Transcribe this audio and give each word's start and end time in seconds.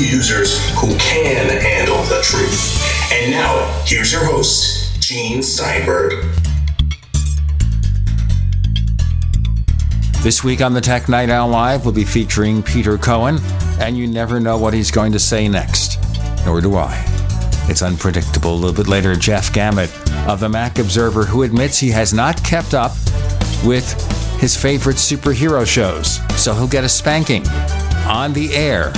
users 0.00 0.58
who 0.76 0.88
can 0.98 1.48
handle 1.60 2.02
the 2.04 2.20
truth. 2.22 3.12
And 3.12 3.30
now, 3.30 3.82
here's 3.84 4.12
your 4.12 4.24
host, 4.24 5.00
Gene 5.00 5.42
Steinberg. 5.42 6.24
This 10.22 10.42
week 10.42 10.62
on 10.62 10.72
the 10.72 10.80
Tech 10.80 11.08
Night 11.08 11.28
Owl 11.28 11.48
Live, 11.48 11.84
we'll 11.84 11.94
be 11.94 12.04
featuring 12.04 12.62
Peter 12.62 12.96
Cohen, 12.96 13.38
and 13.78 13.96
you 13.96 14.06
never 14.06 14.40
know 14.40 14.56
what 14.56 14.72
he's 14.72 14.90
going 14.90 15.12
to 15.12 15.18
say 15.18 15.48
next. 15.48 15.98
Nor 16.46 16.60
do 16.60 16.76
I. 16.76 17.04
It's 17.68 17.82
unpredictable. 17.82 18.54
A 18.54 18.56
little 18.56 18.74
bit 18.74 18.88
later, 18.88 19.14
Jeff 19.14 19.52
Gamet 19.52 19.90
of 20.26 20.40
the 20.40 20.48
Mac 20.48 20.78
Observer, 20.78 21.24
who 21.24 21.42
admits 21.42 21.78
he 21.78 21.90
has 21.90 22.14
not 22.14 22.42
kept 22.42 22.74
up 22.74 22.92
with 23.64 23.92
his 24.40 24.56
favorite 24.56 24.96
superhero 24.96 25.66
shows. 25.66 26.20
So 26.42 26.54
he'll 26.54 26.68
get 26.68 26.84
a 26.84 26.88
spanking 26.88 27.46
on 28.06 28.32
the 28.32 28.54
air. 28.54 28.92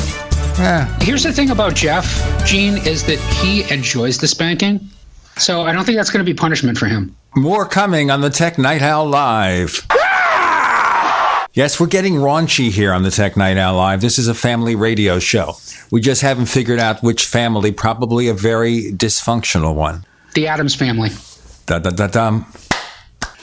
Yeah. 0.58 0.86
Here's 1.00 1.22
the 1.22 1.32
thing 1.32 1.50
about 1.50 1.74
Jeff, 1.74 2.06
Gene, 2.46 2.78
is 2.78 3.04
that 3.04 3.18
he 3.42 3.70
enjoys 3.72 4.18
the 4.18 4.26
spanking. 4.26 4.88
So 5.36 5.62
I 5.62 5.72
don't 5.72 5.84
think 5.84 5.96
that's 5.96 6.10
going 6.10 6.24
to 6.24 6.30
be 6.30 6.34
punishment 6.34 6.78
for 6.78 6.86
him. 6.86 7.14
More 7.34 7.66
coming 7.66 8.10
on 8.10 8.22
the 8.22 8.30
Tech 8.30 8.56
Night 8.56 8.80
Owl 8.80 9.06
Live. 9.06 9.86
Yes, 11.52 11.80
we're 11.80 11.86
getting 11.86 12.14
raunchy 12.14 12.70
here 12.70 12.92
on 12.92 13.02
the 13.02 13.10
Tech 13.10 13.36
Night 13.36 13.56
Owl 13.58 13.76
Live. 13.76 14.00
This 14.00 14.18
is 14.18 14.28
a 14.28 14.34
family 14.34 14.74
radio 14.74 15.18
show. 15.18 15.54
We 15.90 16.00
just 16.00 16.22
haven't 16.22 16.46
figured 16.46 16.78
out 16.78 17.02
which 17.02 17.26
family, 17.26 17.72
probably 17.72 18.28
a 18.28 18.34
very 18.34 18.92
dysfunctional 18.92 19.74
one. 19.74 20.04
The 20.34 20.46
Addams 20.48 20.74
family. 20.74 21.10
Da 21.66 21.78
da 21.78 21.90
da 21.90 22.06
dum. 22.08 22.46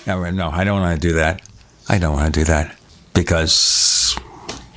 No, 0.05 0.29
no, 0.31 0.49
I 0.49 0.63
don't 0.63 0.81
want 0.81 0.99
to 0.99 1.07
do 1.07 1.13
that. 1.15 1.41
I 1.89 1.97
don't 1.97 2.13
want 2.13 2.33
to 2.33 2.39
do 2.39 2.45
that 2.45 2.75
because 3.13 4.15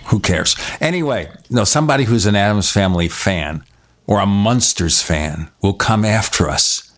who 0.08 0.20
cares? 0.20 0.56
Anyway, 0.80 1.30
no, 1.50 1.64
somebody 1.64 2.04
who's 2.04 2.26
an 2.26 2.36
Addams 2.36 2.70
Family 2.70 3.08
fan 3.08 3.64
or 4.06 4.20
a 4.20 4.26
Munsters 4.26 5.02
fan 5.02 5.50
will 5.62 5.74
come 5.74 6.04
after 6.04 6.48
us 6.48 6.92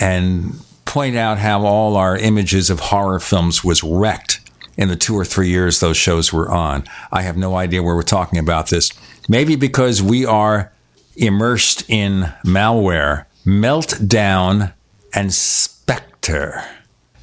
and 0.00 0.54
point 0.84 1.16
out 1.16 1.38
how 1.38 1.64
all 1.64 1.96
our 1.96 2.16
images 2.16 2.70
of 2.70 2.80
horror 2.80 3.20
films 3.20 3.64
was 3.64 3.82
wrecked 3.82 4.40
in 4.76 4.88
the 4.88 4.96
two 4.96 5.14
or 5.14 5.24
three 5.24 5.48
years 5.48 5.80
those 5.80 5.96
shows 5.96 6.32
were 6.32 6.50
on. 6.50 6.84
I 7.10 7.22
have 7.22 7.36
no 7.36 7.56
idea 7.56 7.82
where 7.82 7.94
we're 7.94 8.02
talking 8.02 8.38
about 8.38 8.68
this. 8.68 8.90
Maybe 9.28 9.56
because 9.56 10.02
we 10.02 10.24
are 10.24 10.72
immersed 11.16 11.88
in 11.88 12.32
malware, 12.44 13.26
meltdown, 13.44 14.72
and 15.14 15.32
Spectre. 15.32 16.64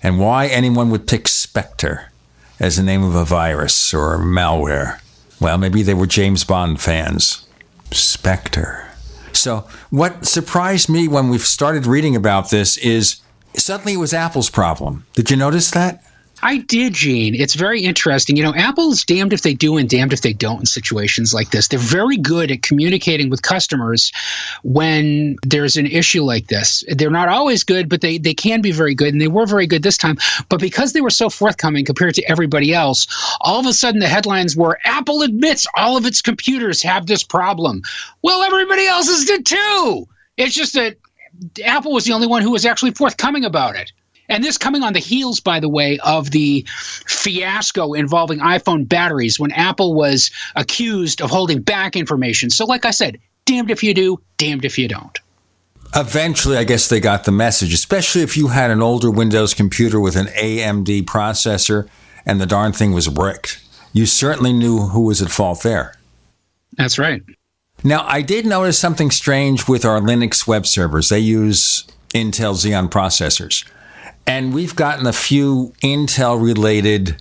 And 0.01 0.19
why 0.19 0.47
anyone 0.47 0.89
would 0.91 1.07
pick 1.07 1.27
Spectre 1.27 2.11
as 2.59 2.77
the 2.77 2.83
name 2.83 3.03
of 3.03 3.15
a 3.15 3.25
virus 3.25 3.93
or 3.93 4.17
malware? 4.17 4.99
Well, 5.39 5.57
maybe 5.57 5.83
they 5.83 5.93
were 5.93 6.07
James 6.07 6.43
Bond 6.43 6.81
fans. 6.81 7.45
Spectre. 7.91 8.89
So, 9.31 9.65
what 9.89 10.25
surprised 10.25 10.89
me 10.89 11.07
when 11.07 11.29
we 11.29 11.37
started 11.37 11.85
reading 11.85 12.15
about 12.15 12.49
this 12.49 12.77
is 12.77 13.21
suddenly 13.55 13.93
it 13.93 13.97
was 13.97 14.13
Apple's 14.13 14.49
problem. 14.49 15.05
Did 15.13 15.31
you 15.31 15.37
notice 15.37 15.71
that? 15.71 16.03
I 16.41 16.57
did, 16.57 16.93
Gene. 16.93 17.35
It's 17.35 17.55
very 17.55 17.81
interesting. 17.81 18.37
You 18.37 18.43
know, 18.43 18.53
Apple's 18.55 19.03
damned 19.03 19.33
if 19.33 19.41
they 19.41 19.53
do 19.53 19.77
and 19.77 19.89
damned 19.89 20.13
if 20.13 20.21
they 20.21 20.33
don't 20.33 20.61
in 20.61 20.65
situations 20.65 21.33
like 21.33 21.51
this. 21.51 21.67
They're 21.67 21.79
very 21.79 22.17
good 22.17 22.51
at 22.51 22.61
communicating 22.61 23.29
with 23.29 23.41
customers 23.41 24.11
when 24.63 25.35
there's 25.43 25.75
an 25.75 25.85
issue 25.85 26.23
like 26.23 26.47
this. 26.47 26.83
They're 26.87 27.09
not 27.09 27.27
always 27.27 27.63
good, 27.63 27.89
but 27.89 28.01
they, 28.01 28.17
they 28.17 28.33
can 28.33 28.61
be 28.61 28.71
very 28.71 28.95
good, 28.95 29.09
and 29.09 29.21
they 29.21 29.27
were 29.27 29.45
very 29.45 29.67
good 29.67 29.83
this 29.83 29.97
time. 29.97 30.17
But 30.47 30.61
because 30.61 30.93
they 30.93 31.01
were 31.01 31.09
so 31.09 31.29
forthcoming 31.29 31.85
compared 31.85 32.15
to 32.15 32.29
everybody 32.29 32.73
else, 32.73 33.07
all 33.41 33.59
of 33.59 33.65
a 33.65 33.73
sudden 33.73 33.99
the 33.99 34.07
headlines 34.07 34.55
were 34.55 34.79
Apple 34.85 35.21
admits 35.23 35.67
all 35.75 35.97
of 35.97 36.05
its 36.05 36.21
computers 36.21 36.81
have 36.83 37.07
this 37.07 37.23
problem. 37.23 37.81
Well, 38.21 38.43
everybody 38.43 38.85
else's 38.85 39.25
did 39.25 39.45
too. 39.45 40.07
It's 40.37 40.55
just 40.55 40.73
that 40.73 40.97
Apple 41.63 41.93
was 41.93 42.05
the 42.05 42.13
only 42.13 42.27
one 42.27 42.41
who 42.41 42.51
was 42.51 42.65
actually 42.65 42.91
forthcoming 42.91 43.43
about 43.43 43.75
it. 43.75 43.91
And 44.29 44.43
this 44.43 44.57
coming 44.57 44.83
on 44.83 44.93
the 44.93 44.99
heels, 44.99 45.39
by 45.39 45.59
the 45.59 45.69
way, 45.69 45.99
of 45.99 46.31
the 46.31 46.63
fiasco 46.67 47.93
involving 47.93 48.39
iPhone 48.39 48.87
batteries 48.87 49.39
when 49.39 49.51
Apple 49.51 49.95
was 49.95 50.31
accused 50.55 51.21
of 51.21 51.29
holding 51.29 51.61
back 51.61 51.95
information. 51.95 52.49
So, 52.49 52.65
like 52.65 52.85
I 52.85 52.91
said, 52.91 53.19
damned 53.45 53.71
if 53.71 53.83
you 53.83 53.93
do, 53.93 54.21
damned 54.37 54.65
if 54.65 54.77
you 54.77 54.87
don't. 54.87 55.19
Eventually, 55.95 56.57
I 56.57 56.63
guess 56.63 56.87
they 56.87 56.99
got 56.99 57.23
the 57.23 57.31
message, 57.31 57.73
especially 57.73 58.21
if 58.21 58.37
you 58.37 58.49
had 58.49 58.69
an 58.69 58.81
older 58.81 59.09
Windows 59.09 59.55
computer 59.55 59.99
with 59.99 60.15
an 60.15 60.27
AMD 60.27 61.03
processor 61.05 61.89
and 62.25 62.39
the 62.39 62.45
darn 62.45 62.71
thing 62.73 62.91
was 62.91 63.07
bricked. 63.07 63.59
You 63.91 64.05
certainly 64.05 64.53
knew 64.53 64.81
who 64.81 65.01
was 65.01 65.19
at 65.21 65.31
fault 65.31 65.63
there. 65.63 65.95
That's 66.77 66.99
right. 66.99 67.23
Now, 67.83 68.05
I 68.05 68.21
did 68.21 68.45
notice 68.45 68.77
something 68.77 69.09
strange 69.09 69.67
with 69.67 69.83
our 69.83 69.99
Linux 69.99 70.45
web 70.45 70.67
servers. 70.67 71.09
They 71.09 71.19
use 71.19 71.85
Intel 72.13 72.53
Xeon 72.53 72.91
processors. 72.91 73.65
And 74.29 74.53
we've 74.53 74.75
gotten 74.75 75.07
a 75.07 75.11
few 75.11 75.73
Intel 75.81 76.39
related 76.39 77.19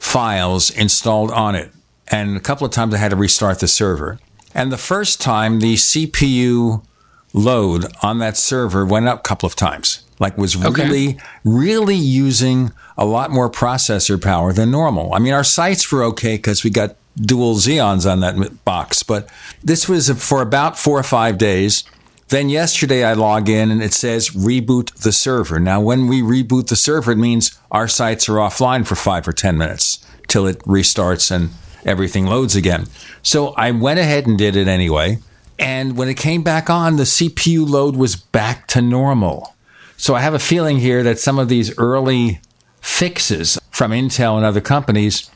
files 0.00 0.70
installed 0.70 1.30
on 1.30 1.54
it. 1.54 1.70
And 2.08 2.36
a 2.36 2.40
couple 2.40 2.66
of 2.66 2.72
times 2.72 2.92
I 2.92 2.98
had 2.98 3.10
to 3.12 3.16
restart 3.16 3.60
the 3.60 3.68
server. 3.68 4.18
And 4.54 4.72
the 4.72 4.76
first 4.76 5.20
time, 5.20 5.60
the 5.60 5.74
CPU 5.74 6.84
load 7.32 7.86
on 8.02 8.18
that 8.18 8.36
server 8.36 8.84
went 8.84 9.06
up 9.06 9.20
a 9.20 9.22
couple 9.22 9.46
of 9.46 9.54
times. 9.54 10.04
Like 10.18 10.36
was 10.36 10.56
really, 10.56 11.16
really 11.44 11.94
using 11.94 12.72
a 12.96 13.04
lot 13.04 13.30
more 13.30 13.48
processor 13.48 14.20
power 14.20 14.52
than 14.52 14.72
normal. 14.72 15.14
I 15.14 15.20
mean, 15.20 15.34
our 15.34 15.44
sites 15.44 15.92
were 15.92 16.02
okay 16.06 16.38
because 16.38 16.64
we 16.64 16.70
got 16.70 16.96
dual 17.20 17.54
Xeons 17.54 18.10
on 18.10 18.18
that 18.18 18.64
box, 18.64 19.04
but 19.04 19.28
this 19.62 19.88
was 19.88 20.10
for 20.10 20.42
about 20.42 20.76
four 20.76 20.98
or 20.98 21.04
five 21.04 21.38
days. 21.38 21.84
Then 22.28 22.50
yesterday 22.50 23.04
I 23.04 23.14
log 23.14 23.48
in 23.48 23.70
and 23.70 23.82
it 23.82 23.94
says 23.94 24.30
reboot 24.30 24.92
the 24.96 25.12
server. 25.12 25.58
Now, 25.58 25.80
when 25.80 26.08
we 26.08 26.20
reboot 26.20 26.68
the 26.68 26.76
server, 26.76 27.12
it 27.12 27.16
means 27.16 27.58
our 27.70 27.88
sites 27.88 28.28
are 28.28 28.34
offline 28.34 28.86
for 28.86 28.96
five 28.96 29.26
or 29.26 29.32
10 29.32 29.56
minutes 29.56 30.04
till 30.26 30.46
it 30.46 30.58
restarts 30.60 31.30
and 31.30 31.50
everything 31.86 32.26
loads 32.26 32.54
again. 32.54 32.86
So 33.22 33.48
I 33.56 33.70
went 33.70 33.98
ahead 33.98 34.26
and 34.26 34.36
did 34.36 34.56
it 34.56 34.68
anyway. 34.68 35.18
And 35.58 35.96
when 35.96 36.08
it 36.08 36.18
came 36.18 36.42
back 36.42 36.68
on, 36.68 36.96
the 36.96 37.04
CPU 37.04 37.68
load 37.68 37.96
was 37.96 38.14
back 38.14 38.66
to 38.68 38.82
normal. 38.82 39.54
So 39.96 40.14
I 40.14 40.20
have 40.20 40.34
a 40.34 40.38
feeling 40.38 40.78
here 40.78 41.02
that 41.02 41.18
some 41.18 41.38
of 41.38 41.48
these 41.48 41.76
early 41.78 42.40
fixes 42.80 43.58
from 43.70 43.90
Intel 43.90 44.36
and 44.36 44.44
other 44.44 44.60
companies 44.60 45.30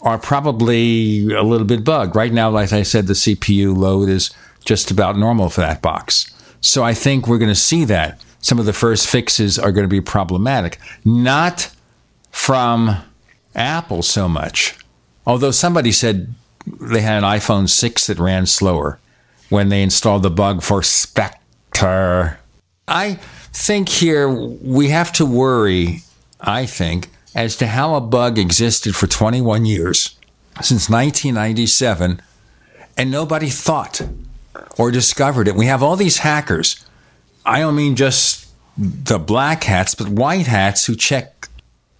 are 0.00 0.18
probably 0.18 1.32
a 1.32 1.42
little 1.42 1.66
bit 1.66 1.84
bugged. 1.84 2.16
Right 2.16 2.32
now, 2.32 2.50
like 2.50 2.72
I 2.72 2.82
said, 2.82 3.06
the 3.06 3.12
CPU 3.12 3.76
load 3.76 4.08
is 4.08 4.30
just 4.64 4.90
about 4.90 5.16
normal 5.16 5.50
for 5.50 5.60
that 5.60 5.82
box. 5.82 6.32
So 6.60 6.82
I 6.82 6.94
think 6.94 7.26
we're 7.26 7.38
going 7.38 7.50
to 7.50 7.54
see 7.54 7.84
that. 7.84 8.20
Some 8.40 8.58
of 8.58 8.66
the 8.66 8.72
first 8.72 9.06
fixes 9.08 9.58
are 9.58 9.72
going 9.72 9.84
to 9.84 9.88
be 9.88 10.00
problematic. 10.00 10.78
Not 11.04 11.70
from 12.30 12.96
Apple 13.54 14.02
so 14.02 14.28
much. 14.28 14.76
Although 15.26 15.50
somebody 15.50 15.92
said 15.92 16.34
they 16.80 17.00
had 17.00 17.22
an 17.22 17.28
iPhone 17.28 17.68
6 17.68 18.06
that 18.06 18.18
ran 18.18 18.46
slower 18.46 18.98
when 19.48 19.68
they 19.68 19.82
installed 19.82 20.22
the 20.22 20.30
bug 20.30 20.62
for 20.62 20.82
Spectre. 20.82 22.38
I 22.86 23.14
think 23.52 23.88
here 23.88 24.28
we 24.28 24.88
have 24.88 25.12
to 25.14 25.26
worry, 25.26 26.00
I 26.40 26.66
think, 26.66 27.08
as 27.34 27.56
to 27.56 27.66
how 27.66 27.94
a 27.94 28.00
bug 28.00 28.38
existed 28.38 28.94
for 28.94 29.06
21 29.06 29.64
years, 29.64 30.16
since 30.56 30.88
1997, 30.88 32.20
and 32.96 33.10
nobody 33.10 33.48
thought 33.48 34.00
or 34.78 34.90
discovered 34.90 35.48
it. 35.48 35.54
We 35.54 35.66
have 35.66 35.82
all 35.82 35.96
these 35.96 36.18
hackers. 36.18 36.84
I 37.44 37.60
don't 37.60 37.76
mean 37.76 37.96
just 37.96 38.48
the 38.76 39.18
black 39.18 39.64
hats, 39.64 39.94
but 39.94 40.08
white 40.08 40.46
hats 40.46 40.86
who 40.86 40.94
check 40.94 41.48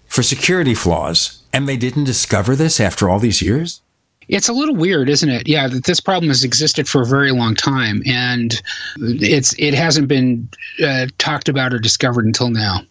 for 0.06 0.22
security 0.22 0.74
flaws. 0.74 1.42
And 1.52 1.68
they 1.68 1.76
didn't 1.76 2.04
discover 2.04 2.54
this 2.54 2.80
after 2.80 3.08
all 3.08 3.18
these 3.18 3.40
years? 3.40 3.80
It's 4.28 4.48
a 4.48 4.52
little 4.52 4.76
weird, 4.76 5.08
isn't 5.08 5.28
it? 5.28 5.48
Yeah, 5.48 5.68
that 5.68 5.84
this 5.84 6.00
problem 6.00 6.28
has 6.28 6.44
existed 6.44 6.86
for 6.86 7.00
a 7.00 7.06
very 7.06 7.32
long 7.32 7.54
time, 7.54 8.02
and 8.04 8.60
it's 8.98 9.54
it 9.58 9.72
hasn't 9.72 10.06
been 10.06 10.48
uh, 10.84 11.06
talked 11.16 11.48
about 11.48 11.72
or 11.72 11.78
discovered 11.78 12.26
until 12.26 12.50
now. 12.50 12.82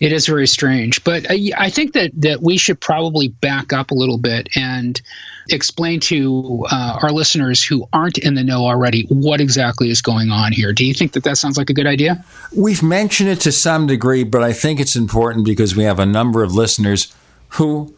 It 0.00 0.12
is 0.12 0.26
very 0.26 0.46
strange, 0.46 1.02
but 1.04 1.26
I, 1.30 1.50
I 1.56 1.70
think 1.70 1.94
that 1.94 2.10
that 2.20 2.42
we 2.42 2.58
should 2.58 2.80
probably 2.80 3.28
back 3.28 3.72
up 3.72 3.90
a 3.90 3.94
little 3.94 4.18
bit 4.18 4.48
and 4.54 5.00
explain 5.50 6.00
to 6.00 6.66
uh, 6.70 6.98
our 7.02 7.10
listeners 7.10 7.64
who 7.64 7.88
aren't 7.92 8.18
in 8.18 8.34
the 8.34 8.44
know 8.44 8.66
already 8.66 9.06
what 9.08 9.40
exactly 9.40 9.90
is 9.90 10.02
going 10.02 10.30
on 10.30 10.52
here. 10.52 10.72
Do 10.72 10.84
you 10.84 10.94
think 10.94 11.12
that 11.12 11.24
that 11.24 11.38
sounds 11.38 11.56
like 11.56 11.70
a 11.70 11.74
good 11.74 11.86
idea? 11.86 12.24
We've 12.54 12.82
mentioned 12.82 13.30
it 13.30 13.40
to 13.40 13.52
some 13.52 13.86
degree, 13.86 14.24
but 14.24 14.42
I 14.42 14.52
think 14.52 14.80
it's 14.80 14.96
important 14.96 15.44
because 15.44 15.76
we 15.76 15.84
have 15.84 15.98
a 15.98 16.06
number 16.06 16.42
of 16.42 16.54
listeners 16.54 17.14
who 17.50 17.94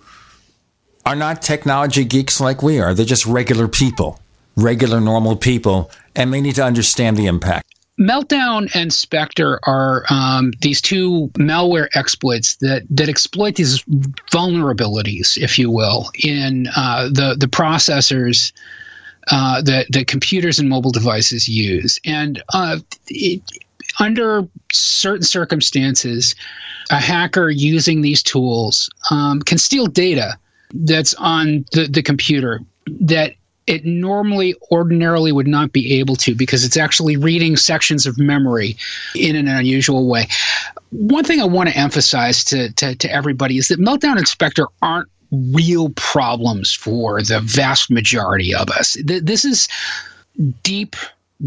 are 1.07 1.17
not 1.17 1.43
technology 1.43 2.05
geeks 2.05 2.41
like 2.41 2.63
we 2.63 2.79
are. 2.79 2.95
They're 2.95 3.07
just 3.07 3.27
regular 3.27 3.69
people, 3.69 4.21
regular, 4.57 5.01
normal 5.01 5.37
people, 5.37 5.91
and 6.15 6.33
they 6.33 6.41
need 6.41 6.57
to 6.57 6.65
understand 6.65 7.17
the 7.17 7.27
impact. 7.27 7.75
Meltdown 8.01 8.75
and 8.75 8.93
Spectre 8.93 9.61
are 9.65 10.05
um, 10.09 10.53
these 10.63 10.81
two 10.81 11.31
malware 11.35 11.89
exploits 11.95 12.57
that 12.57 12.83
that 12.89 13.11
exploit 13.11 13.57
these 13.57 13.83
vulnerabilities, 14.33 15.37
if 15.37 15.59
you 15.59 15.71
will, 15.71 16.11
in 16.25 16.67
uh, 16.75 17.09
the 17.09 17.37
the 17.39 17.47
processors 17.47 18.53
uh, 19.31 19.61
that 19.63 19.87
that 19.91 20.07
computers 20.07 20.59
and 20.59 20.71
mobile 20.71 20.93
devices 20.93 21.47
use, 21.47 22.01
and 22.07 22.43
uh, 22.55 22.79
it, 23.09 23.43
under 23.99 24.49
certain 24.73 25.25
circumstances, 25.25 26.35
a 26.91 26.99
hacker 26.99 27.51
using 27.51 28.01
these 28.01 28.23
tools 28.23 28.89
um, 29.11 29.43
can 29.43 29.59
steal 29.59 29.87
data 29.87 30.39
that's 30.73 31.13
on 31.15 31.67
the, 31.73 31.87
the 31.87 32.03
computer 32.03 32.61
that 32.87 33.35
it 33.67 33.85
normally 33.85 34.55
ordinarily 34.71 35.33
would 35.33 35.47
not 35.47 35.73
be 35.73 35.95
able 35.99 36.17
to 36.17 36.35
because 36.35 36.65
it's 36.65 36.77
actually 36.77 37.17
reading 37.17 37.57
sections 37.57 38.07
of 38.07 38.19
memory 38.19 38.77
in 39.15 39.37
an 39.37 39.49
unusual 39.49 40.09
way. 40.09 40.27
One 40.91 41.25
thing 41.25 41.41
I 41.41 41.45
want 41.45 41.69
to 41.69 41.77
emphasize 41.77 42.43
to, 42.45 42.73
to, 42.75 42.95
to 42.97 43.13
everybody 43.13 43.59
is 43.59 43.69
that 43.69 43.79
Meltdown 43.79 44.17
and 44.17 44.27
Spectre 44.27 44.67
aren't 44.83 45.09
real 45.53 45.91
problems 45.91 46.75
for 46.75 47.23
the 47.23 47.41
vast 47.41 47.91
majority 47.91 48.55
of 48.55 48.69
us. 48.71 48.97
This 49.05 49.45
is 49.45 49.69
deep 50.63 50.97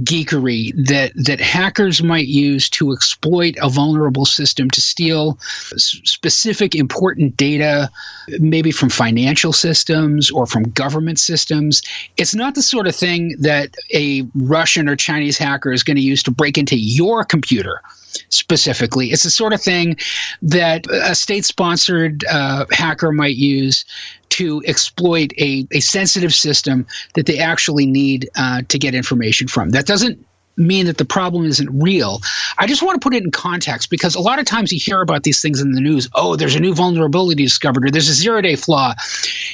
geekery 0.01 0.73
that 0.87 1.11
that 1.15 1.39
hackers 1.39 2.01
might 2.01 2.25
use 2.25 2.67
to 2.67 2.91
exploit 2.91 3.55
a 3.61 3.69
vulnerable 3.69 4.25
system 4.25 4.69
to 4.71 4.81
steal 4.81 5.37
specific 5.77 6.73
important 6.73 7.37
data 7.37 7.91
maybe 8.39 8.71
from 8.71 8.89
financial 8.89 9.53
systems 9.53 10.31
or 10.31 10.47
from 10.47 10.63
government 10.63 11.19
systems. 11.19 11.83
It's 12.17 12.33
not 12.33 12.55
the 12.55 12.63
sort 12.63 12.87
of 12.87 12.95
thing 12.95 13.35
that 13.41 13.75
a 13.93 14.23
russian 14.33 14.89
or 14.89 14.95
chinese 14.95 15.37
hacker 15.37 15.71
is 15.71 15.83
going 15.83 15.97
to 15.97 16.01
use 16.01 16.23
to 16.23 16.31
break 16.31 16.57
into 16.57 16.75
your 16.75 17.23
computer 17.23 17.81
specifically. 18.29 19.11
It's 19.11 19.23
the 19.23 19.29
sort 19.29 19.53
of 19.53 19.61
thing 19.61 19.97
that 20.41 20.85
a 20.91 21.15
state 21.15 21.45
sponsored 21.45 22.23
uh, 22.29 22.65
hacker 22.71 23.11
might 23.11 23.35
use 23.35 23.85
to 24.29 24.63
exploit 24.65 25.31
a, 25.37 25.67
a 25.71 25.79
sensitive 25.79 26.33
system 26.33 26.87
that 27.13 27.25
they 27.25 27.39
actually 27.39 27.85
need 27.85 28.29
uh, 28.35 28.63
to 28.67 28.79
get 28.79 28.95
information 28.95 29.47
from. 29.47 29.69
That 29.69 29.85
doesn't 29.85 30.25
mean 30.57 30.85
that 30.85 30.97
the 30.97 31.05
problem 31.05 31.45
isn't 31.45 31.69
real. 31.81 32.21
I 32.57 32.67
just 32.67 32.83
want 32.83 32.99
to 32.99 33.03
put 33.03 33.15
it 33.15 33.23
in 33.23 33.31
context 33.31 33.89
because 33.89 34.15
a 34.15 34.19
lot 34.19 34.39
of 34.39 34.45
times 34.45 34.71
you 34.71 34.79
hear 34.79 35.01
about 35.01 35.23
these 35.23 35.41
things 35.41 35.61
in 35.61 35.71
the 35.71 35.81
news. 35.81 36.09
Oh, 36.13 36.35
there's 36.35 36.55
a 36.55 36.59
new 36.59 36.73
vulnerability 36.73 37.43
discovered, 37.43 37.85
or 37.85 37.91
there's 37.91 38.09
a 38.09 38.13
zero 38.13 38.41
day 38.41 38.55
flaw 38.55 38.93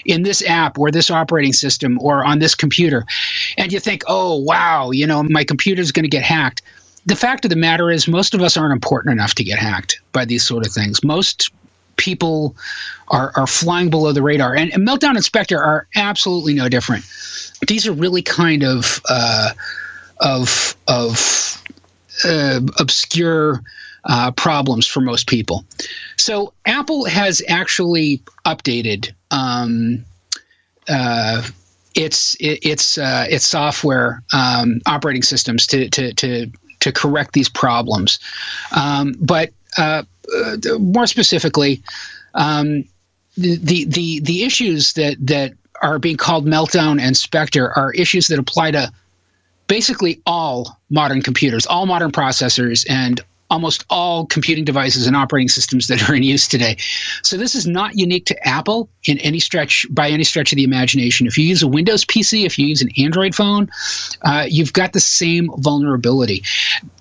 in 0.05 0.23
this 0.23 0.43
app 0.45 0.77
or 0.77 0.91
this 0.91 1.09
operating 1.09 1.53
system 1.53 1.99
or 2.01 2.25
on 2.25 2.39
this 2.39 2.55
computer. 2.55 3.05
And 3.57 3.71
you 3.71 3.79
think, 3.79 4.03
oh, 4.07 4.37
wow, 4.37 4.91
you 4.91 5.07
know, 5.07 5.23
my 5.23 5.43
computer's 5.43 5.91
going 5.91 6.03
to 6.03 6.09
get 6.09 6.23
hacked 6.23 6.61
the 7.05 7.15
fact 7.15 7.45
of 7.45 7.49
the 7.49 7.55
matter 7.55 7.89
is, 7.89 8.07
most 8.07 8.33
of 8.33 8.41
us 8.41 8.57
aren't 8.57 8.73
important 8.73 9.13
enough 9.13 9.35
to 9.35 9.43
get 9.43 9.59
hacked 9.59 10.01
by 10.11 10.25
these 10.25 10.43
sort 10.43 10.65
of 10.65 10.71
things. 10.71 11.03
Most 11.03 11.51
people 11.97 12.55
are, 13.09 13.31
are 13.35 13.47
flying 13.47 13.89
below 13.89 14.11
the 14.11 14.21
radar. 14.21 14.55
And, 14.55 14.73
and 14.73 14.87
Meltdown 14.87 15.15
and 15.15 15.23
Spectre 15.23 15.61
are 15.61 15.87
absolutely 15.95 16.53
no 16.53 16.69
different. 16.69 17.05
These 17.67 17.87
are 17.87 17.93
really 17.93 18.21
kind 18.21 18.63
of 18.63 19.01
uh, 19.09 19.51
of 20.19 20.75
of 20.87 21.61
uh, 22.25 22.61
obscure 22.79 23.61
uh, 24.05 24.31
problems 24.31 24.87
for 24.87 25.01
most 25.01 25.27
people. 25.27 25.65
So 26.17 26.53
Apple 26.65 27.05
has 27.05 27.41
actually 27.47 28.21
updated 28.45 29.11
um, 29.31 30.05
uh, 30.87 31.43
its 31.95 32.35
its 32.39 32.97
uh, 32.97 33.27
its 33.29 33.45
software 33.45 34.23
um, 34.33 34.81
operating 34.85 35.23
systems 35.23 35.67
to 35.67 35.89
to 35.89 36.13
to 36.13 36.51
to 36.81 36.91
correct 36.91 37.33
these 37.33 37.49
problems. 37.49 38.19
Um, 38.75 39.15
but 39.19 39.51
uh, 39.77 40.03
uh, 40.33 40.57
more 40.79 41.07
specifically, 41.07 41.81
um, 42.33 42.85
the, 43.37 43.55
the 43.55 43.85
the 43.85 44.19
the 44.21 44.43
issues 44.43 44.93
that 44.93 45.15
that 45.27 45.53
are 45.81 45.99
being 45.99 46.17
called 46.17 46.45
meltdown 46.45 46.99
and 46.99 47.15
spectre 47.15 47.71
are 47.77 47.91
issues 47.93 48.27
that 48.27 48.39
apply 48.39 48.71
to 48.71 48.91
basically 49.67 50.21
all 50.25 50.77
modern 50.89 51.21
computers, 51.21 51.65
all 51.65 51.85
modern 51.85 52.11
processors, 52.11 52.85
and 52.89 53.21
almost 53.49 53.85
all 53.89 54.25
computing 54.25 54.63
devices 54.63 55.07
and 55.07 55.15
operating 55.15 55.49
systems 55.49 55.87
that 55.87 56.09
are 56.09 56.15
in 56.15 56.23
use 56.23 56.47
today. 56.47 56.77
So 57.23 57.37
this 57.37 57.55
is 57.55 57.65
not 57.65 57.97
unique 57.97 58.25
to 58.27 58.47
Apple 58.47 58.89
in 59.05 59.17
any 59.19 59.39
stretch 59.39 59.85
by 59.89 60.09
any 60.09 60.23
stretch 60.23 60.51
of 60.51 60.57
the 60.57 60.63
imagination. 60.63 61.25
If 61.27 61.37
you 61.37 61.45
use 61.45 61.63
a 61.63 61.67
Windows 61.67 62.05
PC, 62.05 62.45
if 62.45 62.59
you 62.59 62.67
use 62.67 62.81
an 62.81 62.89
Android 62.97 63.33
phone, 63.33 63.69
uh, 64.21 64.45
you've 64.47 64.73
got 64.73 64.93
the 64.93 64.99
same 64.99 65.49
vulnerability. 65.57 66.43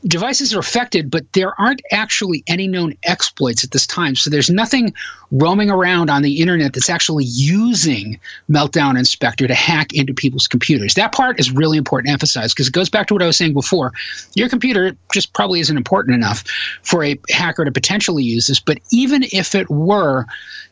Devices 0.07 0.55
are 0.55 0.59
affected, 0.59 1.11
but 1.11 1.31
there 1.35 1.59
aren't 1.61 1.83
actually 1.93 2.43
any 2.47 2.67
known 2.67 2.95
exploits 3.03 3.65
at 3.65 3.73
this 3.73 3.87
time. 3.87 4.15
So 4.15 4.31
there's 4.31 4.51
nothing 4.51 4.95
roaming 5.31 5.71
around 5.71 6.09
on 6.09 6.23
the 6.23 6.41
internet 6.41 6.73
that's 6.73 6.89
actually 6.89 7.25
using 7.25 8.19
Meltdown 8.51 8.97
and 8.97 9.07
Spectre 9.07 9.47
to 9.47 9.55
hack 9.55 9.93
into 9.93 10.15
people's 10.15 10.49
computers. 10.49 10.95
That 10.95 11.13
part 11.13 11.39
is 11.39 11.51
really 11.51 11.77
important 11.77 12.09
to 12.09 12.13
emphasize 12.13 12.55
because 12.55 12.69
it 12.69 12.73
goes 12.73 12.89
back 12.89 13.09
to 13.09 13.15
what 13.15 13.23
I 13.23 13.27
was 13.27 13.37
saying 13.37 13.53
before. 13.53 13.93
Your 14.35 14.49
computer 14.49 14.97
just 15.13 15.35
probably 15.35 15.61
isn't 15.61 15.77
important 15.77 16.15
enough 16.15 16.38
for 16.83 17.05
a 17.05 17.19
hacker 17.31 17.65
to 17.65 17.73
potentially 17.73 18.25
use 18.25 18.47
this. 18.47 18.61
But 18.61 18.79
even 18.91 19.25
if 19.25 19.55
it 19.55 19.69
were, 19.71 20.27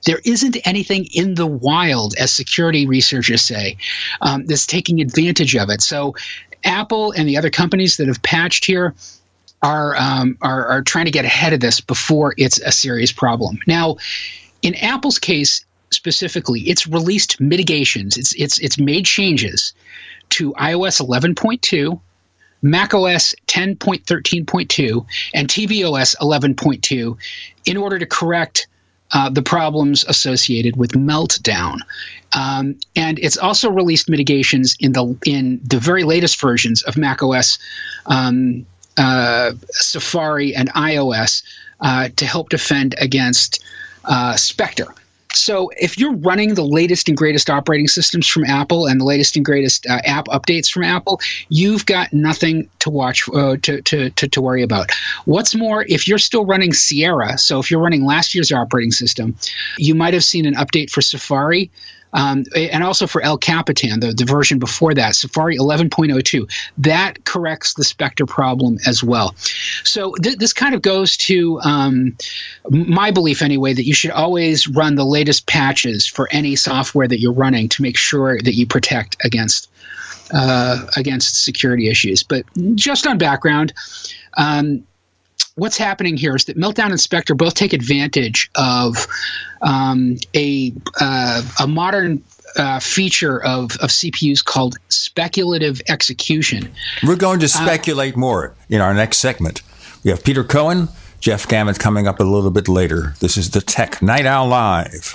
there 0.04 0.20
isn't 0.24 0.56
anything 0.66 1.06
in 1.12 1.34
the 1.34 1.46
wild, 1.46 2.14
as 2.16 2.32
security 2.32 2.86
researchers 2.86 3.42
say, 3.42 3.76
um, 4.20 4.46
that's 4.46 4.66
taking 4.66 5.00
advantage 5.00 5.56
of 5.56 5.70
it. 5.70 5.82
So 5.82 6.14
Apple 6.64 7.12
and 7.12 7.28
the 7.28 7.36
other 7.38 7.50
companies 7.50 7.96
that 7.96 8.08
have 8.08 8.22
patched 8.22 8.64
here 8.64 8.94
are, 9.62 9.96
um, 9.96 10.38
are, 10.42 10.66
are 10.66 10.82
trying 10.82 11.06
to 11.06 11.10
get 11.10 11.24
ahead 11.24 11.52
of 11.52 11.60
this 11.60 11.80
before 11.80 12.34
it's 12.36 12.60
a 12.60 12.72
serious 12.72 13.12
problem. 13.12 13.58
Now, 13.66 13.96
in 14.62 14.74
Apple's 14.76 15.18
case 15.18 15.64
specifically, 15.90 16.60
it's 16.60 16.86
released 16.86 17.40
mitigations. 17.40 18.16
It's 18.16 18.34
it's 18.34 18.58
it's 18.58 18.78
made 18.78 19.06
changes 19.06 19.72
to 20.30 20.52
iOS 20.54 21.00
11.2, 21.00 22.00
macOS 22.70 23.34
10.13.2, 23.46 25.06
and 25.34 25.48
tvOS 25.48 26.16
11.2 26.16 27.16
in 27.64 27.76
order 27.76 27.98
to 27.98 28.06
correct 28.06 28.66
uh, 29.12 29.30
the 29.30 29.42
problems 29.42 30.04
associated 30.08 30.76
with 30.76 30.92
meltdown. 30.92 31.78
Um, 32.32 32.76
and 32.96 33.18
it's 33.20 33.36
also 33.36 33.70
released 33.70 34.08
mitigations 34.08 34.76
in 34.80 34.92
the 34.92 35.16
in 35.24 35.60
the 35.62 35.78
very 35.78 36.02
latest 36.02 36.40
versions 36.40 36.82
of 36.82 36.96
macOS, 36.96 37.58
um, 38.06 38.66
uh, 38.96 39.52
Safari, 39.70 40.54
and 40.54 40.72
iOS 40.74 41.42
uh, 41.80 42.08
to 42.16 42.26
help 42.26 42.48
defend 42.48 42.94
against 42.98 43.62
uh, 44.04 44.36
Spectre. 44.36 44.92
So 45.34 45.70
if 45.76 45.98
you're 45.98 46.14
running 46.16 46.54
the 46.54 46.64
latest 46.64 47.08
and 47.08 47.16
greatest 47.16 47.50
operating 47.50 47.88
systems 47.88 48.26
from 48.26 48.44
Apple 48.44 48.86
and 48.86 49.00
the 49.00 49.04
latest 49.04 49.36
and 49.36 49.44
greatest 49.44 49.86
uh, 49.86 50.00
app 50.04 50.26
updates 50.26 50.70
from 50.70 50.84
Apple, 50.84 51.20
you've 51.48 51.86
got 51.86 52.12
nothing 52.12 52.68
to 52.80 52.90
watch 52.90 53.28
uh, 53.34 53.56
to, 53.62 53.82
to, 53.82 54.10
to, 54.10 54.28
to 54.28 54.40
worry 54.40 54.62
about. 54.62 54.90
What's 55.24 55.54
more, 55.54 55.84
if 55.88 56.08
you're 56.08 56.18
still 56.18 56.44
running 56.44 56.72
Sierra, 56.72 57.38
so 57.38 57.58
if 57.58 57.70
you're 57.70 57.80
running 57.80 58.04
last 58.04 58.34
year's 58.34 58.52
operating 58.52 58.92
system, 58.92 59.36
you 59.78 59.94
might 59.94 60.14
have 60.14 60.24
seen 60.24 60.46
an 60.46 60.54
update 60.54 60.90
for 60.90 61.00
Safari 61.00 61.70
um, 62.16 62.44
and 62.56 62.82
also 62.82 63.06
for 63.06 63.20
El 63.20 63.36
Capitan, 63.36 64.00
the, 64.00 64.12
the 64.12 64.24
version 64.24 64.58
before 64.58 64.94
that, 64.94 65.14
Safari 65.14 65.58
11.02. 65.58 66.50
That 66.78 67.24
corrects 67.24 67.74
the 67.74 67.84
Spectre 67.84 68.24
problem 68.24 68.78
as 68.86 69.04
well. 69.04 69.34
So 69.84 70.14
th- 70.14 70.38
this 70.38 70.54
kind 70.54 70.74
of 70.74 70.80
goes 70.80 71.18
to 71.18 71.60
um, 71.60 72.16
my 72.70 73.10
belief, 73.10 73.42
anyway, 73.42 73.74
that 73.74 73.84
you 73.84 73.92
should 73.92 74.12
always 74.12 74.66
run 74.66 74.94
the 74.94 75.04
latest 75.04 75.46
patches 75.46 76.06
for 76.06 76.26
any 76.32 76.56
software 76.56 77.06
that 77.06 77.20
you're 77.20 77.34
running 77.34 77.68
to 77.68 77.82
make 77.82 77.98
sure 77.98 78.40
that 78.40 78.54
you 78.54 78.66
protect 78.66 79.22
against 79.22 79.70
uh, 80.32 80.86
against 80.96 81.44
security 81.44 81.88
issues. 81.88 82.22
But 82.22 82.44
just 82.74 83.06
on 83.06 83.18
background. 83.18 83.74
Um, 84.38 84.84
what's 85.56 85.76
happening 85.76 86.16
here 86.16 86.36
is 86.36 86.44
that 86.44 86.56
Meltdown 86.56 86.90
and 86.90 87.00
Spectre 87.00 87.34
both 87.34 87.54
take 87.54 87.72
advantage 87.72 88.50
of 88.54 89.06
um, 89.62 90.16
a 90.34 90.72
uh, 91.00 91.42
a 91.60 91.66
modern 91.66 92.22
uh, 92.56 92.78
feature 92.80 93.42
of, 93.42 93.72
of 93.78 93.90
CPUs 93.90 94.44
called 94.44 94.76
speculative 94.88 95.82
execution. 95.88 96.72
We're 97.06 97.16
going 97.16 97.40
to 97.40 97.46
uh, 97.46 97.48
speculate 97.48 98.14
uh, 98.14 98.18
more 98.18 98.54
in 98.68 98.80
our 98.80 98.94
next 98.94 99.18
segment. 99.18 99.62
We 100.04 100.10
have 100.10 100.22
Peter 100.22 100.44
Cohen, 100.44 100.88
Jeff 101.20 101.48
Gamet 101.48 101.78
coming 101.78 102.06
up 102.06 102.20
a 102.20 102.24
little 102.24 102.50
bit 102.50 102.68
later. 102.68 103.14
This 103.20 103.36
is 103.36 103.50
the 103.50 103.60
Tech 103.60 104.00
Night 104.00 104.26
Owl 104.26 104.48
Live. 104.48 105.14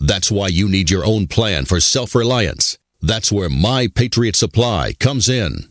That's 0.00 0.30
why 0.30 0.48
you 0.48 0.68
need 0.68 0.90
your 0.90 1.04
own 1.04 1.26
plan 1.26 1.66
for 1.66 1.78
self-reliance. 1.78 2.78
That's 3.02 3.30
where 3.30 3.50
My 3.50 3.86
Patriot 3.86 4.34
Supply 4.34 4.94
comes 4.98 5.28
in. 5.28 5.70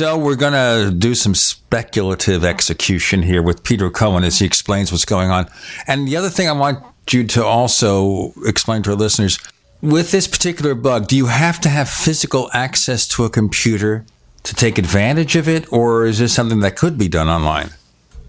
So 0.00 0.16
we're 0.16 0.34
going 0.34 0.54
to 0.54 0.94
do 0.96 1.14
some 1.14 1.34
speculative 1.34 2.42
execution 2.42 3.22
here 3.22 3.42
with 3.42 3.62
Peter 3.62 3.90
Cohen 3.90 4.24
as 4.24 4.38
he 4.38 4.46
explains 4.46 4.90
what's 4.90 5.04
going 5.04 5.28
on. 5.28 5.46
And 5.86 6.08
the 6.08 6.16
other 6.16 6.30
thing 6.30 6.48
I 6.48 6.52
want 6.52 6.82
you 7.10 7.26
to 7.26 7.44
also 7.44 8.32
explain 8.46 8.82
to 8.84 8.92
our 8.92 8.96
listeners 8.96 9.38
with 9.82 10.10
this 10.10 10.26
particular 10.26 10.74
bug, 10.74 11.06
do 11.06 11.18
you 11.18 11.26
have 11.26 11.60
to 11.60 11.68
have 11.68 11.86
physical 11.86 12.48
access 12.54 13.06
to 13.08 13.26
a 13.26 13.28
computer 13.28 14.06
to 14.44 14.54
take 14.54 14.78
advantage 14.78 15.36
of 15.36 15.46
it, 15.46 15.70
or 15.70 16.06
is 16.06 16.18
this 16.18 16.32
something 16.32 16.60
that 16.60 16.76
could 16.76 16.96
be 16.96 17.06
done 17.06 17.28
online? 17.28 17.68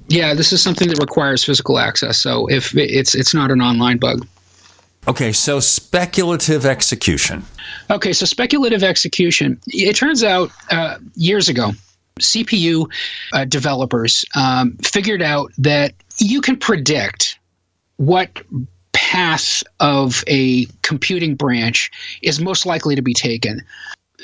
Yeah, 0.10 0.34
this 0.34 0.52
is 0.52 0.62
something 0.62 0.90
that 0.90 1.00
requires 1.00 1.42
physical 1.42 1.80
access. 1.80 2.18
So 2.18 2.48
if 2.48 2.76
it's 2.76 3.16
it's 3.16 3.34
not 3.34 3.50
an 3.50 3.62
online 3.62 3.98
bug. 3.98 4.28
Okay, 5.08 5.32
so 5.32 5.60
speculative 5.60 6.66
execution. 6.66 7.44
Okay, 7.90 8.14
so 8.14 8.26
speculative 8.26 8.84
execution. 8.84 9.60
It 9.68 9.96
turns 9.96 10.24
out 10.24 10.52
uh, 10.70 10.98
years 11.16 11.50
ago, 11.50 11.72
CPU 12.20 12.92
uh, 13.34 13.46
developers 13.46 14.24
um, 14.36 14.78
figured 14.84 15.22
out 15.22 15.52
that 15.58 15.94
you 16.18 16.42
can 16.42 16.58
predict 16.58 17.40
what 17.98 18.30
path 18.94 19.64
of 19.80 20.24
a 20.28 20.66
computing 20.84 21.36
branch 21.36 21.92
is 22.22 22.40
most 22.40 22.66
likely 22.66 22.96
to 22.96 23.02
be 23.02 23.14
taken. 23.14 23.64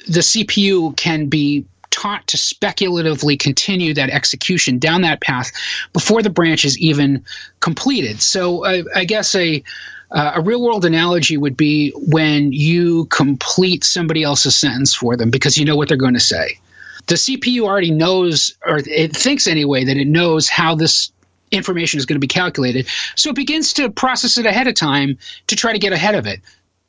The 0.08 0.20
CPU 0.20 0.96
can 0.96 1.28
be 1.28 1.66
taught 1.90 2.28
to 2.28 2.38
speculatively 2.38 3.36
continue 3.36 3.94
that 3.96 4.12
execution 4.12 4.78
down 4.78 5.02
that 5.02 5.22
path 5.22 5.52
before 5.94 6.22
the 6.22 6.30
branch 6.30 6.64
is 6.64 6.78
even 6.78 7.26
completed. 7.60 8.22
So 8.22 8.64
I 8.96 9.06
guess 9.06 9.34
a 9.34 9.64
uh, 10.12 10.34
a 10.36 10.42
real 10.42 10.62
world 10.62 10.86
analogy 10.86 11.38
would 11.38 11.58
be 11.58 11.92
when 11.96 12.52
you 12.52 13.06
complete 13.06 13.84
somebody 13.84 14.24
else's 14.24 14.56
sentence 14.56 14.96
for 14.96 15.18
them 15.18 15.30
because 15.30 15.58
you 15.58 15.66
know 15.66 15.76
what 15.76 15.88
they're 15.90 15.98
going 15.98 16.14
to 16.14 16.20
say. 16.20 16.60
The 17.08 17.16
CPU 17.16 17.62
already 17.62 17.92
knows, 17.92 18.56
or 18.66 18.80
it 18.86 19.16
thinks 19.16 19.48
anyway, 19.48 19.84
that 19.86 19.98
it 19.98 20.08
knows 20.08 20.50
how 20.50 20.76
this 20.76 21.12
information 21.52 21.98
is 21.98 22.06
going 22.06 22.16
to 22.16 22.20
be 22.20 22.28
calculated. 22.28 22.88
So 23.16 23.30
it 23.30 23.36
begins 23.36 23.74
to 23.74 23.90
process 23.90 24.38
it 24.38 24.46
ahead 24.46 24.68
of 24.68 24.76
time 24.76 25.18
to 25.48 25.56
try 25.56 25.72
to 25.72 25.80
get 25.80 25.94
ahead 25.94 26.16
of 26.16 26.28
it, 26.28 26.42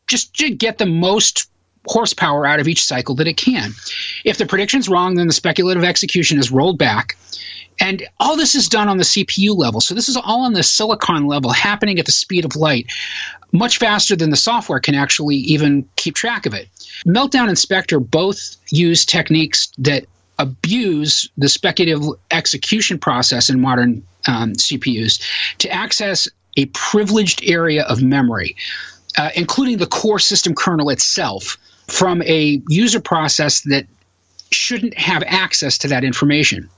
just 0.08 0.34
to 0.38 0.50
get 0.50 0.78
the 0.78 0.86
most 0.86 1.48
horsepower 1.86 2.46
out 2.46 2.60
of 2.60 2.68
each 2.68 2.84
cycle 2.84 3.14
that 3.16 3.26
it 3.26 3.36
can. 3.36 3.72
If 4.24 4.38
the 4.38 4.46
prediction's 4.46 4.88
wrong, 4.88 5.14
then 5.14 5.26
the 5.26 5.32
speculative 5.32 5.84
execution 5.84 6.38
is 6.38 6.50
rolled 6.50 6.78
back. 6.78 7.16
And 7.80 8.06
all 8.18 8.36
this 8.36 8.54
is 8.54 8.68
done 8.68 8.88
on 8.88 8.98
the 8.98 9.04
CPU 9.04 9.56
level. 9.56 9.80
So 9.80 9.94
this 9.94 10.08
is 10.08 10.16
all 10.16 10.42
on 10.42 10.52
the 10.52 10.62
silicon 10.62 11.26
level, 11.26 11.50
happening 11.50 11.98
at 11.98 12.06
the 12.06 12.12
speed 12.12 12.44
of 12.44 12.56
light, 12.56 12.90
much 13.52 13.78
faster 13.78 14.16
than 14.16 14.30
the 14.30 14.36
software 14.36 14.80
can 14.80 14.94
actually 14.94 15.36
even 15.36 15.88
keep 15.96 16.14
track 16.14 16.46
of 16.46 16.54
it. 16.54 16.68
Meltdown 17.06 17.48
and 17.48 17.58
Spectre 17.58 18.00
both 18.00 18.56
use 18.70 19.04
techniques 19.04 19.72
that 19.78 20.06
abuse 20.38 21.28
the 21.36 21.48
speculative 21.48 22.04
execution 22.30 22.98
process 22.98 23.50
in 23.50 23.60
modern 23.60 24.02
um, 24.26 24.52
CPUs 24.52 25.20
to 25.58 25.70
access 25.70 26.28
a 26.56 26.66
privileged 26.66 27.42
area 27.44 27.84
of 27.84 28.02
memory, 28.02 28.56
uh, 29.16 29.30
including 29.34 29.78
the 29.78 29.86
core 29.86 30.18
system 30.18 30.54
kernel 30.54 30.90
itself, 30.90 31.56
from 31.86 32.22
a 32.22 32.60
user 32.68 33.00
process 33.00 33.62
that 33.62 33.86
shouldn't 34.50 34.96
have 34.96 35.22
access 35.26 35.78
to 35.78 35.88
that 35.88 36.04
information. 36.04 36.68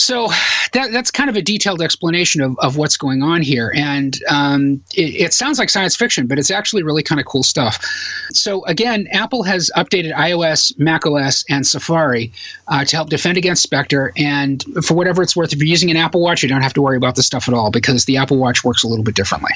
So 0.00 0.28
that, 0.72 0.92
that's 0.92 1.10
kind 1.10 1.28
of 1.28 1.36
a 1.36 1.42
detailed 1.42 1.82
explanation 1.82 2.40
of, 2.40 2.58
of 2.58 2.78
what's 2.78 2.96
going 2.96 3.22
on 3.22 3.42
here. 3.42 3.70
And 3.76 4.16
um, 4.30 4.82
it, 4.94 5.14
it, 5.26 5.32
sounds 5.34 5.58
like 5.58 5.68
science 5.68 5.94
fiction, 5.94 6.26
but 6.26 6.38
it's 6.38 6.50
actually 6.50 6.82
really 6.82 7.02
kind 7.02 7.20
of 7.20 7.26
cool 7.26 7.42
stuff. 7.42 7.84
So, 8.32 8.64
again, 8.64 9.06
Apple 9.12 9.42
has 9.42 9.70
updated 9.76 10.14
iOS, 10.14 10.76
macOS, 10.78 11.44
and 11.50 11.66
Safari 11.66 12.32
uh, 12.68 12.84
to 12.84 12.96
help 12.96 13.10
defend 13.10 13.36
against 13.36 13.62
Spectre. 13.62 14.12
And 14.16 14.64
for 14.82 14.94
whatever 14.94 15.22
it's 15.22 15.36
worth, 15.36 15.52
if 15.52 15.58
you're 15.58 15.68
using 15.68 15.90
an 15.90 15.98
Apple 15.98 16.22
Watch, 16.22 16.42
you 16.42 16.48
don't 16.48 16.62
have 16.62 16.74
to 16.74 16.82
worry 16.82 16.96
about 16.96 17.14
this 17.16 17.26
stuff 17.26 17.46
at 17.46 17.52
all 17.52 17.70
because 17.70 18.06
the 18.06 18.16
Apple 18.16 18.38
Watch 18.38 18.64
works 18.64 18.82
a 18.82 18.88
little 18.88 19.04
bit 19.04 19.14
differently. 19.14 19.52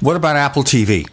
What 0.00 0.16
about 0.16 0.34
Apple 0.34 0.64
TV? 0.64 1.08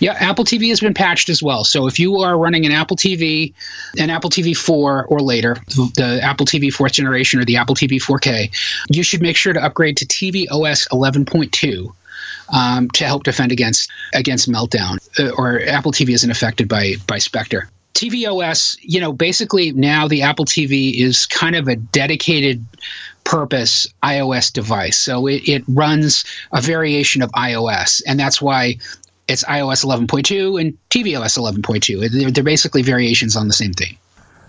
Yeah, 0.00 0.14
Apple 0.18 0.44
TV 0.44 0.68
has 0.70 0.80
been 0.80 0.94
patched 0.94 1.28
as 1.28 1.42
well. 1.42 1.64
So 1.64 1.86
if 1.86 1.98
you 1.98 2.20
are 2.20 2.36
running 2.36 2.66
an 2.66 2.72
Apple 2.72 2.96
TV, 2.96 3.52
an 3.98 4.10
Apple 4.10 4.30
TV 4.30 4.56
4 4.56 5.06
or 5.06 5.20
later, 5.20 5.56
the 5.68 6.20
Apple 6.22 6.46
TV 6.46 6.72
fourth 6.72 6.92
generation 6.92 7.40
or 7.40 7.44
the 7.44 7.56
Apple 7.56 7.74
TV 7.74 8.02
4K, 8.02 8.50
you 8.90 9.02
should 9.02 9.22
make 9.22 9.36
sure 9.36 9.52
to 9.52 9.62
upgrade 9.62 9.96
to 9.98 10.06
tvOS 10.06 10.88
11.2. 10.88 11.92
Um, 12.52 12.90
to 12.90 13.06
help 13.06 13.24
defend 13.24 13.52
against 13.52 13.90
against 14.12 14.50
meltdown, 14.50 14.98
uh, 15.18 15.32
or 15.38 15.62
Apple 15.62 15.92
TV 15.92 16.12
isn't 16.12 16.30
affected 16.30 16.68
by 16.68 16.96
by 17.06 17.16
Spectre. 17.16 17.70
tvOS, 17.94 18.76
you 18.82 19.00
know, 19.00 19.14
basically 19.14 19.72
now 19.72 20.06
the 20.08 20.22
Apple 20.22 20.44
TV 20.44 20.94
is 20.94 21.24
kind 21.24 21.56
of 21.56 21.68
a 21.68 21.76
dedicated 21.76 22.62
purpose 23.24 23.86
iOS 24.02 24.52
device. 24.52 24.98
So 24.98 25.26
it, 25.26 25.48
it 25.48 25.64
runs 25.66 26.24
a 26.52 26.60
variation 26.60 27.22
of 27.22 27.32
iOS. 27.32 28.02
And 28.06 28.20
that's 28.20 28.40
why 28.40 28.76
it's 29.28 29.44
iOS 29.44 29.84
11.2 29.84 30.60
and 30.60 30.76
tvOS 30.90 31.38
11.2. 31.38 32.10
They're, 32.10 32.30
they're 32.30 32.44
basically 32.44 32.82
variations 32.82 33.36
on 33.36 33.46
the 33.46 33.54
same 33.54 33.72
thing. 33.72 33.96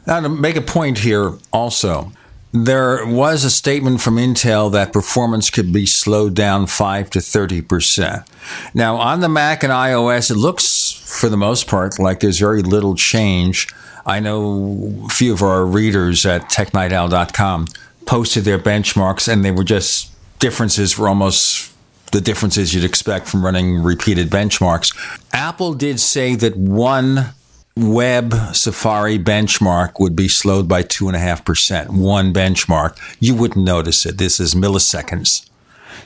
Now, 0.05 0.19
to 0.19 0.29
make 0.29 0.55
a 0.55 0.61
point 0.61 0.99
here 0.99 1.33
also, 1.51 2.11
there 2.51 3.05
was 3.05 3.43
a 3.43 3.49
statement 3.49 4.01
from 4.01 4.15
Intel 4.15 4.71
that 4.71 4.93
performance 4.93 5.49
could 5.49 5.73
be 5.73 5.85
slowed 5.85 6.35
down 6.35 6.67
5 6.67 7.09
to 7.11 7.19
30%. 7.19 8.25
Now, 8.73 8.97
on 8.97 9.19
the 9.19 9.29
Mac 9.29 9.63
and 9.63 9.73
iOS, 9.73 10.31
it 10.31 10.37
looks, 10.37 10.91
for 11.19 11.27
the 11.27 11.37
most 11.37 11.67
part, 11.67 11.99
like 11.99 12.19
there's 12.19 12.39
very 12.39 12.61
little 12.61 12.95
change. 12.95 13.67
I 14.05 14.19
know 14.19 14.93
a 15.05 15.09
few 15.09 15.33
of 15.33 15.41
our 15.41 15.65
readers 15.65 16.25
at 16.25 16.43
technightowl.com 16.43 17.67
posted 18.05 18.43
their 18.43 18.59
benchmarks, 18.59 19.27
and 19.27 19.43
they 19.43 19.51
were 19.51 19.63
just 19.63 20.11
differences 20.39 20.97
were 20.97 21.09
almost 21.09 21.74
the 22.15 22.21
differences 22.21 22.73
you'd 22.73 22.85
expect 22.85 23.27
from 23.27 23.43
running 23.43 23.83
repeated 23.83 24.29
benchmarks. 24.29 24.95
Apple 25.33 25.73
did 25.73 25.99
say 25.99 26.33
that 26.33 26.55
one 26.55 27.33
web 27.75 28.33
Safari 28.55 29.19
benchmark 29.19 29.99
would 29.99 30.15
be 30.15 30.29
slowed 30.29 30.65
by 30.65 30.81
2.5%. 30.81 31.89
One 31.89 32.33
benchmark. 32.33 32.97
You 33.19 33.35
wouldn't 33.35 33.65
notice 33.65 34.05
it. 34.05 34.17
This 34.17 34.39
is 34.39 34.53
milliseconds. 34.55 35.49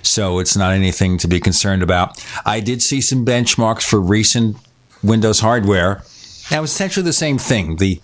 So 0.01 0.39
it's 0.39 0.57
not 0.57 0.73
anything 0.73 1.19
to 1.19 1.27
be 1.27 1.39
concerned 1.39 1.83
about. 1.83 2.19
I 2.43 2.59
did 2.59 2.81
see 2.81 3.01
some 3.01 3.23
benchmarks 3.23 3.83
for 3.83 4.01
recent 4.01 4.57
Windows 5.03 5.41
hardware. 5.41 6.01
Was 6.49 6.71
essentially 6.71 7.03
the 7.03 7.13
same 7.13 7.37
thing. 7.37 7.75
The 7.75 8.01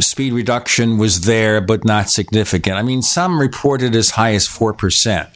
speed 0.00 0.34
reduction 0.34 0.98
was 0.98 1.22
there, 1.22 1.62
but 1.62 1.82
not 1.82 2.10
significant. 2.10 2.76
I 2.76 2.82
mean, 2.82 3.00
some 3.00 3.40
reported 3.40 3.96
as 3.96 4.10
high 4.10 4.34
as 4.34 4.46
4% 4.46 5.30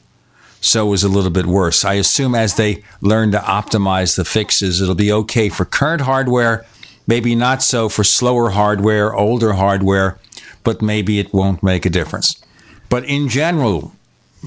so 0.63 0.87
it 0.87 0.91
was 0.91 1.05
a 1.05 1.09
little 1.09 1.31
bit 1.31 1.45
worse. 1.45 1.85
I 1.85 1.95
assume 1.95 2.35
as 2.35 2.55
they 2.55 2.85
learn 3.01 3.33
to 3.33 3.39
optimize 3.39 4.17
the 4.17 4.25
fixes, 4.25 4.81
it'll 4.81 4.95
be 4.95 5.13
okay 5.13 5.49
for 5.49 5.65
current 5.65 6.03
hardware, 6.03 6.65
maybe 7.07 7.35
not 7.35 7.63
so 7.63 7.89
for 7.89 8.05
slower 8.05 8.51
hardware, 8.51 9.13
older 9.13 9.55
hardware, 9.55 10.19
but 10.63 10.81
maybe 10.81 11.19
it 11.19 11.35
won't 11.35 11.65
make 11.65 11.85
a 11.85 11.91
difference. 11.91 12.43
But 12.89 13.05
in 13.05 13.29
general, 13.29 13.93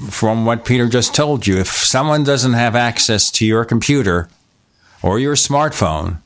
from 0.08 0.46
what 0.46 0.64
Peter 0.64 0.88
just 0.88 1.14
told 1.14 1.46
you, 1.46 1.58
if 1.58 1.68
someone 1.68 2.24
doesn't 2.24 2.54
have 2.54 2.74
access 2.74 3.30
to 3.32 3.46
your 3.46 3.66
computer 3.66 4.28
or 5.02 5.18
your 5.18 5.34
smartphone, 5.34 6.20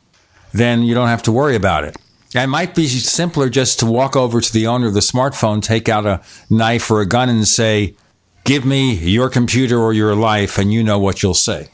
then 0.52 0.84
you 0.84 0.94
don't 0.94 1.08
have 1.08 1.22
to 1.24 1.32
worry 1.32 1.56
about 1.56 1.82
it. 1.82 1.96
It 2.32 2.46
might 2.46 2.76
be 2.76 2.86
simpler 2.86 3.48
just 3.48 3.80
to 3.80 3.86
walk 3.86 4.14
over 4.14 4.40
to 4.40 4.52
the 4.52 4.68
owner 4.68 4.86
of 4.86 4.94
the 4.94 5.00
smartphone, 5.00 5.60
take 5.60 5.88
out 5.88 6.06
a 6.06 6.22
knife 6.48 6.88
or 6.92 7.00
a 7.00 7.06
gun, 7.06 7.28
and 7.28 7.46
say, 7.46 7.96
give 8.44 8.64
me 8.64 8.94
your 8.94 9.28
computer 9.28 9.78
or 9.78 9.92
your 9.92 10.14
life, 10.14 10.58
and 10.58 10.72
you 10.72 10.82
know 10.82 10.98
what 10.98 11.22
you'll 11.22 11.34
say. 11.34 11.68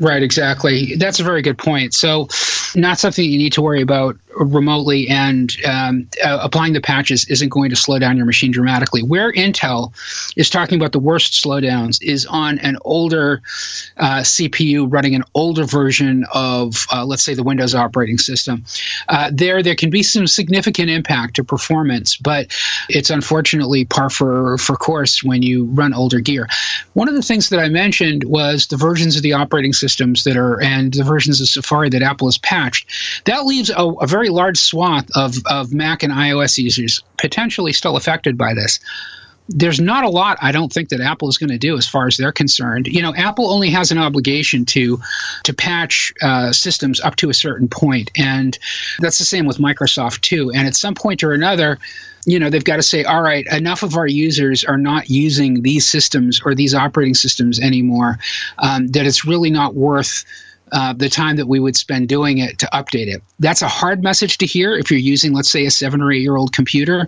Right, 0.00 0.22
exactly. 0.22 0.96
That's 0.96 1.20
a 1.20 1.22
very 1.22 1.42
good 1.42 1.58
point. 1.58 1.92
So, 1.92 2.28
not 2.74 2.98
something 2.98 3.22
you 3.22 3.36
need 3.36 3.52
to 3.52 3.60
worry 3.60 3.82
about 3.82 4.16
remotely, 4.34 5.08
and 5.08 5.54
um, 5.66 6.08
uh, 6.24 6.38
applying 6.40 6.72
the 6.72 6.80
patches 6.80 7.26
isn't 7.26 7.48
going 7.50 7.68
to 7.70 7.76
slow 7.76 7.98
down 7.98 8.16
your 8.16 8.26
machine 8.26 8.50
dramatically. 8.50 9.02
Where 9.02 9.32
Intel 9.32 9.92
is 10.36 10.48
talking 10.48 10.78
about 10.78 10.92
the 10.92 10.98
worst 10.98 11.44
slowdowns 11.44 12.02
is 12.02 12.24
on 12.26 12.58
an 12.60 12.78
older 12.82 13.42
uh, 13.98 14.20
CPU 14.20 14.86
running 14.90 15.14
an 15.14 15.24
older 15.34 15.64
version 15.64 16.24
of, 16.32 16.86
uh, 16.92 17.04
let's 17.04 17.22
say, 17.22 17.34
the 17.34 17.42
Windows 17.42 17.74
operating 17.74 18.18
system. 18.18 18.64
Uh, 19.08 19.30
there, 19.32 19.62
there 19.62 19.74
can 19.74 19.90
be 19.90 20.02
some 20.02 20.26
significant 20.26 20.88
impact 20.88 21.36
to 21.36 21.44
performance, 21.44 22.16
but 22.16 22.56
it's 22.88 23.10
unfortunately 23.10 23.84
par 23.84 24.08
for 24.08 24.56
for 24.58 24.76
course 24.76 25.22
when 25.22 25.42
you 25.42 25.64
run 25.64 25.92
older 25.92 26.20
gear. 26.20 26.48
One 26.94 27.08
of 27.08 27.14
the 27.14 27.22
things 27.22 27.50
that 27.50 27.60
I 27.60 27.68
mentioned 27.68 28.24
was 28.24 28.66
the 28.68 28.76
versions 28.76 29.16
of 29.16 29.22
the 29.22 29.32
operating 29.32 29.72
systems 29.90 30.22
that 30.22 30.36
are 30.36 30.62
and 30.62 30.94
the 30.94 31.02
versions 31.02 31.40
of 31.40 31.48
Safari 31.48 31.88
that 31.88 32.00
Apple 32.00 32.28
has 32.28 32.38
patched. 32.38 32.86
That 33.24 33.44
leaves 33.44 33.70
a, 33.70 33.88
a 34.00 34.06
very 34.06 34.28
large 34.28 34.56
swath 34.56 35.10
of, 35.16 35.34
of 35.46 35.72
Mac 35.72 36.04
and 36.04 36.12
iOS 36.12 36.58
users 36.58 37.02
potentially 37.18 37.72
still 37.72 37.96
affected 37.96 38.38
by 38.38 38.54
this. 38.54 38.78
There's 39.52 39.80
not 39.80 40.04
a 40.04 40.08
lot 40.08 40.38
I 40.40 40.52
don't 40.52 40.72
think 40.72 40.88
that 40.90 41.00
Apple 41.00 41.28
is 41.28 41.38
going 41.38 41.50
to 41.50 41.58
do 41.58 41.76
as 41.76 41.88
far 41.88 42.06
as 42.06 42.16
they're 42.16 42.32
concerned. 42.32 42.86
You 42.86 43.02
know, 43.02 43.14
Apple 43.14 43.50
only 43.50 43.70
has 43.70 43.90
an 43.90 43.98
obligation 43.98 44.64
to 44.66 45.00
to 45.44 45.54
patch 45.54 46.12
uh, 46.22 46.52
systems 46.52 47.00
up 47.00 47.16
to 47.16 47.30
a 47.30 47.34
certain 47.34 47.68
point, 47.68 48.10
and 48.16 48.58
that's 49.00 49.18
the 49.18 49.24
same 49.24 49.46
with 49.46 49.58
Microsoft 49.58 50.20
too. 50.22 50.50
And 50.52 50.66
at 50.66 50.76
some 50.76 50.94
point 50.94 51.22
or 51.22 51.32
another, 51.32 51.78
you 52.26 52.38
know 52.38 52.50
they've 52.50 52.64
got 52.64 52.76
to 52.76 52.82
say 52.82 53.04
all 53.04 53.22
right 53.22 53.46
enough 53.52 53.82
of 53.82 53.96
our 53.96 54.06
users 54.06 54.64
are 54.64 54.76
not 54.76 55.08
using 55.08 55.62
these 55.62 55.88
systems 55.88 56.40
or 56.44 56.54
these 56.54 56.74
operating 56.74 57.14
systems 57.14 57.58
anymore 57.58 58.18
um, 58.58 58.88
that 58.88 59.06
it's 59.06 59.24
really 59.24 59.50
not 59.50 59.74
worth 59.74 60.24
uh, 60.72 60.92
the 60.92 61.08
time 61.08 61.36
that 61.36 61.46
we 61.46 61.60
would 61.60 61.76
spend 61.76 62.08
doing 62.08 62.38
it 62.38 62.58
to 62.58 62.68
update 62.72 63.06
it. 63.06 63.22
That's 63.38 63.62
a 63.62 63.68
hard 63.68 64.02
message 64.02 64.38
to 64.38 64.46
hear 64.46 64.76
if 64.76 64.90
you're 64.90 65.00
using, 65.00 65.32
let's 65.32 65.50
say, 65.50 65.66
a 65.66 65.70
seven 65.70 66.00
or 66.00 66.12
eight 66.12 66.22
year 66.22 66.36
old 66.36 66.52
computer 66.52 67.06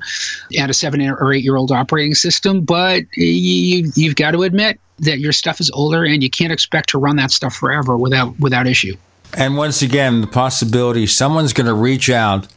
and 0.56 0.70
a 0.70 0.74
seven 0.74 1.00
or 1.02 1.32
eight 1.32 1.44
year 1.44 1.56
old 1.56 1.70
operating 1.72 2.14
system, 2.14 2.62
but 2.62 3.04
you, 3.14 3.90
you've 3.94 4.16
got 4.16 4.32
to 4.32 4.42
admit 4.42 4.80
that 4.98 5.18
your 5.18 5.32
stuff 5.32 5.60
is 5.60 5.70
older 5.72 6.04
and 6.04 6.22
you 6.22 6.30
can't 6.30 6.52
expect 6.52 6.90
to 6.90 6.98
run 6.98 7.16
that 7.16 7.30
stuff 7.30 7.54
forever 7.54 7.96
without 7.96 8.38
without 8.38 8.66
issue. 8.66 8.96
And 9.34 9.56
once 9.56 9.82
again, 9.82 10.20
the 10.20 10.26
possibility 10.26 11.06
someone's 11.06 11.52
going 11.52 11.66
to 11.66 11.74
reach 11.74 12.10
out 12.10 12.48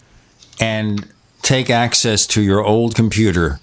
and 0.60 1.08
take 1.42 1.70
access 1.70 2.28
to 2.28 2.42
your 2.42 2.64
old 2.64 2.96
computer 2.96 3.60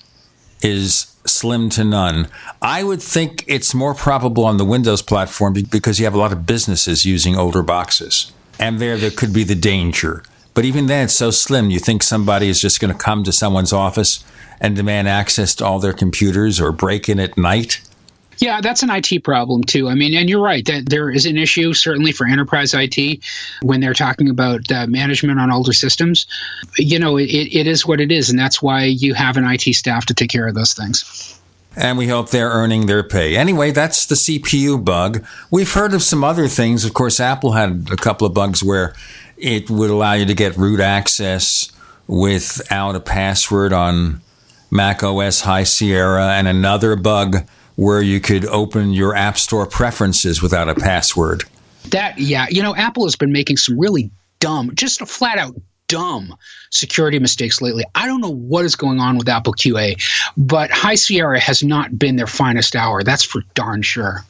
is 0.62 1.14
slim 1.26 1.68
to 1.70 1.84
none. 1.84 2.28
I 2.60 2.82
would 2.82 3.02
think 3.02 3.44
it's 3.46 3.74
more 3.74 3.94
probable 3.94 4.44
on 4.44 4.56
the 4.56 4.64
Windows 4.64 5.02
platform 5.02 5.54
because 5.70 5.98
you 5.98 6.04
have 6.04 6.14
a 6.14 6.18
lot 6.18 6.32
of 6.32 6.46
businesses 6.46 7.04
using 7.04 7.36
older 7.36 7.62
boxes. 7.62 8.32
And 8.58 8.78
there, 8.78 8.96
there 8.96 9.10
could 9.10 9.32
be 9.32 9.44
the 9.44 9.54
danger. 9.54 10.22
But 10.54 10.64
even 10.64 10.86
then, 10.86 11.04
it's 11.04 11.14
so 11.14 11.30
slim. 11.30 11.70
You 11.70 11.78
think 11.78 12.02
somebody 12.02 12.48
is 12.48 12.60
just 12.60 12.80
going 12.80 12.92
to 12.92 12.98
come 12.98 13.24
to 13.24 13.32
someone's 13.32 13.72
office 13.72 14.24
and 14.60 14.76
demand 14.76 15.08
access 15.08 15.54
to 15.56 15.64
all 15.64 15.78
their 15.78 15.92
computers 15.92 16.60
or 16.60 16.72
break 16.72 17.08
in 17.08 17.18
at 17.18 17.38
night? 17.38 17.80
Yeah, 18.42 18.60
that's 18.60 18.82
an 18.82 18.90
IT 18.90 19.22
problem 19.22 19.62
too. 19.62 19.88
I 19.88 19.94
mean, 19.94 20.14
and 20.14 20.28
you're 20.28 20.42
right 20.42 20.64
that 20.66 20.88
there 20.88 21.10
is 21.10 21.26
an 21.26 21.38
issue 21.38 21.72
certainly 21.72 22.10
for 22.10 22.26
enterprise 22.26 22.74
IT 22.74 23.22
when 23.62 23.78
they're 23.78 23.94
talking 23.94 24.28
about 24.28 24.70
uh, 24.72 24.88
management 24.88 25.38
on 25.38 25.52
older 25.52 25.72
systems. 25.72 26.26
You 26.76 26.98
know, 26.98 27.16
it, 27.18 27.30
it 27.30 27.68
is 27.68 27.86
what 27.86 28.00
it 28.00 28.10
is, 28.10 28.30
and 28.30 28.36
that's 28.36 28.60
why 28.60 28.82
you 28.82 29.14
have 29.14 29.36
an 29.36 29.44
IT 29.44 29.72
staff 29.76 30.06
to 30.06 30.14
take 30.14 30.28
care 30.28 30.48
of 30.48 30.56
those 30.56 30.74
things. 30.74 31.40
And 31.76 31.96
we 31.96 32.08
hope 32.08 32.30
they're 32.30 32.50
earning 32.50 32.86
their 32.86 33.04
pay. 33.04 33.36
Anyway, 33.36 33.70
that's 33.70 34.06
the 34.06 34.16
CPU 34.16 34.84
bug. 34.84 35.24
We've 35.52 35.72
heard 35.72 35.94
of 35.94 36.02
some 36.02 36.24
other 36.24 36.48
things. 36.48 36.84
Of 36.84 36.94
course, 36.94 37.20
Apple 37.20 37.52
had 37.52 37.90
a 37.92 37.96
couple 37.96 38.26
of 38.26 38.34
bugs 38.34 38.60
where 38.60 38.92
it 39.36 39.70
would 39.70 39.88
allow 39.88 40.14
you 40.14 40.26
to 40.26 40.34
get 40.34 40.56
root 40.56 40.80
access 40.80 41.70
without 42.08 42.96
a 42.96 43.00
password 43.00 43.72
on 43.72 44.20
Mac 44.68 45.04
OS 45.04 45.42
High 45.42 45.62
Sierra, 45.62 46.32
and 46.32 46.48
another 46.48 46.96
bug 46.96 47.46
where 47.76 48.02
you 48.02 48.20
could 48.20 48.44
open 48.46 48.92
your 48.92 49.14
App 49.14 49.38
Store 49.38 49.66
preferences 49.66 50.42
without 50.42 50.68
a 50.68 50.74
password. 50.74 51.44
That, 51.88 52.18
yeah, 52.18 52.46
you 52.50 52.62
know, 52.62 52.74
Apple 52.74 53.04
has 53.04 53.16
been 53.16 53.32
making 53.32 53.56
some 53.56 53.78
really 53.78 54.10
dumb, 54.40 54.72
just 54.74 55.00
flat 55.06 55.38
out 55.38 55.54
dumb 55.88 56.34
security 56.70 57.18
mistakes 57.18 57.60
lately. 57.60 57.84
I 57.94 58.06
don't 58.06 58.20
know 58.20 58.32
what 58.32 58.64
is 58.64 58.76
going 58.76 58.98
on 58.98 59.18
with 59.18 59.28
Apple 59.28 59.52
QA, 59.52 60.00
but 60.36 60.70
High 60.70 60.94
Sierra 60.94 61.38
has 61.38 61.62
not 61.62 61.98
been 61.98 62.16
their 62.16 62.26
finest 62.26 62.74
hour. 62.74 63.02
That's 63.02 63.24
for 63.24 63.42
darn 63.54 63.82
sure. 63.82 64.24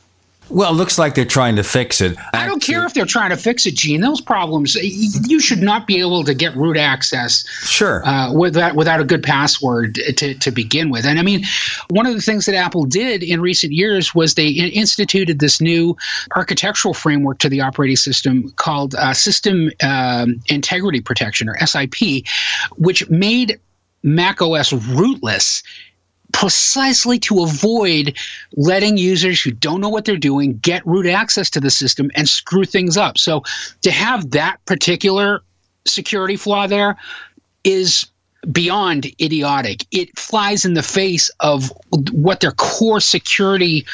Well, 0.53 0.71
it 0.71 0.77
looks 0.77 0.99
like 0.99 1.15
they're 1.15 1.25
trying 1.25 1.57
to 1.57 1.62
fix 1.62 2.03
it. 2.03 2.17
I 2.35 2.47
don't 2.47 2.61
care 2.62 2.85
if 2.85 2.93
they're 2.93 3.07
trying 3.07 3.31
to 3.31 3.37
fix 3.37 3.65
it, 3.65 3.75
Gene. 3.75 4.03
Those 4.03 4.21
problems, 4.21 4.75
you 4.75 5.41
should 5.41 5.62
not 5.62 5.87
be 5.87 5.99
able 5.99 6.25
to 6.25 6.35
get 6.35 6.55
root 6.55 6.77
access. 6.77 7.47
Sure. 7.65 8.07
Uh, 8.07 8.33
without 8.33 8.77
without 8.77 9.01
a 9.01 9.05
good 9.05 9.23
password 9.23 9.95
to, 9.95 10.35
to 10.35 10.51
begin 10.51 10.91
with. 10.91 11.07
And 11.07 11.19
I 11.19 11.23
mean, 11.23 11.45
one 11.88 12.07
of 12.07 12.15
the 12.15 12.21
things 12.21 12.45
that 12.47 12.55
Apple 12.55 12.85
did 12.85 13.23
in 13.23 13.41
recent 13.41 13.73
years 13.73 14.15
was 14.15 14.35
they 14.35 14.49
instituted 14.49 15.38
this 15.38 15.61
new 15.61 15.97
architectural 16.37 16.93
framework 16.93 17.38
to 17.38 17.49
the 17.49 17.62
operating 17.62 17.97
system 17.97 18.51
called 18.57 18.95
uh, 18.95 19.15
System 19.15 19.71
um, 19.83 20.43
Integrity 20.49 21.01
Protection, 21.01 21.49
or 21.49 21.57
SIP, 21.67 22.27
which 22.77 23.09
made 23.09 23.59
Mac 24.03 24.43
OS 24.43 24.73
rootless 24.73 25.62
precisely 26.33 27.18
to 27.21 27.42
avoid 27.42 28.16
letting 28.57 28.97
users 28.97 29.40
who 29.40 29.51
don't 29.51 29.81
know 29.81 29.88
what 29.88 30.05
they're 30.05 30.16
doing 30.16 30.59
get 30.59 30.87
root 30.87 31.07
access 31.07 31.51
to 31.51 31.61
the 31.61 31.71
system 31.71 32.11
and 32.14 32.29
screw 32.29 32.64
things 32.64 32.97
up. 32.97 33.18
So 33.18 33.42
to 33.83 33.90
have 33.90 34.31
that 34.33 34.64
particular 34.66 35.42
security 35.87 36.37
flaw 36.37 36.66
there 36.66 36.97
is 37.64 38.07
beyond 38.51 39.07
idiotic. 39.21 39.87
It 39.92 40.18
flies 40.18 40.64
in 40.64 40.75
the 40.75 40.83
face 40.83 41.31
of 41.40 41.73
what 42.11 42.40
their 42.40 42.53
core 42.53 43.01
security 43.01 43.87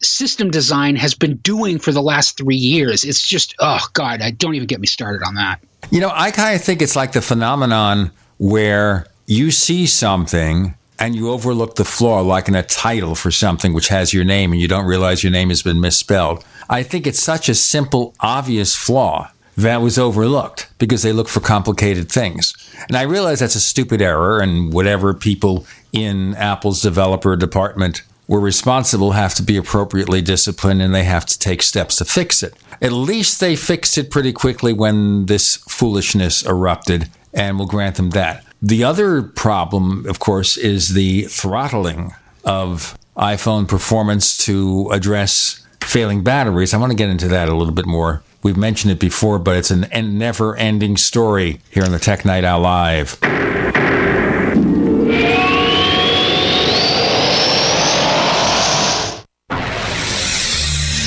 system 0.00 0.50
design 0.50 0.94
has 0.94 1.14
been 1.14 1.36
doing 1.38 1.78
for 1.78 1.90
the 1.90 2.02
last 2.02 2.36
three 2.36 2.56
years. 2.56 3.02
It's 3.02 3.26
just, 3.26 3.56
oh 3.58 3.84
God, 3.94 4.22
I 4.22 4.30
don't 4.30 4.54
even 4.54 4.68
get 4.68 4.78
me 4.78 4.86
started 4.86 5.26
on 5.26 5.34
that. 5.34 5.58
You 5.90 6.00
know, 6.00 6.12
I 6.14 6.30
kind 6.30 6.54
of 6.54 6.62
think 6.62 6.80
it's 6.80 6.94
like 6.94 7.12
the 7.12 7.22
phenomenon 7.22 8.12
where 8.38 9.06
you 9.26 9.50
see 9.50 9.86
something 9.86 10.74
and 10.98 11.14
you 11.14 11.30
overlook 11.30 11.76
the 11.76 11.84
flaw 11.84 12.20
like 12.20 12.48
in 12.48 12.54
a 12.54 12.62
title 12.62 13.14
for 13.14 13.30
something 13.30 13.72
which 13.72 13.88
has 13.88 14.12
your 14.12 14.24
name 14.24 14.52
and 14.52 14.60
you 14.60 14.68
don't 14.68 14.86
realize 14.86 15.22
your 15.22 15.32
name 15.32 15.48
has 15.48 15.62
been 15.62 15.80
misspelled. 15.80 16.44
I 16.68 16.82
think 16.82 17.06
it's 17.06 17.22
such 17.22 17.48
a 17.48 17.54
simple, 17.54 18.14
obvious 18.20 18.74
flaw 18.74 19.30
that 19.56 19.82
was 19.82 19.98
overlooked 19.98 20.68
because 20.78 21.02
they 21.02 21.12
look 21.12 21.28
for 21.28 21.40
complicated 21.40 22.10
things. 22.10 22.54
And 22.86 22.96
I 22.96 23.02
realize 23.02 23.40
that's 23.40 23.56
a 23.56 23.60
stupid 23.60 24.00
error 24.00 24.40
and 24.40 24.72
whatever 24.72 25.14
people 25.14 25.66
in 25.92 26.34
Apple's 26.36 26.80
developer 26.80 27.34
department 27.34 28.02
were 28.28 28.40
responsible 28.40 29.12
have 29.12 29.34
to 29.34 29.42
be 29.42 29.56
appropriately 29.56 30.20
disciplined 30.20 30.82
and 30.82 30.94
they 30.94 31.04
have 31.04 31.26
to 31.26 31.38
take 31.38 31.62
steps 31.62 31.96
to 31.96 32.04
fix 32.04 32.42
it. 32.42 32.54
At 32.80 32.92
least 32.92 33.40
they 33.40 33.56
fixed 33.56 33.98
it 33.98 34.10
pretty 34.10 34.32
quickly 34.32 34.72
when 34.72 35.26
this 35.26 35.56
foolishness 35.68 36.44
erupted 36.46 37.08
and 37.34 37.58
we'll 37.58 37.66
grant 37.66 37.96
them 37.96 38.10
that. 38.10 38.44
The 38.60 38.82
other 38.82 39.22
problem, 39.22 40.04
of 40.06 40.18
course, 40.18 40.56
is 40.56 40.94
the 40.94 41.22
throttling 41.24 42.12
of 42.44 42.98
iPhone 43.16 43.68
performance 43.68 44.36
to 44.46 44.88
address 44.90 45.64
failing 45.80 46.24
batteries. 46.24 46.74
I 46.74 46.78
want 46.78 46.90
to 46.90 46.96
get 46.96 47.08
into 47.08 47.28
that 47.28 47.48
a 47.48 47.54
little 47.54 47.72
bit 47.72 47.86
more. 47.86 48.22
We've 48.42 48.56
mentioned 48.56 48.92
it 48.92 49.00
before, 49.00 49.38
but 49.38 49.56
it's 49.56 49.70
an 49.70 49.88
never 50.18 50.56
ending 50.56 50.96
story 50.96 51.60
here 51.70 51.84
on 51.84 51.92
the 51.92 51.98
Tech 51.98 52.24
Night 52.24 52.44
Owl 52.44 52.60
Live. 52.60 53.18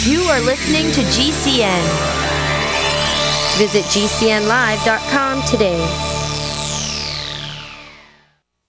You 0.05 0.23
are 0.23 0.41
listening 0.41 0.91
to 0.91 1.01
GCN. 1.01 1.83
Visit 3.57 3.83
GCNlive.com 3.85 5.43
today. 5.43 6.10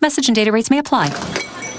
Message 0.00 0.28
and 0.28 0.36
data 0.36 0.52
rates 0.52 0.70
may 0.70 0.78
apply. 0.78 1.08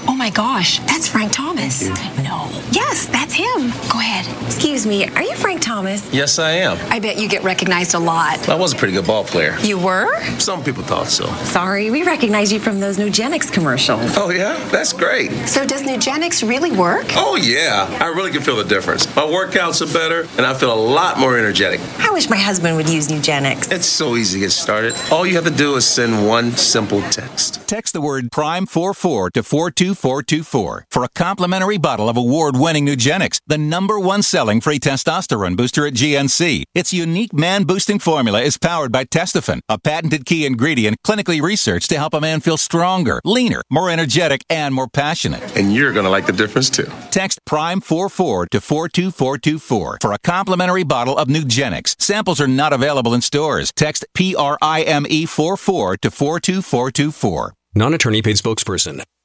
Oh 0.08 0.14
my 0.16 0.30
gosh, 0.30 0.78
that's 0.80 1.08
Frank 1.08 1.32
Thomas. 1.32 1.88
No. 2.22 2.48
Yes, 2.72 3.06
that's 3.06 3.32
him. 3.34 3.70
Go 3.90 3.98
ahead. 3.98 4.26
Excuse 4.46 4.86
me, 4.86 5.08
are 5.10 5.22
you 5.22 5.34
Frank 5.36 5.60
Thomas? 5.60 6.12
Yes, 6.12 6.38
I 6.38 6.52
am. 6.52 6.78
I 6.90 6.98
bet 6.98 7.18
you 7.18 7.28
get 7.28 7.42
recognized 7.42 7.94
a 7.94 7.98
lot. 7.98 8.48
I 8.48 8.54
was 8.54 8.72
a 8.72 8.76
pretty 8.76 8.94
good 8.94 9.06
ball 9.06 9.24
player. 9.24 9.56
You 9.60 9.78
were? 9.78 10.20
Some 10.38 10.62
people 10.62 10.82
thought 10.82 11.08
so. 11.08 11.26
Sorry, 11.44 11.90
we 11.90 12.02
recognize 12.02 12.52
you 12.52 12.60
from 12.60 12.80
those 12.80 12.96
Nugenix 12.98 13.52
commercials. 13.52 14.16
Oh, 14.16 14.30
yeah? 14.30 14.56
That's 14.70 14.92
great. 14.92 15.30
So, 15.48 15.66
does 15.66 15.82
Nugenix 15.82 16.46
really 16.48 16.72
work? 16.72 17.06
Oh, 17.10 17.36
yeah. 17.36 17.86
I 18.00 18.06
really 18.06 18.30
can 18.30 18.42
feel 18.42 18.56
the 18.56 18.64
difference. 18.64 19.06
My 19.16 19.22
workouts 19.22 19.80
are 19.82 19.92
better, 19.92 20.26
and 20.36 20.46
I 20.46 20.54
feel 20.54 20.72
a 20.72 20.80
lot 20.80 21.18
more 21.18 21.38
energetic. 21.38 21.80
I 21.98 22.10
wish 22.10 22.28
my 22.28 22.36
husband 22.36 22.76
would 22.76 22.88
use 22.88 23.08
Nugenix. 23.08 23.70
It's 23.72 23.86
so 23.86 24.16
easy 24.16 24.38
to 24.40 24.46
get 24.46 24.52
started. 24.52 24.94
All 25.10 25.26
you 25.26 25.34
have 25.34 25.44
to 25.44 25.50
do 25.50 25.76
is 25.76 25.86
send 25.86 26.26
one 26.26 26.52
simple 26.52 27.00
text. 27.10 27.66
Text 27.68 27.92
the 27.92 28.00
word 28.00 28.30
PRIME44 28.30 29.74
to 29.76 29.89
42424 29.94 30.86
for 30.90 31.04
a 31.04 31.08
complimentary 31.10 31.78
bottle 31.78 32.08
of 32.08 32.16
award 32.16 32.56
winning 32.56 32.86
Nugenix, 32.86 33.40
the 33.46 33.58
number 33.58 33.98
one 33.98 34.22
selling 34.22 34.60
free 34.60 34.78
testosterone 34.78 35.56
booster 35.56 35.86
at 35.86 35.94
GNC. 35.94 36.64
Its 36.74 36.92
unique 36.92 37.32
man 37.32 37.64
boosting 37.64 37.98
formula 37.98 38.40
is 38.40 38.58
powered 38.58 38.92
by 38.92 39.04
Testofen, 39.04 39.60
a 39.68 39.78
patented 39.78 40.26
key 40.26 40.46
ingredient 40.46 40.96
clinically 41.04 41.40
researched 41.40 41.88
to 41.90 41.98
help 41.98 42.14
a 42.14 42.20
man 42.20 42.40
feel 42.40 42.56
stronger, 42.56 43.20
leaner, 43.24 43.62
more 43.70 43.90
energetic, 43.90 44.44
and 44.48 44.74
more 44.74 44.88
passionate. 44.88 45.56
And 45.56 45.74
you're 45.74 45.92
going 45.92 46.04
to 46.04 46.10
like 46.10 46.26
the 46.26 46.32
difference 46.32 46.70
too. 46.70 46.90
Text 47.10 47.40
PRIME44 47.46 48.48
to 48.50 48.60
42424 48.60 49.98
for 50.00 50.12
a 50.12 50.18
complimentary 50.18 50.84
bottle 50.84 51.16
of 51.18 51.28
Nugenix. 51.28 51.94
Samples 52.00 52.40
are 52.40 52.48
not 52.48 52.72
available 52.72 53.14
in 53.14 53.20
stores. 53.20 53.72
Text 53.76 54.04
PRIME44 54.16 56.00
to 56.00 56.10
42424. 56.10 57.54
Non 57.74 57.94
attorney 57.94 58.22
paid 58.22 58.36
spokesperson. 58.36 59.02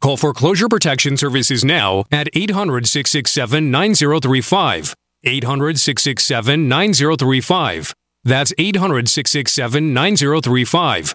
Call 0.00 0.16
Foreclosure 0.16 0.68
Protection 0.68 1.16
Services 1.16 1.64
now 1.64 2.04
at 2.10 2.28
800 2.34 2.86
667 2.86 3.70
9035. 3.70 4.94
800 5.24 5.80
667 5.80 6.68
9035. 6.68 7.94
That's 8.24 8.52
800 8.58 9.08
667 9.08 9.94
9035. 9.94 11.14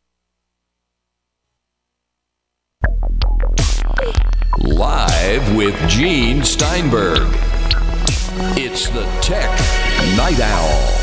Live 4.57 5.55
with 5.55 5.75
Gene 5.89 6.43
Steinberg. 6.43 7.27
It's 8.57 8.89
the 8.89 9.03
Tech 9.21 9.49
Night 10.17 10.39
Owl. 10.39 11.01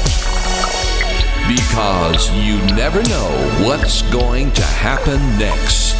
Because 1.49 2.31
you 2.33 2.59
never 2.77 3.03
know 3.05 3.31
what's 3.67 4.03
going 4.11 4.53
to 4.53 4.63
happen 4.63 5.19
next. 5.39 5.97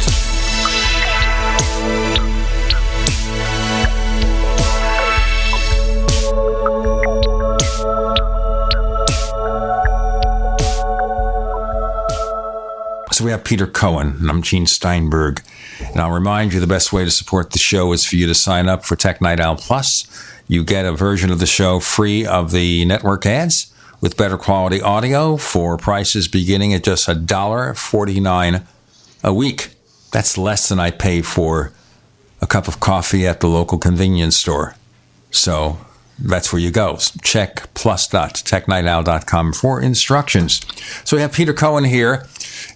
So 13.11 13.25
we 13.25 13.31
have 13.31 13.43
Peter 13.43 13.67
Cohen, 13.67 14.15
and 14.19 14.29
I'm 14.29 14.41
Gene 14.41 14.65
Steinberg. 14.65 15.41
And 15.91 15.99
I'll 15.99 16.11
remind 16.11 16.53
you 16.53 16.59
the 16.59 16.67
best 16.67 16.93
way 16.93 17.03
to 17.03 17.11
support 17.11 17.51
the 17.51 17.59
show 17.59 17.91
is 17.93 18.05
for 18.05 18.15
you 18.15 18.27
to 18.27 18.35
sign 18.35 18.69
up 18.69 18.85
for 18.85 18.95
Tech 18.95 19.21
Night 19.21 19.39
Owl 19.39 19.55
Plus. 19.55 20.05
You 20.47 20.63
get 20.63 20.85
a 20.85 20.93
version 20.93 21.31
of 21.31 21.39
the 21.39 21.45
show 21.45 21.79
free 21.79 22.25
of 22.25 22.51
the 22.51 22.85
network 22.85 23.25
ads 23.25 23.73
with 24.01 24.15
better 24.15 24.37
quality 24.37 24.81
audio 24.81 25.37
for 25.37 25.77
prices 25.77 26.27
beginning 26.27 26.73
at 26.73 26.83
just 26.83 27.07
$1.49 27.07 28.65
a 29.23 29.33
week. 29.33 29.69
That's 30.11 30.37
less 30.37 30.69
than 30.69 30.79
I 30.79 30.91
pay 30.91 31.21
for 31.21 31.73
a 32.41 32.47
cup 32.47 32.67
of 32.67 32.79
coffee 32.79 33.27
at 33.27 33.41
the 33.41 33.47
local 33.47 33.77
convenience 33.77 34.37
store. 34.37 34.75
So 35.31 35.77
that's 36.17 36.51
where 36.51 36.61
you 36.61 36.71
go. 36.71 36.97
Check 37.21 37.73
plus.technightowl.com 37.73 39.53
for 39.53 39.81
instructions. 39.81 40.61
So 41.03 41.17
we 41.17 41.21
have 41.21 41.33
Peter 41.33 41.53
Cohen 41.53 41.83
here. 41.83 42.27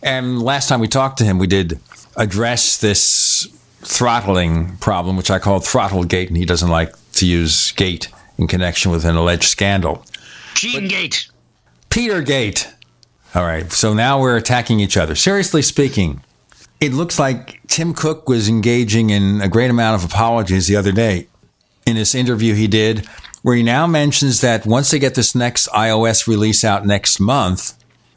And 0.01 0.41
last 0.41 0.69
time 0.69 0.79
we 0.79 0.87
talked 0.87 1.17
to 1.19 1.23
him, 1.23 1.39
we 1.39 1.47
did 1.47 1.79
address 2.15 2.77
this 2.77 3.47
throttling 3.81 4.77
problem, 4.77 5.17
which 5.17 5.31
I 5.31 5.39
call 5.39 5.59
Throttlegate, 5.59 6.27
and 6.27 6.37
he 6.37 6.45
doesn't 6.45 6.69
like 6.69 6.93
to 7.13 7.25
use 7.25 7.71
gate 7.71 8.09
in 8.37 8.47
connection 8.47 8.91
with 8.91 9.05
an 9.05 9.15
alleged 9.15 9.43
scandal. 9.43 10.05
Gene 10.55 10.87
Gate. 10.87 11.27
Peter 11.89 12.21
Gate. 12.21 12.69
All 13.35 13.43
right, 13.43 13.71
so 13.71 13.93
now 13.93 14.21
we're 14.21 14.37
attacking 14.37 14.79
each 14.79 14.95
other. 14.97 15.15
Seriously 15.15 15.61
speaking, 15.61 16.23
it 16.79 16.93
looks 16.93 17.17
like 17.17 17.65
Tim 17.67 17.93
Cook 17.93 18.29
was 18.29 18.47
engaging 18.47 19.09
in 19.09 19.41
a 19.41 19.47
great 19.47 19.69
amount 19.69 20.01
of 20.01 20.09
apologies 20.09 20.67
the 20.67 20.75
other 20.75 20.91
day 20.91 21.27
in 21.85 21.95
this 21.95 22.15
interview 22.15 22.53
he 22.53 22.67
did, 22.67 23.05
where 23.41 23.55
he 23.55 23.63
now 23.63 23.87
mentions 23.87 24.41
that 24.41 24.65
once 24.65 24.91
they 24.91 24.99
get 24.99 25.15
this 25.15 25.35
next 25.35 25.67
iOS 25.69 26.27
release 26.27 26.63
out 26.63 26.85
next 26.85 27.19
month, 27.19 27.73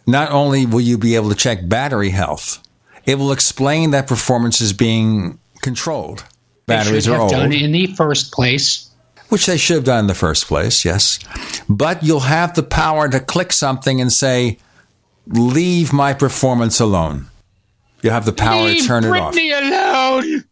not 0.06 0.30
only 0.30 0.66
will 0.66 0.80
you 0.80 0.98
be 0.98 1.16
able 1.16 1.30
to 1.30 1.34
check 1.34 1.68
battery 1.68 2.10
health, 2.10 2.62
it 3.06 3.18
will 3.18 3.32
explain 3.32 3.92
that 3.92 4.06
performance 4.06 4.60
is 4.60 4.72
being 4.72 5.38
controlled. 5.62 6.24
Batteries 6.66 7.04
they 7.04 7.10
should 7.12 7.12
are 7.12 7.14
have 7.14 7.22
old, 7.22 7.30
done 7.30 7.52
in 7.52 7.72
the 7.72 7.86
first 7.94 8.32
place. 8.32 8.90
which 9.28 9.46
they 9.46 9.56
should 9.56 9.76
have 9.76 9.84
done 9.84 10.00
in 10.00 10.06
the 10.08 10.14
first 10.14 10.46
place, 10.46 10.84
yes. 10.84 11.18
But 11.68 12.02
you'll 12.02 12.20
have 12.20 12.54
the 12.54 12.62
power 12.62 13.08
to 13.08 13.20
click 13.20 13.52
something 13.52 14.00
and 14.00 14.12
say, 14.12 14.58
"Leave 15.26 15.92
my 15.92 16.12
performance 16.12 16.80
alone." 16.80 17.28
You 18.02 18.10
have 18.10 18.24
the 18.24 18.32
power 18.32 18.64
Leave 18.64 18.82
to 18.82 18.86
turn 18.86 19.04
it 19.04 19.10
off. 19.10 19.34
Leave 19.34 19.52
Britney 19.52 19.70
alone. 19.70 20.44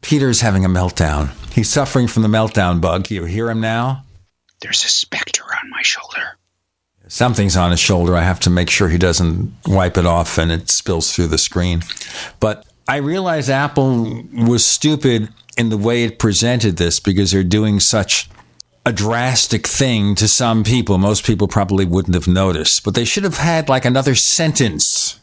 Peter's 0.00 0.40
having 0.40 0.64
a 0.64 0.68
meltdown. 0.68 1.30
He's 1.52 1.68
suffering 1.68 2.08
from 2.08 2.22
the 2.22 2.28
meltdown 2.28 2.80
bug. 2.80 3.10
You 3.10 3.24
hear 3.24 3.50
him 3.50 3.60
now? 3.60 4.04
There's 4.60 4.84
a 4.84 4.88
specter 4.88 5.44
on 5.44 5.70
my 5.70 5.82
shoulder. 5.82 6.38
Something's 7.12 7.58
on 7.58 7.72
his 7.72 7.78
shoulder. 7.78 8.16
I 8.16 8.22
have 8.22 8.40
to 8.40 8.48
make 8.48 8.70
sure 8.70 8.88
he 8.88 8.96
doesn't 8.96 9.52
wipe 9.66 9.98
it 9.98 10.06
off 10.06 10.38
and 10.38 10.50
it 10.50 10.70
spills 10.70 11.12
through 11.14 11.26
the 11.26 11.36
screen. 11.36 11.82
But 12.40 12.64
I 12.88 12.96
realize 12.96 13.50
Apple 13.50 14.24
was 14.32 14.64
stupid 14.64 15.28
in 15.58 15.68
the 15.68 15.76
way 15.76 16.04
it 16.04 16.18
presented 16.18 16.78
this 16.78 17.00
because 17.00 17.30
they're 17.30 17.44
doing 17.44 17.80
such 17.80 18.30
a 18.86 18.94
drastic 18.94 19.66
thing 19.66 20.14
to 20.14 20.26
some 20.26 20.64
people. 20.64 20.96
Most 20.96 21.26
people 21.26 21.48
probably 21.48 21.84
wouldn't 21.84 22.14
have 22.14 22.26
noticed, 22.26 22.82
but 22.82 22.94
they 22.94 23.04
should 23.04 23.24
have 23.24 23.36
had 23.36 23.68
like 23.68 23.84
another 23.84 24.14
sentence 24.14 25.20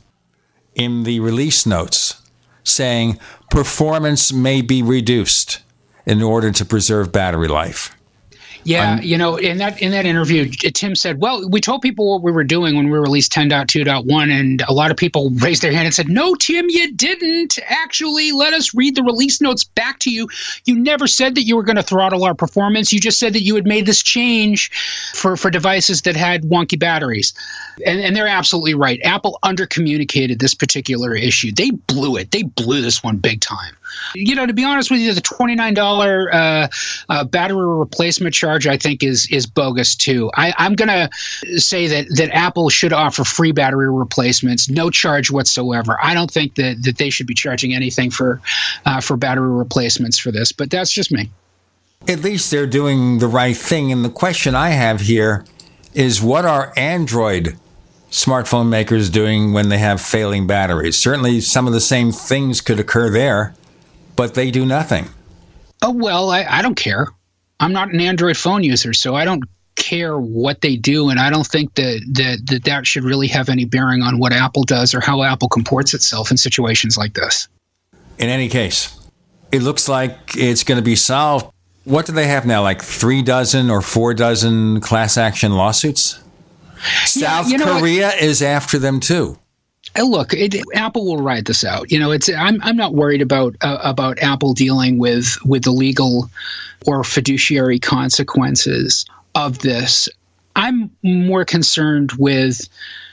in 0.75 1.05
the 1.05 1.19
release 1.19 1.65
notes 1.65 2.21
saying 2.63 3.17
performance 3.49 4.31
may 4.31 4.61
be 4.61 4.83
reduced 4.83 5.63
in 6.05 6.21
order 6.21 6.51
to 6.51 6.65
preserve 6.65 7.11
battery 7.11 7.47
life. 7.47 7.95
Yeah, 8.63 8.99
you 9.01 9.17
know, 9.17 9.37
in 9.37 9.57
that 9.59 9.81
in 9.81 9.91
that 9.91 10.05
interview, 10.05 10.49
Tim 10.49 10.95
said, 10.95 11.19
"Well, 11.19 11.47
we 11.49 11.61
told 11.61 11.81
people 11.81 12.11
what 12.11 12.21
we 12.21 12.31
were 12.31 12.43
doing 12.43 12.75
when 12.75 12.89
we 12.89 12.97
released 12.97 13.31
10.2.1, 13.31 14.31
and 14.31 14.61
a 14.67 14.73
lot 14.73 14.91
of 14.91 14.97
people 14.97 15.29
raised 15.35 15.61
their 15.61 15.71
hand 15.71 15.85
and 15.85 15.93
said, 15.93 16.09
"No, 16.09 16.35
Tim, 16.35 16.65
you 16.69 16.91
didn't 16.93 17.59
actually 17.65 18.31
let 18.31 18.53
us 18.53 18.73
read 18.73 18.95
the 18.95 19.03
release 19.03 19.41
notes 19.41 19.63
back 19.63 19.99
to 19.99 20.11
you. 20.11 20.27
You 20.65 20.77
never 20.77 21.07
said 21.07 21.35
that 21.35 21.43
you 21.43 21.55
were 21.55 21.63
going 21.63 21.77
to 21.77 21.83
throttle 21.83 22.23
our 22.23 22.35
performance. 22.35 22.91
You 22.91 22.99
just 22.99 23.19
said 23.19 23.33
that 23.33 23.41
you 23.41 23.55
had 23.55 23.65
made 23.65 23.85
this 23.85 24.03
change 24.03 24.71
for 25.13 25.37
for 25.37 25.49
devices 25.49 26.01
that 26.03 26.15
had 26.15 26.43
wonky 26.43 26.77
batteries." 26.77 27.33
And, 27.85 28.01
and 28.01 28.15
they're 28.15 28.27
absolutely 28.27 28.73
right. 28.73 28.99
Apple 29.03 29.39
undercommunicated 29.43 30.39
this 30.39 30.53
particular 30.53 31.15
issue. 31.15 31.51
They 31.51 31.71
blew 31.71 32.17
it. 32.17 32.31
They 32.31 32.43
blew 32.43 32.81
this 32.81 33.01
one 33.03 33.17
big 33.17 33.39
time. 33.41 33.75
You 34.15 34.35
know, 34.35 34.45
to 34.45 34.53
be 34.53 34.63
honest 34.63 34.91
with 34.91 34.99
you, 34.99 35.13
the 35.13 35.21
twenty 35.21 35.55
nine 35.55 35.73
dollar 35.73 36.33
uh, 36.33 36.67
uh, 37.09 37.23
battery 37.23 37.67
replacement 37.67 38.33
charge 38.33 38.67
I 38.67 38.77
think 38.77 39.03
is 39.03 39.27
is 39.31 39.45
bogus 39.45 39.95
too. 39.95 40.31
I, 40.35 40.53
I'm 40.57 40.75
going 40.75 40.89
to 40.89 41.59
say 41.59 41.87
that 41.87 42.07
that 42.15 42.31
Apple 42.31 42.69
should 42.69 42.93
offer 42.93 43.23
free 43.23 43.51
battery 43.51 43.91
replacements, 43.91 44.69
no 44.69 44.89
charge 44.89 45.31
whatsoever. 45.31 45.97
I 46.01 46.13
don't 46.13 46.31
think 46.31 46.55
that 46.55 46.83
that 46.83 46.97
they 46.97 47.09
should 47.09 47.27
be 47.27 47.33
charging 47.33 47.73
anything 47.73 48.11
for 48.11 48.41
uh, 48.85 49.01
for 49.01 49.17
battery 49.17 49.49
replacements 49.49 50.17
for 50.17 50.31
this, 50.31 50.51
but 50.51 50.69
that's 50.69 50.91
just 50.91 51.11
me. 51.11 51.29
At 52.07 52.21
least 52.21 52.49
they're 52.49 52.67
doing 52.67 53.19
the 53.19 53.27
right 53.27 53.57
thing. 53.57 53.91
And 53.91 54.05
the 54.05 54.09
question 54.09 54.55
I 54.55 54.69
have 54.69 55.01
here 55.01 55.45
is 55.93 56.21
what 56.21 56.45
are 56.45 56.73
Android 56.77 57.57
smartphone 58.11 58.69
makers 58.69 59.09
doing 59.09 59.53
when 59.53 59.69
they 59.69 59.77
have 59.77 60.01
failing 60.01 60.47
batteries. 60.47 60.97
Certainly, 60.97 61.41
some 61.41 61.67
of 61.67 61.73
the 61.73 61.81
same 61.81 62.11
things 62.11 62.61
could 62.61 62.79
occur 62.79 63.09
there, 63.09 63.53
but 64.19 64.33
they 64.33 64.51
do 64.51 64.65
nothing. 64.65 65.07
Oh, 65.81 65.93
well, 65.93 66.29
I, 66.29 66.43
I 66.43 66.61
don't 66.61 66.75
care. 66.75 67.07
I'm 67.61 67.71
not 67.71 67.93
an 67.93 68.01
Android 68.01 68.35
phone 68.35 68.65
user, 68.65 68.91
so 68.91 69.15
I 69.15 69.23
don't 69.23 69.45
care 69.77 70.19
what 70.19 70.59
they 70.59 70.75
do, 70.75 71.07
and 71.07 71.21
I 71.21 71.29
don't 71.29 71.47
think 71.47 71.75
that, 71.75 72.01
that 72.15 72.41
that 72.47 72.65
that 72.65 72.85
should 72.85 73.05
really 73.05 73.29
have 73.29 73.47
any 73.47 73.63
bearing 73.63 74.01
on 74.01 74.19
what 74.19 74.33
Apple 74.33 74.63
does 74.63 74.93
or 74.93 74.99
how 74.99 75.23
Apple 75.23 75.47
comports 75.47 75.93
itself 75.93 76.31
in 76.31 76.35
situations 76.35 76.97
like 76.97 77.13
this. 77.13 77.47
In 78.17 78.27
any 78.27 78.49
case, 78.49 78.93
it 79.53 79.61
looks 79.61 79.87
like 79.87 80.17
it's 80.35 80.65
going 80.65 80.77
to 80.77 80.83
be 80.83 80.97
solved. 80.97 81.53
What 81.85 82.05
do 82.05 82.11
they 82.11 82.27
have 82.27 82.45
now? 82.45 82.61
Like 82.61 82.81
three 82.81 83.21
dozen 83.21 83.69
or 83.69 83.81
four 83.81 84.13
dozen 84.13 84.81
class 84.81 85.17
action 85.17 85.53
lawsuits? 85.53 86.19
South 87.05 87.49
you 87.49 87.57
know, 87.57 87.79
Korea 87.79 88.09
is 88.15 88.41
after 88.41 88.79
them 88.79 88.99
too. 88.99 89.39
Uh, 89.97 90.03
Look, 90.03 90.33
it, 90.33 90.55
Apple 90.75 91.05
will 91.05 91.21
ride 91.21 91.45
this 91.45 91.63
out. 91.63 91.91
You 91.91 91.99
know, 91.99 92.11
it's 92.11 92.29
I'm 92.29 92.61
I'm 92.61 92.77
not 92.77 92.93
worried 92.93 93.21
about 93.21 93.55
uh, 93.61 93.79
about 93.83 94.19
Apple 94.19 94.53
dealing 94.53 94.97
with 94.97 95.37
with 95.45 95.63
the 95.63 95.71
legal 95.71 96.29
or 96.85 97.03
fiduciary 97.03 97.79
consequences 97.79 99.05
of 99.35 99.59
this. 99.59 100.09
I'm 100.55 100.91
more 101.03 101.45
concerned 101.45 102.11
with 102.13 102.67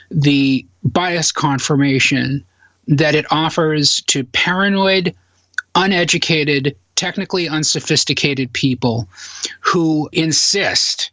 the 0.09 0.65
bias 0.83 1.31
confirmation 1.31 2.43
that 2.87 3.15
it 3.15 3.25
offers 3.31 4.01
to 4.07 4.23
paranoid, 4.23 5.13
uneducated, 5.75 6.75
technically 6.95 7.47
unsophisticated 7.47 8.51
people 8.53 9.07
who 9.59 10.09
insist, 10.13 11.11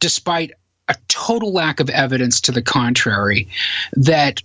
despite 0.00 0.52
a 0.88 0.96
total 1.08 1.52
lack 1.52 1.80
of 1.80 1.90
evidence 1.90 2.40
to 2.40 2.52
the 2.52 2.62
contrary, 2.62 3.48
that 3.92 4.42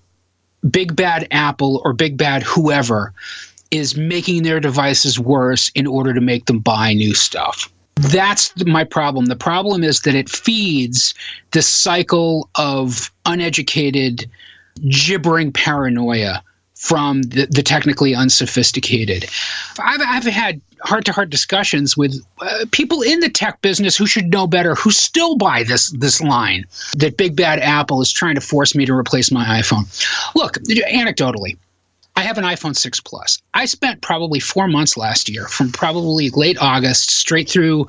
Big 0.70 0.96
Bad 0.96 1.28
Apple 1.32 1.82
or 1.84 1.94
Big 1.94 2.18
Bad 2.18 2.44
whoever 2.44 3.14
is 3.72 3.96
making 3.96 4.44
their 4.44 4.60
devices 4.60 5.20
worse 5.20 5.70
in 5.76 5.88
order 5.88 6.14
to 6.14 6.22
make 6.22 6.46
them 6.46 6.60
buy 6.60 6.94
new 6.94 7.14
stuff. 7.14 7.72
That's 7.96 8.54
my 8.66 8.84
problem. 8.84 9.26
The 9.26 9.36
problem 9.36 9.84
is 9.84 10.02
that 10.02 10.16
it 10.16 10.30
feeds 10.30 11.14
this 11.52 11.68
cycle 11.68 12.50
of 12.56 13.12
uneducated, 13.26 14.30
gibbering 14.90 15.52
paranoia 15.52 16.44
from 16.82 17.22
the, 17.22 17.46
the 17.46 17.62
technically 17.62 18.16
unsophisticated. 18.16 19.28
I've, 19.80 20.02
I've 20.02 20.24
had 20.24 20.60
heart 20.82 21.06
to 21.06 21.12
heart 21.12 21.30
discussions 21.30 21.96
with 21.96 22.20
uh, 22.42 22.66
people 22.72 23.04
in 23.04 23.20
the 23.20 23.30
tech 23.30 23.62
business 23.62 23.96
who 23.96 24.08
should 24.08 24.32
know 24.32 24.48
better, 24.48 24.74
who 24.74 24.90
still 24.90 25.38
buy 25.38 25.62
this 25.62 25.92
this 25.92 26.20
line 26.22 26.66
that 26.98 27.18
Big 27.18 27.36
Bad 27.36 27.60
Apple 27.60 28.02
is 28.02 28.12
trying 28.12 28.34
to 28.34 28.42
force 28.42 28.74
me 28.74 28.88
to 28.88 28.96
replace 28.96 29.32
my 29.32 29.46
iPhone. 29.62 29.86
Look, 30.34 30.56
anecdotally, 30.56 31.56
I 32.16 32.22
have 32.24 32.40
an 32.40 32.46
iPhone 32.46 32.76
6 32.76 33.00
Plus. 33.02 33.38
I 33.54 33.66
spent 33.66 34.02
probably 34.02 34.40
four 34.40 34.68
months 34.68 34.98
last 34.98 35.30
year, 35.30 35.46
from 35.46 35.72
probably 35.72 36.32
late 36.32 36.58
August 36.60 37.12
straight 37.12 37.48
through, 37.48 37.86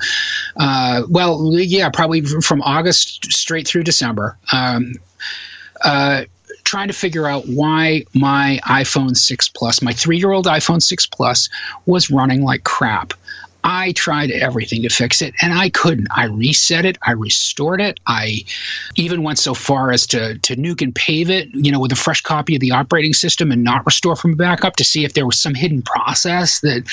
uh, 0.58 1.04
well, 1.08 1.50
yeah, 1.54 1.88
probably 1.88 2.20
from 2.20 2.60
August 2.60 3.32
straight 3.32 3.66
through 3.66 3.84
December. 3.84 4.36
Um, 4.52 4.92
uh, 5.82 6.24
trying 6.72 6.88
to 6.88 6.94
figure 6.94 7.26
out 7.26 7.44
why 7.48 8.02
my 8.14 8.58
iPhone 8.64 9.14
6 9.14 9.48
Plus, 9.50 9.82
my 9.82 9.92
three 9.92 10.16
year 10.16 10.32
old 10.32 10.46
iPhone 10.46 10.82
6 10.82 11.04
Plus, 11.04 11.50
was 11.84 12.10
running 12.10 12.42
like 12.42 12.64
crap. 12.64 13.12
I 13.62 13.92
tried 13.92 14.30
everything 14.30 14.80
to 14.80 14.88
fix 14.88 15.20
it 15.20 15.34
and 15.42 15.52
I 15.52 15.68
couldn't. 15.68 16.08
I 16.10 16.24
reset 16.24 16.86
it, 16.86 16.96
I 17.02 17.12
restored 17.12 17.82
it. 17.82 18.00
I 18.06 18.46
even 18.96 19.22
went 19.22 19.38
so 19.38 19.52
far 19.52 19.92
as 19.92 20.06
to, 20.08 20.38
to 20.38 20.56
nuke 20.56 20.80
and 20.80 20.94
pave 20.94 21.28
it, 21.28 21.50
you 21.52 21.70
know, 21.70 21.78
with 21.78 21.92
a 21.92 21.96
fresh 21.96 22.22
copy 22.22 22.54
of 22.54 22.62
the 22.62 22.70
operating 22.70 23.12
system 23.12 23.52
and 23.52 23.62
not 23.62 23.84
restore 23.84 24.16
from 24.16 24.32
a 24.32 24.36
backup 24.36 24.76
to 24.76 24.84
see 24.84 25.04
if 25.04 25.12
there 25.12 25.26
was 25.26 25.38
some 25.38 25.54
hidden 25.54 25.82
process 25.82 26.60
that 26.60 26.84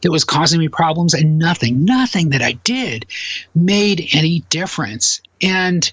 that 0.00 0.10
was 0.10 0.24
causing 0.24 0.60
me 0.60 0.68
problems. 0.68 1.12
And 1.12 1.38
nothing, 1.38 1.84
nothing 1.84 2.30
that 2.30 2.40
I 2.40 2.52
did 2.52 3.04
made 3.54 4.08
any 4.14 4.40
difference. 4.48 5.20
And 5.42 5.92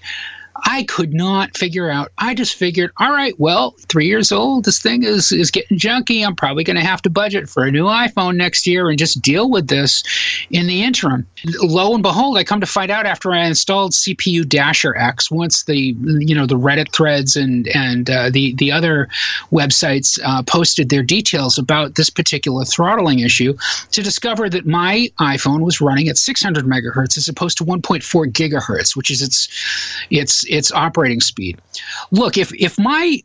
I 0.56 0.84
could 0.84 1.12
not 1.12 1.56
figure 1.56 1.90
out. 1.90 2.12
I 2.18 2.34
just 2.34 2.54
figured, 2.54 2.92
all 2.98 3.10
right, 3.10 3.34
well, 3.38 3.74
three 3.88 4.06
years 4.06 4.30
old, 4.30 4.64
this 4.64 4.80
thing 4.80 5.02
is 5.02 5.32
is 5.32 5.50
getting 5.50 5.78
junky. 5.78 6.24
I'm 6.24 6.36
probably 6.36 6.62
going 6.62 6.76
to 6.76 6.84
have 6.84 7.02
to 7.02 7.10
budget 7.10 7.48
for 7.48 7.64
a 7.64 7.70
new 7.70 7.86
iPhone 7.86 8.36
next 8.36 8.66
year 8.66 8.88
and 8.88 8.98
just 8.98 9.20
deal 9.20 9.50
with 9.50 9.68
this 9.68 10.04
in 10.50 10.66
the 10.66 10.84
interim. 10.84 11.26
Lo 11.60 11.92
and 11.94 12.02
behold, 12.02 12.38
I 12.38 12.44
come 12.44 12.60
to 12.60 12.66
find 12.66 12.90
out 12.90 13.04
after 13.04 13.32
I 13.32 13.46
installed 13.46 13.92
CPU 13.92 14.48
Dasher 14.48 14.96
X, 14.96 15.30
once 15.30 15.64
the 15.64 15.76
you 15.76 16.34
know 16.34 16.46
the 16.46 16.58
Reddit 16.58 16.92
threads 16.92 17.36
and 17.36 17.66
and 17.68 18.08
uh, 18.08 18.30
the 18.30 18.54
the 18.54 18.70
other 18.70 19.08
websites 19.50 20.20
uh, 20.24 20.42
posted 20.44 20.88
their 20.88 21.02
details 21.02 21.58
about 21.58 21.96
this 21.96 22.10
particular 22.10 22.64
throttling 22.64 23.18
issue, 23.18 23.56
to 23.90 24.02
discover 24.02 24.48
that 24.48 24.66
my 24.66 25.08
iPhone 25.18 25.60
was 25.60 25.80
running 25.80 26.08
at 26.08 26.16
600 26.16 26.64
megahertz 26.64 27.16
as 27.16 27.28
opposed 27.28 27.58
to 27.58 27.64
1.4 27.64 28.32
gigahertz, 28.32 28.96
which 28.96 29.10
is 29.10 29.20
its 29.20 29.48
its 30.10 30.43
its 30.46 30.72
operating 30.72 31.20
speed. 31.20 31.60
Look, 32.10 32.36
if 32.38 32.52
if 32.54 32.78
my 32.78 33.22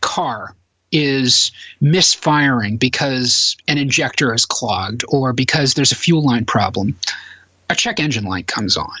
car 0.00 0.54
is 0.92 1.50
misfiring 1.80 2.76
because 2.76 3.56
an 3.66 3.76
injector 3.76 4.32
is 4.32 4.44
clogged 4.44 5.04
or 5.08 5.32
because 5.32 5.74
there's 5.74 5.92
a 5.92 5.96
fuel 5.96 6.24
line 6.24 6.44
problem, 6.44 6.96
a 7.68 7.74
check 7.74 7.98
engine 7.98 8.24
light 8.24 8.46
comes 8.46 8.76
on 8.76 8.94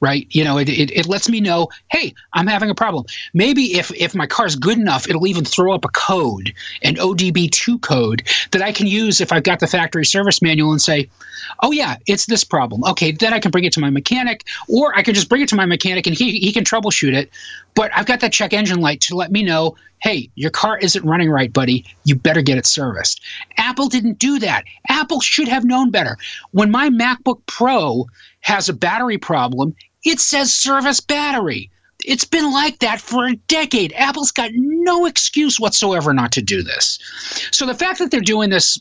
right? 0.00 0.26
You 0.30 0.44
know, 0.44 0.58
it, 0.58 0.68
it, 0.68 0.90
it, 0.90 1.06
lets 1.06 1.28
me 1.28 1.40
know, 1.40 1.68
hey, 1.90 2.14
I'm 2.32 2.46
having 2.46 2.70
a 2.70 2.74
problem. 2.74 3.04
Maybe 3.34 3.78
if, 3.78 3.92
if 3.94 4.14
my 4.14 4.26
car's 4.26 4.56
good 4.56 4.78
enough, 4.78 5.08
it'll 5.08 5.26
even 5.26 5.44
throw 5.44 5.74
up 5.74 5.84
a 5.84 5.88
code, 5.88 6.52
an 6.82 6.94
ODB2 6.96 7.80
code 7.80 8.22
that 8.52 8.62
I 8.62 8.72
can 8.72 8.86
use 8.86 9.20
if 9.20 9.32
I've 9.32 9.42
got 9.42 9.60
the 9.60 9.66
factory 9.66 10.04
service 10.04 10.40
manual 10.40 10.70
and 10.70 10.80
say, 10.80 11.08
oh, 11.60 11.72
yeah, 11.72 11.96
it's 12.06 12.26
this 12.26 12.44
problem. 12.44 12.84
Okay, 12.84 13.12
then 13.12 13.32
I 13.32 13.40
can 13.40 13.50
bring 13.50 13.64
it 13.64 13.72
to 13.74 13.80
my 13.80 13.90
mechanic, 13.90 14.44
or 14.68 14.96
I 14.96 15.02
can 15.02 15.14
just 15.14 15.28
bring 15.28 15.42
it 15.42 15.48
to 15.48 15.56
my 15.56 15.66
mechanic 15.66 16.06
and 16.06 16.16
he, 16.16 16.38
he 16.38 16.52
can 16.52 16.64
troubleshoot 16.64 17.14
it. 17.14 17.30
But 17.74 17.90
I've 17.94 18.06
got 18.06 18.20
that 18.20 18.32
check 18.32 18.52
engine 18.52 18.80
light 18.80 19.00
to 19.02 19.16
let 19.16 19.30
me 19.30 19.42
know, 19.42 19.76
hey, 20.00 20.30
your 20.34 20.50
car 20.50 20.78
isn't 20.78 21.04
running 21.04 21.30
right, 21.30 21.52
buddy. 21.52 21.84
You 22.04 22.16
better 22.16 22.42
get 22.42 22.58
it 22.58 22.66
serviced. 22.66 23.20
Apple 23.56 23.88
didn't 23.88 24.18
do 24.18 24.38
that. 24.40 24.64
Apple 24.88 25.20
should 25.20 25.48
have 25.48 25.64
known 25.64 25.90
better. 25.90 26.16
When 26.52 26.70
my 26.70 26.88
MacBook 26.90 27.40
Pro 27.46 28.06
has 28.40 28.68
a 28.68 28.72
battery 28.72 29.18
problem, 29.18 29.74
it 30.04 30.20
says 30.20 30.52
service 30.52 31.00
battery. 31.00 31.70
It's 32.04 32.24
been 32.24 32.52
like 32.52 32.78
that 32.78 33.00
for 33.00 33.26
a 33.26 33.34
decade. 33.48 33.92
Apple's 33.94 34.30
got 34.30 34.50
no 34.54 35.06
excuse 35.06 35.58
whatsoever 35.58 36.14
not 36.14 36.32
to 36.32 36.42
do 36.42 36.62
this. 36.62 36.98
So 37.50 37.66
the 37.66 37.74
fact 37.74 37.98
that 37.98 38.10
they're 38.10 38.20
doing 38.20 38.50
this 38.50 38.80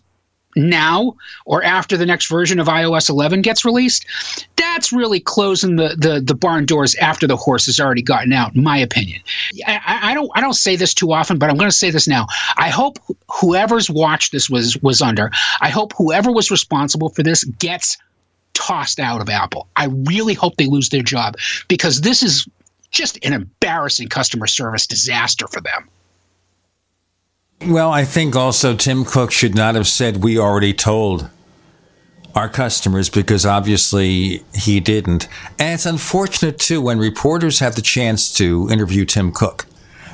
now 0.58 1.16
or 1.46 1.64
after 1.64 1.98
the 1.98 2.06
next 2.06 2.30
version 2.30 2.60
of 2.60 2.68
iOS 2.68 3.10
11 3.10 3.42
gets 3.42 3.64
released, 3.64 4.06
that's 4.56 4.92
really 4.92 5.20
closing 5.20 5.76
the, 5.76 5.96
the, 5.98 6.22
the 6.22 6.36
barn 6.36 6.66
doors 6.66 6.96
after 6.96 7.28
the 7.28 7.38
horse 7.38 7.66
has 7.68 7.80
already 7.80 8.02
gotten 8.02 8.34
out, 8.34 8.56
in 8.56 8.64
my 8.64 8.78
opinion. 8.78 9.22
I, 9.66 10.00
I 10.04 10.14
don't 10.14 10.30
I 10.36 10.42
don't 10.42 10.54
say 10.54 10.76
this 10.76 10.94
too 10.94 11.12
often, 11.12 11.38
but 11.38 11.50
I'm 11.50 11.58
going 11.58 11.70
to 11.70 11.76
say 11.76 11.92
this 11.92 12.08
now. 12.08 12.28
I 12.58 12.70
hope 12.70 13.00
whoever's 13.40 13.90
watched 13.90 14.32
this 14.32 14.50
was 14.50 14.78
was 14.82 15.02
under. 15.02 15.32
I 15.62 15.70
hope 15.70 15.94
whoever 15.98 16.32
was 16.32 16.52
responsible 16.52 17.10
for 17.10 17.24
this 17.24 17.44
gets 17.44 17.98
tossed 18.58 19.00
out 19.00 19.22
of 19.22 19.30
Apple. 19.30 19.68
I 19.76 19.86
really 19.86 20.34
hope 20.34 20.58
they 20.58 20.66
lose 20.66 20.90
their 20.90 21.04
job 21.04 21.36
because 21.68 22.02
this 22.02 22.24
is 22.24 22.48
just 22.90 23.24
an 23.24 23.34
embarrassing 23.34 24.10
customer 24.10 24.48
service 24.48 24.88
disaster 24.88 25.48
for 25.48 25.62
them. 25.62 25.88
Well, 27.68 27.92
I 27.92 28.04
think 28.04 28.36
also 28.36 28.76
Tim 28.76 29.06
Cook 29.06 29.32
should 29.32 29.56
not 29.56 29.76
have 29.76 29.88
said 29.88 30.18
we 30.18 30.40
already 30.40 30.74
told 30.74 31.30
our 32.36 32.50
customers 32.50 33.10
because 33.10 33.46
obviously 33.46 34.44
he 34.54 34.80
didn't. 34.80 35.28
And 35.60 35.74
it's 35.74 35.86
unfortunate 35.86 36.60
too 36.60 36.82
when 36.82 37.00
reporters 37.00 37.60
have 37.60 37.76
the 37.76 37.82
chance 37.82 38.34
to 38.36 38.70
interview 38.72 39.06
Tim 39.06 39.32
Cook. 39.32 39.66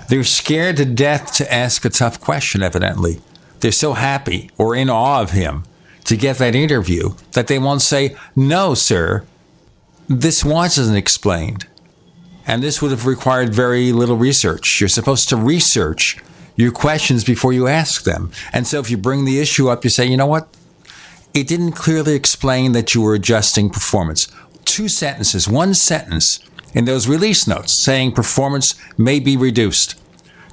They're 0.10 0.24
scared 0.24 0.78
to 0.78 0.86
death 0.86 1.34
to 1.36 1.54
ask 1.54 1.86
a 1.86 1.90
tough 1.90 2.20
question, 2.20 2.62
evidently. 2.62 3.22
They're 3.62 3.72
so 3.72 3.94
happy 3.94 4.52
or 4.58 4.76
in 4.76 4.90
awe 4.90 5.22
of 5.22 5.32
him 5.32 5.64
to 6.06 6.18
get 6.18 6.38
that 6.38 6.56
interview 6.56 7.12
that 7.32 7.48
they 7.48 7.60
won't 7.60 7.82
say, 7.82 8.16
No, 8.36 8.74
sir, 8.74 9.26
this 10.08 10.44
wasn't 10.44 10.98
explained. 10.98 11.68
And 12.46 12.62
this 12.62 12.82
would 12.82 12.92
have 12.92 13.06
required 13.06 13.54
very 13.54 13.94
little 13.94 14.18
research. 14.18 14.82
You're 14.82 14.90
supposed 14.90 15.30
to 15.30 15.38
research 15.38 16.18
your 16.56 16.72
questions 16.72 17.24
before 17.24 17.54
you 17.54 17.68
ask 17.68 18.04
them. 18.04 18.32
And 18.52 18.68
so 18.68 18.80
if 18.80 18.90
you 18.90 18.98
bring 18.98 19.26
the 19.26 19.40
issue 19.40 19.70
up, 19.70 19.84
you 19.84 19.90
say, 19.90 20.06
you 20.06 20.18
know 20.18 20.28
what? 20.28 20.50
It 21.34 21.48
didn't 21.48 21.72
clearly 21.72 22.14
explain 22.16 22.74
that 22.74 22.94
you 22.94 23.02
were 23.02 23.16
adjusting 23.16 23.70
performance. 23.70 24.28
Two 24.66 24.88
sentences, 24.88 25.48
one 25.48 25.74
sentence 25.74 26.40
in 26.74 26.86
those 26.86 27.08
release 27.08 27.48
notes 27.48 27.72
saying 27.72 28.12
performance 28.12 28.76
may 28.98 29.20
be 29.20 29.38
reduced 29.38 30.00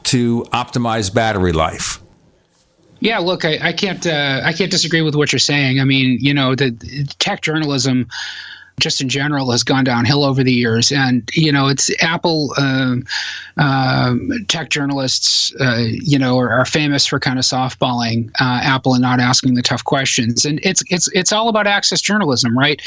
to 0.05 0.45
optimize 0.53 1.13
battery 1.13 1.53
life. 1.53 2.00
Yeah, 3.01 3.19
look, 3.19 3.45
I, 3.45 3.59
I 3.61 3.73
can't 3.73 4.07
uh, 4.07 4.43
I 4.45 4.53
can't 4.53 4.71
disagree 4.71 5.01
with 5.03 5.15
what 5.15 5.33
you're 5.33 5.39
saying. 5.39 5.81
I 5.81 5.85
mean, 5.85 6.19
you 6.21 6.35
know, 6.35 6.55
the, 6.55 6.71
the 6.71 7.05
tech 7.19 7.41
journalism 7.41 8.09
just 8.81 9.01
in 9.01 9.09
general 9.09 9.51
has 9.51 9.62
gone 9.62 9.85
downhill 9.85 10.24
over 10.24 10.43
the 10.43 10.53
years. 10.53 10.91
And, 10.93 11.28
you 11.35 11.53
know, 11.53 11.68
it's 11.68 11.91
Apple 12.03 12.53
um, 12.59 13.05
uh, 13.57 14.14
tech 14.49 14.70
journalists, 14.70 15.55
uh, 15.61 15.87
you 15.91 16.18
know, 16.18 16.39
are, 16.39 16.51
are, 16.51 16.64
famous 16.64 17.05
for 17.05 17.18
kind 17.18 17.39
of 17.39 17.45
softballing 17.45 18.31
uh, 18.41 18.61
Apple 18.62 18.95
and 18.95 19.03
not 19.03 19.18
asking 19.18 19.55
the 19.55 19.62
tough 19.62 19.85
questions. 19.85 20.45
And 20.45 20.61
it's, 20.62 20.83
it's, 20.89 21.09
it's 21.12 21.33
all 21.33 21.49
about 21.49 21.66
access 21.66 22.01
journalism, 22.01 22.57
right? 22.57 22.81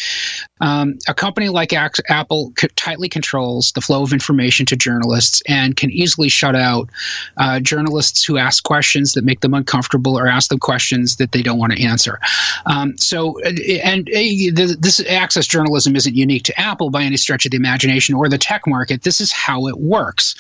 Um, 0.62 0.98
a 1.08 1.14
company 1.14 1.50
like 1.50 1.74
Apple 1.74 2.54
tightly 2.76 3.10
controls 3.10 3.74
the 3.74 3.82
flow 3.82 4.04
of 4.04 4.14
information 4.14 4.66
to 4.68 4.78
journalists 4.78 5.42
and 5.48 5.76
can 5.76 5.92
easily 5.92 6.30
shut 6.30 6.56
out 6.56 6.90
uh, 7.38 7.60
journalists 7.60 8.24
who 8.24 8.38
ask 8.38 8.64
questions 8.64 9.14
that 9.14 9.26
make 9.26 9.42
them 9.42 9.54
uncomfortable 9.54 10.18
or 10.18 10.28
ask 10.28 10.50
them 10.50 10.60
questions 10.60 11.18
that 11.18 11.34
they 11.34 11.42
don't 11.42 11.60
want 11.60 11.74
to 11.74 11.84
answer. 11.84 12.20
Um, 12.66 12.98
so, 12.98 13.40
and 13.42 14.08
uh, 14.08 14.74
this 14.80 15.04
access 15.10 15.46
journalism 15.46 15.83
isn't 15.88 16.16
unique 16.16 16.44
to 16.44 16.60
Apple 16.60 16.90
by 16.90 17.04
any 17.04 17.18
stretch 17.18 17.46
of 17.46 17.52
the 17.52 17.58
imagination 17.58 18.16
or 18.16 18.30
the 18.30 18.38
tech 18.38 18.66
market. 18.68 19.04
This 19.04 19.22
is 19.22 19.32
how 19.32 19.68
it 19.68 19.78
works. 19.80 20.36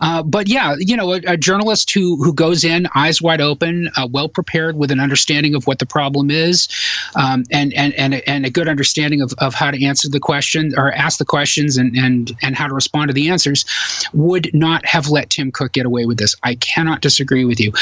Uh, 0.00 0.22
but 0.22 0.48
yeah, 0.48 0.74
you 0.78 0.96
know, 0.96 1.12
a, 1.12 1.20
a, 1.26 1.36
journalist 1.36 1.92
who 1.92 2.16
who 2.22 2.32
goes 2.32 2.64
in 2.64 2.88
eyes 2.94 3.20
wide 3.20 3.40
open, 3.40 3.90
uh, 3.96 4.08
well 4.10 4.28
prepared, 4.28 4.76
with 4.76 4.90
an 4.90 5.00
understanding 5.00 5.54
of 5.54 5.66
what 5.66 5.78
the 5.78 5.86
problem 5.86 6.30
is, 6.30 6.68
um, 7.14 7.44
and 7.50 7.72
and 7.74 7.94
and 7.94 8.14
and 8.14 8.46
a 8.46 8.50
good 8.50 8.68
understanding 8.68 9.20
of, 9.20 9.32
of 9.38 9.54
how 9.54 9.70
to 9.70 9.84
answer 9.84 10.08
the 10.08 10.20
question 10.20 10.72
or 10.76 10.92
ask 10.92 11.18
the 11.18 11.24
questions 11.24 11.76
and 11.76 11.94
and 11.96 12.32
and 12.42 12.56
how 12.56 12.66
to 12.66 12.74
respond 12.74 13.08
to 13.08 13.14
the 13.14 13.28
answers, 13.28 13.64
would 14.12 14.50
not 14.54 14.84
have 14.86 15.08
let 15.08 15.30
Tim 15.30 15.52
Cook 15.52 15.72
get 15.72 15.86
away 15.86 16.06
with 16.06 16.18
this. 16.18 16.34
I 16.42 16.54
cannot 16.56 17.00
disagree 17.00 17.44
with 17.44 17.60
you. 17.60 17.72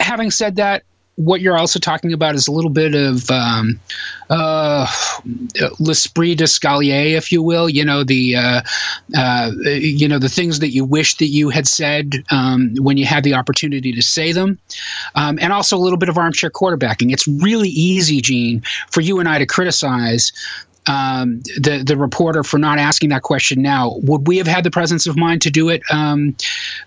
Having 0.00 0.30
said 0.30 0.56
that, 0.56 0.84
what 1.16 1.40
you're 1.40 1.58
also 1.58 1.78
talking 1.78 2.12
about 2.12 2.34
is 2.34 2.48
a 2.48 2.52
little 2.52 2.70
bit 2.70 2.94
of 2.94 3.30
um, 3.30 3.78
uh, 4.30 4.86
l'esprit 5.78 6.34
d'escalier, 6.34 7.16
if 7.16 7.30
you 7.30 7.42
will. 7.42 7.68
You 7.68 7.84
know 7.84 8.02
the 8.02 8.36
uh, 8.36 8.62
uh, 9.16 9.50
you 9.64 10.08
know 10.08 10.18
the 10.18 10.28
things 10.28 10.60
that 10.60 10.70
you 10.70 10.84
wish 10.84 11.16
that 11.16 11.26
you 11.26 11.50
had 11.50 11.66
said 11.66 12.24
um, 12.30 12.74
when 12.78 12.96
you 12.96 13.04
had 13.04 13.24
the 13.24 13.34
opportunity 13.34 13.92
to 13.92 14.02
say 14.02 14.32
them, 14.32 14.58
um, 15.14 15.38
and 15.40 15.52
also 15.52 15.76
a 15.76 15.80
little 15.80 15.98
bit 15.98 16.08
of 16.08 16.16
armchair 16.16 16.50
quarterbacking. 16.50 17.12
It's 17.12 17.28
really 17.28 17.68
easy, 17.68 18.20
Gene, 18.20 18.62
for 18.90 19.00
you 19.02 19.20
and 19.20 19.28
I 19.28 19.38
to 19.38 19.46
criticize 19.46 20.32
um, 20.86 21.40
the 21.56 21.82
the 21.86 21.96
reporter 21.96 22.42
for 22.42 22.58
not 22.58 22.78
asking 22.78 23.10
that 23.10 23.22
question 23.22 23.62
now. 23.62 23.96
Would 24.02 24.26
we 24.26 24.38
have 24.38 24.46
had 24.46 24.64
the 24.64 24.70
presence 24.70 25.06
of 25.06 25.16
mind 25.16 25.42
to 25.42 25.50
do 25.50 25.68
it 25.68 25.82
um, 25.90 26.36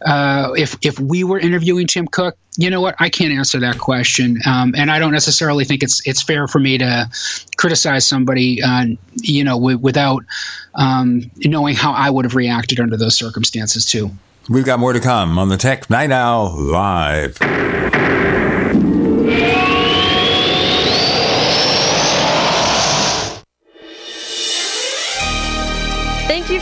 uh, 0.06 0.52
if 0.58 0.78
if 0.82 1.00
we 1.00 1.24
were 1.24 1.40
interviewing 1.40 1.88
Tim 1.88 2.08
Cook? 2.08 2.38
You 2.58 2.70
know 2.70 2.82
what? 2.82 2.96
I 3.00 3.10
can't 3.10 3.34
answer 3.34 3.60
that 3.60 3.80
question, 3.80 4.40
um, 4.46 4.74
and 4.78 4.92
I 4.92 5.00
don't 5.00 5.12
necessarily 5.12 5.66
think 5.66 5.84
it's 5.84 6.06
it's 6.06 6.22
fair 6.22 6.48
for 6.48 6.60
me 6.60 6.78
to 6.78 7.10
criticize 7.58 8.06
somebody, 8.06 8.62
uh, 8.62 8.86
you 9.16 9.44
know, 9.44 9.56
w- 9.56 9.78
without 9.78 10.24
um, 10.74 11.30
knowing 11.38 11.76
how 11.76 11.92
I 11.92 12.10
would 12.10 12.26
have 12.26 12.36
reacted 12.36 12.80
under 12.80 12.98
those 12.98 13.18
circumstances 13.18 13.86
too. 13.86 14.12
We've 14.50 14.66
got 14.66 14.80
more 14.80 14.94
to 14.94 15.00
come 15.00 15.40
on 15.40 15.50
the 15.50 15.58
Tech 15.58 15.90
Night 15.90 16.12
Owl 16.12 16.56
Live. 16.56 17.38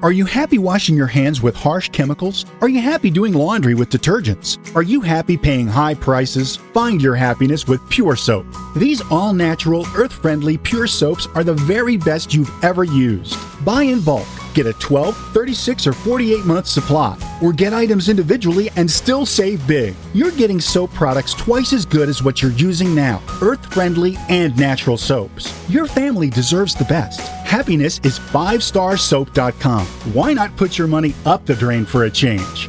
Are 0.00 0.12
you 0.12 0.26
happy 0.26 0.58
washing 0.58 0.96
your 0.96 1.08
hands 1.08 1.42
with 1.42 1.56
harsh 1.56 1.88
chemicals? 1.88 2.46
Are 2.60 2.68
you 2.68 2.80
happy 2.80 3.10
doing 3.10 3.32
laundry 3.32 3.74
with 3.74 3.90
detergents? 3.90 4.56
Are 4.76 4.84
you 4.84 5.00
happy 5.00 5.36
paying 5.36 5.66
high 5.66 5.94
prices? 5.94 6.54
Find 6.54 7.02
your 7.02 7.16
happiness 7.16 7.66
with 7.66 7.80
Pure 7.90 8.14
Soap. 8.14 8.46
These 8.76 9.02
all 9.10 9.32
natural, 9.32 9.84
earth 9.96 10.12
friendly 10.12 10.56
Pure 10.56 10.86
Soaps 10.86 11.26
are 11.34 11.42
the 11.42 11.54
very 11.54 11.96
best 11.96 12.32
you've 12.32 12.52
ever 12.62 12.84
used. 12.84 13.36
Buy 13.64 13.82
in 13.82 14.00
bulk. 14.00 14.28
Get 14.54 14.66
a 14.66 14.72
12, 14.74 15.16
36, 15.34 15.88
or 15.88 15.92
48 15.92 16.44
month 16.44 16.66
supply, 16.68 17.16
or 17.42 17.52
get 17.52 17.72
items 17.72 18.08
individually 18.08 18.70
and 18.76 18.88
still 18.88 19.26
save 19.26 19.66
big. 19.66 19.96
You're 20.14 20.30
getting 20.30 20.60
soap 20.60 20.92
products 20.92 21.34
twice 21.34 21.72
as 21.72 21.84
good 21.84 22.08
as 22.08 22.22
what 22.22 22.40
you're 22.40 22.52
using 22.52 22.94
now 22.94 23.20
earth 23.42 23.72
friendly 23.72 24.16
and 24.28 24.56
natural 24.56 24.96
soaps. 24.96 25.52
Your 25.68 25.86
family 25.86 26.30
deserves 26.30 26.74
the 26.74 26.84
best. 26.84 27.20
Happiness 27.48 27.98
is 28.04 28.18
5starsoap.com. 28.18 29.86
Why 30.12 30.34
not 30.34 30.54
put 30.58 30.76
your 30.76 30.86
money 30.86 31.14
up 31.24 31.46
the 31.46 31.54
drain 31.54 31.86
for 31.86 32.04
a 32.04 32.10
change? 32.10 32.68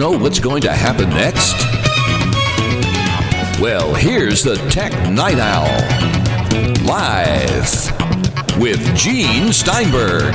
Know 0.00 0.16
what's 0.16 0.40
going 0.40 0.62
to 0.62 0.72
happen 0.72 1.10
next? 1.10 1.52
Well, 3.60 3.92
here's 3.94 4.42
the 4.42 4.56
Tech 4.70 4.92
Night 5.10 5.38
Owl. 5.38 5.68
Live 6.86 7.68
with 8.58 8.80
Gene 8.96 9.52
Steinberg. 9.52 10.34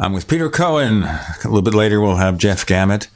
I'm 0.00 0.12
with 0.12 0.26
Peter 0.26 0.50
Cohen. 0.50 1.04
A 1.04 1.28
little 1.44 1.62
bit 1.62 1.74
later, 1.74 2.00
we'll 2.00 2.16
have 2.16 2.36
Jeff 2.36 2.66
Gamet. 2.66 3.06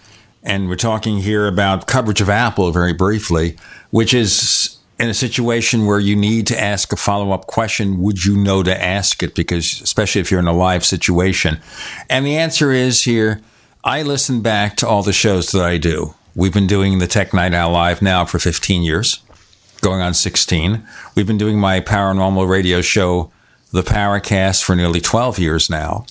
And 0.43 0.69
we're 0.69 0.77
talking 0.77 1.19
here 1.19 1.47
about 1.47 1.87
coverage 1.87 2.21
of 2.21 2.31
Apple 2.31 2.71
very 2.71 2.93
briefly, 2.93 3.57
which 3.91 4.15
is 4.15 4.79
in 4.99 5.09
a 5.09 5.15
situation 5.15 5.87
where 5.87 6.01
you 6.01 6.17
need 6.17 6.47
to 6.49 6.61
ask 6.61 6.93
a 6.93 6.97
follow 6.97 7.33
up 7.33 7.47
question. 7.47 8.01
Would 8.03 8.25
you 8.25 8.37
know 8.37 8.63
to 8.63 8.83
ask 8.83 9.23
it? 9.23 9.35
Because, 9.35 9.81
especially 9.81 10.21
if 10.21 10.31
you're 10.31 10.41
in 10.41 10.47
a 10.47 10.53
live 10.53 10.85
situation. 10.85 11.61
And 12.09 12.27
the 12.27 12.37
answer 12.37 12.73
is 12.73 13.03
here 13.03 13.41
I 13.85 14.03
listen 14.03 14.43
back 14.43 14.77
to 14.79 14.89
all 14.89 15.03
the 15.03 15.13
shows 15.13 15.53
that 15.53 15.63
I 15.63 15.79
do. 15.79 16.15
We've 16.35 16.53
been 16.53 16.67
doing 16.67 16.99
the 16.99 17.07
Tech 17.07 17.33
Night 17.33 17.55
Owl 17.55 17.73
Live 17.73 18.03
now 18.03 18.25
for 18.25 18.39
15 18.39 18.83
years, 18.83 19.21
going 19.81 20.01
on 20.01 20.15
16. 20.15 20.87
We've 21.15 21.27
been 21.27 21.39
doing 21.39 21.59
my 21.59 21.81
paranormal 21.81 22.49
radio 22.49 22.81
show, 22.81 23.33
The 23.73 23.83
Paracast, 23.83 24.63
for 24.63 24.77
nearly 24.77 25.01
12 25.01 25.39
years 25.39 25.71
now. 25.71 26.07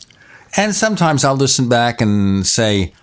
And 0.56 0.74
sometimes 0.74 1.24
I'll 1.24 1.36
listen 1.36 1.70
back 1.70 2.02
and 2.02 2.48
say, 2.48 2.94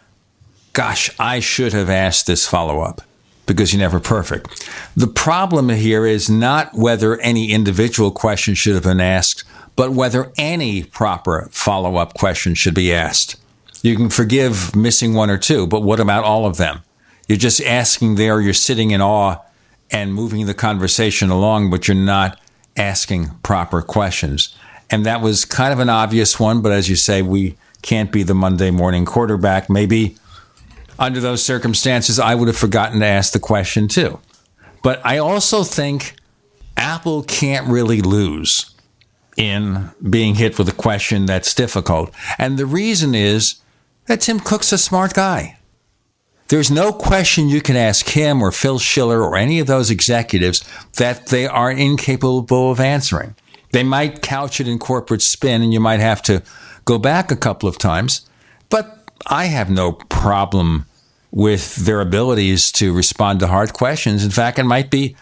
gosh, 0.74 1.10
I 1.18 1.40
should 1.40 1.72
have 1.72 1.88
asked 1.88 2.26
this 2.26 2.46
follow 2.46 2.80
up 2.80 3.00
because 3.46 3.72
you're 3.72 3.80
never 3.80 4.00
perfect. 4.00 4.68
The 4.96 5.06
problem 5.06 5.70
here 5.70 6.04
is 6.04 6.28
not 6.28 6.74
whether 6.74 7.18
any 7.20 7.52
individual 7.52 8.10
question 8.10 8.54
should 8.54 8.74
have 8.74 8.82
been 8.82 9.00
asked, 9.00 9.44
but 9.76 9.92
whether 9.92 10.32
any 10.36 10.84
proper 10.84 11.48
follow 11.50 11.96
up 11.96 12.14
question 12.14 12.54
should 12.54 12.74
be 12.74 12.92
asked. 12.92 13.36
You 13.82 13.96
can 13.96 14.10
forgive 14.10 14.74
missing 14.74 15.14
one 15.14 15.30
or 15.30 15.38
two, 15.38 15.66
but 15.66 15.82
what 15.82 16.00
about 16.00 16.24
all 16.24 16.46
of 16.46 16.56
them? 16.56 16.82
You're 17.28 17.38
just 17.38 17.62
asking 17.62 18.16
there, 18.16 18.40
you're 18.40 18.52
sitting 18.52 18.90
in 18.90 19.00
awe 19.00 19.38
and 19.90 20.14
moving 20.14 20.46
the 20.46 20.54
conversation 20.54 21.30
along, 21.30 21.70
but 21.70 21.86
you're 21.86 21.94
not 21.94 22.40
asking 22.76 23.30
proper 23.42 23.82
questions. 23.82 24.54
And 24.90 25.06
that 25.06 25.20
was 25.20 25.44
kind 25.44 25.72
of 25.72 25.78
an 25.78 25.88
obvious 25.88 26.40
one, 26.40 26.62
but 26.62 26.72
as 26.72 26.88
you 26.88 26.96
say, 26.96 27.22
we 27.22 27.56
can't 27.82 28.10
be 28.10 28.22
the 28.22 28.34
Monday 28.34 28.70
morning 28.70 29.04
quarterback. 29.04 29.68
Maybe 29.68 30.16
under 30.99 31.20
those 31.20 31.45
circumstances, 31.45 32.18
I 32.18 32.34
would 32.34 32.49
have 32.49 32.57
forgotten 32.57 33.01
to 33.01 33.07
ask 33.07 33.32
the 33.32 33.40
question 33.40 33.88
too. 33.88 34.20
But 34.82 35.01
I 35.05 35.18
also 35.18 35.64
think 35.64 36.14
Apple 36.76 37.22
can't 37.22 37.68
really 37.68 38.01
lose 38.01 38.74
in 39.36 39.90
being 40.09 40.36
hit 40.36 40.59
with 40.59 40.68
a 40.68 40.72
question 40.72 41.26
that's 41.26 41.55
difficult. 41.55 42.12
And 42.38 42.59
the 42.59 42.66
reason 42.66 43.14
is 43.14 43.57
that 44.07 44.20
Tim 44.20 44.38
Cook's 44.38 44.72
a 44.72 44.78
smart 44.78 45.14
guy. 45.14 45.59
There's 46.49 46.70
no 46.70 46.92
question 46.92 47.49
you 47.49 47.62
can 47.62 47.76
ask 47.76 48.07
him 48.11 48.42
or 48.42 48.53
Phil 48.53 48.78
Schiller 48.78 49.22
or 49.22 49.36
any 49.36 49.59
of 49.61 49.66
those 49.66 49.90
executives 49.90 50.62
that 50.99 51.26
they 51.26 51.47
are 51.47 51.70
incapable 51.70 52.70
of 52.70 52.80
answering. 52.80 53.34
They 53.72 53.82
might 53.82 54.22
couch 54.22 54.61
it 54.61 54.68
in 54.68 54.78
corporate 54.78 55.22
spin 55.22 55.62
and 55.62 55.72
you 55.72 55.80
might 55.80 56.01
have 56.01 56.22
to 56.22 56.42
go 56.84 56.99
back 56.99 57.32
a 57.32 57.36
couple 57.36 57.68
of 57.68 57.78
times. 57.78 58.28
But 58.68 59.03
I 59.26 59.46
have 59.46 59.70
no 59.70 59.92
problem 59.92 60.86
with 61.30 61.76
their 61.76 62.00
abilities 62.00 62.70
to 62.72 62.92
respond 62.92 63.40
to 63.40 63.46
hard 63.46 63.72
questions. 63.72 64.24
In 64.24 64.30
fact, 64.30 64.58
it 64.58 64.64
might 64.64 64.90
be 64.90 65.16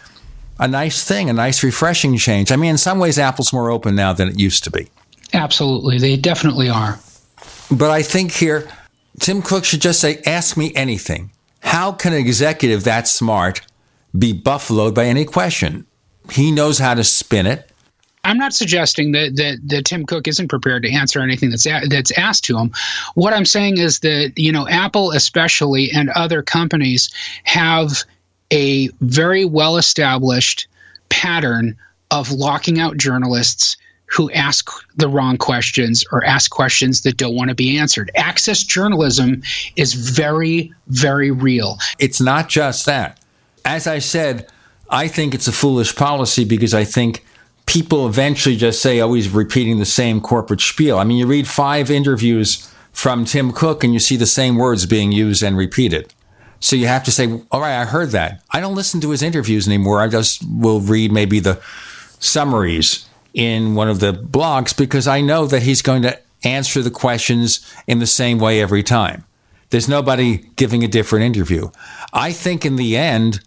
a 0.59 0.67
nice 0.67 1.03
thing, 1.03 1.29
a 1.29 1.33
nice, 1.33 1.63
refreshing 1.63 2.17
change. 2.17 2.51
I 2.51 2.55
mean, 2.55 2.71
in 2.71 2.77
some 2.77 2.99
ways, 2.99 3.17
Apple's 3.17 3.51
more 3.51 3.71
open 3.71 3.95
now 3.95 4.13
than 4.13 4.29
it 4.29 4.39
used 4.39 4.63
to 4.65 4.71
be. 4.71 4.89
Absolutely. 5.33 5.97
They 5.97 6.15
definitely 6.15 6.69
are. 6.69 6.99
But 7.71 7.89
I 7.89 8.03
think 8.03 8.31
here, 8.31 8.69
Tim 9.19 9.41
Cook 9.41 9.65
should 9.65 9.81
just 9.81 9.99
say, 9.99 10.21
Ask 10.25 10.55
me 10.55 10.71
anything. 10.75 11.31
How 11.61 11.91
can 11.91 12.13
an 12.13 12.19
executive 12.19 12.83
that 12.83 13.07
smart 13.07 13.61
be 14.17 14.33
buffaloed 14.33 14.93
by 14.93 15.05
any 15.05 15.25
question? 15.25 15.87
He 16.31 16.51
knows 16.51 16.77
how 16.77 16.93
to 16.93 17.03
spin 17.03 17.47
it. 17.47 17.71
I'm 18.23 18.37
not 18.37 18.53
suggesting 18.53 19.11
that, 19.11 19.35
that 19.35 19.59
that 19.65 19.85
Tim 19.85 20.05
Cook 20.05 20.27
isn't 20.27 20.47
prepared 20.47 20.83
to 20.83 20.91
answer 20.91 21.19
anything 21.19 21.49
that's 21.49 21.65
a, 21.65 21.81
that's 21.87 22.17
asked 22.17 22.45
to 22.45 22.57
him. 22.57 22.71
What 23.15 23.33
I'm 23.33 23.45
saying 23.45 23.77
is 23.77 23.99
that 23.99 24.33
you 24.37 24.51
know 24.51 24.67
Apple, 24.67 25.11
especially, 25.11 25.91
and 25.91 26.09
other 26.11 26.41
companies 26.41 27.13
have 27.43 28.03
a 28.51 28.87
very 29.01 29.45
well 29.45 29.77
established 29.77 30.67
pattern 31.09 31.75
of 32.11 32.31
locking 32.31 32.79
out 32.79 32.97
journalists 32.97 33.77
who 34.05 34.29
ask 34.31 34.69
the 34.95 35.09
wrong 35.09 35.37
questions 35.37 36.05
or 36.11 36.23
ask 36.23 36.51
questions 36.51 37.01
that 37.01 37.17
don't 37.17 37.35
want 37.35 37.49
to 37.49 37.55
be 37.55 37.77
answered. 37.77 38.11
Access 38.15 38.61
journalism 38.63 39.41
is 39.75 39.93
very, 39.93 40.71
very 40.87 41.31
real. 41.31 41.79
It's 41.97 42.21
not 42.21 42.47
just 42.47 42.85
that. 42.85 43.19
As 43.65 43.87
I 43.87 43.97
said, 43.97 44.47
I 44.89 45.07
think 45.07 45.33
it's 45.33 45.47
a 45.47 45.51
foolish 45.51 45.95
policy 45.95 46.45
because 46.45 46.75
I 46.75 46.83
think 46.83 47.25
people 47.65 48.07
eventually 48.07 48.55
just 48.55 48.81
say, 48.81 48.99
oh, 49.01 49.13
he's 49.13 49.29
repeating 49.29 49.79
the 49.79 49.85
same 49.85 50.21
corporate 50.21 50.61
spiel. 50.61 50.99
I 50.99 51.03
mean, 51.03 51.17
you 51.17 51.27
read 51.27 51.47
five 51.47 51.89
interviews 51.89 52.69
from 52.91 53.25
Tim 53.25 53.51
Cook 53.51 53.83
and 53.83 53.93
you 53.93 53.99
see 53.99 54.15
the 54.15 54.25
same 54.25 54.57
words 54.57 54.85
being 54.85 55.11
used 55.11 55.43
and 55.43 55.57
repeated. 55.57 56.13
So 56.59 56.75
you 56.75 56.87
have 56.87 57.03
to 57.03 57.11
say, 57.11 57.41
all 57.51 57.59
right, 57.59 57.81
I 57.81 57.85
heard 57.85 58.11
that. 58.11 58.41
I 58.51 58.59
don't 58.59 58.75
listen 58.75 59.01
to 59.01 59.09
his 59.09 59.21
interviews 59.21 59.67
anymore. 59.67 60.01
I 60.01 60.07
just 60.07 60.43
will 60.49 60.79
read 60.79 61.11
maybe 61.11 61.39
the 61.39 61.61
summaries 62.19 63.05
in 63.33 63.75
one 63.75 63.89
of 63.89 63.99
the 63.99 64.13
blogs 64.13 64.77
because 64.77 65.07
I 65.07 65.21
know 65.21 65.45
that 65.47 65.63
he's 65.63 65.81
going 65.81 66.03
to 66.03 66.17
answer 66.43 66.81
the 66.81 66.91
questions 66.91 67.69
in 67.87 67.99
the 67.99 68.07
same 68.07 68.37
way 68.37 68.61
every 68.61 68.83
time. 68.83 69.25
There's 69.71 69.89
nobody 69.89 70.37
giving 70.55 70.83
a 70.83 70.87
different 70.87 71.25
interview. 71.25 71.69
I 72.13 72.31
think 72.31 72.65
in 72.65 72.75
the 72.75 72.95
end, 72.95 73.41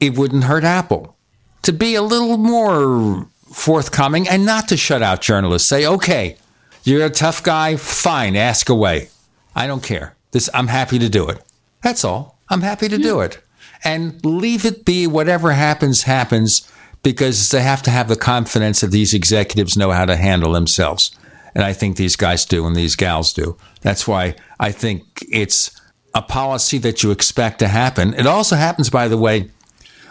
it 0.00 0.16
wouldn't 0.16 0.44
hurt 0.44 0.64
Apple 0.64 1.16
to 1.62 1.72
be 1.72 1.94
a 1.94 2.02
little 2.02 2.38
more 2.38 3.26
forthcoming 3.52 4.28
and 4.28 4.44
not 4.44 4.68
to 4.68 4.76
shut 4.76 5.02
out 5.02 5.20
journalists. 5.20 5.68
Say, 5.68 5.86
okay, 5.86 6.36
you're 6.84 7.04
a 7.04 7.10
tough 7.10 7.42
guy, 7.42 7.76
fine, 7.76 8.36
ask 8.36 8.68
away. 8.68 9.08
I 9.54 9.66
don't 9.66 9.82
care. 9.82 10.14
This 10.30 10.48
I'm 10.54 10.68
happy 10.68 10.98
to 10.98 11.08
do 11.08 11.28
it. 11.28 11.42
That's 11.82 12.04
all. 12.04 12.38
I'm 12.48 12.62
happy 12.62 12.88
to 12.88 12.98
do 12.98 13.16
hmm. 13.16 13.22
it. 13.22 13.40
And 13.84 14.24
leave 14.24 14.64
it 14.64 14.84
be 14.84 15.06
whatever 15.06 15.52
happens, 15.52 16.02
happens, 16.02 16.70
because 17.02 17.50
they 17.50 17.62
have 17.62 17.82
to 17.84 17.90
have 17.90 18.08
the 18.08 18.16
confidence 18.16 18.80
that 18.80 18.90
these 18.90 19.14
executives 19.14 19.76
know 19.76 19.92
how 19.92 20.04
to 20.04 20.16
handle 20.16 20.52
themselves. 20.52 21.10
And 21.54 21.64
I 21.64 21.72
think 21.72 21.96
these 21.96 22.16
guys 22.16 22.44
do 22.44 22.66
and 22.66 22.74
these 22.74 22.96
gals 22.96 23.32
do. 23.32 23.56
That's 23.82 24.06
why 24.06 24.34
I 24.58 24.72
think 24.72 25.24
it's 25.30 25.70
a 26.14 26.22
policy 26.22 26.78
that 26.78 27.02
you 27.02 27.10
expect 27.10 27.60
to 27.60 27.68
happen. 27.68 28.14
It 28.14 28.26
also 28.26 28.56
happens, 28.56 28.90
by 28.90 29.08
the 29.08 29.18
way, 29.18 29.50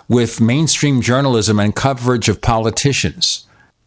with 0.07 0.39
mainstream 0.39 1.01
journalism 1.01 1.59
and 1.59 1.75
coverage 1.75 2.29
of 2.29 2.41
politicians. 2.41 3.45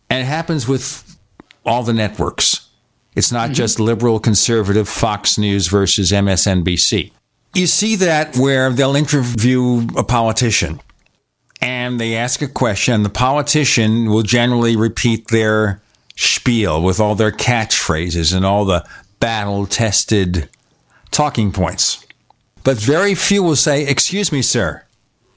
And 0.09 0.23
it 0.23 0.27
happens 0.27 0.69
with 0.69 1.19
all 1.65 1.83
the 1.83 1.93
networks. 1.93 2.69
It's 3.15 3.33
not 3.33 3.47
mm-hmm. 3.47 3.55
just 3.55 3.81
liberal, 3.81 4.21
conservative, 4.21 4.89
Fox 4.89 5.39
News 5.39 5.69
versus 5.69 6.13
MSNBC. 6.13 7.13
You 7.55 7.67
see 7.67 7.97
that 7.97 8.37
where 8.37 8.71
they'll 8.71 8.95
interview 8.95 9.87
a 9.97 10.05
politician 10.05 10.81
and 11.61 12.01
they 12.01 12.17
ask 12.17 12.41
a 12.41 12.49
question, 12.49 13.03
the 13.03 13.11
politician 13.11 14.09
will 14.11 14.23
generally 14.23 14.77
repeat 14.77 15.29
their 15.29 15.83
spiel 16.17 16.83
with 16.83 17.01
all 17.01 17.15
their 17.15 17.33
catchphrases 17.33 18.35
and 18.35 18.47
all 18.47 18.65
the 18.65 18.87
battle 19.19 19.67
tested 19.67 20.49
talking 21.11 21.53
points. 21.53 22.05
But 22.63 22.79
very 22.79 23.15
few 23.15 23.43
will 23.43 23.57
say, 23.57 23.87
Excuse 23.87 24.33
me, 24.33 24.43
sir, 24.43 24.85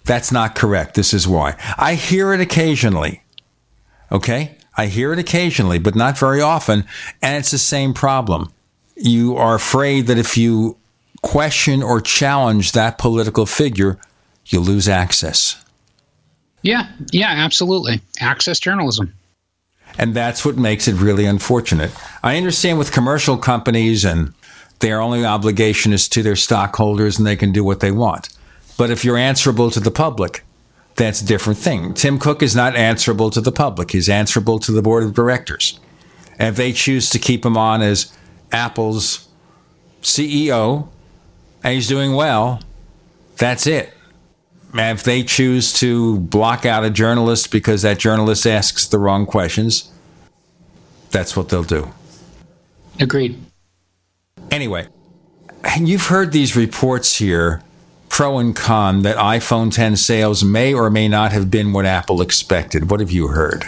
that's 0.06 0.32
not 0.32 0.56
correct. 0.56 0.96
This 0.96 1.14
is 1.14 1.28
why. 1.28 1.56
I 1.78 1.96
hear 1.96 2.34
it 2.34 2.42
occasionally. 2.42 3.24
Okay? 4.12 4.58
I 4.76 4.88
hear 4.88 5.14
it 5.14 5.20
occasionally, 5.20 5.80
but 5.80 5.96
not 5.96 6.18
very 6.18 6.42
often. 6.42 6.86
And 7.22 7.38
it's 7.38 7.52
the 7.52 7.58
same 7.58 7.94
problem. 7.94 8.52
You 8.96 9.36
are 9.38 9.56
afraid 9.56 10.08
that 10.08 10.18
if 10.18 10.38
you 10.38 10.78
question 11.22 11.82
or 11.82 12.02
challenge 12.02 12.74
that 12.74 12.98
political 12.98 13.46
figure, 13.46 13.98
you 14.48 14.60
lose 14.60 14.90
access. 14.90 15.64
Yeah, 16.62 16.88
yeah, 17.12 17.30
absolutely. 17.30 18.02
Access 18.20 18.60
journalism. 18.60 19.14
And 19.98 20.16
that's 20.16 20.44
what 20.44 20.58
makes 20.58 20.88
it 20.88 20.96
really 20.96 21.26
unfortunate. 21.26 21.92
I 22.24 22.38
understand 22.38 22.78
with 22.80 22.92
commercial 22.92 23.38
companies 23.38 24.04
and 24.04 24.34
their 24.80 25.02
only 25.02 25.24
obligation 25.24 25.94
is 25.94 26.10
to 26.10 26.24
their 26.24 26.36
stockholders 26.36 27.18
and 27.18 27.28
they 27.28 27.36
can 27.36 27.52
do 27.52 27.64
what 27.64 27.80
they 27.80 27.92
want. 27.92 28.30
But 28.78 28.90
if 28.90 29.06
you're 29.06 29.18
answerable 29.18 29.70
to 29.72 29.80
the 29.80 29.92
public, 29.92 30.44
that's 30.96 31.22
a 31.22 31.26
different 31.26 31.60
thing. 31.60 31.94
Tim 31.94 32.20
Cook 32.20 32.44
is 32.44 32.56
not 32.56 32.76
answerable 32.76 33.30
to 33.32 33.42
the 33.42 33.52
public. 33.52 33.92
He's 33.92 34.10
answerable 34.10 34.60
to 34.60 34.72
the 34.72 34.82
board 34.82 35.04
of 35.04 35.14
directors. 35.14 35.80
And 36.40 36.50
if 36.50 36.56
they 36.56 36.72
choose 36.72 37.10
to 37.12 37.20
keep 37.20 37.46
him 37.46 37.58
on 37.58 37.82
as 37.82 38.16
Apple's 38.52 39.28
CEO 40.02 40.88
and 41.64 41.74
he's 41.74 41.88
doing 41.88 42.14
well, 42.14 42.62
that's 43.38 43.68
it. 43.68 43.94
And 44.74 44.98
if 44.98 45.04
they 45.04 45.24
choose 45.24 45.72
to 45.74 46.20
block 46.20 46.66
out 46.66 46.84
a 46.84 46.90
journalist 46.90 47.52
because 47.52 47.84
that 47.84 48.00
journalist 48.00 48.48
asks 48.48 48.88
the 48.88 48.98
wrong 48.98 49.26
questions, 49.26 49.92
that's 51.12 51.38
what 51.38 51.50
they'll 51.50 51.64
do. 51.64 51.92
Agreed. 53.00 53.40
Anyway, 54.50 54.88
and 55.64 55.88
you've 55.88 56.08
heard 56.08 56.32
these 56.32 56.56
reports 56.56 57.18
here, 57.18 57.62
pro 58.14 58.38
and 58.38 58.56
con, 58.56 59.02
that 59.02 59.18
iPhone 59.18 59.74
10 59.74 59.96
sales 59.96 60.44
may 60.44 60.72
or 60.72 60.92
may 60.92 61.08
not 61.08 61.32
have 61.32 61.50
been 61.50 61.74
what 61.74 61.84
Apple 61.84 62.22
expected. 62.22 62.92
What 62.92 63.00
have 63.00 63.10
you 63.10 63.30
heard? 63.30 63.66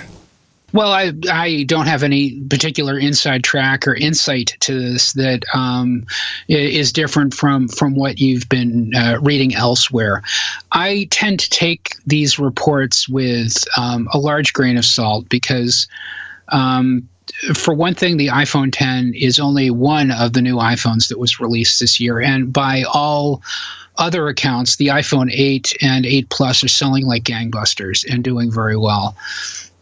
Well, 0.71 0.91
I 0.91 1.13
I 1.31 1.63
don't 1.63 1.87
have 1.87 2.03
any 2.03 2.41
particular 2.41 2.99
inside 2.99 3.43
track 3.43 3.87
or 3.87 3.95
insight 3.95 4.55
to 4.59 4.79
this 4.79 5.13
that 5.13 5.45
um, 5.53 6.05
is 6.47 6.91
different 6.91 7.33
from 7.33 7.69
from 7.69 7.95
what 7.95 8.19
you've 8.19 8.47
been 8.47 8.93
uh, 8.93 9.17
reading 9.21 9.55
elsewhere. 9.55 10.21
I 10.71 11.07
tend 11.09 11.39
to 11.39 11.49
take 11.49 11.95
these 12.05 12.37
reports 12.37 13.09
with 13.09 13.63
um, 13.77 14.07
a 14.13 14.19
large 14.19 14.53
grain 14.53 14.77
of 14.77 14.85
salt 14.85 15.27
because. 15.27 15.87
Um, 16.49 17.09
for 17.53 17.73
one 17.73 17.93
thing, 17.93 18.17
the 18.17 18.27
iPhone 18.27 18.69
10 18.71 19.13
is 19.15 19.39
only 19.39 19.69
one 19.69 20.11
of 20.11 20.33
the 20.33 20.41
new 20.41 20.57
iPhones 20.57 21.09
that 21.09 21.19
was 21.19 21.39
released 21.39 21.79
this 21.79 21.99
year, 21.99 22.19
and 22.19 22.51
by 22.51 22.83
all 22.83 23.41
other 23.97 24.27
accounts, 24.27 24.75
the 24.75 24.87
iPhone 24.87 25.31
8 25.31 25.77
and 25.81 26.05
8 26.05 26.29
Plus 26.29 26.63
are 26.63 26.69
selling 26.69 27.05
like 27.05 27.23
gangbusters 27.23 28.05
and 28.11 28.23
doing 28.23 28.51
very 28.51 28.77
well. 28.77 29.15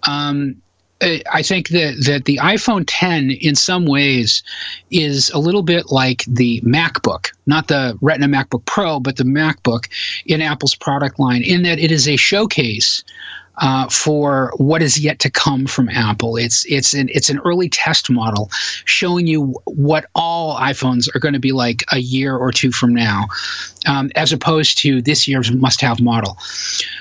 Um, 0.04 0.62
I 1.02 1.42
think 1.42 1.70
that 1.70 2.04
that 2.06 2.26
the 2.26 2.38
iPhone 2.38 2.86
10 2.88 3.32
in 3.32 3.56
some 3.56 3.86
ways 3.86 4.42
is 4.90 5.30
a 5.32 5.38
little 5.38 5.64
bit 5.64 5.92
like 5.92 6.24
the 6.28 6.62
MacBook, 6.62 7.32
not 7.46 7.68
the 7.68 7.98
Retina 8.02 8.28
MacBook 8.28 8.64
Pro, 8.66 9.00
but 9.00 9.18
the 9.18 9.24
MacBook 9.24 9.90
in 10.26 10.42
Apple's 10.42 10.76
product 10.76 11.20
line, 11.20 11.42
in 11.42 11.64
that 11.64 11.80
it 11.80 11.92
is 11.92 12.08
a 12.08 12.16
showcase 12.16 13.04
uh, 13.58 13.88
for 13.90 14.54
what 14.58 14.82
is 14.82 15.00
yet 15.00 15.20
to 15.20 15.30
come 15.30 15.66
from 15.68 15.90
Apple. 15.90 16.38
It's 16.38 16.66
it's 16.66 16.94
an 16.94 17.10
it's 17.14 17.30
an 17.30 17.40
early 17.40 17.70
test 17.70 18.10
model 18.10 18.50
showing 18.86 19.28
you 19.28 19.54
what 19.66 20.06
all 20.16 20.58
iPhones 20.58 21.14
are 21.16 21.20
going 21.20 21.34
to 21.34 21.40
be 21.40 21.52
like 21.52 21.84
a 21.92 22.00
year 22.00 22.36
or 22.36 22.52
two 22.52 22.72
from 22.72 22.94
now, 22.94 23.28
um, 23.88 24.12
as 24.16 24.34
opposed 24.34 24.78
to 24.80 25.02
this 25.02 25.28
year's 25.28 25.52
must-have 25.52 26.00
model. 26.02 26.38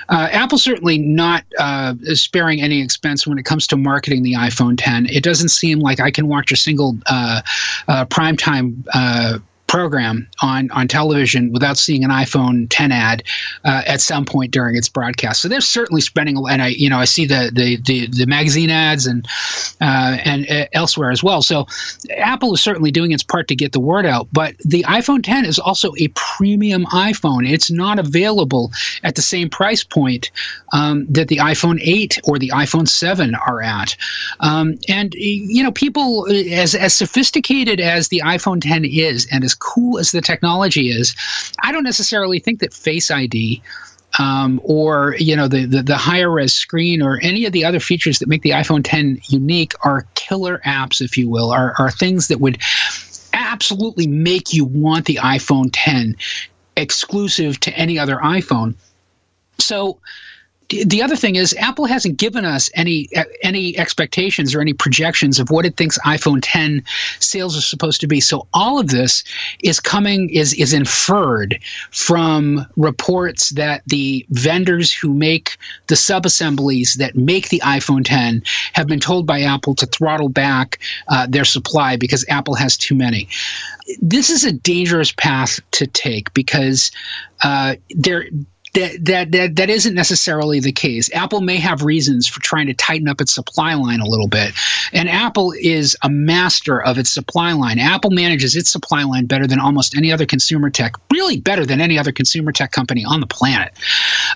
Uh, 0.09 0.29
Apple 0.31 0.57
certainly 0.57 0.97
not 0.97 1.43
uh, 1.59 1.95
sparing 2.13 2.61
any 2.61 2.81
expense 2.81 3.25
when 3.25 3.37
it 3.37 3.45
comes 3.45 3.67
to 3.67 3.77
marketing 3.77 4.23
the 4.23 4.33
iPhone 4.33 4.75
10. 4.77 5.07
It 5.07 5.23
doesn't 5.23 5.49
seem 5.49 5.79
like 5.79 5.99
I 5.99 6.11
can 6.11 6.27
watch 6.27 6.51
a 6.51 6.55
single 6.55 6.97
uh, 7.07 7.41
uh, 7.87 8.05
primetime 8.05 8.85
uh, 8.93 9.39
program 9.73 10.29
on 10.39 10.69
on 10.69 10.87
television 10.87 11.51
without 11.51 11.79
seeing 11.79 12.03
an 12.03 12.11
iPhone 12.11 12.67
10 12.69 12.91
ad 12.91 13.23
uh, 13.65 13.81
at 13.87 14.01
some 14.01 14.23
point 14.23 14.51
during 14.51 14.75
its 14.75 14.87
broadcast. 14.87 15.41
So 15.41 15.47
they're 15.47 15.61
certainly 15.61 15.99
spending, 16.01 16.37
and 16.47 16.61
I 16.61 16.67
you 16.67 16.91
know 16.91 16.99
I 16.99 17.05
see 17.05 17.25
the 17.25 17.49
the 17.51 17.77
the, 17.77 18.07
the 18.07 18.27
magazine 18.27 18.69
ads 18.69 19.07
and 19.07 19.27
uh, 19.81 20.17
and 20.23 20.47
uh, 20.47 20.67
elsewhere 20.73 21.09
as 21.09 21.23
well. 21.23 21.41
So 21.41 21.65
Apple 22.17 22.53
is 22.53 22.61
certainly 22.61 22.91
doing 22.91 23.13
its 23.13 23.23
part 23.23 23.47
to 23.47 23.55
get 23.55 23.71
the 23.71 23.79
word 23.79 24.05
out. 24.05 24.27
But 24.31 24.55
the 24.59 24.83
iPhone 24.83 25.23
10 25.23 25.45
is 25.45 25.57
also 25.57 25.91
a 25.97 26.07
premium 26.09 26.85
iPhone. 26.85 27.49
It's 27.49 27.71
not 27.71 27.97
available 27.97 28.71
at 29.01 29.15
the 29.15 29.23
same 29.23 29.49
price 29.49 29.83
point 29.83 30.29
um, 30.71 31.07
that 31.09 31.29
the 31.29 31.37
iPhone 31.37 31.79
8 31.81 32.19
or 32.25 32.37
the 32.37 32.49
iPhone 32.49 32.87
7 32.87 33.33
are 33.33 33.63
at. 33.63 33.95
Um, 34.39 34.77
and 34.87 35.15
you 35.15 35.63
know 35.63 35.71
people 35.71 36.27
as 36.31 36.75
as 36.75 36.93
sophisticated 36.95 37.79
as 37.79 38.09
the 38.09 38.21
iPhone 38.23 38.61
10 38.61 38.85
is 38.85 39.27
and 39.31 39.43
as 39.43 39.55
cool 39.63 39.97
as 39.97 40.11
the 40.11 40.21
technology 40.21 40.89
is, 40.89 41.15
I 41.63 41.71
don't 41.71 41.83
necessarily 41.83 42.39
think 42.39 42.59
that 42.59 42.73
Face 42.73 43.09
ID 43.09 43.61
um, 44.19 44.61
or 44.63 45.15
you 45.17 45.35
know 45.35 45.47
the, 45.47 45.65
the, 45.65 45.81
the 45.81 45.97
higher 45.97 46.29
res 46.29 46.53
screen 46.53 47.01
or 47.01 47.19
any 47.21 47.45
of 47.45 47.51
the 47.51 47.65
other 47.65 47.79
features 47.79 48.19
that 48.19 48.29
make 48.29 48.41
the 48.41 48.51
iPhone 48.51 48.81
10 48.83 49.21
unique 49.29 49.73
are 49.83 50.05
killer 50.15 50.61
apps, 50.65 51.01
if 51.01 51.17
you 51.17 51.29
will, 51.29 51.51
are 51.51 51.73
are 51.79 51.89
things 51.89 52.27
that 52.27 52.39
would 52.39 52.59
absolutely 53.33 54.07
make 54.07 54.53
you 54.53 54.65
want 54.65 55.05
the 55.05 55.15
iPhone 55.15 55.69
10 55.71 56.15
exclusive 56.77 57.59
to 57.61 57.71
any 57.75 57.97
other 57.97 58.17
iPhone. 58.17 58.75
So 59.59 59.99
the 60.85 61.01
other 61.01 61.15
thing 61.15 61.35
is 61.35 61.53
Apple 61.57 61.85
hasn't 61.85 62.17
given 62.17 62.45
us 62.45 62.69
any 62.73 63.09
any 63.41 63.77
expectations 63.77 64.55
or 64.55 64.61
any 64.61 64.73
projections 64.73 65.39
of 65.39 65.49
what 65.49 65.65
it 65.65 65.77
thinks 65.77 65.97
iPhone 65.99 66.39
10 66.41 66.83
sales 67.19 67.57
are 67.57 67.61
supposed 67.61 68.01
to 68.01 68.07
be. 68.07 68.19
So 68.19 68.47
all 68.53 68.79
of 68.79 68.87
this 68.87 69.23
is 69.63 69.79
coming 69.79 70.29
is 70.29 70.53
is 70.53 70.73
inferred 70.73 71.59
from 71.91 72.65
reports 72.75 73.49
that 73.49 73.83
the 73.87 74.25
vendors 74.29 74.93
who 74.93 75.13
make 75.13 75.57
the 75.87 75.95
subassemblies 75.95 76.95
that 76.97 77.15
make 77.15 77.49
the 77.49 77.61
iPhone 77.63 78.03
10 78.05 78.43
have 78.73 78.87
been 78.87 78.99
told 78.99 79.25
by 79.25 79.41
Apple 79.41 79.75
to 79.75 79.85
throttle 79.85 80.29
back 80.29 80.79
uh, 81.07 81.27
their 81.27 81.45
supply 81.45 81.95
because 81.97 82.25
Apple 82.29 82.55
has 82.55 82.77
too 82.77 82.95
many. 82.95 83.27
This 84.01 84.29
is 84.29 84.45
a 84.45 84.51
dangerous 84.51 85.11
path 85.11 85.59
to 85.71 85.87
take 85.87 86.33
because 86.33 86.91
uh, 87.43 87.75
there 87.89 88.25
that, 88.73 89.05
that 89.05 89.31
that 89.31 89.55
that 89.55 89.69
isn't 89.69 89.93
necessarily 89.93 90.59
the 90.59 90.71
case. 90.71 91.09
Apple 91.13 91.41
may 91.41 91.57
have 91.57 91.83
reasons 91.83 92.27
for 92.27 92.41
trying 92.41 92.67
to 92.67 92.73
tighten 92.73 93.07
up 93.07 93.21
its 93.21 93.33
supply 93.33 93.75
line 93.75 93.99
a 93.99 94.05
little 94.05 94.27
bit, 94.27 94.53
and 94.91 95.09
Apple 95.09 95.53
is 95.59 95.95
a 96.01 96.09
master 96.09 96.81
of 96.81 96.97
its 96.97 97.11
supply 97.11 97.53
line. 97.53 97.77
Apple 97.77 98.09
manages 98.09 98.55
its 98.55 98.71
supply 98.71 99.03
line 99.03 99.25
better 99.25 99.45
than 99.45 99.59
almost 99.59 99.95
any 99.95 100.11
other 100.11 100.25
consumer 100.25 100.69
tech, 100.69 100.95
really 101.11 101.39
better 101.39 101.65
than 101.65 101.81
any 101.81 101.99
other 101.99 102.11
consumer 102.11 102.51
tech 102.51 102.71
company 102.71 103.05
on 103.05 103.19
the 103.19 103.27
planet. 103.27 103.73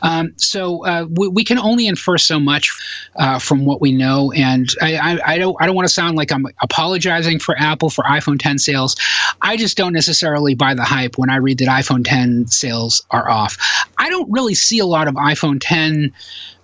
Um, 0.04 0.34
so 0.38 0.86
uh, 0.86 1.08
we, 1.10 1.28
we, 1.30 1.44
can 1.44 1.58
only 1.58 1.88
infer 1.88 2.18
so 2.18 2.40
much 2.40 2.72
uh, 3.16 3.40
from 3.40 3.66
what 3.66 3.82
we 3.82 3.92
know, 3.92 4.32
and 4.34 4.70
I, 4.82 4.98
I, 4.98 5.34
I 5.34 5.38
don't 5.40 5.58
I 5.60 5.66
don't 5.66 5.76
want 5.76 5.88
to 5.88 5.94
sound 5.94 6.16
like 6.16 6.32
I'm 6.32 6.46
apologizing 6.62 7.40
for 7.40 7.58
Apple 7.58 7.90
for 7.90 8.04
iPhone 8.04 8.40
10 8.40 8.60
sales. 8.60 8.96
I 9.42 9.58
just 9.58 9.78
don't 9.78 9.94
necessarily 9.94 10.54
buy 10.54 10.76
the 10.76 10.84
hype 10.84 11.18
when 11.18 11.30
I 11.30 11.38
read 11.38 11.58
that 11.60 11.68
iPhone 11.68 12.04
10 12.06 12.48
sales 12.48 13.02
are 13.10 13.30
off. 13.30 13.58
I 13.98 14.10
don't 14.10 14.27
really 14.30 14.56
see 14.56 14.80
a 14.80 14.86
lot 14.86 15.08
of 15.08 15.16
iPhone 15.16 15.58
10 15.60 16.14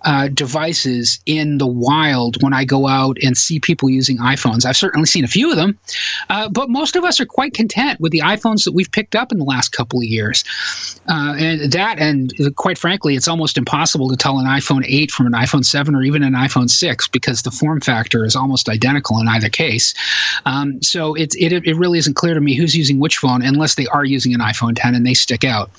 uh, 0.04 0.28
devices 0.28 1.18
in 1.26 1.58
the 1.58 1.66
wild 1.66 2.42
when 2.42 2.52
I 2.52 2.64
go 2.64 2.86
out 2.86 3.16
and 3.22 3.36
see 3.36 3.58
people 3.58 3.88
using 3.88 4.18
iPhones. 4.18 4.64
I've 4.64 4.76
certainly 4.76 5.06
seen 5.06 5.24
a 5.24 5.28
few 5.28 5.50
of 5.50 5.56
them, 5.56 5.78
uh, 6.28 6.48
but 6.48 6.68
most 6.68 6.96
of 6.96 7.04
us 7.04 7.20
are 7.20 7.26
quite 7.26 7.54
content 7.54 8.00
with 8.00 8.12
the 8.12 8.20
iPhones 8.20 8.64
that 8.64 8.72
we've 8.72 8.90
picked 8.90 9.14
up 9.14 9.32
in 9.32 9.38
the 9.38 9.44
last 9.44 9.70
couple 9.70 9.98
of 9.98 10.04
years. 10.04 10.44
Uh, 11.08 11.34
and 11.38 11.72
that, 11.72 11.98
and 11.98 12.32
quite 12.56 12.78
frankly, 12.78 13.16
it's 13.16 13.28
almost 13.28 13.56
impossible 13.58 14.08
to 14.08 14.16
tell 14.16 14.38
an 14.38 14.46
iPhone 14.46 14.84
8 14.86 15.10
from 15.10 15.26
an 15.26 15.32
iPhone 15.32 15.64
7 15.64 15.94
or 15.94 16.02
even 16.02 16.22
an 16.22 16.34
iPhone 16.34 16.68
6 16.68 17.08
because 17.08 17.42
the 17.42 17.50
form 17.50 17.80
factor 17.80 18.24
is 18.24 18.36
almost 18.36 18.68
identical 18.68 19.18
in 19.18 19.28
either 19.28 19.48
case. 19.48 19.94
Um, 20.44 20.82
so 20.82 21.14
it, 21.14 21.34
it, 21.36 21.52
it 21.52 21.76
really 21.76 21.98
isn't 21.98 22.14
clear 22.14 22.34
to 22.34 22.40
me 22.40 22.54
who's 22.54 22.74
using 22.74 23.00
which 23.00 23.18
phone 23.18 23.42
unless 23.42 23.74
they 23.74 23.86
are 23.86 24.04
using 24.04 24.34
an 24.34 24.40
iPhone 24.40 24.74
10 24.76 24.94
and 24.94 25.06
they 25.06 25.14
stick 25.14 25.44
out. 25.44 25.70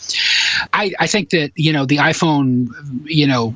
I, 0.73 0.91
I 0.99 1.07
think 1.07 1.29
that, 1.29 1.51
you 1.55 1.73
know, 1.73 1.85
the 1.85 1.97
iPhone, 1.97 2.69
you 3.05 3.27
know, 3.27 3.55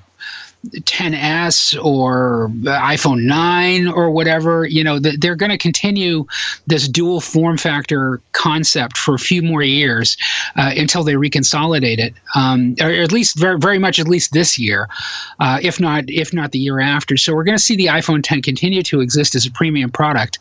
10s 0.68 1.82
or 1.84 2.50
iPhone 2.64 3.24
9 3.24 3.88
or 3.88 4.12
whatever, 4.12 4.66
you 4.66 4.84
know, 4.84 5.00
they're 5.00 5.36
going 5.36 5.52
to 5.52 5.58
continue 5.58 6.26
this 6.68 6.88
dual 6.88 7.22
form 7.22 7.58
factor 7.58 8.22
concept 8.34 8.98
for 8.98 9.16
a 9.16 9.20
few 9.20 9.42
more 9.42 9.62
years 9.62 10.18
uh, 10.58 10.72
until 10.76 11.04
they 11.04 11.14
reconsolidate 11.14 11.98
it, 11.98 12.14
um, 12.36 12.76
or 12.82 12.90
at 12.90 13.12
least 13.12 13.40
very, 13.40 13.58
very 13.58 13.80
much 13.80 14.00
at 14.00 14.08
least 14.08 14.34
this 14.34 14.60
year, 14.60 14.90
uh, 15.40 15.60
if 15.62 15.80
not 15.80 16.04
if 16.10 16.34
not 16.34 16.52
the 16.52 16.60
year 16.60 16.82
after. 16.82 17.16
So 17.16 17.34
we're 17.34 17.46
going 17.46 17.58
to 17.58 17.64
see 17.64 17.78
the 17.78 17.88
iPhone 17.88 18.22
10 18.22 18.42
continue 18.42 18.84
to 18.84 19.00
exist 19.00 19.36
as 19.36 19.46
a 19.46 19.52
premium 19.52 19.90
product, 19.90 20.40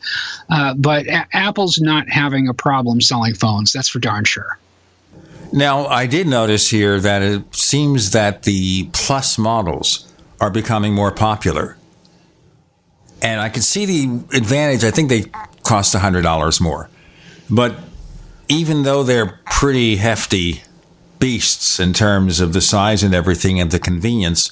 uh, 0.50 0.74
but 0.74 1.06
a- 1.06 1.28
Apple's 1.32 1.78
not 1.78 2.08
having 2.08 2.48
a 2.48 2.54
problem 2.54 3.00
selling 3.00 3.34
phones. 3.34 3.72
That's 3.72 3.88
for 3.88 4.00
darn 4.00 4.24
sure. 4.24 4.58
Now, 5.52 5.86
I 5.86 6.06
did 6.06 6.26
notice 6.26 6.68
here 6.68 7.00
that 7.00 7.22
it 7.22 7.54
seems 7.54 8.10
that 8.10 8.42
the 8.42 8.90
plus 8.92 9.38
models 9.38 10.07
are 10.40 10.50
becoming 10.50 10.94
more 10.94 11.10
popular. 11.10 11.76
And 13.20 13.40
I 13.40 13.48
can 13.48 13.62
see 13.62 13.84
the 13.86 14.36
advantage. 14.36 14.84
I 14.84 14.90
think 14.90 15.08
they 15.08 15.24
cost 15.64 15.94
$100 15.94 16.60
more. 16.60 16.88
But 17.50 17.76
even 18.48 18.82
though 18.84 19.02
they're 19.02 19.40
pretty 19.50 19.96
hefty 19.96 20.62
beasts 21.18 21.80
in 21.80 21.92
terms 21.92 22.40
of 22.40 22.52
the 22.52 22.60
size 22.60 23.02
and 23.02 23.14
everything 23.14 23.60
and 23.60 23.70
the 23.70 23.78
convenience, 23.78 24.50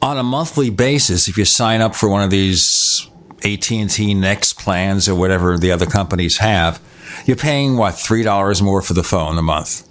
on 0.00 0.16
a 0.16 0.22
monthly 0.22 0.70
basis, 0.70 1.26
if 1.26 1.36
you 1.36 1.44
sign 1.44 1.80
up 1.80 1.96
for 1.96 2.08
one 2.08 2.22
of 2.22 2.30
these 2.30 3.08
AT&T 3.44 4.14
Next 4.14 4.58
plans 4.58 5.08
or 5.08 5.14
whatever 5.14 5.58
the 5.58 5.72
other 5.72 5.86
companies 5.86 6.38
have, 6.38 6.80
you're 7.26 7.36
paying 7.36 7.76
what 7.76 7.94
$3 7.94 8.62
more 8.62 8.82
for 8.82 8.94
the 8.94 9.02
phone 9.02 9.36
a 9.38 9.42
month. 9.42 9.88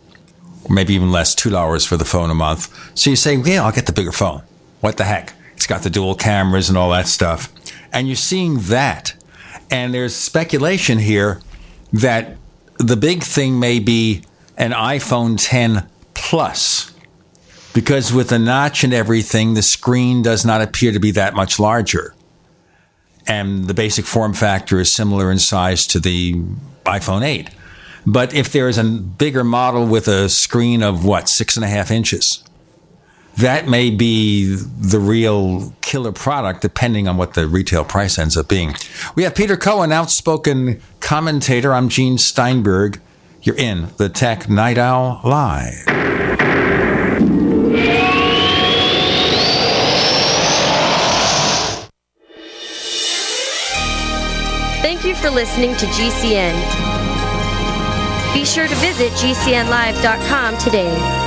Maybe 0.69 0.93
even 0.93 1.11
less, 1.11 1.35
$2 1.35 1.85
for 1.85 1.97
the 1.97 2.05
phone 2.05 2.29
a 2.29 2.35
month. 2.35 2.69
So 2.97 3.09
you 3.09 3.15
say, 3.15 3.35
"Yeah, 3.35 3.63
I'll 3.63 3.71
get 3.71 3.85
the 3.85 3.93
bigger 3.93 4.11
phone." 4.11 4.41
What 4.81 4.97
the 4.97 5.03
heck? 5.03 5.33
It's 5.55 5.67
got 5.67 5.81
the 5.81 5.89
dual 5.89 6.15
cameras 6.15 6.69
and 6.69 6.77
all 6.77 6.91
that 6.91 7.07
stuff. 7.07 7.51
And 7.91 8.07
you're 8.07 8.15
seeing 8.15 8.59
that. 8.61 9.15
And 9.71 9.93
there's 9.93 10.15
speculation 10.15 10.99
here 10.99 11.41
that 11.93 12.37
the 12.77 12.95
big 12.95 13.23
thing 13.23 13.59
may 13.59 13.79
be 13.79 14.23
an 14.55 14.71
iPhone 14.71 15.37
10 15.39 15.89
Plus. 16.13 16.93
Because 17.73 18.11
with 18.11 18.29
the 18.29 18.39
notch 18.39 18.83
and 18.83 18.93
everything, 18.93 19.53
the 19.53 19.61
screen 19.61 20.21
does 20.23 20.45
not 20.45 20.61
appear 20.61 20.91
to 20.91 20.99
be 20.99 21.11
that 21.11 21.35
much 21.35 21.59
larger. 21.59 22.15
And 23.27 23.65
the 23.65 23.73
basic 23.73 24.05
form 24.05 24.33
factor 24.33 24.79
is 24.79 24.91
similar 24.91 25.31
in 25.31 25.37
size 25.37 25.85
to 25.87 25.99
the 25.99 26.33
iPhone 26.85 27.23
8. 27.23 27.49
But 28.05 28.33
if 28.33 28.51
there 28.51 28.67
is 28.67 28.77
a 28.77 28.83
bigger 28.83 29.43
model 29.43 29.85
with 29.85 30.07
a 30.07 30.29
screen 30.29 30.81
of 30.81 31.05
what, 31.05 31.29
six 31.29 31.55
and 31.55 31.63
a 31.65 31.67
half 31.67 31.91
inches, 31.91 32.43
that 33.37 33.67
may 33.67 33.89
be 33.91 34.55
the 34.55 34.99
real 34.99 35.73
killer 35.81 36.11
product, 36.11 36.61
depending 36.61 37.07
on 37.07 37.17
what 37.17 37.35
the 37.35 37.47
retail 37.47 37.83
price 37.83 38.17
ends 38.17 38.35
up 38.35 38.47
being. 38.47 38.75
We 39.15 39.23
have 39.23 39.35
Peter 39.35 39.55
Cohen, 39.55 39.91
outspoken 39.91 40.81
commentator. 40.99 41.73
I'm 41.73 41.87
Gene 41.89 42.17
Steinberg. 42.17 42.99
You're 43.43 43.55
in 43.55 43.89
the 43.97 44.09
Tech 44.09 44.49
Night 44.49 44.77
Owl 44.77 45.21
Live. 45.23 45.83
Thank 54.81 55.05
you 55.05 55.15
for 55.15 55.29
listening 55.29 55.75
to 55.75 55.85
GCN. 55.85 56.53
Be 58.33 58.45
sure 58.45 58.67
to 58.67 58.75
visit 58.75 59.11
GCNlive.com 59.13 60.57
today. 60.57 61.26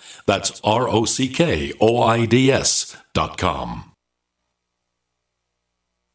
That's 0.25 0.59
R 0.63 0.87
O 0.87 1.05
C 1.05 1.27
K 1.27 1.73
O 1.79 2.01
I 2.01 2.25
D 2.25 2.51
S 2.51 2.95
dot 3.13 3.37
com. 3.37 3.91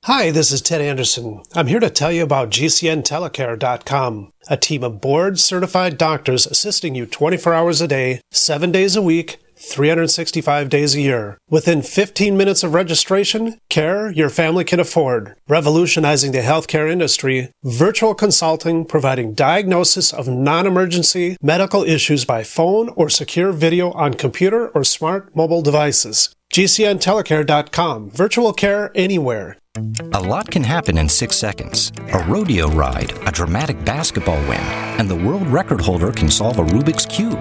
Hi, 0.05 0.31
this 0.31 0.53
is 0.53 0.63
Ted 0.63 0.81
Anderson. 0.81 1.43
I'm 1.53 1.67
here 1.67 1.81
to 1.81 1.91
tell 1.91 2.13
you 2.13 2.23
about 2.23 2.51
GCNTelecare.com, 2.51 4.33
a 4.49 4.57
team 4.57 4.85
of 4.85 5.01
board 5.01 5.41
certified 5.41 5.99
doctors 5.99 6.47
assisting 6.47 6.95
you 6.95 7.07
24 7.07 7.53
hours 7.53 7.81
a 7.81 7.89
day, 7.89 8.21
7 8.31 8.71
days 8.71 8.95
a 8.95 9.03
week, 9.03 9.39
365 9.57 10.69
days 10.69 10.95
a 10.95 11.01
year. 11.01 11.39
Within 11.49 11.83
15 11.83 12.37
minutes 12.37 12.63
of 12.63 12.75
registration, 12.75 13.59
care 13.69 14.11
your 14.11 14.29
family 14.29 14.65
can 14.65 14.81
afford. 14.81 15.35
Revolutionizing 15.49 16.33
the 16.33 16.39
healthcare 16.39 16.91
industry, 16.91 17.51
virtual 17.65 18.15
consulting 18.15 18.85
providing 18.85 19.35
diagnosis 19.35 20.13
of 20.13 20.29
non 20.29 20.67
emergency 20.67 21.37
medical 21.43 21.83
issues 21.83 22.25
by 22.25 22.43
phone 22.45 22.91
or 22.91 23.09
secure 23.09 23.53
video 23.53 23.93
on 23.93 24.15
computer 24.15 24.69
or 24.69 24.85
smart 24.85 25.35
mobile 25.35 25.63
devices. 25.63 26.35
GCNTelecare.com. 26.53 28.11
Virtual 28.11 28.53
care 28.53 28.93
anywhere. 28.95 29.57
A 30.15 30.21
lot 30.21 30.51
can 30.51 30.65
happen 30.65 30.97
in 30.97 31.09
six 31.09 31.37
seconds. 31.37 31.93
A 32.13 32.25
rodeo 32.27 32.69
ride, 32.69 33.13
a 33.27 33.33
dramatic 33.33 33.85
basketball 33.85 34.41
win, 34.49 34.61
and 34.99 35.09
the 35.09 35.17
world 35.17 35.47
record 35.49 35.81
holder 35.81 36.13
can 36.13 36.31
solve 36.31 36.59
a 36.59 36.65
Rubik's 36.65 37.05
Cube. 37.05 37.39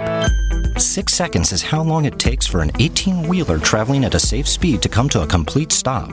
Six 0.78 1.13
seconds 1.13 1.53
is 1.53 1.61
how 1.61 1.82
long 1.82 2.03
it 2.03 2.19
takes 2.19 2.45
for 2.45 2.61
an 2.61 2.71
18 2.80 3.30
wheeler 3.30 3.57
traveling 3.59 4.03
at 4.03 4.13
a 4.13 4.19
safe 4.19 4.45
speed 4.45 4.82
to 4.82 4.89
come 4.89 5.07
to 5.09 5.21
a 5.21 5.28
complete 5.28 5.71
stop. 5.71 6.09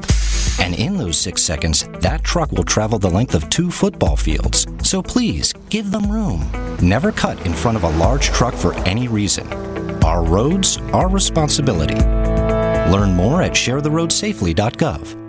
And 0.60 0.76
in 0.76 0.96
those 0.96 1.20
six 1.20 1.42
seconds, 1.42 1.88
that 1.94 2.22
truck 2.22 2.52
will 2.52 2.62
travel 2.62 3.00
the 3.00 3.10
length 3.10 3.34
of 3.34 3.50
two 3.50 3.72
football 3.72 4.14
fields. 4.14 4.68
So 4.84 5.02
please, 5.02 5.52
give 5.68 5.90
them 5.90 6.10
room. 6.10 6.48
Never 6.80 7.10
cut 7.10 7.44
in 7.44 7.52
front 7.54 7.76
of 7.76 7.82
a 7.82 7.90
large 7.90 8.26
truck 8.26 8.54
for 8.54 8.74
any 8.86 9.08
reason. 9.08 9.52
Our 10.04 10.22
roads, 10.24 10.78
our 10.92 11.08
responsibility. 11.08 11.96
Learn 12.90 13.14
more 13.14 13.42
at 13.42 13.52
sharetheroadsafely.gov. 13.52 15.21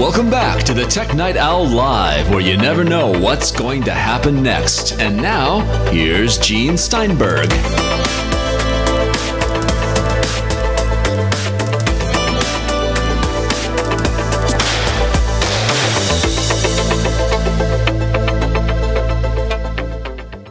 Welcome 0.00 0.30
back 0.30 0.64
to 0.64 0.72
the 0.72 0.86
Tech 0.86 1.14
Night 1.14 1.36
Owl 1.36 1.68
Live, 1.68 2.30
where 2.30 2.40
you 2.40 2.56
never 2.56 2.84
know 2.84 3.12
what's 3.20 3.52
going 3.52 3.82
to 3.82 3.92
happen 3.92 4.42
next. 4.42 4.98
And 4.98 5.18
now, 5.18 5.60
here's 5.90 6.38
Gene 6.38 6.78
Steinberg. 6.78 7.50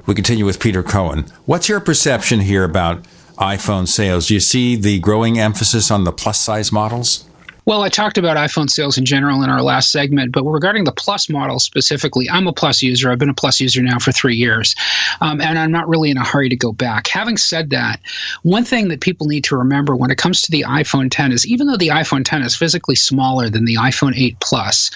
We 0.05 0.13
continue 0.13 0.45
with 0.45 0.59
Peter 0.59 0.83
Cohen. 0.83 1.25
What's 1.47 1.67
your 1.67 1.79
perception 1.79 2.41
here 2.41 2.63
about 2.63 3.01
iPhone 3.39 3.87
sales? 3.87 4.27
Do 4.27 4.35
you 4.35 4.41
see 4.41 4.75
the 4.75 4.99
growing 4.99 5.39
emphasis 5.39 5.89
on 5.89 6.03
the 6.03 6.11
plus 6.11 6.39
size 6.39 6.71
models? 6.71 7.25
Well, 7.69 7.83
I 7.83 7.89
talked 7.89 8.17
about 8.17 8.35
iPhone 8.35 8.67
sales 8.67 8.97
in 8.97 9.05
general 9.05 9.43
in 9.43 9.49
our 9.51 9.61
last 9.61 9.91
segment, 9.91 10.31
but 10.31 10.43
regarding 10.43 10.85
the 10.85 10.91
Plus 10.91 11.29
model 11.29 11.59
specifically, 11.59 12.27
I'm 12.27 12.47
a 12.47 12.51
Plus 12.51 12.81
user. 12.81 13.11
I've 13.11 13.19
been 13.19 13.29
a 13.29 13.33
Plus 13.35 13.59
user 13.59 13.83
now 13.83 13.99
for 13.99 14.11
three 14.11 14.35
years, 14.35 14.73
um, 15.21 15.39
and 15.39 15.59
I'm 15.59 15.71
not 15.71 15.87
really 15.87 16.09
in 16.09 16.17
a 16.17 16.25
hurry 16.25 16.49
to 16.49 16.55
go 16.55 16.71
back. 16.71 17.07
Having 17.09 17.37
said 17.37 17.69
that, 17.69 17.99
one 18.41 18.65
thing 18.65 18.87
that 18.87 19.01
people 19.01 19.27
need 19.27 19.43
to 19.43 19.55
remember 19.55 19.95
when 19.95 20.09
it 20.09 20.17
comes 20.17 20.41
to 20.41 20.51
the 20.51 20.65
iPhone 20.67 21.09
10 21.11 21.31
is 21.31 21.45
even 21.45 21.67
though 21.67 21.77
the 21.77 21.89
iPhone 21.89 22.25
10 22.25 22.41
is 22.41 22.55
physically 22.55 22.95
smaller 22.95 23.49
than 23.49 23.65
the 23.65 23.75
iPhone 23.75 24.17
8 24.17 24.39
Plus, 24.39 24.89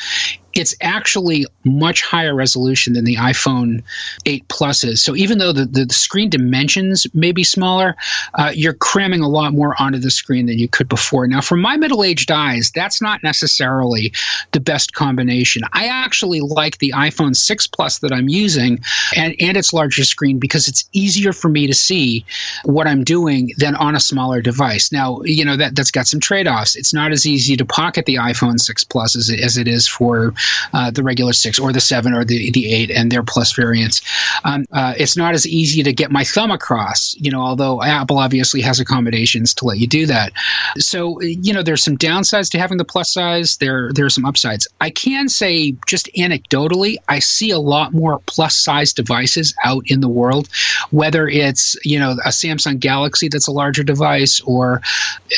it's 0.54 0.76
actually 0.82 1.46
much 1.64 2.02
higher 2.02 2.36
resolution 2.36 2.94
than 2.94 3.06
the 3.06 3.16
iPhone 3.16 3.84
8 4.26 4.48
Plus 4.48 4.84
is. 4.84 5.02
So 5.02 5.16
even 5.16 5.38
though 5.38 5.52
the, 5.52 5.66
the, 5.66 5.94
screen 5.94 6.30
dimensions 6.30 7.08
may 7.14 7.32
be 7.32 7.44
smaller, 7.44 7.96
uh, 8.36 8.52
you're 8.54 8.74
cramming 8.74 9.22
a 9.22 9.30
lot 9.30 9.54
more 9.54 9.76
onto 9.80 10.00
the 10.00 10.12
screen 10.12 10.48
than 10.48 10.60
you 10.60 10.68
could 10.68 10.90
before. 10.90 11.28
Now, 11.28 11.42
for 11.42 11.56
my 11.56 11.78
middle 11.78 12.04
aged 12.04 12.32
eyes, 12.32 12.72
that's 12.74 13.02
not 13.02 13.24
necessarily 13.24 14.12
the 14.52 14.60
best 14.60 14.94
combination. 14.94 15.64
I 15.74 15.88
actually 15.88 16.42
like 16.42 16.80
the 16.80 16.94
iPhone 16.96 17.36
6 17.36 17.68
Plus 17.68 18.00
that 18.00 18.12
I'm 18.12 18.30
using 18.30 18.80
and, 19.16 19.36
and 19.40 19.58
its 19.58 19.74
larger 19.74 20.04
screen 20.04 20.40
because 20.40 20.68
it's 20.68 20.88
easier 20.94 21.34
for 21.34 21.50
me 21.50 21.68
to 21.68 21.74
see 21.74 22.26
what 22.66 22.88
I'm 22.88 23.04
doing 23.04 23.52
than 23.58 23.76
on 23.76 23.96
a 23.96 24.00
smaller 24.00 24.42
device. 24.42 24.92
Now, 24.92 25.22
you 25.24 25.46
know, 25.46 25.56
that, 25.58 25.76
that's 25.76 25.92
got 25.92 26.08
some 26.08 26.20
trade 26.20 26.48
offs. 26.48 26.76
It's 26.76 26.94
not 26.94 27.12
as 27.12 27.26
easy 27.26 27.56
to 27.58 27.66
pocket 27.66 28.06
the 28.06 28.16
iPhone 28.16 28.60
6 28.60 28.84
Plus 28.86 29.16
as 29.16 29.30
it, 29.30 29.40
as 29.40 29.58
it 29.58 29.68
is 29.68 29.88
for 29.88 30.34
uh, 30.74 30.92
the 30.92 31.04
regular 31.04 31.34
six 31.34 31.60
or 31.60 31.72
the 31.72 31.82
seven 31.82 32.14
or 32.14 32.24
the, 32.26 32.52
the 32.52 32.74
eight 32.74 32.92
and 32.92 33.12
their 33.12 33.24
plus 33.24 33.54
variants. 33.54 34.02
Um, 34.44 34.66
uh, 34.72 34.94
it's 34.98 35.18
not 35.18 35.34
as 35.34 35.48
easy 35.48 35.84
to 35.84 35.94
get 35.94 36.12
my 36.12 36.24
thumb 36.24 36.52
across, 36.52 37.16
you 37.20 37.32
know, 37.32 37.40
although 37.40 37.82
Apple 37.82 38.18
obviously 38.18 38.62
has 38.62 38.80
accommodations 38.80 39.54
to 39.56 39.66
let 39.66 39.78
you 39.78 39.88
do 39.88 40.06
that. 40.08 40.34
So, 40.78 41.22
you 41.22 41.54
know, 41.54 41.64
there's 41.64 41.84
some 41.84 41.98
downsides 41.98 42.50
to 42.52 42.60
having 42.60 42.78
the 42.78 42.86
plus 42.86 43.12
size. 43.12 43.58
There, 43.58 43.92
there 43.94 44.06
are 44.06 44.10
some 44.10 44.26
upsides. 44.26 44.68
I 44.82 44.90
can 44.90 45.30
say 45.30 45.76
just 45.88 46.10
anecdotally, 46.18 46.98
I 47.08 47.20
see 47.20 47.52
a 47.52 47.60
lot 47.60 47.94
more 47.94 48.20
plus 48.26 48.56
size 48.56 48.94
devices 48.94 49.54
out 49.64 49.84
in 49.88 50.02
the 50.02 50.10
world, 50.10 50.50
whether 50.92 51.28
it's, 51.28 51.78
you 51.86 52.00
know, 52.00 52.12
a 52.26 52.30
Samsung 52.30 52.80
Galaxy 52.80 53.28
that's 53.28 53.48
a 53.48 53.52
larger 53.52 53.84
device 53.84 54.40
or 54.42 54.82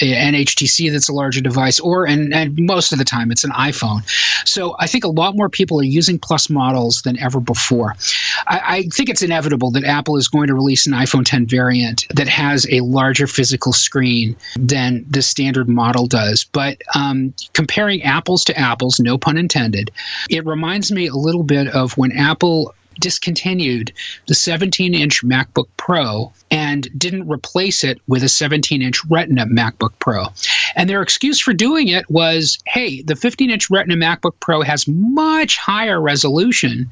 an 0.02 0.34
HTC 0.34 0.92
that's 0.92 1.10
a 1.10 1.14
larger 1.14 1.42
device, 1.42 1.80
or, 1.80 2.06
and, 2.06 2.34
and 2.34 2.58
most 2.58 2.92
of 2.92 3.00
the 3.00 3.06
time 3.06 3.32
it's 3.32 3.44
an 3.44 3.52
iPhone. 3.52 4.02
So 4.48 4.76
I 4.80 4.88
think 4.96 5.04
a 5.04 5.10
lot 5.10 5.36
more 5.36 5.50
people 5.50 5.82
are 5.82 5.84
using 5.84 6.18
Plus 6.18 6.50
models 6.50 7.02
than 7.02 7.20
ever 7.20 7.42
before. 7.42 7.96
I, 8.48 8.62
I 8.66 8.82
think 8.84 9.10
it's 9.10 9.22
inevitable 9.22 9.70
that 9.72 9.84
Apple 9.84 10.16
is 10.16 10.30
going 10.30 10.48
to 10.48 10.54
release 10.54 10.88
an 10.88 10.94
iPhone 10.94 11.26
10 11.26 11.48
variant 11.48 12.06
that 12.16 12.30
has 12.30 12.66
a 12.72 12.80
larger 12.80 13.28
physical 13.28 13.74
screen 13.74 14.38
than 14.58 15.06
the 15.10 15.22
standard 15.22 15.68
model 15.68 16.08
does. 16.08 16.46
But 16.46 16.82
um, 16.96 17.34
comparing 17.52 18.04
apples 18.04 18.46
to 18.46 18.58
apples, 18.58 18.98
no 18.98 19.18
pun 19.18 19.38
intended, 19.38 19.92
it 20.30 20.46
reminds 20.46 20.94
me 20.94 21.08
a 21.08 21.14
little 21.14 21.44
bit 21.44 21.68
of 21.68 21.98
when 21.98 22.14
Apple 22.14 22.74
discontinued 23.00 23.92
the 24.28 24.36
17 24.36 24.94
inch 24.94 25.24
MacBook 25.24 25.68
Pro 25.78 26.32
and 26.52 26.88
didn't 26.98 27.28
replace 27.28 27.84
it 27.84 28.00
with 28.08 28.24
a 28.24 28.30
17 28.30 28.82
inch 28.82 29.04
Retina 29.06 29.46
MacBook 29.46 29.94
Pro. 30.00 30.28
And 30.76 30.90
their 30.90 31.02
excuse 31.02 31.40
for 31.40 31.54
doing 31.54 31.88
it 31.88 32.10
was 32.10 32.58
hey, 32.66 33.02
the 33.02 33.16
15 33.16 33.50
inch 33.50 33.70
Retina 33.70 33.96
MacBook 33.96 34.40
Pro 34.40 34.62
has 34.62 34.88
much 34.88 35.58
higher 35.58 36.00
resolution 36.02 36.90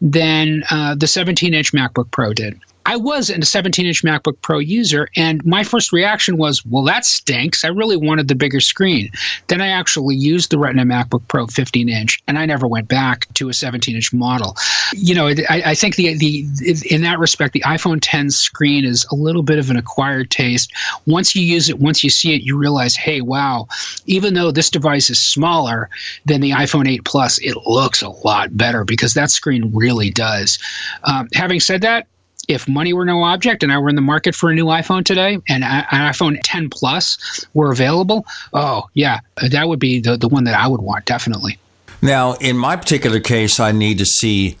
than 0.00 0.64
uh, 0.70 0.94
the 0.94 1.06
17 1.06 1.54
inch 1.54 1.72
MacBook 1.72 2.10
Pro 2.10 2.32
did. 2.32 2.60
I 2.86 2.96
was 2.96 3.30
a 3.30 3.42
17 3.42 3.86
inch 3.86 4.02
MacBook 4.02 4.40
Pro 4.42 4.58
user, 4.58 5.08
and 5.16 5.44
my 5.44 5.64
first 5.64 5.92
reaction 5.92 6.36
was, 6.36 6.64
well, 6.66 6.84
that 6.84 7.04
stinks. 7.04 7.64
I 7.64 7.68
really 7.68 7.96
wanted 7.96 8.28
the 8.28 8.34
bigger 8.34 8.60
screen. 8.60 9.10
Then 9.46 9.60
I 9.60 9.68
actually 9.68 10.16
used 10.16 10.50
the 10.50 10.58
Retina 10.58 10.84
MacBook 10.84 11.26
Pro 11.28 11.46
15 11.46 11.88
inch, 11.88 12.20
and 12.28 12.38
I 12.38 12.46
never 12.46 12.66
went 12.66 12.88
back 12.88 13.32
to 13.34 13.48
a 13.48 13.54
17 13.54 13.94
inch 13.96 14.12
model. 14.12 14.56
You 14.92 15.14
know, 15.14 15.28
I, 15.28 15.62
I 15.66 15.74
think 15.74 15.96
the, 15.96 16.14
the 16.16 16.44
in 16.90 17.02
that 17.02 17.18
respect, 17.18 17.54
the 17.54 17.62
iPhone 17.62 17.98
10 18.02 18.30
screen 18.30 18.84
is 18.84 19.06
a 19.10 19.14
little 19.14 19.42
bit 19.42 19.58
of 19.58 19.70
an 19.70 19.76
acquired 19.76 20.30
taste. 20.30 20.72
Once 21.06 21.34
you 21.34 21.42
use 21.42 21.68
it, 21.68 21.78
once 21.78 22.04
you 22.04 22.10
see 22.10 22.34
it, 22.34 22.42
you 22.42 22.56
realize, 22.56 22.96
hey, 22.96 23.20
wow, 23.20 23.66
even 24.06 24.34
though 24.34 24.50
this 24.50 24.68
device 24.70 25.08
is 25.08 25.18
smaller 25.18 25.88
than 26.26 26.40
the 26.40 26.50
iPhone 26.50 26.88
8 26.88 27.04
Plus, 27.04 27.38
it 27.38 27.56
looks 27.66 28.02
a 28.02 28.08
lot 28.08 28.56
better 28.56 28.84
because 28.84 29.14
that 29.14 29.30
screen 29.30 29.70
really 29.74 30.10
does. 30.10 30.58
Um, 31.04 31.28
having 31.32 31.60
said 31.60 31.80
that, 31.82 32.06
if 32.48 32.68
money 32.68 32.92
were 32.92 33.04
no 33.04 33.22
object 33.22 33.62
and 33.62 33.72
I 33.72 33.78
were 33.78 33.88
in 33.88 33.96
the 33.96 34.02
market 34.02 34.34
for 34.34 34.50
a 34.50 34.54
new 34.54 34.66
iPhone 34.66 35.04
today 35.04 35.38
and 35.48 35.64
an 35.64 35.84
iPhone 35.90 36.38
10 36.42 36.70
Plus 36.70 37.46
were 37.54 37.70
available, 37.70 38.26
oh, 38.52 38.88
yeah, 38.94 39.20
that 39.50 39.68
would 39.68 39.78
be 39.78 40.00
the, 40.00 40.16
the 40.16 40.28
one 40.28 40.44
that 40.44 40.54
I 40.54 40.66
would 40.66 40.80
want, 40.80 41.04
definitely. 41.04 41.58
Now, 42.02 42.34
in 42.34 42.56
my 42.56 42.76
particular 42.76 43.20
case, 43.20 43.58
I 43.58 43.72
need 43.72 43.98
to 43.98 44.06
see 44.06 44.58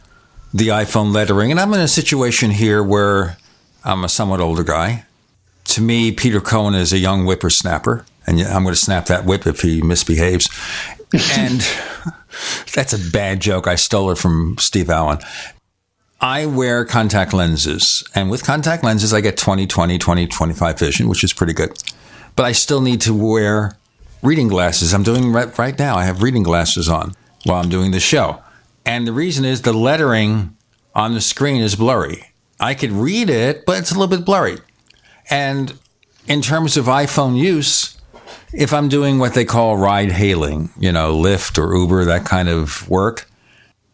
the 0.54 0.68
iPhone 0.68 1.12
lettering. 1.12 1.50
And 1.50 1.60
I'm 1.60 1.74
in 1.74 1.80
a 1.80 1.88
situation 1.88 2.50
here 2.50 2.82
where 2.82 3.36
I'm 3.84 4.04
a 4.04 4.08
somewhat 4.08 4.40
older 4.40 4.62
guy. 4.62 5.04
To 5.64 5.80
me, 5.80 6.12
Peter 6.12 6.40
Cohen 6.40 6.74
is 6.74 6.92
a 6.92 6.98
young 6.98 7.24
whippersnapper, 7.24 8.06
and 8.26 8.40
I'm 8.40 8.62
going 8.62 8.74
to 8.74 8.80
snap 8.80 9.06
that 9.06 9.24
whip 9.24 9.46
if 9.46 9.60
he 9.60 9.82
misbehaves. 9.82 10.48
and 11.32 11.60
that's 12.74 12.92
a 12.92 13.10
bad 13.10 13.40
joke. 13.40 13.66
I 13.66 13.74
stole 13.74 14.10
it 14.10 14.18
from 14.18 14.56
Steve 14.58 14.88
Allen. 14.88 15.18
I 16.20 16.46
wear 16.46 16.84
contact 16.84 17.32
lenses, 17.32 18.04
and 18.14 18.30
with 18.30 18.44
contact 18.44 18.82
lenses, 18.82 19.12
I 19.12 19.20
get 19.20 19.36
20, 19.36 19.66
20, 19.66 19.98
20, 19.98 20.26
25 20.26 20.78
vision, 20.78 21.08
which 21.08 21.24
is 21.24 21.32
pretty 21.32 21.52
good. 21.52 21.76
But 22.36 22.44
I 22.44 22.52
still 22.52 22.80
need 22.80 23.00
to 23.02 23.12
wear 23.14 23.76
reading 24.22 24.48
glasses. 24.48 24.94
I'm 24.94 25.02
doing 25.02 25.32
right, 25.32 25.56
right 25.58 25.78
now. 25.78 25.96
I 25.96 26.04
have 26.04 26.22
reading 26.22 26.42
glasses 26.42 26.88
on 26.88 27.14
while 27.44 27.62
I'm 27.62 27.68
doing 27.68 27.90
the 27.90 28.00
show. 28.00 28.42
And 28.86 29.06
the 29.06 29.12
reason 29.12 29.44
is 29.44 29.62
the 29.62 29.72
lettering 29.72 30.56
on 30.94 31.14
the 31.14 31.20
screen 31.20 31.60
is 31.60 31.76
blurry. 31.76 32.32
I 32.58 32.74
could 32.74 32.92
read 32.92 33.28
it, 33.28 33.66
but 33.66 33.78
it's 33.78 33.90
a 33.90 33.94
little 33.98 34.16
bit 34.16 34.24
blurry. 34.24 34.58
And 35.30 35.78
in 36.26 36.40
terms 36.40 36.76
of 36.76 36.86
iPhone 36.86 37.36
use, 37.36 38.00
if 38.52 38.72
I'm 38.72 38.88
doing 38.88 39.18
what 39.18 39.34
they 39.34 39.44
call 39.44 39.76
ride 39.76 40.12
hailing, 40.12 40.70
you 40.78 40.92
know, 40.92 41.16
Lyft 41.16 41.58
or 41.58 41.76
Uber, 41.76 42.04
that 42.04 42.24
kind 42.24 42.48
of 42.48 42.88
work, 42.88 43.28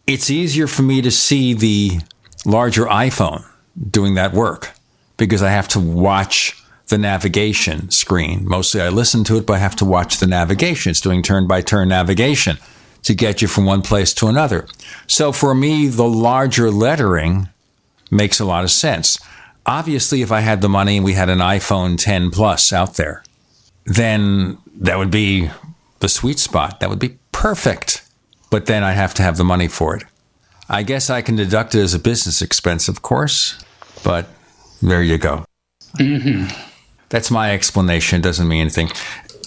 it's 0.07 0.31
easier 0.31 0.67
for 0.67 0.83
me 0.83 1.03
to 1.03 1.11
see 1.11 1.55
the 1.55 2.01
larger 2.45 2.87
iPhone 2.87 3.45
doing 3.91 4.15
that 4.15 4.33
work 4.33 4.73
because 5.17 5.43
I 5.43 5.51
have 5.51 5.69
to 5.69 5.81
watch 5.81 6.57
the 6.89 6.99
navigation 6.99 7.91
screen. 7.91 8.47
Mostly 8.47 8.81
I 8.81 8.89
listen 8.89 9.25
to 9.25 9.37
it, 9.37 9.47
but 9.47 9.55
I 9.55 9.59
have 9.59 9.77
to 9.77 9.85
watch 9.85 10.19
the 10.19 10.27
navigation. 10.27 10.91
It's 10.91 11.01
doing 11.01 11.23
turn 11.23 11.47
by 11.47 11.63
turn 11.63 11.89
navigation 11.89 12.59
to 13.03 13.15
get 13.15 13.41
you 13.41 13.49
from 13.49 13.65
one 13.65 13.83
place 13.83 14.13
to 14.15 14.27
another. 14.27 14.67
So 15.07 15.33
for 15.33 15.55
me, 15.55 15.89
the 15.89 16.07
larger 16.07 16.71
lettering 16.71 17.49
makes 18.11 18.41
a 18.41 18.45
lot 18.45 18.65
of 18.65 18.71
sense. 18.71 19.19
Obviously, 19.65 20.23
if 20.23 20.33
I 20.33 20.41
had 20.41 20.61
the 20.61 20.69
money 20.69 20.97
and 20.97 21.05
we 21.05 21.15
had 21.15 21.29
an 21.29 21.39
iPhone 21.39 21.97
10 21.97 22.31
Plus 22.31 22.73
out 22.73 22.97
there, 22.97 23.23
then 23.85 24.59
that 24.75 24.99
would 24.99 25.11
be 25.11 25.51
the 26.01 26.09
sweet 26.09 26.39
spot. 26.39 26.81
That 26.81 26.91
would 26.91 26.99
be 26.99 27.19
perfect. 27.33 28.03
But 28.51 28.67
then 28.67 28.83
I 28.83 28.93
have 28.93 29.15
to 29.15 29.23
have 29.23 29.37
the 29.37 29.45
money 29.45 29.69
for 29.69 29.97
it. 29.97 30.05
I 30.69 30.83
guess 30.83 31.11
I 31.11 31.23
can 31.23 31.37
deduct 31.37 31.75
it 31.75 31.81
as 31.81 31.95
a 31.95 31.99
business 31.99 32.43
expense, 32.43 32.89
of 32.89 33.03
course, 33.03 33.63
but 34.05 34.29
there 34.83 35.03
you 35.03 35.19
go. 35.19 35.45
Mm-hmm. 35.97 36.47
That's 37.09 37.31
my 37.31 37.53
explanation. 37.53 38.21
It 38.21 38.23
doesn't 38.23 38.47
mean 38.47 38.61
anything. 38.61 38.91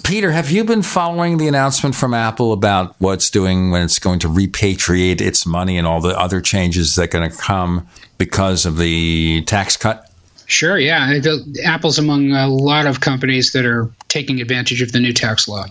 Peter, 0.03 0.31
have 0.31 0.51
you 0.51 0.65
been 0.65 0.81
following 0.81 1.37
the 1.37 1.47
announcement 1.47 1.95
from 1.95 2.13
Apple 2.13 2.51
about 2.51 2.93
what's 2.99 3.29
doing 3.29 3.71
when 3.71 3.81
it's 3.83 3.99
going 3.99 4.19
to 4.19 4.27
repatriate 4.27 5.21
its 5.21 5.45
money 5.45 5.77
and 5.77 5.87
all 5.87 6.01
the 6.01 6.17
other 6.19 6.41
changes 6.41 6.95
that 6.95 7.03
are 7.03 7.07
going 7.07 7.29
to 7.29 7.37
come 7.37 7.87
because 8.17 8.65
of 8.65 8.77
the 8.77 9.43
tax 9.45 9.77
cut? 9.77 10.11
Sure, 10.45 10.77
yeah. 10.77 11.19
Apple's 11.63 11.97
among 11.97 12.31
a 12.31 12.49
lot 12.49 12.85
of 12.85 12.99
companies 12.99 13.53
that 13.53 13.65
are 13.65 13.89
taking 14.09 14.41
advantage 14.41 14.81
of 14.81 14.91
the 14.91 14.99
new 14.99 15.13
tax 15.13 15.47
law. 15.47 15.65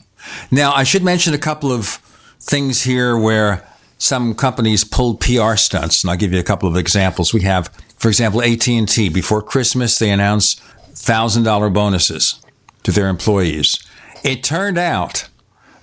Now, 0.50 0.72
I 0.72 0.84
should 0.84 1.04
mention 1.04 1.34
a 1.34 1.38
couple 1.38 1.70
of 1.70 1.98
things 2.42 2.82
here 2.82 3.16
where 3.16 3.66
some 3.98 4.34
companies 4.34 4.82
pulled 4.82 5.20
PR 5.20 5.54
stunts, 5.54 6.02
and 6.02 6.10
I'll 6.10 6.16
give 6.16 6.32
you 6.32 6.40
a 6.40 6.44
couple 6.44 6.68
of 6.68 6.76
examples. 6.76 7.32
We 7.32 7.42
have, 7.42 7.68
for 7.96 8.08
example, 8.08 8.42
AT&T. 8.42 9.08
Before 9.10 9.40
Christmas, 9.40 9.98
they 9.98 10.10
announced 10.10 10.60
$1,000 10.94 11.72
bonuses 11.72 12.40
to 12.82 12.90
their 12.90 13.08
employees. 13.08 13.78
It 14.24 14.42
turned 14.42 14.76
out 14.76 15.28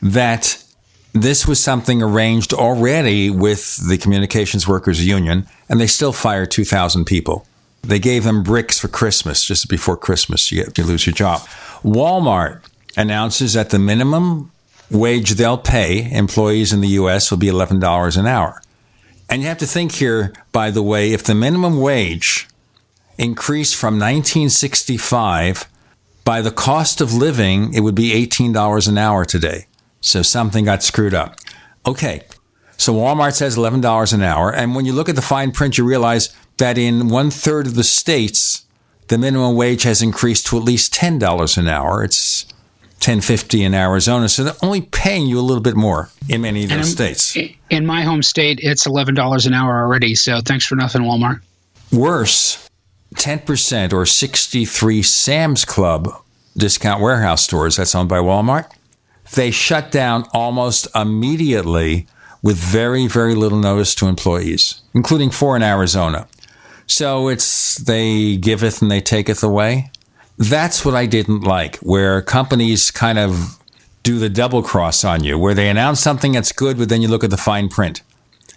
that 0.02 0.62
this 1.14 1.48
was 1.48 1.62
something 1.62 2.02
arranged 2.02 2.54
already 2.54 3.30
with 3.30 3.78
the 3.88 3.98
Communications 3.98 4.68
Workers 4.68 5.06
Union, 5.06 5.48
and 5.70 5.80
they 5.80 5.88
still 5.88 6.14
fired 6.14 6.52
2,000 6.52 7.06
people. 7.06 7.48
They 7.82 8.00
gave 8.00 8.26
them 8.26 8.44
bricks 8.44 8.78
for 8.78 8.90
Christmas, 8.90 9.46
just 9.46 9.70
before 9.70 9.96
Christmas, 9.96 10.52
you, 10.52 10.66
get, 10.66 10.78
you 10.78 10.84
lose 10.84 11.08
your 11.08 11.16
job. 11.16 11.40
Walmart 11.84 12.62
announces 12.98 13.54
that 13.54 13.70
the 13.70 13.80
minimum 13.80 14.52
wage 14.92 15.32
they'll 15.32 15.58
pay 15.58 16.12
employees 16.12 16.74
in 16.74 16.82
the 16.82 16.88
U.S. 16.90 17.30
will 17.30 17.38
be 17.38 17.48
$11 17.48 18.18
an 18.18 18.28
hour. 18.28 18.62
And 19.30 19.42
you 19.42 19.48
have 19.48 19.60
to 19.60 19.68
think 19.68 19.94
here, 19.94 20.34
by 20.52 20.72
the 20.72 20.82
way, 20.82 21.14
if 21.14 21.24
the 21.24 21.36
minimum 21.36 21.80
wage 21.80 22.48
increased 23.18 23.76
from 23.76 23.96
1965 23.96 25.70
by 26.26 26.42
the 26.42 26.52
cost 26.52 27.02
of 27.02 27.14
living, 27.14 27.74
it 27.74 27.82
would 27.82 27.96
be 27.96 28.12
$18 28.26 28.88
an 28.88 28.98
hour 28.98 29.26
today. 29.26 29.68
So 30.02 30.22
something 30.22 30.66
got 30.66 30.84
screwed 30.84 31.14
up. 31.14 31.36
Okay. 31.86 32.24
So 32.78 32.94
Walmart 32.94 33.36
says 33.36 33.58
$11 33.58 34.14
an 34.14 34.24
hour. 34.24 34.54
And 34.54 34.74
when 34.74 34.86
you 34.86 34.94
look 34.94 35.10
at 35.10 35.16
the 35.16 35.22
fine 35.22 35.52
print, 35.52 35.78
you 35.78 35.84
realize 35.84 36.34
that 36.58 36.78
in 36.78 37.10
one 37.10 37.30
third 37.30 37.68
of 37.68 37.76
the 37.76 37.84
states, 37.84 38.66
the 39.10 39.18
minimum 39.18 39.56
wage 39.56 39.84
has 39.84 40.02
increased 40.02 40.48
to 40.48 40.58
at 40.58 40.64
least 40.64 40.94
$10 40.94 41.58
an 41.58 41.68
hour. 41.68 42.04
It's 42.04 42.46
1050 43.00 43.64
in 43.64 43.74
Arizona. 43.74 44.28
So 44.30 44.44
they're 44.44 44.54
only 44.62 44.82
paying 44.82 45.28
you 45.28 45.40
a 45.40 45.42
little 45.42 45.64
bit 45.64 45.76
more 45.76 46.10
in 46.28 46.42
many 46.42 46.64
of 46.64 46.70
those 46.70 46.78
And 46.78 46.88
states. 46.88 47.38
In 47.70 47.86
my 47.86 48.04
home 48.04 48.22
state, 48.22 48.60
it's 48.62 48.86
eleven 48.86 49.16
dollars 49.16 49.46
an 49.46 49.54
hour 49.54 49.82
already. 49.82 50.16
So 50.16 50.42
thanks 50.42 50.66
for 50.66 50.76
nothing, 50.76 51.02
Walmart. 51.02 51.42
Worse, 51.92 52.70
10% 53.16 53.94
or 53.94 54.06
63 54.06 55.02
Sam's 55.02 55.66
Club 55.66 56.10
discount 56.56 57.02
warehouse 57.02 57.44
stores 57.44 57.78
that's 57.78 57.96
owned 57.96 58.10
by 58.10 58.18
Walmart. 58.18 58.70
They 59.34 59.52
shut 59.52 59.92
down 59.92 60.26
almost 60.34 60.88
immediately 60.96 62.08
with 62.42 62.58
very, 62.58 63.08
very 63.08 63.36
little 63.36 63.60
notice 63.60 63.96
to 63.96 64.08
employees, 64.08 64.82
including 64.94 65.30
four 65.32 65.56
in 65.56 65.64
Arizona. 65.64 66.28
So 66.88 67.28
it's 67.28 67.76
they 67.76 68.38
giveth 68.38 68.82
and 68.82 68.90
they 68.90 69.02
taketh 69.02 69.44
away. 69.44 69.92
That's 70.40 70.86
what 70.86 70.96
I 70.96 71.06
didn't 71.06 71.42
like, 71.42 71.76
where 71.78 72.22
companies 72.22 72.92
kind 72.92 73.20
of 73.20 73.60
do 74.04 74.20
the 74.20 74.30
double 74.30 74.64
cross 74.64 75.04
on 75.04 75.22
you, 75.22 75.38
where 75.38 75.54
they 75.54 75.70
announce 75.70 76.00
something 76.00 76.32
that's 76.32 76.54
good, 76.54 76.78
but 76.78 76.88
then 76.88 77.02
you 77.02 77.10
look 77.10 77.26
at 77.26 77.30
the 77.30 77.38
fine 77.38 77.68
print 77.68 78.02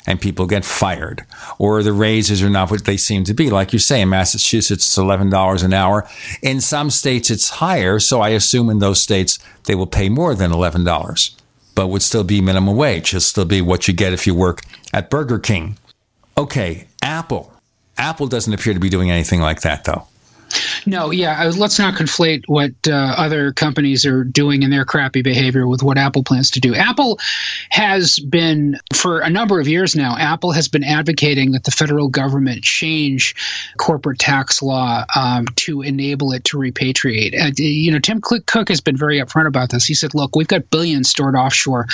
and 0.07 0.21
people 0.21 0.47
get 0.47 0.65
fired, 0.65 1.27
or 1.59 1.83
the 1.83 1.93
raises 1.93 2.41
are 2.41 2.51
not 2.51 2.71
what 2.71 2.85
they 2.85 2.97
seem 2.97 3.25
to 3.25 3.35
be. 3.35 3.51
Like 3.51 3.73
you 3.73 3.81
say, 3.81 4.01
in 4.01 4.09
Massachusetts, 4.11 4.85
it's 4.85 4.97
$11 4.97 5.65
an 5.65 5.73
hour. 5.73 6.09
In 6.41 6.61
some 6.61 6.89
states, 6.89 7.31
it's 7.31 7.51
higher. 7.51 7.99
So 7.99 8.21
I 8.21 8.31
assume 8.31 8.71
in 8.71 8.79
those 8.79 9.03
states, 9.03 9.39
they 9.65 9.75
will 9.75 9.87
pay 9.87 10.09
more 10.09 10.35
than 10.37 10.51
$11, 10.53 11.31
but 11.75 11.89
would 11.89 12.03
still 12.03 12.25
be 12.25 12.41
minimum 12.41 12.77
wage. 12.77 13.09
It'll 13.09 13.21
still 13.21 13.45
be 13.45 13.61
what 13.61 13.89
you 13.89 13.95
get 13.95 14.13
if 14.13 14.27
you 14.27 14.35
work 14.35 14.63
at 14.93 15.11
Burger 15.11 15.39
King. 15.39 15.79
Okay, 16.39 16.87
Apple. 17.01 17.53
Apple 17.99 18.29
doesn't 18.29 18.53
appear 18.53 18.75
to 18.75 18.81
be 18.81 18.89
doing 18.89 19.11
anything 19.11 19.41
like 19.41 19.63
that, 19.63 19.85
though. 19.85 20.07
No, 20.87 21.11
yeah, 21.11 21.51
let's 21.57 21.79
not 21.79 21.95
conflate 21.95 22.43
what 22.47 22.73
uh, 22.89 23.15
other 23.17 23.53
companies 23.53 24.05
are 24.05 24.25
doing 24.25 24.63
in 24.63 24.71
their 24.71 24.85
crappy 24.85 25.23
behavior 25.23 25.67
with 25.67 25.83
what 25.83 25.99
Apple 25.99 26.25
plans 26.25 26.51
to 26.53 26.61
do. 26.61 26.75
Apple 26.75 27.19
has 27.71 28.19
been, 28.19 28.79
for 28.95 29.21
a 29.21 29.31
number 29.31 29.61
of 29.61 29.69
years 29.69 29.95
now, 29.95 30.17
Apple 30.19 30.53
has 30.53 30.69
been 30.69 30.85
advocating 30.85 31.53
that 31.53 31.65
the 31.65 31.71
federal 31.71 32.09
government 32.09 32.63
change 32.63 33.35
corporate 33.79 34.19
tax 34.19 34.63
law 34.63 35.05
um, 35.15 35.47
to 35.57 35.83
enable 35.83 36.33
it 36.33 36.45
to 36.45 36.57
repatriate. 36.57 37.35
Uh, 37.41 37.53
you 37.57 37.93
know, 37.93 37.99
Tim 37.99 38.21
Cook 38.21 38.69
has 38.69 38.81
been 38.81 38.97
very 38.97 39.21
upfront 39.21 39.47
about 39.47 39.71
this. 39.71 39.85
He 39.85 39.95
said, 39.95 40.15
look, 40.15 40.35
we've 40.37 40.49
got 40.49 40.71
billions 40.71 41.09
stored 41.09 41.37
offshore 41.37 41.87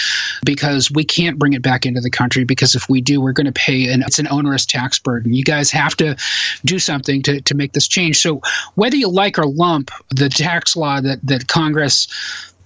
because 0.44 0.90
we 0.90 1.04
can't 1.04 1.38
bring 1.38 1.52
it 1.52 1.62
back 1.62 1.84
into 1.84 2.00
the 2.00 2.10
country 2.10 2.44
because 2.44 2.74
if 2.74 2.88
we 2.88 3.00
do, 3.00 3.20
we're 3.20 3.32
going 3.32 3.46
to 3.46 3.52
pay, 3.52 3.92
and 3.92 4.02
it's 4.02 4.18
an 4.18 4.28
onerous 4.28 4.66
tax 4.66 4.98
burden. 4.98 5.32
You 5.34 5.44
guys 5.44 5.70
have 5.70 5.96
to 5.96 6.16
do 6.64 6.78
something 6.78 7.22
to, 7.22 7.40
to 7.42 7.54
make 7.54 7.72
this 7.72 7.88
change. 7.88 8.18
So, 8.18 8.40
whether 8.74 8.96
you 8.96 9.08
like 9.08 9.38
or 9.38 9.46
lump 9.46 9.90
the 10.10 10.28
tax 10.28 10.76
law 10.76 11.00
that, 11.00 11.20
that 11.22 11.48
Congress 11.48 12.08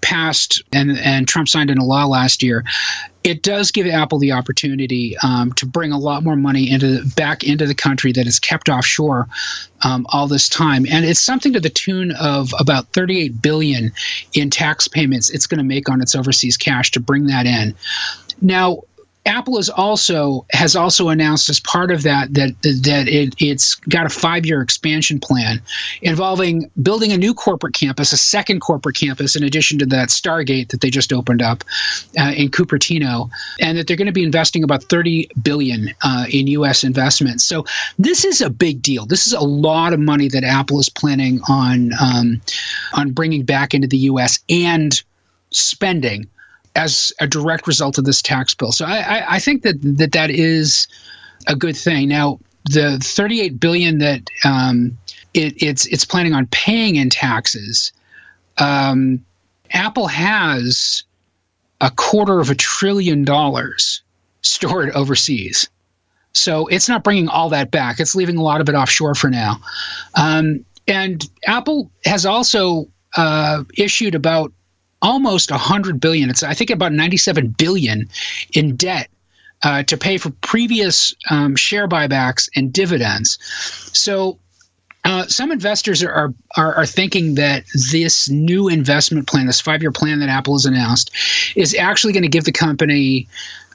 passed 0.01 0.62
and, 0.72 0.99
and 0.99 1.28
Trump 1.28 1.49
signed 1.49 1.70
into 1.70 1.85
law 1.85 2.05
last 2.05 2.43
year, 2.43 2.64
it 3.24 3.43
does 3.43 3.70
give 3.70 3.87
Apple 3.87 4.18
the 4.18 4.33
opportunity 4.33 5.16
um, 5.22 5.53
to 5.53 5.64
bring 5.64 5.93
a 5.93 5.99
lot 5.99 6.24
more 6.24 6.37
money 6.37 6.70
into 6.70 7.05
back 7.16 7.45
into 7.45 7.66
the 7.66 7.74
country 7.74 8.12
that 8.12 8.26
is 8.26 8.39
kept 8.41 8.68
offshore 8.68 9.28
um, 9.85 10.05
all 10.11 10.26
this 10.26 10.49
time, 10.49 10.85
and 10.91 11.05
it's 11.05 11.20
something 11.20 11.53
to 11.53 11.61
the 11.61 11.70
tune 11.70 12.12
of 12.12 12.53
about 12.59 12.93
38 12.93 13.41
billion 13.41 13.93
in 14.35 14.51
tax 14.51 14.89
payments 14.89 15.30
it's 15.30 15.47
going 15.47 15.59
to 15.59 15.64
make 15.64 15.89
on 15.89 16.03
its 16.03 16.14
overseas 16.14 16.57
cash 16.57 16.91
to 16.91 17.01
bring 17.01 17.26
that 17.26 17.47
in. 17.47 17.74
Now, 18.41 18.83
Apple 19.25 19.59
is 19.59 19.70
also 19.70 20.45
has 20.51 20.75
also 20.75 21.09
announced 21.09 21.49
as 21.49 21.61
part 21.61 21.93
of 21.93 22.03
that 22.03 22.35
that 22.35 22.61
that 22.62 23.07
it, 23.09 23.35
it's 23.39 23.77
got 23.77 24.05
a 24.05 24.09
five 24.09 24.45
year 24.45 24.61
expansion 24.61 25.20
plan 25.20 25.62
involving 26.01 26.70
building 26.83 27.12
a 27.12 27.16
new 27.16 27.33
corporate 27.33 27.75
campus, 27.75 28.12
a 28.12 28.16
second 28.16 28.61
corporate 28.61 28.97
campus 28.97 29.37
in 29.37 29.45
addition 29.45 29.79
to 29.79 29.87
that 29.87 30.09
Stargate 30.09 30.70
that 30.70 30.81
they 30.81 30.91
just 30.91 31.12
opened 31.12 31.41
up 31.41 31.62
uh, 32.18 32.33
in 32.37 32.51
Cupertino, 32.51 33.31
and 33.61 33.79
that 33.79 33.87
they're 33.87 33.97
going 33.97 34.07
to 34.07 34.12
be 34.12 34.25
investing 34.25 34.64
about 34.64 34.83
thirty 34.85 35.29
billion 35.41 35.95
uh, 36.03 36.27
in 36.29 36.49
U.S. 36.49 36.83
investments. 36.83 37.45
So 37.45 37.64
this 37.99 38.25
is 38.25 38.41
a 38.41 38.51
big 38.51 38.83
deal. 38.83 39.07
This 39.07 39.29
is 39.29 39.35
a 39.35 39.41
lot 39.41 39.93
of 39.93 40.01
money 40.01 40.29
that 40.29 40.43
Apple 40.43 40.81
is 40.81 40.89
planning 40.89 41.41
on 41.49 41.93
um, 42.01 42.41
on 42.93 43.12
bringing 43.12 43.45
back 43.45 43.73
into 43.73 43.87
the 43.87 43.99
U.S. 43.99 44.41
and 44.49 45.01
spending 45.53 46.29
as 46.75 47.12
a 47.20 47.27
direct 47.27 47.66
result 47.66 47.99
of 47.99 48.05
this 48.05 48.23
tax 48.23 48.55
bill. 48.55 48.73
So 48.73 48.87
I, 48.87 48.99
I, 48.99 49.35
I, 49.35 49.39
think 49.39 49.62
that, 49.62 49.81
that 49.99 50.12
that 50.12 50.31
is 50.31 50.89
a 51.47 51.55
good 51.55 51.77
thing. 51.77 52.09
Now, 52.09 52.39
the 52.64 52.99
38 52.99 53.61
billion 53.61 53.99
that 53.99 54.23
um, 54.45 54.97
it, 55.35 55.62
it's 55.62 55.87
it's 55.87 56.05
planning 56.05 56.33
on 56.33 56.47
paying 56.47 56.97
in 56.97 57.11
taxes, 57.11 57.93
um, 58.59 59.25
Apple 59.73 60.07
has 60.07 61.05
a 61.81 61.91
quarter 61.91 62.39
of 62.41 62.51
a 62.51 62.55
trillion 62.55 63.25
dollars 63.25 64.03
stored 64.43 64.91
overseas. 64.91 65.68
So 66.33 66.66
it's 66.68 66.89
not 66.89 67.05
bringing 67.05 67.29
all 67.29 67.51
that 67.51 67.70
back. 67.70 68.01
It's 68.01 68.14
leaving 68.14 68.37
a 68.37 68.43
lot 68.43 68.61
of 68.61 68.68
it 68.68 68.75
offshore 68.75 69.14
for 69.14 69.29
now. 69.29 69.57
Um, 70.14 70.64
and 70.89 71.29
Apple 71.47 71.91
has 72.05 72.25
also 72.25 72.89
uh, 73.16 73.64
issued 73.77 74.14
about 74.14 74.53
almost 75.03 75.51
100 75.51 76.01
billion. 76.01 76.31
It's 76.31 76.43
i 76.43 76.55
think 76.55 76.71
about 76.71 76.93
97 76.93 77.49
billion 77.49 78.09
in 78.53 78.77
debt 78.77 79.09
uh, 79.63 79.83
to 79.85 79.97
pay 79.97 80.19
for 80.19 80.31
previous 80.31 81.15
um, 81.29 81.57
share 81.57 81.89
buybacks 81.89 82.49
and 82.57 82.73
dividends. 82.73 83.39
So 83.93 84.39
uh, 85.05 85.27
some 85.27 85.51
investors 85.51 86.03
are, 86.03 86.33
are 86.57 86.75
are 86.75 86.87
thinking 86.87 87.35
that 87.35 87.65
this 87.91 88.29
new 88.29 88.69
investment 88.69 89.27
plan, 89.27 89.47
this 89.47 89.61
five 89.61 89.83
year 89.83 89.91
plan 89.91 90.21
that 90.21 90.29
Apple 90.29 90.55
has 90.55 90.65
announced, 90.65 91.11
is 91.57 91.75
actually 91.75 92.13
going 92.13 92.23
to 92.23 92.29
give 92.29 92.45
the 92.45 92.53
company 92.53 93.27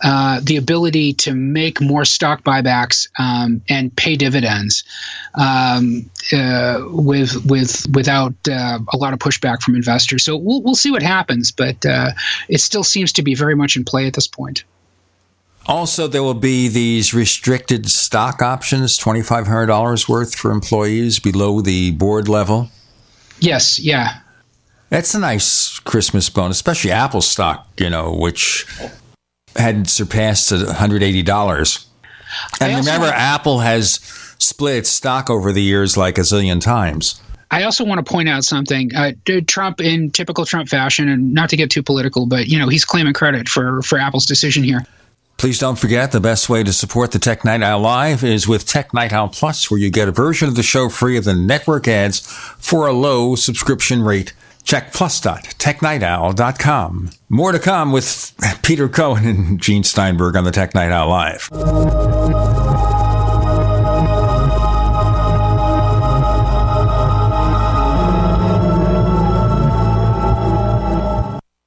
uh, 0.01 0.39
the 0.43 0.55
ability 0.55 1.13
to 1.13 1.33
make 1.33 1.81
more 1.81 2.05
stock 2.05 2.43
buybacks 2.43 3.09
um, 3.19 3.61
and 3.67 3.93
pay 3.95 4.15
dividends 4.15 4.85
um, 5.33 6.09
uh, 6.31 6.81
with 6.87 7.45
with 7.45 7.85
without 7.93 8.33
uh, 8.49 8.79
a 8.93 8.97
lot 8.97 9.11
of 9.11 9.19
pushback 9.19 9.61
from 9.61 9.75
investors. 9.75 10.23
So 10.23 10.37
we'll 10.37 10.61
we'll 10.61 10.75
see 10.75 10.91
what 10.91 11.03
happens, 11.03 11.51
but 11.51 11.85
uh, 11.85 12.11
it 12.47 12.61
still 12.61 12.85
seems 12.85 13.11
to 13.13 13.21
be 13.21 13.35
very 13.35 13.55
much 13.55 13.75
in 13.75 13.83
play 13.83 14.07
at 14.07 14.13
this 14.13 14.27
point. 14.27 14.63
Also, 15.67 16.07
there 16.07 16.23
will 16.23 16.33
be 16.33 16.69
these 16.69 17.13
restricted 17.13 17.89
stock 17.89 18.41
options, 18.41 18.97
$2,500 18.97 20.07
worth 20.07 20.33
for 20.33 20.51
employees 20.51 21.19
below 21.19 21.61
the 21.61 21.91
board 21.91 22.29
level. 22.29 22.69
Yes, 23.39 23.77
yeah. 23.77 24.19
That's 24.89 25.13
a 25.13 25.19
nice 25.19 25.79
Christmas 25.79 26.29
bonus, 26.29 26.57
especially 26.57 26.91
Apple 26.91 27.21
stock, 27.21 27.67
you 27.77 27.89
know, 27.89 28.13
which 28.13 28.65
had 29.57 29.89
surpassed 29.89 30.51
$180. 30.51 31.85
And 32.61 32.77
remember, 32.77 33.07
Apple 33.07 33.59
has 33.59 33.99
split 34.39 34.77
its 34.77 34.89
stock 34.89 35.29
over 35.29 35.51
the 35.51 35.61
years 35.61 35.97
like 35.97 36.17
a 36.17 36.21
zillion 36.21 36.61
times. 36.61 37.21
I 37.49 37.63
also 37.63 37.85
want 37.85 38.05
to 38.05 38.09
point 38.09 38.29
out 38.29 38.43
something. 38.43 38.93
Uh, 38.93 39.13
Trump, 39.47 39.79
in 39.81 40.11
typical 40.11 40.45
Trump 40.45 40.67
fashion, 40.69 41.07
and 41.07 41.33
not 41.33 41.49
to 41.49 41.55
get 41.55 41.69
too 41.69 41.81
political, 41.81 42.25
but 42.25 42.47
you 42.47 42.59
know 42.59 42.67
he's 42.67 42.83
claiming 42.83 43.13
credit 43.13 43.47
for 43.47 43.81
for 43.83 43.97
Apple's 43.97 44.25
decision 44.25 44.63
here. 44.63 44.85
Please 45.37 45.59
don't 45.59 45.77
forget 45.77 46.11
the 46.11 46.19
best 46.19 46.49
way 46.49 46.63
to 46.63 46.73
support 46.73 47.11
the 47.11 47.19
Tech 47.19 47.45
Night 47.45 47.61
Owl 47.61 47.81
Live 47.81 48.23
is 48.23 48.47
with 48.47 48.65
Tech 48.65 48.91
Night 48.91 49.13
Owl 49.13 49.29
Plus, 49.29 49.69
where 49.69 49.79
you 49.79 49.91
get 49.91 50.07
a 50.07 50.11
version 50.11 50.47
of 50.47 50.55
the 50.55 50.63
show 50.63 50.89
free 50.89 51.15
of 51.15 51.25
the 51.25 51.35
network 51.35 51.87
ads 51.87 52.21
for 52.57 52.87
a 52.87 52.93
low 52.93 53.35
subscription 53.35 54.01
rate. 54.01 54.33
Check 54.63 54.93
plus.technightowl.com. 54.93 57.11
More 57.29 57.51
to 57.51 57.59
come 57.59 57.91
with 57.91 58.33
Peter 58.63 58.89
Cohen 58.89 59.27
and 59.27 59.61
Gene 59.61 59.83
Steinberg 59.83 60.35
on 60.35 60.43
the 60.43 60.49
Tech 60.51 60.73
Night 60.73 60.91
Owl 60.91 61.09
Live. 61.09 61.47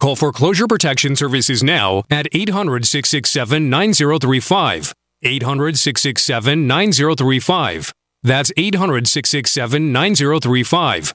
Call 0.00 0.16
Foreclosure 0.16 0.66
Protection 0.66 1.16
Services 1.16 1.62
now 1.62 2.02
at 2.10 2.26
800 2.32 2.86
667 2.86 3.70
9035. 3.70 4.92
800 5.22 5.78
667 5.78 6.66
9035. 6.66 7.92
That's 8.22 8.52
800 8.56 9.06
667 9.08 9.92
9035. 9.92 11.14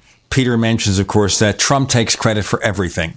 Peter 0.31 0.57
mentions, 0.57 0.97
of 0.97 1.07
course, 1.07 1.37
that 1.39 1.59
Trump 1.59 1.89
takes 1.89 2.15
credit 2.15 2.43
for 2.43 2.61
everything. 2.63 3.13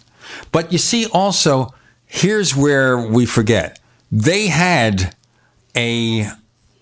But 0.52 0.72
you 0.72 0.78
see, 0.78 1.06
also, 1.06 1.72
here's 2.04 2.54
where 2.54 2.98
we 2.98 3.24
forget 3.24 3.78
they 4.12 4.48
had 4.48 5.14
a 5.76 6.28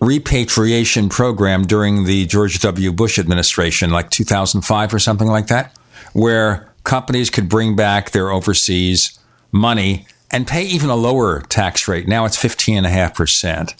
repatriation 0.01 1.09
program 1.09 1.65
during 1.65 2.03
the 2.03 2.25
George 2.25 2.59
W. 2.59 2.91
Bush 2.91 3.17
administration, 3.17 3.89
like 3.89 4.09
2005 4.09 4.93
or 4.93 4.99
something 4.99 5.27
like 5.27 5.47
that, 5.47 5.75
where 6.11 6.69
companies 6.83 7.29
could 7.29 7.47
bring 7.47 7.75
back 7.75 8.11
their 8.11 8.29
overseas 8.29 9.17
money 9.51 10.05
and 10.31 10.47
pay 10.47 10.63
even 10.63 10.89
a 10.89 10.95
lower 10.95 11.41
tax 11.41 11.87
rate. 11.87 12.07
Now 12.07 12.25
it's 12.25 12.37
15.5%. 12.37 13.73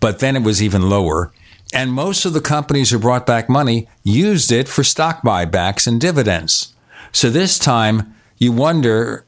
But 0.00 0.18
then 0.20 0.36
it 0.36 0.42
was 0.42 0.62
even 0.62 0.88
lower. 0.88 1.32
And 1.72 1.92
most 1.92 2.24
of 2.24 2.32
the 2.32 2.40
companies 2.40 2.90
who 2.90 2.98
brought 2.98 3.26
back 3.26 3.48
money 3.48 3.88
used 4.02 4.50
it 4.50 4.68
for 4.68 4.82
stock 4.82 5.22
buybacks 5.22 5.86
and 5.86 6.00
dividends. 6.00 6.74
So 7.12 7.30
this 7.30 7.58
time, 7.58 8.14
you 8.38 8.52
wonder 8.52 9.24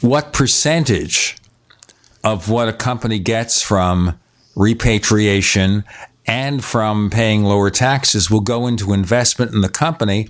what 0.00 0.32
percentage 0.32 1.36
of 2.24 2.48
what 2.48 2.68
a 2.68 2.72
company 2.72 3.18
gets 3.18 3.62
from 3.62 4.18
repatriation 4.56 5.84
and 6.26 6.64
from 6.64 7.10
paying 7.10 7.44
lower 7.44 7.70
taxes 7.70 8.30
will 8.30 8.40
go 8.40 8.66
into 8.66 8.92
investment 8.92 9.52
in 9.52 9.60
the 9.60 9.68
company 9.68 10.28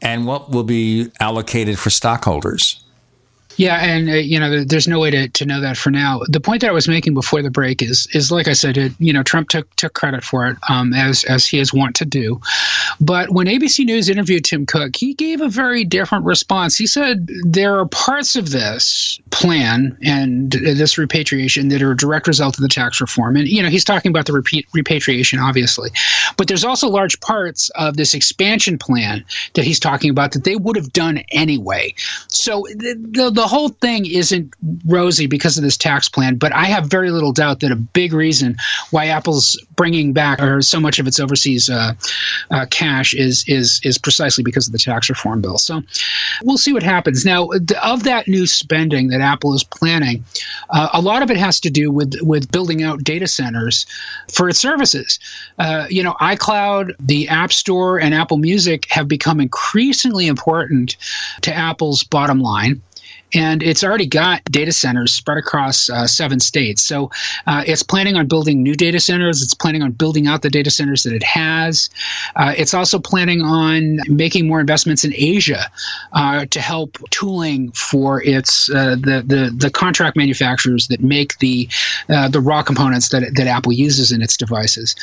and 0.00 0.26
what 0.26 0.50
will 0.50 0.64
be 0.64 1.10
allocated 1.20 1.78
for 1.78 1.90
stockholders. 1.90 2.84
Yeah, 3.58 3.78
and 3.82 4.08
uh, 4.08 4.12
you 4.12 4.38
know, 4.38 4.62
there's 4.62 4.86
no 4.86 5.00
way 5.00 5.10
to, 5.10 5.28
to 5.28 5.44
know 5.44 5.60
that 5.60 5.76
for 5.76 5.90
now. 5.90 6.20
The 6.28 6.40
point 6.40 6.60
that 6.60 6.70
I 6.70 6.72
was 6.72 6.86
making 6.86 7.14
before 7.14 7.42
the 7.42 7.50
break 7.50 7.82
is 7.82 8.06
is 8.14 8.30
like 8.30 8.46
I 8.46 8.52
said, 8.52 8.78
it, 8.78 8.92
you 9.00 9.12
know, 9.12 9.24
Trump 9.24 9.48
took 9.48 9.74
took 9.74 9.94
credit 9.94 10.22
for 10.22 10.46
it, 10.46 10.56
um, 10.68 10.94
as 10.94 11.24
as 11.24 11.44
he 11.44 11.58
is 11.58 11.74
wont 11.74 11.96
to 11.96 12.04
do. 12.04 12.40
But 13.00 13.30
when 13.30 13.46
ABC 13.46 13.84
News 13.84 14.08
interviewed 14.08 14.44
Tim 14.44 14.66
Cook, 14.66 14.96
he 14.96 15.14
gave 15.14 15.40
a 15.40 15.48
very 15.48 15.84
different 15.84 16.24
response. 16.24 16.76
He 16.76 16.86
said 16.86 17.28
there 17.44 17.78
are 17.78 17.86
parts 17.86 18.36
of 18.36 18.50
this 18.50 19.20
plan 19.30 19.96
and 20.02 20.50
this 20.50 20.98
repatriation 20.98 21.68
that 21.68 21.82
are 21.82 21.92
a 21.92 21.96
direct 21.96 22.26
result 22.26 22.56
of 22.56 22.62
the 22.62 22.68
tax 22.68 23.00
reform. 23.00 23.36
And, 23.36 23.48
you 23.48 23.62
know, 23.62 23.68
he's 23.68 23.84
talking 23.84 24.10
about 24.10 24.26
the 24.26 24.32
repeat, 24.32 24.66
repatriation, 24.72 25.38
obviously. 25.38 25.90
But 26.36 26.48
there's 26.48 26.64
also 26.64 26.88
large 26.88 27.20
parts 27.20 27.70
of 27.70 27.96
this 27.96 28.14
expansion 28.14 28.78
plan 28.78 29.24
that 29.54 29.64
he's 29.64 29.80
talking 29.80 30.10
about 30.10 30.32
that 30.32 30.44
they 30.44 30.56
would 30.56 30.76
have 30.76 30.92
done 30.92 31.18
anyway. 31.30 31.94
So 32.28 32.66
the, 32.68 32.94
the, 33.12 33.30
the 33.30 33.46
whole 33.46 33.70
thing 33.70 34.06
isn't 34.06 34.54
rosy 34.86 35.26
because 35.26 35.56
of 35.56 35.64
this 35.64 35.76
tax 35.76 36.08
plan. 36.08 36.36
But 36.36 36.52
I 36.52 36.66
have 36.66 36.86
very 36.86 37.10
little 37.10 37.32
doubt 37.32 37.60
that 37.60 37.72
a 37.72 37.76
big 37.76 38.12
reason 38.12 38.56
why 38.90 39.06
Apple's 39.06 39.60
bringing 39.76 40.12
back 40.12 40.42
or 40.42 40.62
so 40.62 40.80
much 40.80 40.98
of 40.98 41.06
its 41.06 41.20
overseas 41.20 41.68
uh, 41.68 41.94
uh, 42.50 42.66
cash 42.78 43.12
is 43.12 43.44
is 43.48 43.80
is 43.82 43.98
precisely 43.98 44.44
because 44.44 44.68
of 44.68 44.72
the 44.72 44.78
tax 44.78 45.08
reform 45.08 45.40
bill. 45.40 45.58
So 45.58 45.82
we'll 46.44 46.58
see 46.58 46.72
what 46.72 46.84
happens. 46.84 47.24
Now, 47.24 47.50
of 47.82 48.04
that 48.04 48.28
new 48.28 48.46
spending 48.46 49.08
that 49.08 49.20
Apple 49.20 49.52
is 49.54 49.64
planning, 49.64 50.24
uh, 50.70 50.88
a 50.92 51.00
lot 51.00 51.22
of 51.22 51.30
it 51.30 51.36
has 51.36 51.58
to 51.60 51.70
do 51.70 51.90
with 51.90 52.14
with 52.22 52.52
building 52.52 52.84
out 52.84 53.02
data 53.02 53.26
centers 53.26 53.84
for 54.32 54.48
its 54.48 54.60
services. 54.60 55.18
Uh, 55.58 55.86
you 55.90 56.04
know, 56.04 56.14
iCloud, 56.20 56.94
the 57.00 57.28
App 57.28 57.52
Store, 57.52 57.98
and 57.98 58.14
Apple 58.14 58.38
Music 58.38 58.86
have 58.90 59.08
become 59.08 59.40
increasingly 59.40 60.28
important 60.28 60.96
to 61.40 61.52
Apple's 61.52 62.04
bottom 62.04 62.40
line 62.40 62.80
and 63.34 63.62
it's 63.62 63.84
already 63.84 64.06
got 64.06 64.42
data 64.44 64.72
centers 64.72 65.12
spread 65.12 65.38
across 65.38 65.90
uh, 65.90 66.06
seven 66.06 66.40
states. 66.40 66.82
So 66.82 67.10
uh, 67.46 67.64
it's 67.66 67.82
planning 67.82 68.16
on 68.16 68.26
building 68.26 68.62
new 68.62 68.74
data 68.74 69.00
centers. 69.00 69.42
It's 69.42 69.54
planning 69.54 69.82
on 69.82 69.92
building 69.92 70.26
out 70.26 70.42
the 70.42 70.50
data 70.50 70.70
centers 70.70 71.02
that 71.02 71.12
it 71.12 71.22
has. 71.22 71.90
Uh, 72.36 72.54
it's 72.56 72.74
also 72.74 72.98
planning 72.98 73.42
on 73.42 73.98
making 74.08 74.46
more 74.46 74.60
investments 74.60 75.04
in 75.04 75.12
Asia 75.14 75.70
uh, 76.12 76.46
to 76.46 76.60
help 76.60 76.98
tooling 77.10 77.70
for 77.72 78.22
its 78.22 78.70
uh, 78.70 78.96
the, 78.96 79.22
the 79.26 79.54
the 79.56 79.70
contract 79.70 80.16
manufacturers 80.16 80.88
that 80.88 81.00
make 81.00 81.38
the 81.38 81.68
uh, 82.08 82.28
the 82.28 82.40
raw 82.40 82.62
components 82.62 83.10
that 83.10 83.34
that 83.34 83.46
Apple 83.46 83.72
uses 83.72 84.12
in 84.12 84.22
its 84.22 84.36
devices. 84.36 84.94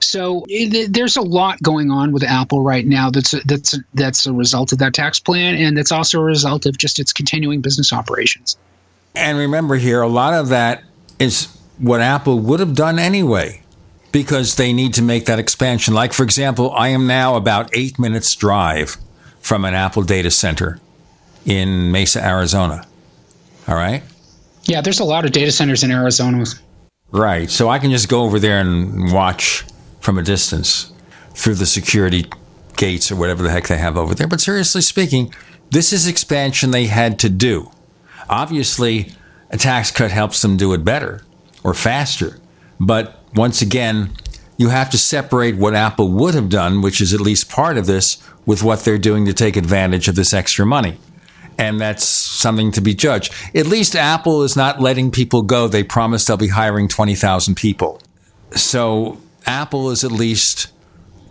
So 0.00 0.44
there's 0.88 1.16
a 1.16 1.22
lot 1.22 1.60
going 1.62 1.90
on 1.90 2.12
with 2.12 2.22
Apple 2.22 2.62
right 2.62 2.86
now. 2.86 3.10
That's 3.10 3.32
that's 3.44 3.76
that's 3.94 4.26
a 4.26 4.32
result 4.32 4.72
of 4.72 4.78
that 4.78 4.94
tax 4.94 5.18
plan, 5.18 5.56
and 5.56 5.76
that's 5.76 5.90
also 5.90 6.20
a 6.20 6.24
result 6.24 6.66
of 6.66 6.78
just 6.78 6.98
its 6.98 7.12
continuing 7.12 7.63
business 7.64 7.92
operations. 7.92 8.56
And 9.16 9.38
remember 9.38 9.74
here, 9.74 10.02
a 10.02 10.08
lot 10.08 10.34
of 10.34 10.48
that 10.50 10.84
is 11.18 11.48
what 11.78 12.00
Apple 12.00 12.38
would 12.38 12.60
have 12.60 12.74
done 12.74 12.98
anyway 12.98 13.62
because 14.12 14.54
they 14.54 14.72
need 14.72 14.94
to 14.94 15.02
make 15.02 15.26
that 15.26 15.40
expansion. 15.40 15.92
Like, 15.92 16.12
for 16.12 16.22
example, 16.22 16.70
I 16.72 16.88
am 16.88 17.08
now 17.08 17.34
about 17.34 17.76
eight 17.76 17.98
minutes 17.98 18.32
drive 18.36 18.96
from 19.40 19.64
an 19.64 19.74
Apple 19.74 20.02
data 20.02 20.30
center 20.30 20.78
in 21.44 21.90
Mesa, 21.90 22.24
Arizona. 22.24 22.86
All 23.66 23.74
right. 23.74 24.02
Yeah, 24.64 24.80
there's 24.80 25.00
a 25.00 25.04
lot 25.04 25.24
of 25.24 25.32
data 25.32 25.50
centers 25.50 25.82
in 25.82 25.90
Arizona. 25.90 26.44
Right. 27.10 27.50
So 27.50 27.68
I 27.68 27.78
can 27.78 27.90
just 27.90 28.08
go 28.08 28.22
over 28.22 28.38
there 28.38 28.60
and 28.60 29.12
watch 29.12 29.64
from 30.00 30.18
a 30.18 30.22
distance 30.22 30.92
through 31.34 31.54
the 31.56 31.66
security 31.66 32.26
gates 32.76 33.10
or 33.10 33.16
whatever 33.16 33.42
the 33.42 33.50
heck 33.50 33.68
they 33.68 33.78
have 33.78 33.96
over 33.96 34.14
there. 34.14 34.26
But 34.26 34.40
seriously 34.40 34.80
speaking, 34.80 35.34
this 35.74 35.92
is 35.92 36.06
expansion 36.06 36.70
they 36.70 36.86
had 36.86 37.18
to 37.18 37.28
do. 37.28 37.70
Obviously, 38.28 39.12
a 39.50 39.56
tax 39.56 39.90
cut 39.90 40.12
helps 40.12 40.40
them 40.40 40.56
do 40.56 40.72
it 40.72 40.84
better 40.84 41.22
or 41.64 41.74
faster. 41.74 42.38
But 42.78 43.20
once 43.34 43.60
again, 43.60 44.12
you 44.56 44.68
have 44.68 44.88
to 44.90 44.98
separate 44.98 45.56
what 45.56 45.74
Apple 45.74 46.10
would 46.12 46.34
have 46.34 46.48
done, 46.48 46.80
which 46.80 47.00
is 47.00 47.12
at 47.12 47.20
least 47.20 47.50
part 47.50 47.76
of 47.76 47.86
this, 47.86 48.22
with 48.46 48.62
what 48.62 48.84
they're 48.84 48.98
doing 48.98 49.26
to 49.26 49.32
take 49.32 49.56
advantage 49.56 50.06
of 50.06 50.14
this 50.14 50.32
extra 50.32 50.64
money. 50.64 50.96
And 51.58 51.80
that's 51.80 52.04
something 52.04 52.70
to 52.72 52.80
be 52.80 52.94
judged. 52.94 53.34
At 53.54 53.66
least 53.66 53.96
Apple 53.96 54.42
is 54.42 54.56
not 54.56 54.80
letting 54.80 55.10
people 55.10 55.42
go. 55.42 55.66
They 55.66 55.82
promised 55.82 56.28
they'll 56.28 56.36
be 56.36 56.48
hiring 56.48 56.86
20,000 56.86 57.56
people. 57.56 58.00
So 58.52 59.18
Apple 59.44 59.90
is 59.90 60.04
at 60.04 60.12
least 60.12 60.68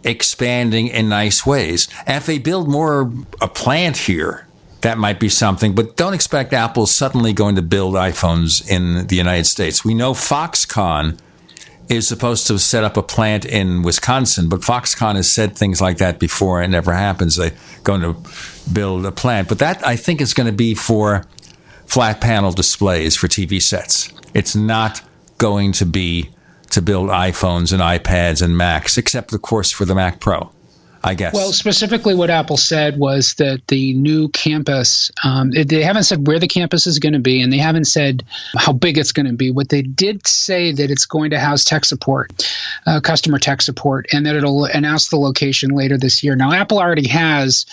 expanding 0.04 0.88
in 0.88 1.10
nice 1.10 1.46
ways. 1.46 1.88
And 2.06 2.18
if 2.18 2.26
they 2.26 2.40
build 2.40 2.70
more 2.70 3.12
a 3.42 3.48
plant 3.48 3.98
here, 3.98 4.48
that 4.82 4.98
might 4.98 5.20
be 5.20 5.30
something. 5.30 5.74
But 5.74 5.96
don't 5.96 6.14
expect 6.14 6.54
Apple 6.54 6.86
suddenly 6.86 7.34
going 7.34 7.56
to 7.56 7.62
build 7.62 7.96
iPhones 7.96 8.70
in 8.70 9.08
the 9.08 9.16
United 9.16 9.46
States. 9.46 9.84
We 9.86 9.94
know 9.94 10.14
Foxconn 10.14 11.18
is 11.90 12.08
supposed 12.08 12.48
to 12.48 12.60
set 12.60 12.84
up 12.84 12.98
a 12.98 13.04
plant 13.04 13.46
in 13.46 13.82
Wisconsin, 13.82 14.50
but 14.50 14.62
Foxconn 14.62 15.16
has 15.16 15.32
said 15.32 15.56
things 15.56 15.82
like 15.82 15.98
that 15.98 16.20
before. 16.20 16.62
and 16.62 16.74
It 16.74 16.76
never 16.76 16.94
happens. 16.94 17.36
They're 17.36 17.52
going 17.84 18.02
to 18.02 18.16
build 18.72 19.06
a 19.06 19.12
plant. 19.12 19.48
But 19.48 19.60
that, 19.60 19.86
I 19.86 19.96
think, 19.96 20.22
is 20.22 20.34
going 20.34 20.48
to 20.48 20.54
be 20.54 20.76
for 20.76 21.26
flat 21.86 22.22
panel 22.22 22.52
displays 22.52 23.16
for 23.16 23.28
TV 23.28 23.62
sets. 23.62 24.12
It's 24.34 24.56
not 24.56 25.02
going 25.38 25.74
to 25.74 25.86
be 25.86 26.30
to 26.74 26.82
build 26.82 27.10
iPhones 27.10 27.72
and 27.72 27.82
iPads 27.82 28.42
and 28.42 28.58
Macs, 28.58 28.98
except, 28.98 29.34
of 29.34 29.42
course, 29.42 29.72
for 29.72 29.86
the 29.86 29.96
Mac 29.96 30.20
Pro. 30.20 30.52
I 31.06 31.16
guess. 31.16 31.34
Well, 31.34 31.52
specifically, 31.52 32.16
what 32.16 32.30
Apple 32.30 32.56
said 32.56 32.98
was 32.98 33.34
that 33.34 33.68
the 33.68 33.94
new 33.96 34.30
campus, 34.30 35.12
um, 35.26 35.52
they 35.52 35.84
haven't 35.84 36.04
said 36.04 36.26
where 36.28 36.40
the 36.40 36.48
campus 36.48 36.88
is 36.88 36.98
going 36.98 37.12
to 37.12 37.20
be, 37.20 37.42
and 37.42 37.52
they 37.52 37.58
haven't 37.58 37.88
said 37.88 38.24
how 38.56 38.72
big 38.72 38.98
it's 38.98 39.12
going 39.12 39.26
to 39.26 39.34
be. 39.34 39.52
What 39.52 39.68
they 39.68 39.82
did 39.82 40.26
say 40.26 40.72
that 40.72 40.90
it's 40.90 41.06
going 41.06 41.32
to 41.32 41.40
house 41.40 41.66
tech 41.66 41.84
support, 41.84 42.50
uh, 42.88 43.02
customer 43.02 43.38
tech 43.38 43.62
support, 43.62 44.06
and 44.14 44.26
that 44.26 44.38
it'll 44.38 44.64
announce 44.64 45.10
the 45.10 45.18
location 45.18 45.72
later 45.72 45.98
this 45.98 46.24
year. 46.24 46.38
Now, 46.38 46.54
Apple 46.54 46.80
already 46.80 47.10
has, 47.10 47.66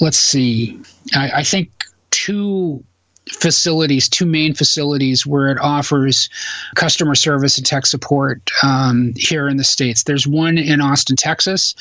let's 0.00 0.18
see, 0.18 0.80
I, 1.12 1.30
I 1.38 1.42
think 1.42 1.70
two 2.12 2.84
facilities, 3.30 4.08
two 4.08 4.26
main 4.26 4.54
facilities 4.54 5.26
where 5.26 5.48
it 5.48 5.58
offers 5.60 6.28
customer 6.74 7.14
service 7.14 7.58
and 7.58 7.66
tech 7.66 7.86
support 7.86 8.50
um, 8.62 9.12
here 9.16 9.48
in 9.48 9.56
the 9.56 9.64
states. 9.64 10.04
There's 10.04 10.26
one 10.26 10.58
in 10.58 10.80
Austin, 10.80 11.16
Texas. 11.16 11.74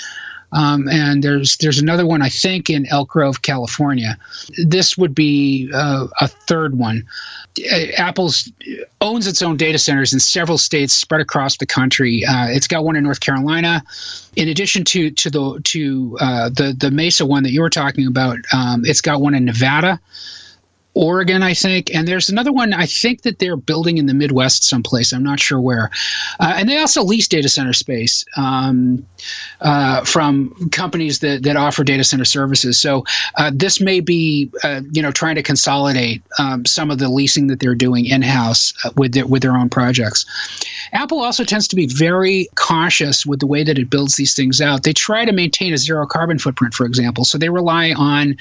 Um, 0.51 0.87
and 0.87 1.23
there's 1.23 1.57
there's 1.57 1.79
another 1.79 2.05
one 2.05 2.21
I 2.21 2.29
think 2.29 2.69
in 2.69 2.85
Elk 2.85 3.09
Grove, 3.09 3.41
California. 3.41 4.17
This 4.63 4.97
would 4.97 5.13
be 5.13 5.69
uh, 5.73 6.07
a 6.21 6.27
third 6.27 6.77
one. 6.77 7.05
Apple's 7.97 8.51
owns 9.01 9.27
its 9.27 9.41
own 9.41 9.57
data 9.57 9.77
centers 9.77 10.13
in 10.13 10.19
several 10.19 10.57
states 10.57 10.93
spread 10.93 11.19
across 11.19 11.57
the 11.57 11.65
country. 11.65 12.23
Uh, 12.25 12.47
it's 12.49 12.67
got 12.67 12.85
one 12.85 12.95
in 12.95 13.03
North 13.03 13.19
Carolina. 13.19 13.83
In 14.35 14.47
addition 14.47 14.85
to 14.85 15.11
to 15.11 15.29
the 15.29 15.61
to 15.63 16.17
uh, 16.21 16.49
the 16.49 16.75
the 16.77 16.91
Mesa 16.91 17.25
one 17.25 17.43
that 17.43 17.51
you 17.51 17.61
were 17.61 17.69
talking 17.69 18.07
about, 18.07 18.37
um, 18.53 18.83
it's 18.85 19.01
got 19.01 19.19
one 19.19 19.33
in 19.33 19.45
Nevada. 19.45 19.99
Oregon, 20.95 21.43
I 21.43 21.53
think, 21.53 21.93
and 21.93 22.07
there's 22.07 22.29
another 22.29 22.53
one 22.53 22.73
I 22.73 22.85
think 22.85 23.23
that 23.23 23.39
they're 23.39 23.57
building 23.57 23.97
in 23.97 24.05
the 24.05 24.13
Midwest 24.13 24.63
someplace. 24.63 25.11
I'm 25.11 25.23
not 25.23 25.41
sure 25.41 25.59
where, 25.59 25.91
uh, 26.39 26.53
and 26.55 26.69
they 26.69 26.77
also 26.77 27.03
lease 27.03 27.27
data 27.27 27.49
center 27.49 27.73
space 27.73 28.23
um, 28.37 29.05
uh, 29.59 30.05
from 30.05 30.69
companies 30.71 31.19
that 31.19 31.43
that 31.43 31.57
offer 31.57 31.83
data 31.83 32.05
center 32.05 32.23
services. 32.23 32.79
So 32.79 33.03
uh, 33.37 33.51
this 33.53 33.81
may 33.81 33.99
be, 33.99 34.49
uh, 34.63 34.81
you 34.91 35.01
know, 35.01 35.11
trying 35.11 35.35
to 35.35 35.43
consolidate 35.43 36.23
um, 36.39 36.65
some 36.65 36.89
of 36.89 36.97
the 36.97 37.09
leasing 37.09 37.47
that 37.47 37.59
they're 37.59 37.75
doing 37.75 38.05
in 38.05 38.21
house 38.21 38.73
uh, 38.85 38.91
with 38.95 39.13
their, 39.13 39.25
with 39.27 39.41
their 39.41 39.55
own 39.57 39.69
projects. 39.69 40.25
Apple 40.93 41.19
also 41.19 41.43
tends 41.43 41.67
to 41.67 41.75
be 41.75 41.87
very 41.87 42.47
cautious 42.55 43.25
with 43.25 43.41
the 43.41 43.47
way 43.47 43.63
that 43.63 43.77
it 43.77 43.89
builds 43.89 44.15
these 44.15 44.33
things 44.33 44.61
out. 44.61 44.83
They 44.83 44.93
try 44.93 45.25
to 45.25 45.33
maintain 45.33 45.73
a 45.73 45.77
zero 45.77 46.05
carbon 46.05 46.39
footprint, 46.39 46.73
for 46.73 46.85
example, 46.85 47.25
so 47.25 47.37
they 47.37 47.49
rely 47.49 47.91
on 47.91 48.37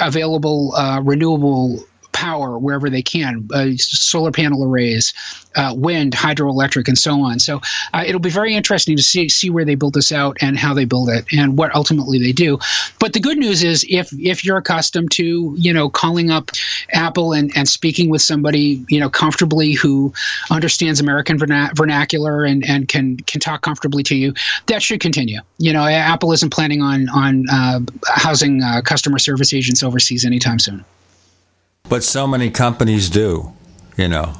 available 0.00 0.74
uh, 0.74 1.00
renewable 1.00 1.77
power 2.18 2.58
wherever 2.58 2.90
they 2.90 3.00
can 3.00 3.48
uh, 3.54 3.68
solar 3.76 4.32
panel 4.32 4.64
arrays 4.64 5.14
uh, 5.54 5.72
wind 5.76 6.12
hydroelectric 6.14 6.88
and 6.88 6.98
so 6.98 7.20
on. 7.20 7.38
So 7.38 7.60
uh, 7.94 8.02
it'll 8.04 8.20
be 8.20 8.28
very 8.28 8.54
interesting 8.54 8.96
to 8.96 9.02
see 9.04 9.28
see 9.28 9.50
where 9.50 9.64
they 9.64 9.76
build 9.76 9.94
this 9.94 10.10
out 10.10 10.36
and 10.40 10.58
how 10.58 10.74
they 10.74 10.84
build 10.84 11.10
it 11.10 11.26
and 11.32 11.56
what 11.56 11.72
ultimately 11.76 12.18
they 12.18 12.32
do. 12.32 12.58
But 12.98 13.12
the 13.12 13.20
good 13.20 13.38
news 13.38 13.62
is 13.62 13.86
if 13.88 14.12
if 14.18 14.44
you're 14.44 14.56
accustomed 14.56 15.12
to 15.12 15.54
you 15.56 15.72
know 15.72 15.88
calling 15.88 16.28
up 16.30 16.50
apple 16.92 17.32
and 17.32 17.52
and 17.56 17.68
speaking 17.68 18.10
with 18.10 18.20
somebody 18.20 18.84
you 18.88 18.98
know 18.98 19.08
comfortably 19.08 19.72
who 19.72 20.12
understands 20.50 21.00
american 21.00 21.38
vernacular 21.38 22.44
and 22.44 22.64
and 22.64 22.88
can 22.88 23.16
can 23.18 23.40
talk 23.40 23.62
comfortably 23.62 24.02
to 24.02 24.16
you 24.16 24.34
that 24.66 24.82
should 24.82 25.00
continue. 25.00 25.40
You 25.58 25.72
know 25.72 25.84
apple 25.86 26.32
isn't 26.32 26.50
planning 26.50 26.82
on 26.82 27.08
on 27.10 27.48
uh, 27.48 27.80
housing 28.06 28.62
uh, 28.62 28.82
customer 28.82 29.18
service 29.18 29.52
agents 29.54 29.82
overseas 29.82 30.24
anytime 30.24 30.58
soon 30.58 30.84
but 31.88 32.04
so 32.04 32.26
many 32.26 32.50
companies 32.50 33.10
do, 33.10 33.52
you 33.96 34.08
know. 34.08 34.34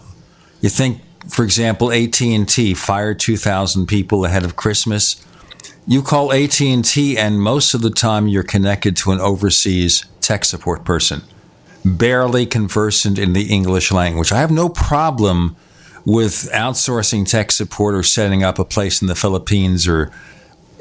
You 0.61 0.69
think, 0.69 1.01
for 1.29 1.45
example, 1.45 1.93
AT&T 1.93 2.75
fired 2.75 3.21
2,000 3.21 3.87
people 3.87 4.25
ahead 4.25 4.45
of 4.45 4.57
Christmas. 4.57 5.25
You 5.87 6.03
call 6.03 6.33
AT&T 6.33 7.17
and 7.17 7.41
most 7.41 7.75
of 7.75 7.81
the 7.81 7.91
time 7.91 8.29
you're 8.29 8.43
connected 8.43 8.97
to 8.99 9.13
an 9.13 9.21
overseas 9.21 10.05
tech 10.21 10.45
support 10.45 10.85
person, 10.85 11.23
barely 11.85 12.45
conversant 12.45 13.19
in 13.19 13.33
the 13.33 13.53
English 13.53 13.91
language. 13.93 14.33
I 14.33 14.41
have 14.41 14.51
no 14.51 14.69
problem 14.69 15.57
with 16.05 16.51
outsourcing 16.53 17.29
tech 17.29 17.53
support 17.53 17.95
or 17.95 18.03
setting 18.03 18.43
up 18.43 18.59
a 18.59 18.65
place 18.65 19.01
in 19.03 19.09
the 19.09 19.15
Philippines 19.15 19.87
or 19.87 20.11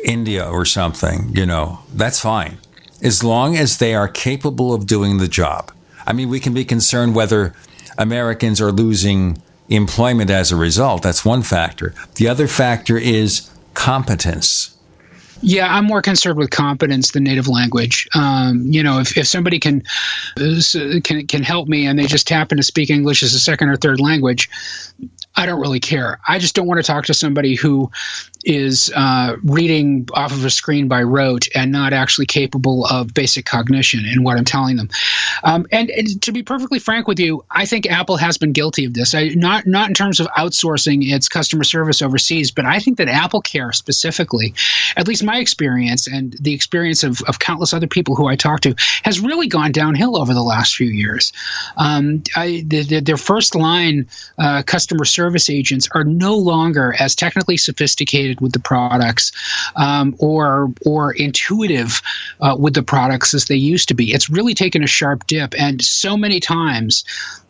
India 0.04 0.48
or 0.48 0.66
something, 0.66 1.32
you 1.34 1.46
know, 1.46 1.80
that's 1.94 2.20
fine. 2.20 2.58
As 3.02 3.24
long 3.24 3.58
as 3.58 3.78
they 3.78 3.94
are 3.94 4.08
capable 4.08 4.74
of 4.74 4.88
doing 4.88 5.18
the 5.18 5.28
job. 5.28 5.72
I 6.08 6.14
mean, 6.14 6.30
we 6.30 6.40
can 6.40 6.54
be 6.54 6.66
concerned 6.66 7.14
whether 7.14 7.54
Americans 7.98 8.62
are 8.62 8.72
losing 8.72 9.42
employment 9.70 10.30
as 10.30 10.52
a 10.52 10.56
result. 10.56 11.04
That's 11.04 11.26
one 11.26 11.44
factor. 11.44 11.94
The 12.16 12.30
other 12.30 12.48
factor 12.48 12.98
is 12.98 13.52
competence. 13.74 14.74
Yeah, 15.42 15.72
I'm 15.72 15.86
more 15.86 16.02
concerned 16.02 16.38
with 16.38 16.50
competence 16.50 17.12
than 17.12 17.24
native 17.24 17.48
language. 17.48 18.08
Um, 18.16 18.64
you 18.66 18.82
know, 18.82 19.00
if, 19.00 19.16
if 19.18 19.28
somebody 19.28 19.60
can 19.60 19.84
can 21.04 21.28
can 21.28 21.44
help 21.44 21.68
me 21.68 21.86
and 21.86 22.00
they 22.00 22.08
just 22.08 22.28
happen 22.30 22.58
to 22.58 22.64
speak 22.64 22.90
English 22.90 23.22
as 23.22 23.36
a 23.36 23.40
second 23.40 23.70
or 23.70 23.76
third 23.76 24.00
language, 24.00 24.50
I 25.36 25.46
don't 25.46 25.60
really 25.60 25.80
care. 25.80 26.20
I 26.28 26.40
just 26.40 26.56
don't 26.56 26.66
want 26.66 26.80
to 26.80 26.84
talk 26.84 27.06
to 27.06 27.14
somebody 27.14 27.54
who 27.54 27.92
is 28.48 28.90
uh, 28.96 29.36
reading 29.44 30.08
off 30.14 30.32
of 30.32 30.46
a 30.46 30.50
screen 30.50 30.88
by 30.88 31.04
rote 31.04 31.50
and 31.54 31.70
not 31.70 31.92
actually 31.92 32.26
capable 32.26 32.86
of 32.86 33.14
basic 33.14 33.46
cognition 33.46 34.06
in 34.06 34.24
what 34.24 34.38
I'm 34.38 34.46
telling 34.46 34.78
them. 34.78 34.90
Um, 35.44 35.68
and, 35.70 35.90
and, 35.90 36.22
to 36.22 36.32
be 36.32 36.44
perfectly 36.44 36.80
frank 36.80 37.10
with 37.10 37.20
you, 37.20 37.44
I 37.52 37.66
think 37.66 37.86
Apple 37.88 38.16
has 38.16 38.38
been 38.38 38.54
guilty 38.54 38.86
of 38.86 38.94
this. 38.94 39.14
I, 39.14 39.28
not 39.36 39.68
not 39.68 39.90
in 39.90 39.94
terms 39.94 40.22
of 40.22 40.28
outsourcing 40.28 41.12
its 41.12 41.28
customer 41.28 41.66
service 41.66 42.02
overseas, 42.02 42.50
but 42.50 42.66
I 42.66 42.80
think 42.80 42.98
that 43.00 43.10
Apple 43.10 43.42
Care 43.42 43.74
specifically, 43.74 44.54
at 44.96 45.10
least 45.10 45.24
my 45.26 45.40
experience 45.40 46.08
and 46.08 46.34
the 46.40 46.54
experience 46.54 47.04
of, 47.04 47.22
of 47.28 47.40
countless 47.40 47.74
other 47.74 47.88
people 47.88 48.16
who 48.16 48.28
I 48.28 48.38
talk 48.38 48.62
to, 48.62 48.76
has 49.04 49.20
really 49.20 49.48
gone 49.48 49.74
downhill 49.74 50.18
over 50.18 50.34
the 50.34 50.42
last 50.42 50.76
few 50.76 50.88
years. 50.88 51.34
Um, 51.76 52.24
I, 52.38 52.64
the, 52.66 52.84
the, 52.84 53.02
their 53.02 53.18
first 53.18 53.56
line 53.56 54.08
uh, 54.38 54.64
customer 54.64 55.04
service 55.04 55.50
agents 55.50 55.90
are 55.94 56.06
no 56.06 56.36
longer 56.36 56.96
as 56.98 57.14
technically 57.14 57.58
sophisticated 57.58 58.37
with 58.42 58.54
the 58.54 58.60
products 58.60 59.32
um, 59.76 60.16
or 60.20 60.72
or 60.86 61.14
intuitive 61.14 62.02
uh, 62.42 62.56
with 62.58 62.74
the 62.74 62.84
products 62.84 63.34
as 63.34 63.46
they 63.46 63.56
used 63.56 63.88
to 63.90 63.94
be. 63.94 64.14
It's 64.14 64.30
really 64.30 64.54
taken 64.54 64.84
a 64.84 64.88
sharp 64.88 65.28
dip, 65.28 65.54
and 65.58 65.82
so 65.82 66.18
many 66.18 66.40
times. 66.40 67.04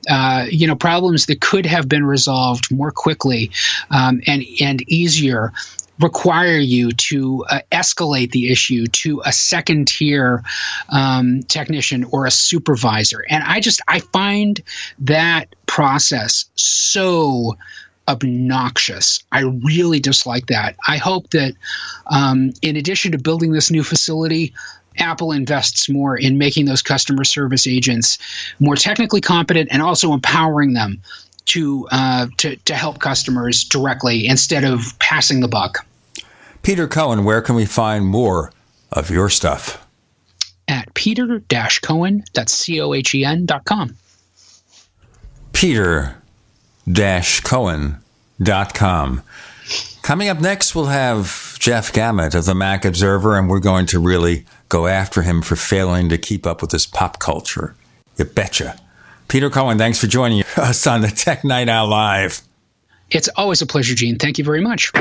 Uh, 0.10 0.46
you 0.50 0.66
know, 0.66 0.76
problems 0.76 1.26
that 1.26 1.42
could 1.42 1.66
have 1.66 1.90
been 1.90 2.06
resolved 2.06 2.72
more 2.72 2.92
quickly 2.92 3.52
um, 3.92 4.22
and 4.26 4.42
and 4.62 4.82
easier 4.90 5.52
require 6.00 6.58
you 6.58 6.92
to 6.92 7.46
uh, 7.50 7.60
escalate 7.72 8.32
the 8.32 8.52
issue 8.52 8.86
to 8.88 9.22
a 9.26 9.32
second 9.32 9.88
tier 9.88 10.44
um, 10.90 11.42
technician 11.44 12.04
or 12.06 12.26
a 12.26 12.32
supervisor. 12.32 13.24
And 13.30 13.44
I 13.44 13.60
just 13.60 13.82
I 13.88 14.00
find 14.00 14.62
that 15.00 15.56
process 15.66 16.46
so 16.56 17.56
obnoxious. 18.08 19.24
I 19.32 19.42
really 19.42 20.00
dislike 20.00 20.48
that. 20.48 20.76
I 20.88 20.98
hope 20.98 21.30
that 21.32 21.54
um, 22.08 22.54
in 22.62 22.76
addition 22.76 23.12
to 23.12 23.18
building 23.18 23.52
this 23.52 23.70
new 23.70 23.84
facility, 23.84 24.54
Apple 24.98 25.32
invests 25.32 25.90
more 25.90 26.18
in 26.18 26.38
making 26.38 26.66
those 26.66 26.82
customer 26.82 27.24
service 27.24 27.68
agents 27.68 28.18
more 28.60 28.76
technically 28.76 29.22
competent 29.22 29.70
and 29.72 29.82
also 29.82 30.14
empowering 30.14 30.74
them 30.74 31.02
to 31.46 31.88
uh, 31.92 32.28
to, 32.38 32.56
to 32.56 32.76
help 32.76 33.00
customers 33.00 33.64
directly 33.64 34.28
instead 34.28 34.64
of 34.64 34.98
passing 35.00 35.40
the 35.40 35.48
buck. 35.48 35.86
Peter 36.62 36.88
Cohen, 36.88 37.24
where 37.24 37.42
can 37.42 37.56
we 37.56 37.66
find 37.66 38.06
more 38.06 38.52
of 38.92 39.10
your 39.10 39.30
stuff? 39.30 39.86
At 40.68 40.94
peter-cohen, 40.96 42.26
that's 42.34 42.54
C-O-H-E-N 42.54 43.46
dot 43.46 43.64
com. 43.64 43.96
Peter 45.54 46.22
cohen.com. 47.44 49.22
Coming 50.02 50.30
up 50.30 50.40
next, 50.40 50.74
we'll 50.74 50.86
have 50.86 51.58
Jeff 51.60 51.92
Gamet 51.92 52.34
of 52.34 52.46
the 52.46 52.56
Mac 52.56 52.86
Observer, 52.86 53.38
and 53.38 53.50
we're 53.50 53.60
going 53.60 53.86
to 53.88 54.00
really 54.00 54.46
go 54.70 54.88
after 54.88 55.22
him 55.22 55.42
for 55.42 55.56
failing 55.56 56.10
to 56.10 56.18
keep 56.18 56.46
up 56.46 56.62
with 56.62 56.72
this 56.72 56.86
pop 56.86 57.20
culture. 57.20 57.76
You 58.18 58.26
betcha. 58.26 58.80
Peter 59.28 59.50
Cohen, 59.50 59.78
thanks 59.78 60.00
for 60.00 60.08
joining 60.08 60.44
us 60.56 60.88
on 60.88 61.02
the 61.02 61.10
Tech 61.10 61.44
Night 61.44 61.68
Owl 61.68 61.90
Live. 61.90 62.42
It's 63.10 63.28
always 63.36 63.62
a 63.62 63.66
pleasure, 63.66 63.96
Gene. 63.96 64.18
Thank 64.18 64.38
you 64.38 64.44
very 64.44 64.62
much. 64.62 64.92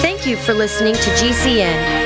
Thank 0.00 0.26
you 0.26 0.36
for 0.36 0.54
listening 0.54 0.94
to 0.94 1.10
GCN. 1.10 2.05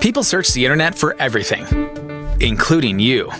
People 0.00 0.22
search 0.22 0.52
the 0.52 0.64
internet 0.64 0.96
for 0.96 1.16
everything, 1.18 1.66
including 2.40 3.00
you. 3.00 3.32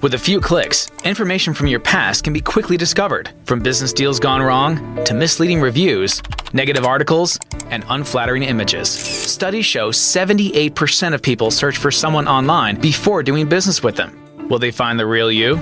With 0.00 0.14
a 0.14 0.18
few 0.18 0.40
clicks, 0.40 0.88
information 1.02 1.54
from 1.54 1.66
your 1.66 1.80
past 1.80 2.22
can 2.22 2.32
be 2.32 2.40
quickly 2.40 2.76
discovered, 2.76 3.30
from 3.46 3.58
business 3.58 3.92
deals 3.92 4.20
gone 4.20 4.40
wrong 4.40 5.04
to 5.04 5.12
misleading 5.12 5.60
reviews, 5.60 6.22
negative 6.52 6.84
articles, 6.84 7.36
and 7.70 7.84
unflattering 7.88 8.44
images. 8.44 8.88
Studies 8.88 9.66
show 9.66 9.90
78% 9.90 11.14
of 11.14 11.20
people 11.20 11.50
search 11.50 11.78
for 11.78 11.90
someone 11.90 12.28
online 12.28 12.80
before 12.80 13.24
doing 13.24 13.48
business 13.48 13.82
with 13.82 13.96
them. 13.96 14.16
Will 14.48 14.60
they 14.60 14.70
find 14.70 15.00
the 15.00 15.06
real 15.06 15.32
you? 15.32 15.56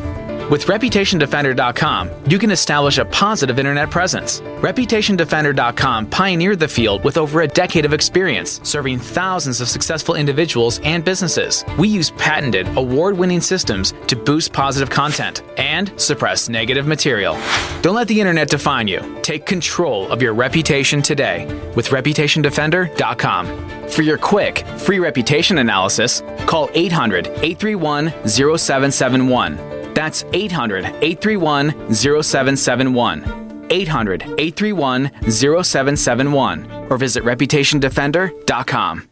With 0.50 0.66
ReputationDefender.com, 0.66 2.10
you 2.28 2.38
can 2.38 2.52
establish 2.52 2.98
a 2.98 3.04
positive 3.04 3.58
internet 3.58 3.90
presence. 3.90 4.40
ReputationDefender.com 4.40 6.06
pioneered 6.06 6.60
the 6.60 6.68
field 6.68 7.02
with 7.02 7.16
over 7.16 7.40
a 7.40 7.48
decade 7.48 7.84
of 7.84 7.92
experience, 7.92 8.60
serving 8.62 9.00
thousands 9.00 9.60
of 9.60 9.68
successful 9.68 10.14
individuals 10.14 10.78
and 10.84 11.04
businesses. 11.04 11.64
We 11.80 11.88
use 11.88 12.12
patented, 12.12 12.68
award 12.76 13.18
winning 13.18 13.40
systems 13.40 13.92
to 14.06 14.14
boost 14.14 14.52
positive 14.52 14.88
content 14.88 15.42
and 15.58 15.92
suppress 16.00 16.48
negative 16.48 16.86
material. 16.86 17.36
Don't 17.82 17.96
let 17.96 18.06
the 18.06 18.20
internet 18.20 18.48
define 18.48 18.86
you. 18.86 19.18
Take 19.22 19.46
control 19.46 20.08
of 20.12 20.22
your 20.22 20.32
reputation 20.32 21.02
today 21.02 21.46
with 21.74 21.88
ReputationDefender.com. 21.88 23.88
For 23.88 24.02
your 24.02 24.18
quick, 24.18 24.64
free 24.78 25.00
reputation 25.00 25.58
analysis, 25.58 26.22
call 26.46 26.70
800 26.72 27.26
831 27.26 28.12
0771. 28.28 29.75
That's 29.96 30.24
800 30.34 30.84
831 30.84 31.94
0771. 31.94 33.66
800 33.70 34.22
831 34.22 35.10
0771. 35.30 36.70
Or 36.90 36.98
visit 36.98 37.24
ReputationDefender.com. 37.24 39.08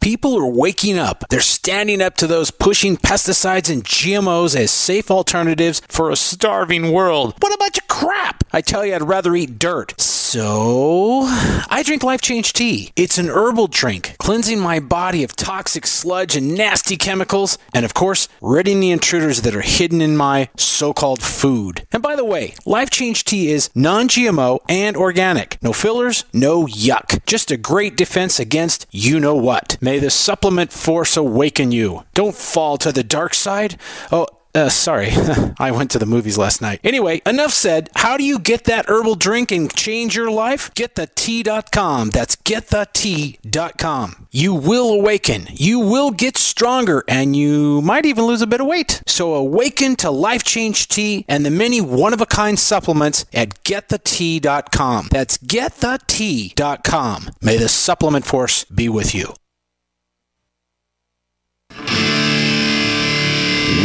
People 0.00 0.38
are 0.38 0.46
waking 0.46 0.96
up. 0.96 1.24
They're 1.28 1.40
standing 1.40 2.00
up 2.00 2.16
to 2.18 2.28
those 2.28 2.52
pushing 2.52 2.96
pesticides 2.96 3.68
and 3.68 3.82
GMOs 3.82 4.54
as 4.54 4.70
safe 4.70 5.10
alternatives 5.10 5.82
for 5.88 6.12
a 6.12 6.16
starving 6.16 6.92
world. 6.92 7.34
What 7.40 7.52
a 7.52 7.58
bunch 7.58 7.78
of 7.78 7.88
crap! 7.88 8.44
I 8.52 8.60
tell 8.60 8.86
you, 8.86 8.94
I'd 8.94 9.02
rather 9.02 9.34
eat 9.34 9.58
dirt. 9.58 10.00
So, 10.30 11.22
I 11.70 11.82
drink 11.82 12.02
Life 12.02 12.20
Change 12.20 12.52
Tea. 12.52 12.92
It's 12.96 13.16
an 13.16 13.30
herbal 13.30 13.68
drink, 13.68 14.14
cleansing 14.18 14.60
my 14.60 14.78
body 14.78 15.24
of 15.24 15.34
toxic 15.34 15.86
sludge 15.86 16.36
and 16.36 16.54
nasty 16.54 16.98
chemicals, 16.98 17.56
and 17.72 17.82
of 17.82 17.94
course, 17.94 18.28
ridding 18.42 18.80
the 18.80 18.90
intruders 18.90 19.40
that 19.40 19.56
are 19.56 19.62
hidden 19.62 20.02
in 20.02 20.18
my 20.18 20.50
so 20.54 20.92
called 20.92 21.22
food. 21.22 21.86
And 21.92 22.02
by 22.02 22.14
the 22.14 22.26
way, 22.26 22.52
Life 22.66 22.90
Change 22.90 23.24
Tea 23.24 23.50
is 23.50 23.70
non 23.74 24.06
GMO 24.06 24.58
and 24.68 24.98
organic. 24.98 25.56
No 25.62 25.72
fillers, 25.72 26.26
no 26.34 26.66
yuck. 26.66 27.24
Just 27.24 27.50
a 27.50 27.56
great 27.56 27.96
defense 27.96 28.38
against 28.38 28.86
you 28.90 29.18
know 29.18 29.34
what. 29.34 29.78
May 29.80 29.98
the 29.98 30.10
supplement 30.10 30.74
force 30.74 31.16
awaken 31.16 31.72
you. 31.72 32.04
Don't 32.12 32.34
fall 32.34 32.76
to 32.76 32.92
the 32.92 33.02
dark 33.02 33.32
side. 33.32 33.80
Oh, 34.12 34.26
uh, 34.58 34.68
sorry, 34.68 35.10
I 35.58 35.70
went 35.70 35.90
to 35.92 35.98
the 35.98 36.06
movies 36.06 36.36
last 36.36 36.60
night. 36.60 36.80
Anyway, 36.82 37.22
enough 37.24 37.52
said. 37.52 37.90
How 37.94 38.16
do 38.16 38.24
you 38.24 38.38
get 38.38 38.64
that 38.64 38.88
herbal 38.88 39.14
drink 39.14 39.52
and 39.52 39.72
change 39.74 40.16
your 40.16 40.30
life? 40.30 40.74
GetTheTea.com. 40.74 42.10
That's 42.10 42.36
GetTheTea.com. 42.36 44.28
You 44.30 44.54
will 44.54 44.92
awaken. 44.92 45.46
You 45.52 45.78
will 45.80 46.10
get 46.10 46.36
stronger, 46.36 47.04
and 47.08 47.36
you 47.36 47.80
might 47.82 48.04
even 48.04 48.24
lose 48.24 48.42
a 48.42 48.46
bit 48.46 48.60
of 48.60 48.66
weight. 48.66 49.02
So 49.06 49.34
awaken 49.34 49.96
to 49.96 50.10
Life 50.10 50.44
Change 50.44 50.88
Tea 50.88 51.24
and 51.28 51.46
the 51.46 51.50
many 51.50 51.80
one-of-a-kind 51.80 52.58
supplements 52.58 53.24
at 53.32 53.62
GetTheTea.com. 53.64 55.08
That's 55.10 55.38
GetTheTea.com. 55.38 57.30
May 57.40 57.56
the 57.56 57.68
supplement 57.68 58.26
force 58.26 58.64
be 58.64 58.88
with 58.88 59.14
you. 59.14 59.34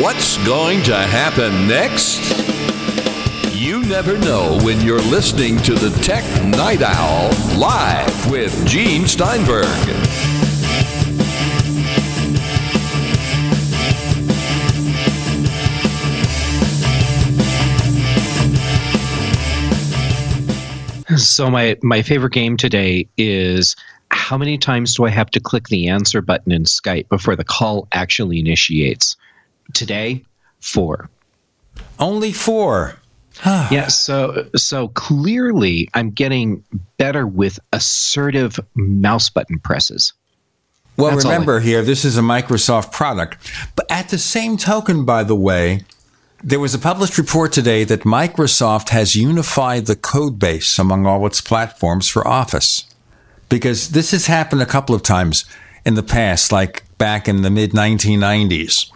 What's 0.01 0.43
going 0.43 0.81
to 0.85 0.95
happen 0.95 1.67
next? 1.67 2.19
You 3.53 3.83
never 3.83 4.17
know 4.17 4.57
when 4.63 4.81
you're 4.81 4.99
listening 4.99 5.57
to 5.59 5.75
the 5.75 5.91
Tech 6.01 6.23
Night 6.43 6.81
Owl 6.81 7.29
live 7.59 8.31
with 8.31 8.65
Gene 8.65 9.05
Steinberg. 9.05 9.67
So 21.19 21.51
my 21.51 21.77
my 21.83 22.01
favorite 22.01 22.33
game 22.33 22.57
today 22.57 23.07
is 23.17 23.75
how 24.09 24.39
many 24.39 24.57
times 24.57 24.95
do 24.95 25.05
I 25.05 25.09
have 25.11 25.29
to 25.29 25.39
click 25.39 25.67
the 25.67 25.87
answer 25.87 26.19
button 26.19 26.51
in 26.51 26.63
Skype 26.63 27.09
before 27.09 27.35
the 27.35 27.43
call 27.43 27.87
actually 27.91 28.39
initiates? 28.39 29.15
Today, 29.73 30.23
four. 30.59 31.09
Only 31.99 32.31
four. 32.33 32.95
yeah, 33.45 33.87
so 33.87 34.47
so 34.55 34.89
clearly 34.89 35.89
I'm 35.93 36.11
getting 36.11 36.63
better 36.97 37.25
with 37.25 37.59
assertive 37.71 38.59
mouse 38.75 39.29
button 39.29 39.59
presses. 39.59 40.13
Well, 40.97 41.11
That's 41.11 41.25
all 41.25 41.31
I- 41.31 41.33
remember 41.35 41.59
here, 41.59 41.81
this 41.81 42.05
is 42.05 42.17
a 42.17 42.21
Microsoft 42.21 42.91
product. 42.91 43.37
But 43.75 43.89
at 43.89 44.09
the 44.09 44.19
same 44.19 44.57
token, 44.57 45.05
by 45.05 45.23
the 45.23 45.35
way, 45.35 45.85
there 46.43 46.59
was 46.59 46.75
a 46.75 46.79
published 46.79 47.17
report 47.17 47.51
today 47.51 47.83
that 47.85 48.01
Microsoft 48.01 48.89
has 48.89 49.15
unified 49.15 49.85
the 49.87 49.95
code 49.95 50.37
base 50.37 50.77
among 50.77 51.05
all 51.05 51.25
its 51.25 51.41
platforms 51.41 52.07
for 52.07 52.27
Office. 52.27 52.85
Because 53.49 53.89
this 53.89 54.11
has 54.11 54.27
happened 54.27 54.61
a 54.61 54.65
couple 54.67 54.93
of 54.93 55.03
times 55.03 55.45
in 55.85 55.95
the 55.95 56.03
past, 56.03 56.51
like 56.51 56.83
back 56.97 57.27
in 57.27 57.41
the 57.41 57.49
mid 57.49 57.71
1990s. 57.71 58.91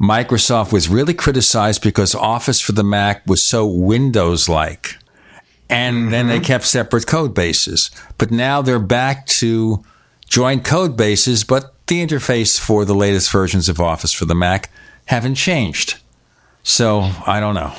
Microsoft 0.00 0.72
was 0.72 0.88
really 0.88 1.12
criticized 1.12 1.82
because 1.82 2.14
Office 2.14 2.60
for 2.60 2.72
the 2.72 2.82
Mac 2.84 3.26
was 3.26 3.42
so 3.42 3.66
Windows 3.66 4.48
like. 4.48 4.96
And 5.68 6.12
then 6.12 6.26
they 6.26 6.36
mm-hmm. 6.36 6.44
kept 6.44 6.64
separate 6.64 7.06
code 7.06 7.34
bases. 7.34 7.90
But 8.18 8.30
now 8.30 8.62
they're 8.62 8.78
back 8.80 9.26
to 9.26 9.84
joint 10.28 10.64
code 10.64 10.96
bases, 10.96 11.44
but 11.44 11.74
the 11.86 12.04
interface 12.04 12.58
for 12.58 12.84
the 12.84 12.94
latest 12.94 13.30
versions 13.30 13.68
of 13.68 13.78
Office 13.78 14.12
for 14.12 14.24
the 14.24 14.34
Mac 14.34 14.70
haven't 15.06 15.36
changed. 15.36 15.98
So 16.62 17.10
I 17.26 17.38
don't 17.38 17.54
know. 17.54 17.72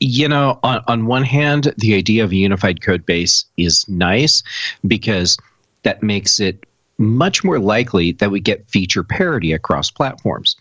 you 0.00 0.28
know, 0.28 0.58
on, 0.62 0.82
on 0.86 1.06
one 1.06 1.24
hand, 1.24 1.72
the 1.78 1.94
idea 1.94 2.24
of 2.24 2.30
a 2.32 2.36
unified 2.36 2.82
code 2.82 3.04
base 3.06 3.44
is 3.56 3.88
nice 3.88 4.42
because 4.86 5.36
that 5.82 6.02
makes 6.02 6.40
it 6.40 6.64
much 6.98 7.44
more 7.44 7.58
likely 7.58 8.12
that 8.12 8.30
we 8.30 8.40
get 8.40 8.68
feature 8.68 9.04
parity 9.04 9.52
across 9.52 9.90
platforms. 9.90 10.56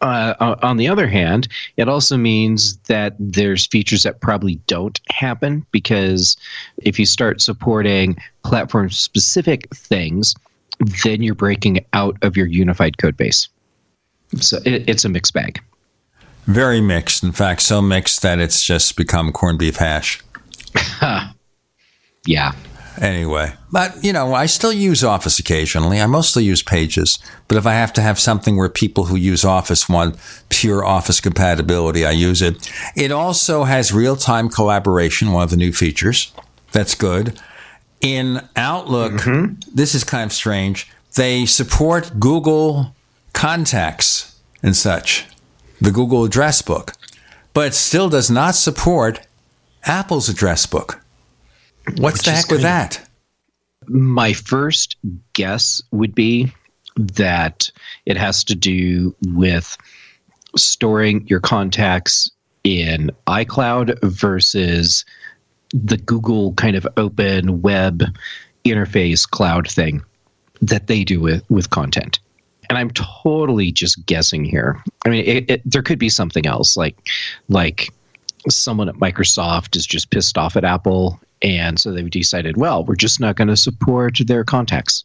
Uh, 0.00 0.56
on 0.62 0.76
the 0.76 0.88
other 0.88 1.06
hand, 1.06 1.48
it 1.76 1.88
also 1.88 2.16
means 2.16 2.76
that 2.88 3.14
there's 3.18 3.66
features 3.66 4.02
that 4.02 4.20
probably 4.20 4.56
don't 4.66 5.00
happen 5.10 5.64
because 5.70 6.36
if 6.78 6.98
you 6.98 7.06
start 7.06 7.40
supporting 7.40 8.16
platform 8.44 8.90
specific 8.90 9.74
things, 9.74 10.34
then 11.02 11.22
you're 11.22 11.34
breaking 11.34 11.84
out 11.92 12.16
of 12.22 12.36
your 12.36 12.46
unified 12.46 12.98
code 12.98 13.16
base. 13.16 13.48
So 14.36 14.58
it, 14.64 14.88
it's 14.88 15.04
a 15.04 15.08
mixed 15.08 15.32
bag. 15.32 15.60
Very 16.44 16.80
mixed. 16.80 17.22
In 17.22 17.32
fact, 17.32 17.62
so 17.62 17.80
mixed 17.80 18.22
that 18.22 18.38
it's 18.38 18.62
just 18.64 18.96
become 18.96 19.32
corned 19.32 19.58
beef 19.58 19.76
hash. 19.76 20.22
yeah. 22.26 22.52
Anyway, 23.00 23.52
but 23.70 24.02
you 24.02 24.12
know, 24.12 24.34
I 24.34 24.46
still 24.46 24.72
use 24.72 25.04
Office 25.04 25.38
occasionally. 25.38 26.00
I 26.00 26.06
mostly 26.06 26.44
use 26.44 26.62
Pages, 26.62 27.18
but 27.48 27.56
if 27.56 27.66
I 27.66 27.74
have 27.74 27.92
to 27.94 28.00
have 28.00 28.18
something 28.18 28.56
where 28.56 28.68
people 28.68 29.04
who 29.04 29.16
use 29.16 29.44
Office 29.44 29.88
want 29.88 30.16
pure 30.48 30.84
Office 30.84 31.20
compatibility, 31.20 32.06
I 32.06 32.12
use 32.12 32.42
it. 32.42 32.70
It 32.94 33.12
also 33.12 33.64
has 33.64 33.92
real 33.92 34.16
time 34.16 34.48
collaboration, 34.48 35.32
one 35.32 35.42
of 35.42 35.50
the 35.50 35.56
new 35.56 35.72
features. 35.72 36.32
That's 36.72 36.94
good. 36.94 37.38
In 38.00 38.46
Outlook, 38.56 39.12
mm-hmm. 39.12 39.60
this 39.74 39.94
is 39.94 40.04
kind 40.04 40.24
of 40.24 40.32
strange. 40.32 40.90
They 41.14 41.46
support 41.46 42.18
Google 42.18 42.94
contacts 43.32 44.38
and 44.62 44.76
such, 44.76 45.26
the 45.80 45.90
Google 45.90 46.24
address 46.24 46.62
book, 46.62 46.92
but 47.52 47.68
it 47.68 47.74
still 47.74 48.08
does 48.08 48.30
not 48.30 48.54
support 48.54 49.26
Apple's 49.84 50.28
address 50.28 50.66
book. 50.66 51.00
What's 51.96 52.24
the 52.24 52.32
heck 52.32 52.50
with 52.50 52.62
that? 52.62 53.00
My 53.88 54.32
first 54.32 54.96
guess 55.32 55.82
would 55.92 56.14
be 56.14 56.52
that 56.96 57.70
it 58.06 58.16
has 58.16 58.42
to 58.44 58.54
do 58.54 59.14
with 59.28 59.76
storing 60.56 61.26
your 61.28 61.40
contacts 61.40 62.30
in 62.64 63.10
iCloud 63.26 63.98
versus 64.02 65.04
the 65.72 65.98
Google 65.98 66.54
kind 66.54 66.76
of 66.76 66.86
open 66.96 67.62
web 67.62 68.02
interface 68.64 69.28
cloud 69.28 69.68
thing 69.68 70.02
that 70.62 70.86
they 70.86 71.04
do 71.04 71.20
with, 71.20 71.48
with 71.50 71.70
content. 71.70 72.18
And 72.68 72.78
I'm 72.78 72.90
totally 72.90 73.70
just 73.70 74.04
guessing 74.06 74.44
here. 74.44 74.82
I 75.04 75.10
mean, 75.10 75.24
it, 75.24 75.50
it, 75.50 75.62
there 75.64 75.82
could 75.82 75.98
be 75.98 76.08
something 76.08 76.46
else, 76.46 76.76
like 76.76 76.96
like 77.48 77.90
someone 78.48 78.88
at 78.88 78.96
Microsoft 78.96 79.76
is 79.76 79.86
just 79.86 80.10
pissed 80.10 80.36
off 80.36 80.56
at 80.56 80.64
Apple, 80.64 81.20
and 81.46 81.78
so 81.78 81.92
they've 81.92 82.10
decided, 82.10 82.56
well, 82.56 82.84
we're 82.84 82.96
just 82.96 83.20
not 83.20 83.36
going 83.36 83.48
to 83.48 83.56
support 83.56 84.18
their 84.26 84.44
contacts. 84.44 85.04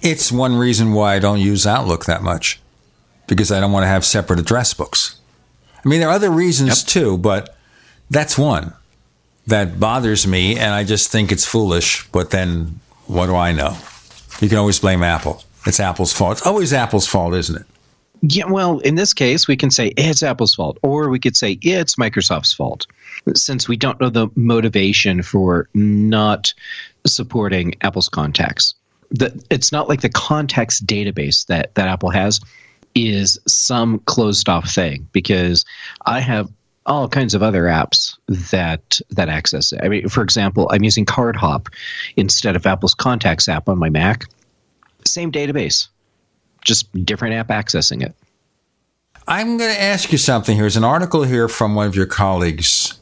It's 0.00 0.32
one 0.32 0.56
reason 0.56 0.94
why 0.94 1.14
I 1.14 1.18
don't 1.18 1.40
use 1.40 1.66
Outlook 1.66 2.06
that 2.06 2.22
much 2.22 2.58
because 3.26 3.52
I 3.52 3.60
don't 3.60 3.70
want 3.70 3.84
to 3.84 3.88
have 3.88 4.04
separate 4.04 4.40
address 4.40 4.72
books. 4.72 5.20
I 5.84 5.88
mean, 5.88 6.00
there 6.00 6.08
are 6.08 6.14
other 6.14 6.30
reasons 6.30 6.82
too, 6.82 7.18
but 7.18 7.56
that's 8.10 8.38
one 8.38 8.72
that 9.46 9.78
bothers 9.78 10.26
me, 10.26 10.56
and 10.56 10.74
I 10.74 10.84
just 10.84 11.10
think 11.10 11.30
it's 11.30 11.44
foolish. 11.44 12.08
But 12.08 12.30
then, 12.30 12.80
what 13.06 13.26
do 13.26 13.36
I 13.36 13.52
know? 13.52 13.76
You 14.40 14.48
can 14.48 14.58
always 14.58 14.80
blame 14.80 15.02
Apple. 15.02 15.44
It's 15.66 15.80
Apple's 15.80 16.12
fault. 16.12 16.38
It's 16.38 16.46
always 16.46 16.72
Apple's 16.72 17.06
fault, 17.06 17.34
isn't 17.34 17.56
it? 17.56 17.66
Yeah, 18.22 18.46
well, 18.46 18.78
in 18.80 18.96
this 18.96 19.14
case, 19.14 19.48
we 19.48 19.56
can 19.56 19.70
say 19.70 19.88
it's 19.96 20.22
Apple's 20.22 20.54
fault, 20.54 20.78
or 20.82 21.08
we 21.08 21.18
could 21.18 21.36
say 21.36 21.58
it's 21.62 21.96
Microsoft's 21.96 22.52
fault, 22.52 22.86
since 23.34 23.68
we 23.68 23.76
don't 23.76 24.00
know 24.00 24.10
the 24.10 24.28
motivation 24.34 25.22
for 25.22 25.68
not 25.74 26.52
supporting 27.06 27.74
Apple's 27.82 28.08
contacts. 28.08 28.74
It's 29.50 29.72
not 29.72 29.88
like 29.88 30.00
the 30.00 30.08
contacts 30.08 30.80
database 30.80 31.46
that, 31.46 31.74
that 31.74 31.88
Apple 31.88 32.10
has 32.10 32.40
is 32.94 33.38
some 33.46 33.98
closed 34.00 34.48
off 34.48 34.70
thing, 34.70 35.08
because 35.12 35.64
I 36.06 36.20
have 36.20 36.50
all 36.86 37.08
kinds 37.08 37.34
of 37.34 37.42
other 37.42 37.64
apps 37.64 38.16
that 38.50 39.00
that 39.10 39.28
access 39.28 39.72
it. 39.72 39.80
I 39.82 39.88
mean, 39.88 40.08
for 40.08 40.22
example, 40.22 40.68
I'm 40.72 40.82
using 40.82 41.04
CardHop 41.04 41.68
instead 42.16 42.56
of 42.56 42.66
Apple's 42.66 42.94
Contacts 42.94 43.48
app 43.48 43.68
on 43.68 43.78
my 43.78 43.90
Mac. 43.90 44.24
Same 45.06 45.30
database, 45.30 45.88
just 46.64 46.92
different 47.04 47.34
app 47.34 47.48
accessing 47.48 48.02
it. 48.02 48.14
I'm 49.28 49.56
going 49.56 49.72
to 49.72 49.80
ask 49.80 50.10
you 50.10 50.18
something. 50.18 50.56
Here's 50.56 50.76
an 50.76 50.84
article 50.84 51.22
here 51.22 51.48
from 51.48 51.74
one 51.74 51.86
of 51.86 51.94
your 51.94 52.06
colleagues, 52.06 52.98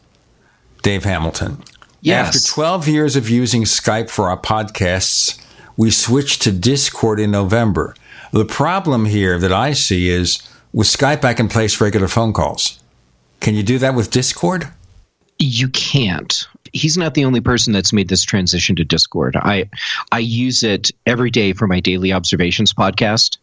Dave 0.89 1.05
Hamilton. 1.05 1.62
Yes. 2.01 2.28
After 2.28 2.55
12 2.55 2.89
years 2.89 3.15
of 3.15 3.28
using 3.28 3.65
Skype 3.65 4.09
for 4.09 4.31
our 4.31 4.40
podcasts, 4.40 5.39
we 5.77 5.90
switched 5.90 6.40
to 6.43 6.51
Discord 6.51 7.20
in 7.20 7.31
November. 7.31 7.94
The 8.32 8.47
problem 8.47 9.05
here 9.05 9.39
that 9.39 9.52
I 9.52 9.74
see 9.74 10.09
is 10.09 10.43
with 10.73 10.86
Skype, 10.86 11.27
I 11.27 11.35
can 11.35 11.47
place 11.47 11.78
regular 11.78 12.09
phone 12.09 12.32
calls. 12.32 12.82
Can 13.40 13.55
you 13.55 13.62
do 13.62 13.77
that 13.81 13.94
with 13.94 14.10
Discord? 14.10 14.66
You 15.39 15.69
can't. 15.69 16.48
He's 16.73 16.97
not 16.97 17.12
the 17.12 17.27
only 17.27 17.43
person 17.43 17.74
that's 17.74 17.93
made 17.93 18.09
this 18.09 18.23
transition 18.23 18.74
to 18.77 18.85
Discord. 18.85 19.36
I 19.36 19.69
I 20.10 20.20
use 20.20 20.62
it 20.62 20.90
every 21.05 21.31
day 21.31 21.52
for 21.52 21.66
my 21.66 21.81
daily 21.81 22.15
observations 22.15 22.73
podcast 22.73 23.36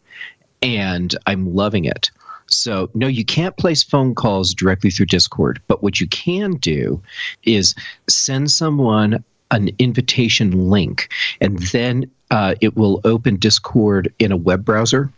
and 0.63 1.15
I'm 1.27 1.53
loving 1.53 1.85
it. 1.85 2.09
So, 2.47 2.89
no, 2.93 3.07
you 3.07 3.25
can't 3.25 3.57
place 3.57 3.83
phone 3.83 4.13
calls 4.13 4.53
directly 4.53 4.91
through 4.91 5.07
Discord, 5.07 5.61
but 5.67 5.81
what 5.81 5.99
you 5.99 6.07
can 6.07 6.53
do 6.53 7.01
is 7.43 7.73
send 8.07 8.51
someone 8.51 9.23
an 9.51 9.69
invitation 9.79 10.69
link, 10.69 11.11
and 11.41 11.57
then 11.59 12.09
uh, 12.31 12.55
it 12.61 12.75
will 12.75 13.01
open 13.03 13.37
Discord 13.37 14.13
in 14.19 14.31
a 14.31 14.37
web 14.37 14.63
browser. 14.63 15.11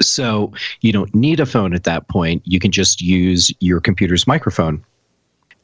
So, 0.00 0.52
you 0.80 0.92
don't 0.92 1.14
need 1.14 1.38
a 1.38 1.46
phone 1.46 1.74
at 1.74 1.84
that 1.84 2.08
point. 2.08 2.42
You 2.44 2.58
can 2.58 2.72
just 2.72 3.00
use 3.00 3.52
your 3.60 3.80
computer's 3.80 4.26
microphone 4.26 4.84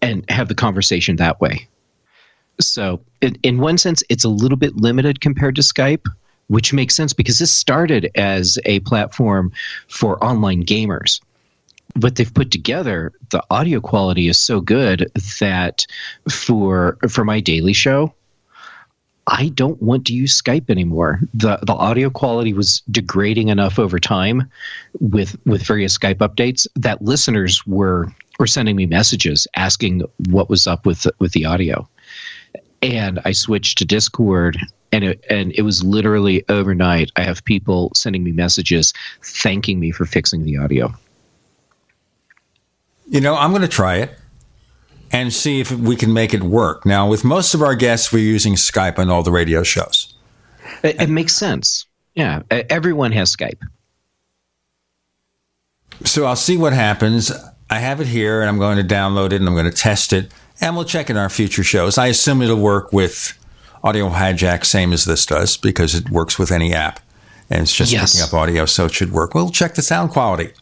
and 0.00 0.28
have 0.30 0.48
the 0.48 0.54
conversation 0.54 1.16
that 1.16 1.40
way. 1.40 1.66
So, 2.60 3.00
in, 3.20 3.36
in 3.42 3.58
one 3.58 3.78
sense, 3.78 4.04
it's 4.08 4.24
a 4.24 4.28
little 4.28 4.58
bit 4.58 4.76
limited 4.76 5.20
compared 5.20 5.56
to 5.56 5.62
Skype 5.62 6.06
which 6.52 6.74
makes 6.74 6.94
sense 6.94 7.14
because 7.14 7.38
this 7.38 7.50
started 7.50 8.10
as 8.14 8.58
a 8.66 8.80
platform 8.80 9.50
for 9.88 10.22
online 10.22 10.62
gamers. 10.62 11.18
But 11.96 12.16
they've 12.16 12.32
put 12.32 12.50
together 12.50 13.12
the 13.30 13.42
audio 13.50 13.80
quality 13.80 14.28
is 14.28 14.38
so 14.38 14.60
good 14.60 15.10
that 15.40 15.86
for 16.30 16.98
for 17.08 17.24
my 17.24 17.40
daily 17.40 17.72
show, 17.72 18.14
I 19.26 19.48
don't 19.48 19.80
want 19.80 20.06
to 20.06 20.12
use 20.12 20.40
Skype 20.40 20.68
anymore. 20.68 21.20
The 21.32 21.56
the 21.62 21.72
audio 21.72 22.10
quality 22.10 22.52
was 22.52 22.82
degrading 22.90 23.48
enough 23.48 23.78
over 23.78 23.98
time 23.98 24.50
with 25.00 25.38
with 25.46 25.62
various 25.62 25.96
Skype 25.96 26.16
updates 26.16 26.66
that 26.76 27.00
listeners 27.00 27.66
were 27.66 28.12
were 28.38 28.46
sending 28.46 28.76
me 28.76 28.84
messages 28.84 29.46
asking 29.56 30.02
what 30.28 30.50
was 30.50 30.66
up 30.66 30.84
with 30.84 31.06
with 31.18 31.32
the 31.32 31.46
audio. 31.46 31.88
And 32.82 33.20
I 33.24 33.32
switched 33.32 33.78
to 33.78 33.86
Discord 33.86 34.58
and 34.92 35.04
it, 35.04 35.24
and 35.28 35.52
it 35.52 35.62
was 35.62 35.82
literally 35.82 36.44
overnight. 36.48 37.10
I 37.16 37.22
have 37.22 37.44
people 37.44 37.90
sending 37.94 38.22
me 38.22 38.32
messages 38.32 38.92
thanking 39.22 39.80
me 39.80 39.90
for 39.90 40.04
fixing 40.04 40.44
the 40.44 40.58
audio. 40.58 40.94
You 43.08 43.20
know, 43.20 43.34
I'm 43.34 43.50
going 43.50 43.62
to 43.62 43.68
try 43.68 43.96
it 43.96 44.16
and 45.10 45.32
see 45.32 45.60
if 45.60 45.70
we 45.70 45.96
can 45.96 46.12
make 46.12 46.32
it 46.32 46.42
work. 46.42 46.86
Now, 46.86 47.08
with 47.08 47.24
most 47.24 47.54
of 47.54 47.62
our 47.62 47.74
guests, 47.74 48.12
we're 48.12 48.20
using 48.20 48.54
Skype 48.54 48.98
on 48.98 49.10
all 49.10 49.22
the 49.22 49.32
radio 49.32 49.62
shows. 49.62 50.14
It, 50.82 51.00
it 51.00 51.10
makes 51.10 51.34
sense. 51.34 51.86
Yeah, 52.14 52.42
everyone 52.50 53.12
has 53.12 53.34
Skype. 53.34 53.60
So 56.04 56.24
I'll 56.24 56.36
see 56.36 56.56
what 56.56 56.72
happens. 56.72 57.30
I 57.70 57.78
have 57.78 58.00
it 58.00 58.06
here 58.06 58.40
and 58.40 58.48
I'm 58.48 58.58
going 58.58 58.76
to 58.76 58.94
download 58.94 59.26
it 59.32 59.36
and 59.36 59.48
I'm 59.48 59.54
going 59.54 59.70
to 59.70 59.76
test 59.76 60.12
it 60.12 60.30
and 60.60 60.76
we'll 60.76 60.84
check 60.84 61.10
in 61.10 61.16
our 61.16 61.28
future 61.28 61.64
shows. 61.64 61.98
I 61.98 62.08
assume 62.08 62.42
it'll 62.42 62.56
work 62.56 62.92
with 62.92 63.38
Audio 63.84 64.10
Hijack, 64.10 64.64
same 64.64 64.92
as 64.92 65.04
this 65.04 65.26
does, 65.26 65.56
because 65.56 65.94
it 65.94 66.10
works 66.10 66.38
with 66.38 66.52
any 66.52 66.72
app 66.72 67.00
and 67.52 67.62
it's 67.62 67.74
just 67.74 67.92
yes. 67.92 68.12
picking 68.12 68.26
up 68.26 68.32
audio, 68.32 68.64
so 68.64 68.86
it 68.86 68.94
should 68.94 69.12
work. 69.12 69.34
We'll 69.34 69.50
check 69.50 69.74
the 69.74 69.82
sound 69.82 70.10
quality. 70.10 70.52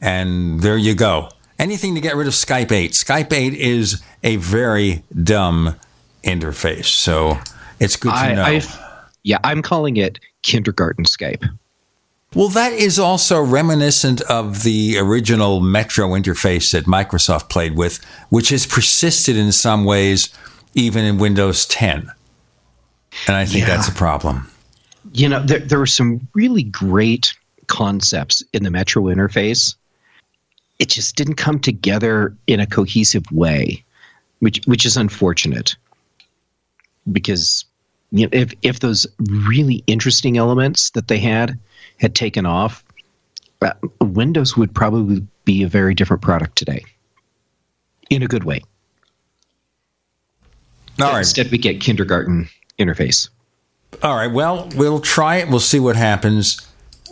And 0.00 0.60
there 0.60 0.76
you 0.76 0.94
go. 0.94 1.28
Anything 1.58 1.94
to 1.94 2.00
get 2.00 2.16
rid 2.16 2.26
of 2.26 2.34
Skype 2.34 2.72
8. 2.72 2.92
Skype 2.92 3.32
8 3.32 3.54
is 3.54 4.02
a 4.24 4.36
very 4.36 5.04
dumb 5.22 5.76
interface, 6.24 6.86
so 6.86 7.38
it's 7.78 7.96
good 7.96 8.10
to 8.10 8.16
I, 8.16 8.34
know. 8.34 8.42
I've, 8.42 8.78
yeah, 9.22 9.38
I'm 9.44 9.62
calling 9.62 9.96
it 9.96 10.18
kindergarten 10.42 11.04
Skype. 11.04 11.48
Well, 12.34 12.48
that 12.48 12.72
is 12.72 12.98
also 12.98 13.40
reminiscent 13.40 14.20
of 14.22 14.64
the 14.64 14.98
original 14.98 15.60
Metro 15.60 16.08
interface 16.08 16.72
that 16.72 16.84
Microsoft 16.84 17.48
played 17.48 17.76
with, 17.76 18.04
which 18.30 18.48
has 18.48 18.66
persisted 18.66 19.36
in 19.36 19.52
some 19.52 19.84
ways 19.84 20.28
even 20.74 21.04
in 21.04 21.18
Windows 21.18 21.64
10. 21.66 22.10
And 23.26 23.36
I 23.36 23.44
think 23.44 23.66
yeah. 23.66 23.76
that's 23.76 23.88
a 23.88 23.92
problem. 23.92 24.50
You 25.12 25.28
know, 25.28 25.42
there, 25.42 25.60
there 25.60 25.78
were 25.78 25.86
some 25.86 26.26
really 26.34 26.62
great 26.62 27.34
concepts 27.66 28.42
in 28.52 28.62
the 28.62 28.70
Metro 28.70 29.04
interface. 29.04 29.74
It 30.78 30.88
just 30.88 31.16
didn't 31.16 31.34
come 31.34 31.58
together 31.58 32.36
in 32.46 32.60
a 32.60 32.66
cohesive 32.66 33.30
way, 33.32 33.84
which 34.40 34.60
which 34.66 34.84
is 34.84 34.96
unfortunate. 34.96 35.74
Because 37.10 37.64
you 38.10 38.26
know, 38.26 38.30
if 38.32 38.52
if 38.62 38.80
those 38.80 39.06
really 39.18 39.82
interesting 39.86 40.36
elements 40.36 40.90
that 40.90 41.08
they 41.08 41.18
had 41.18 41.58
had 41.98 42.14
taken 42.14 42.44
off, 42.44 42.84
uh, 43.62 43.72
Windows 44.00 44.56
would 44.56 44.74
probably 44.74 45.26
be 45.44 45.62
a 45.62 45.68
very 45.68 45.94
different 45.94 46.22
product 46.22 46.56
today, 46.56 46.84
in 48.10 48.22
a 48.22 48.26
good 48.26 48.44
way. 48.44 48.60
All 51.00 51.12
right. 51.12 51.18
Instead, 51.18 51.50
we 51.50 51.58
get 51.58 51.80
kindergarten 51.80 52.48
interface. 52.78 53.28
All 54.02 54.16
right. 54.16 54.30
Well, 54.30 54.68
we'll 54.76 55.00
try 55.00 55.36
it. 55.36 55.48
We'll 55.48 55.60
see 55.60 55.80
what 55.80 55.96
happens 55.96 56.60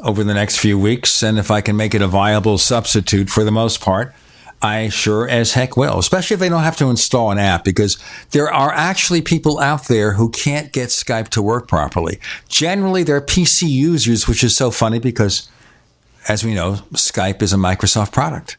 over 0.03 0.24
the 0.24 0.35
next 0.35 0.59
few 0.59 0.78
weeks. 0.78 1.23
And 1.23 1.39
if 1.39 1.51
I 1.51 1.61
can 1.61 1.77
make 1.77 1.95
it 1.95 2.03
a 2.03 2.09
viable 2.09 2.59
substitute 2.59 3.31
for 3.31 3.45
the 3.45 3.51
most 3.51 3.81
part, 3.81 4.15
I 4.65 4.89
sure 4.89 5.28
as 5.28 5.53
heck 5.53 5.77
will, 5.77 5.99
especially 5.99 6.35
if 6.35 6.41
they 6.41 6.49
don't 6.49 6.62
have 6.62 6.78
to 6.78 6.89
install 6.89 7.31
an 7.31 7.39
app, 7.39 7.65
because 7.65 7.99
there 8.31 8.51
are 8.51 8.73
actually 8.73 9.20
people 9.20 9.59
out 9.59 9.89
there 9.89 10.15
who 10.15 10.31
can't 10.31 10.73
get 10.73 10.89
Skype 10.89 11.28
to 11.31 11.43
work 11.43 11.69
properly. 11.69 12.19
Generally, 12.49 13.03
they're 13.03 13.20
PC 13.20 13.69
users, 13.69 14.27
which 14.27 14.43
is 14.43 14.57
so 14.57 14.70
funny 14.70 14.99
because, 14.99 15.51
as 16.28 16.45
we 16.45 16.55
know, 16.55 16.77
Skype 16.95 17.43
is 17.43 17.53
a 17.53 17.57
Microsoft 17.57 18.12
product. 18.12 18.57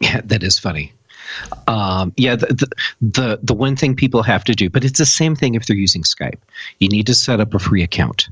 Yeah, 0.00 0.20
that 0.24 0.42
is 0.42 0.58
funny. 0.58 0.92
Um, 1.66 2.12
yeah, 2.16 2.36
the, 2.36 2.68
the, 3.00 3.38
the 3.42 3.54
one 3.54 3.76
thing 3.76 3.94
people 3.94 4.22
have 4.22 4.44
to 4.44 4.54
do, 4.54 4.70
but 4.70 4.84
it's 4.84 4.98
the 4.98 5.06
same 5.06 5.34
thing 5.34 5.54
if 5.54 5.66
they're 5.66 5.76
using 5.76 6.02
Skype. 6.02 6.38
You 6.78 6.88
need 6.88 7.06
to 7.06 7.14
set 7.14 7.40
up 7.40 7.54
a 7.54 7.58
free 7.58 7.82
account. 7.82 8.28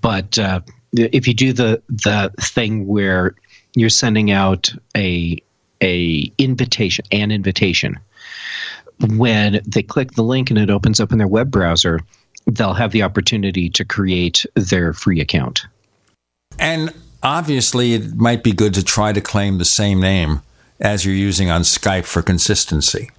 But 0.00 0.38
uh, 0.38 0.60
if 0.92 1.28
you 1.28 1.34
do 1.34 1.52
the 1.52 1.82
the 1.88 2.32
thing 2.40 2.86
where 2.86 3.34
you're 3.74 3.90
sending 3.90 4.30
out 4.30 4.72
a 4.96 5.42
a 5.82 6.32
invitation, 6.38 7.04
an 7.12 7.30
invitation, 7.30 7.98
when 9.16 9.60
they 9.66 9.82
click 9.82 10.12
the 10.12 10.22
link 10.22 10.50
and 10.50 10.58
it 10.58 10.70
opens 10.70 11.00
up 11.00 11.12
in 11.12 11.18
their 11.18 11.28
web 11.28 11.50
browser, 11.50 12.00
they'll 12.46 12.74
have 12.74 12.92
the 12.92 13.02
opportunity 13.02 13.68
to 13.70 13.84
create 13.84 14.46
their 14.54 14.92
free 14.92 15.20
account. 15.20 15.66
And 16.58 16.94
obviously, 17.22 17.94
it 17.94 18.14
might 18.14 18.42
be 18.42 18.52
good 18.52 18.74
to 18.74 18.84
try 18.84 19.12
to 19.12 19.20
claim 19.20 19.58
the 19.58 19.64
same 19.64 20.00
name 20.00 20.42
as 20.80 21.04
you're 21.04 21.14
using 21.14 21.50
on 21.50 21.62
Skype 21.62 22.04
for 22.04 22.22
consistency. 22.22 23.10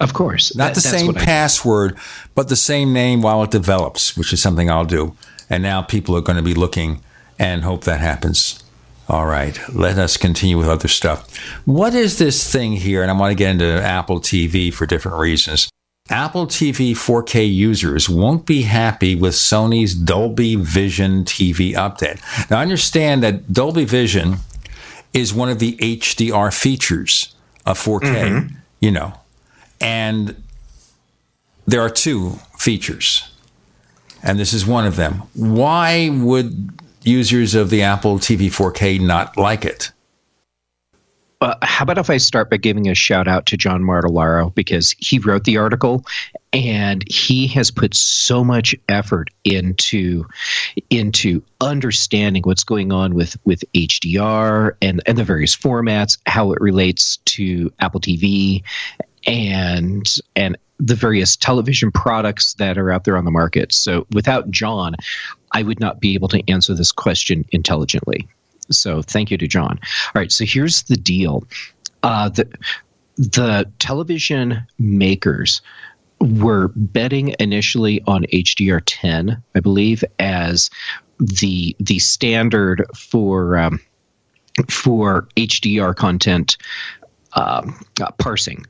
Of 0.00 0.14
course. 0.14 0.54
Not 0.56 0.74
that, 0.74 0.74
the 0.74 0.80
same 0.80 1.14
password, 1.14 1.96
but 2.34 2.48
the 2.48 2.56
same 2.56 2.92
name 2.92 3.22
while 3.22 3.42
it 3.44 3.50
develops, 3.50 4.16
which 4.16 4.32
is 4.32 4.42
something 4.42 4.70
I'll 4.70 4.84
do. 4.84 5.16
And 5.48 5.62
now 5.62 5.82
people 5.82 6.16
are 6.16 6.20
going 6.20 6.36
to 6.36 6.42
be 6.42 6.54
looking 6.54 7.02
and 7.38 7.62
hope 7.62 7.84
that 7.84 8.00
happens. 8.00 8.62
All 9.08 9.26
right, 9.26 9.58
let 9.72 9.98
us 9.98 10.16
continue 10.16 10.56
with 10.56 10.68
other 10.68 10.88
stuff. 10.88 11.36
What 11.66 11.94
is 11.94 12.18
this 12.18 12.50
thing 12.50 12.72
here? 12.72 13.02
And 13.02 13.10
I 13.10 13.14
want 13.14 13.30
to 13.30 13.36
get 13.36 13.50
into 13.50 13.82
Apple 13.82 14.20
TV 14.20 14.72
for 14.72 14.86
different 14.86 15.18
reasons. 15.18 15.68
Apple 16.10 16.46
TV 16.46 16.92
4K 16.92 17.52
users 17.52 18.08
won't 18.08 18.44
be 18.44 18.62
happy 18.62 19.14
with 19.14 19.34
Sony's 19.34 19.94
Dolby 19.94 20.56
Vision 20.56 21.24
TV 21.24 21.74
update. 21.74 22.20
Now, 22.50 22.58
understand 22.58 23.22
that 23.22 23.52
Dolby 23.52 23.84
Vision 23.84 24.36
is 25.12 25.34
one 25.34 25.48
of 25.48 25.58
the 25.58 25.76
HDR 25.76 26.52
features 26.52 27.34
of 27.66 27.78
4K, 27.78 28.00
mm-hmm. 28.00 28.56
you 28.80 28.90
know. 28.90 29.12
And 29.80 30.42
there 31.66 31.80
are 31.80 31.90
two 31.90 32.38
features, 32.58 33.30
and 34.22 34.38
this 34.38 34.52
is 34.52 34.66
one 34.66 34.86
of 34.86 34.96
them. 34.96 35.22
Why 35.34 36.10
would 36.10 36.70
users 37.02 37.54
of 37.54 37.70
the 37.70 37.82
Apple 37.82 38.18
TV 38.18 38.46
4K 38.46 39.00
not 39.00 39.36
like 39.36 39.64
it? 39.64 39.92
Uh, 41.40 41.56
how 41.62 41.82
about 41.82 41.98
if 41.98 42.08
I 42.08 42.18
start 42.18 42.50
by 42.50 42.56
giving 42.56 42.88
a 42.88 42.94
shout 42.94 43.26
out 43.26 43.46
to 43.46 43.56
John 43.56 43.82
Martellaro 43.82 44.54
because 44.54 44.94
he 44.98 45.18
wrote 45.18 45.42
the 45.42 45.56
article 45.56 46.04
and 46.52 47.02
he 47.08 47.46
has 47.48 47.70
put 47.70 47.94
so 47.94 48.44
much 48.44 48.74
effort 48.88 49.30
into 49.44 50.26
into 50.90 51.42
understanding 51.60 52.42
what's 52.44 52.64
going 52.64 52.92
on 52.92 53.14
with 53.14 53.36
with 53.44 53.64
HDR 53.74 54.76
and 54.82 55.02
and 55.06 55.18
the 55.18 55.24
various 55.24 55.56
formats, 55.56 56.18
how 56.26 56.52
it 56.52 56.60
relates 56.60 57.16
to 57.18 57.72
Apple 57.78 58.00
TV 58.00 58.62
and 59.26 60.06
and 60.36 60.58
the 60.78 60.94
various 60.94 61.36
television 61.36 61.92
products 61.92 62.54
that 62.54 62.76
are 62.76 62.90
out 62.90 63.04
there 63.04 63.16
on 63.16 63.24
the 63.24 63.30
market. 63.30 63.72
So 63.72 64.06
without 64.12 64.50
John, 64.50 64.96
I 65.52 65.62
would 65.62 65.80
not 65.80 66.00
be 66.00 66.14
able 66.14 66.28
to 66.28 66.42
answer 66.50 66.74
this 66.74 66.90
question 66.90 67.44
intelligently. 67.52 68.28
So 68.70 69.00
thank 69.00 69.30
you 69.30 69.38
to 69.38 69.46
John. 69.46 69.78
All 69.80 70.20
right, 70.20 70.32
so 70.32 70.44
here's 70.44 70.82
the 70.84 70.96
deal. 70.96 71.44
Uh, 72.02 72.28
the 72.30 72.48
the 73.16 73.70
television 73.78 74.66
makers 74.78 75.60
were 76.22 76.68
betting 76.74 77.34
initially 77.38 78.00
on 78.06 78.24
HDR10, 78.32 79.42
I 79.54 79.60
believe, 79.60 80.04
as 80.18 80.70
the 81.18 81.76
the 81.78 81.98
standard 81.98 82.84
for 82.96 83.56
um, 83.56 83.80
for 84.68 85.28
HDR 85.36 85.94
content 85.94 86.56
um, 87.34 87.84
uh, 88.00 88.10
parsing. 88.12 88.66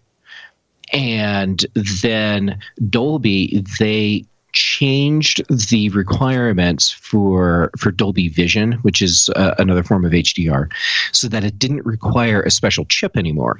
And 0.92 1.64
then 2.02 2.60
Dolby, 2.90 3.64
they 3.78 4.24
changed 4.52 5.42
the 5.48 5.88
requirements 5.90 6.90
for 6.90 7.70
for 7.78 7.90
Dolby 7.90 8.28
Vision, 8.28 8.72
which 8.82 9.00
is 9.00 9.30
uh, 9.34 9.54
another 9.58 9.82
form 9.82 10.04
of 10.04 10.12
HDR, 10.12 10.70
so 11.12 11.28
that 11.28 11.44
it 11.44 11.58
didn't 11.58 11.84
require 11.86 12.42
a 12.42 12.50
special 12.50 12.84
chip 12.84 13.16
anymore. 13.16 13.58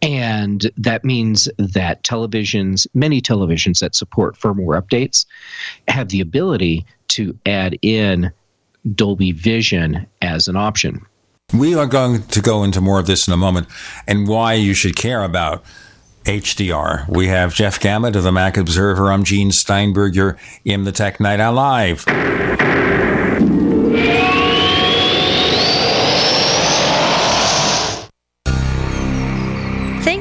And 0.00 0.70
that 0.76 1.04
means 1.04 1.48
that 1.58 2.02
televisions, 2.04 2.86
many 2.94 3.20
televisions 3.20 3.80
that 3.80 3.94
support 3.94 4.38
firmware 4.38 4.80
updates, 4.80 5.26
have 5.88 6.08
the 6.08 6.20
ability 6.20 6.86
to 7.08 7.36
add 7.46 7.78
in 7.82 8.30
Dolby 8.94 9.32
Vision 9.32 10.06
as 10.22 10.48
an 10.48 10.56
option. 10.56 11.04
We 11.54 11.74
are 11.74 11.86
going 11.86 12.22
to 12.24 12.40
go 12.40 12.62
into 12.62 12.80
more 12.80 13.00
of 13.00 13.06
this 13.06 13.26
in 13.26 13.32
a 13.32 13.36
moment 13.36 13.68
and 14.06 14.28
why 14.28 14.54
you 14.54 14.74
should 14.74 14.96
care 14.96 15.24
about 15.24 15.64
HDR. 16.24 17.08
We 17.08 17.28
have 17.28 17.54
Jeff 17.54 17.80
Gamet 17.80 18.14
of 18.14 18.22
the 18.22 18.32
Mac 18.32 18.58
Observer. 18.58 19.10
I'm 19.10 19.24
Gene 19.24 19.50
Steinberg. 19.50 20.14
You're 20.14 20.36
in 20.64 20.84
the 20.84 20.92
Tech 20.92 21.20
Night 21.20 21.40
Owl 21.40 21.54
Live. 21.54 22.04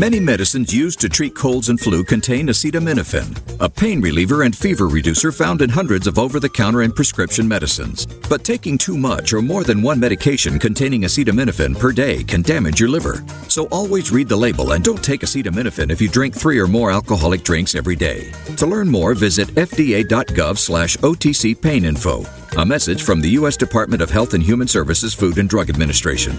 Many 0.00 0.18
medicines 0.18 0.72
used 0.72 0.98
to 1.00 1.10
treat 1.10 1.34
colds 1.34 1.68
and 1.68 1.78
flu 1.78 2.04
contain 2.04 2.46
acetaminophen, 2.46 3.36
a 3.60 3.68
pain 3.68 4.00
reliever 4.00 4.44
and 4.44 4.56
fever 4.56 4.88
reducer 4.88 5.30
found 5.30 5.60
in 5.60 5.68
hundreds 5.68 6.06
of 6.06 6.18
over 6.18 6.40
the 6.40 6.48
counter 6.48 6.80
and 6.80 6.96
prescription 6.96 7.46
medicines. 7.46 8.06
But 8.06 8.42
taking 8.42 8.78
too 8.78 8.96
much 8.96 9.34
or 9.34 9.42
more 9.42 9.62
than 9.62 9.82
one 9.82 10.00
medication 10.00 10.58
containing 10.58 11.02
acetaminophen 11.02 11.78
per 11.78 11.92
day 11.92 12.24
can 12.24 12.40
damage 12.40 12.80
your 12.80 12.88
liver. 12.88 13.22
So 13.48 13.66
always 13.66 14.10
read 14.10 14.30
the 14.30 14.38
label 14.38 14.72
and 14.72 14.82
don't 14.82 15.04
take 15.04 15.20
acetaminophen 15.20 15.90
if 15.90 16.00
you 16.00 16.08
drink 16.08 16.34
three 16.34 16.58
or 16.58 16.66
more 16.66 16.90
alcoholic 16.90 17.42
drinks 17.42 17.74
every 17.74 17.96
day. 17.96 18.32
To 18.56 18.66
learn 18.66 18.88
more, 18.88 19.12
visit 19.12 19.48
fda.gov 19.48 20.56
slash 20.56 20.96
OTC 20.96 21.60
pain 21.60 21.84
info. 21.84 22.24
A 22.56 22.64
message 22.64 23.02
from 23.02 23.20
the 23.20 23.36
U.S. 23.40 23.58
Department 23.58 24.00
of 24.00 24.08
Health 24.08 24.32
and 24.32 24.42
Human 24.42 24.66
Services 24.66 25.12
Food 25.12 25.36
and 25.36 25.46
Drug 25.46 25.68
Administration. 25.68 26.38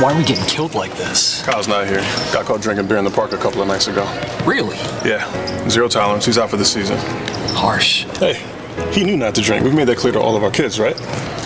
Why 0.00 0.12
are 0.12 0.18
we 0.18 0.24
getting 0.24 0.44
killed 0.44 0.74
like 0.74 0.94
this? 0.98 1.42
Kyle's 1.42 1.68
not 1.68 1.86
here. 1.86 2.00
Got 2.30 2.44
caught 2.44 2.60
drinking 2.60 2.86
beer 2.86 2.98
in 2.98 3.04
the 3.06 3.10
park 3.10 3.32
a 3.32 3.38
couple 3.38 3.62
of 3.62 3.68
nights 3.68 3.88
ago. 3.88 4.04
Really? 4.44 4.76
Yeah. 5.08 5.24
Zero 5.70 5.88
tolerance. 5.88 6.26
He's 6.26 6.36
out 6.36 6.50
for 6.50 6.58
the 6.58 6.66
season. 6.66 6.98
Harsh. 7.56 8.04
Hey, 8.18 8.34
he 8.92 9.04
knew 9.04 9.16
not 9.16 9.34
to 9.36 9.40
drink. 9.40 9.64
We've 9.64 9.72
made 9.74 9.88
that 9.88 9.96
clear 9.96 10.12
to 10.12 10.20
all 10.20 10.36
of 10.36 10.44
our 10.44 10.50
kids, 10.50 10.78
right? 10.78 10.94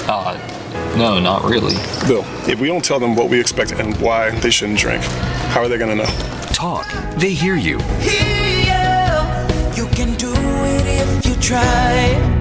Uh, 0.08 0.36
no, 0.96 1.20
not 1.20 1.44
really. 1.44 1.76
Bill, 2.08 2.24
if 2.48 2.58
we 2.58 2.66
don't 2.66 2.84
tell 2.84 2.98
them 2.98 3.14
what 3.14 3.30
we 3.30 3.38
expect 3.38 3.70
and 3.70 3.96
why 4.00 4.30
they 4.40 4.50
shouldn't 4.50 4.80
drink, 4.80 5.04
how 5.04 5.60
are 5.60 5.68
they 5.68 5.78
going 5.78 5.96
to 5.96 6.04
know? 6.04 6.10
Talk. 6.52 6.90
They 7.18 7.30
hear 7.30 7.54
you. 7.54 7.78
You 9.76 9.86
can 9.94 10.16
do 10.16 10.32
it 10.34 10.86
if 10.86 11.24
you 11.24 11.36
try. 11.36 12.39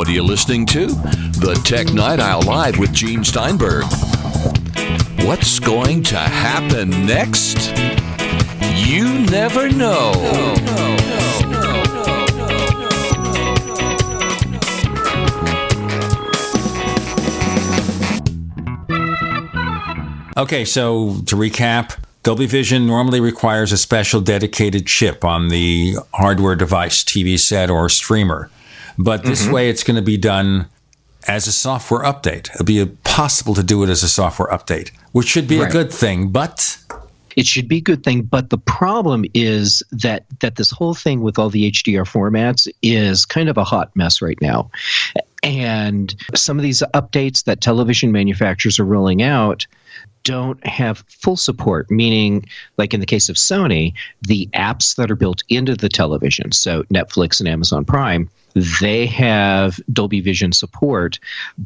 What 0.00 0.08
are 0.08 0.12
you 0.12 0.22
listening 0.22 0.64
to? 0.64 0.86
The 0.86 1.60
Tech 1.62 1.92
Night 1.92 2.20
Owl 2.20 2.40
Live 2.44 2.78
with 2.78 2.90
Gene 2.90 3.22
Steinberg. 3.22 3.84
What's 5.26 5.58
going 5.58 6.02
to 6.04 6.16
happen 6.16 6.88
next? 7.04 7.76
You 8.88 9.18
never 9.26 9.68
know. 9.68 10.12
Okay, 20.38 20.64
so 20.64 21.16
to 21.26 21.36
recap, 21.36 21.98
Dolby 22.22 22.46
Vision 22.46 22.86
normally 22.86 23.20
requires 23.20 23.70
a 23.70 23.76
special 23.76 24.22
dedicated 24.22 24.86
chip 24.86 25.26
on 25.26 25.48
the 25.48 25.96
hardware 26.14 26.56
device, 26.56 27.04
TV 27.04 27.38
set, 27.38 27.68
or 27.68 27.90
streamer. 27.90 28.48
But 28.98 29.24
this 29.24 29.46
Mhm. 29.46 29.52
way, 29.52 29.70
it's 29.70 29.82
going 29.82 29.96
to 29.96 30.02
be 30.02 30.16
done 30.16 30.66
as 31.28 31.46
a 31.46 31.52
software 31.52 32.02
update. 32.02 32.50
It'll 32.54 32.64
be 32.64 32.84
possible 33.04 33.54
to 33.54 33.62
do 33.62 33.82
it 33.82 33.90
as 33.90 34.02
a 34.02 34.08
software 34.08 34.48
update, 34.48 34.90
which 35.12 35.28
should 35.28 35.46
be 35.46 35.58
Right. 35.58 35.68
a 35.68 35.72
good 35.72 35.92
thing. 35.92 36.28
But 36.28 36.76
it 37.36 37.46
should 37.46 37.68
be 37.68 37.76
a 37.76 37.80
good 37.80 38.02
thing 38.02 38.22
but 38.22 38.50
the 38.50 38.58
problem 38.58 39.24
is 39.34 39.84
that 39.92 40.24
that 40.40 40.56
this 40.56 40.72
whole 40.72 40.94
thing 40.94 41.20
with 41.20 41.38
all 41.38 41.48
the 41.48 41.70
hdr 41.70 42.02
formats 42.04 42.66
is 42.82 43.24
kind 43.24 43.48
of 43.48 43.56
a 43.56 43.62
hot 43.62 43.88
mess 43.94 44.20
right 44.20 44.38
now 44.42 44.68
and 45.44 46.12
some 46.34 46.58
of 46.58 46.64
these 46.64 46.82
updates 46.92 47.44
that 47.44 47.60
television 47.60 48.10
manufacturers 48.10 48.80
are 48.80 48.84
rolling 48.84 49.22
out 49.22 49.64
don't 50.22 50.64
have 50.66 51.04
full 51.08 51.36
support 51.36 51.90
meaning 51.90 52.44
like 52.76 52.92
in 52.92 53.00
the 53.00 53.06
case 53.06 53.28
of 53.28 53.36
sony 53.36 53.92
the 54.22 54.48
apps 54.54 54.96
that 54.96 55.10
are 55.10 55.16
built 55.16 55.42
into 55.48 55.74
the 55.74 55.88
television 55.88 56.52
so 56.52 56.82
netflix 56.84 57.40
and 57.40 57.48
amazon 57.48 57.84
prime 57.84 58.28
they 58.80 59.06
have 59.06 59.80
dolby 59.92 60.20
vision 60.20 60.52
support 60.52 61.18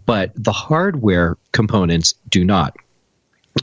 but 0.06 0.32
the 0.36 0.52
hardware 0.52 1.36
components 1.52 2.14
do 2.28 2.44
not. 2.44 2.76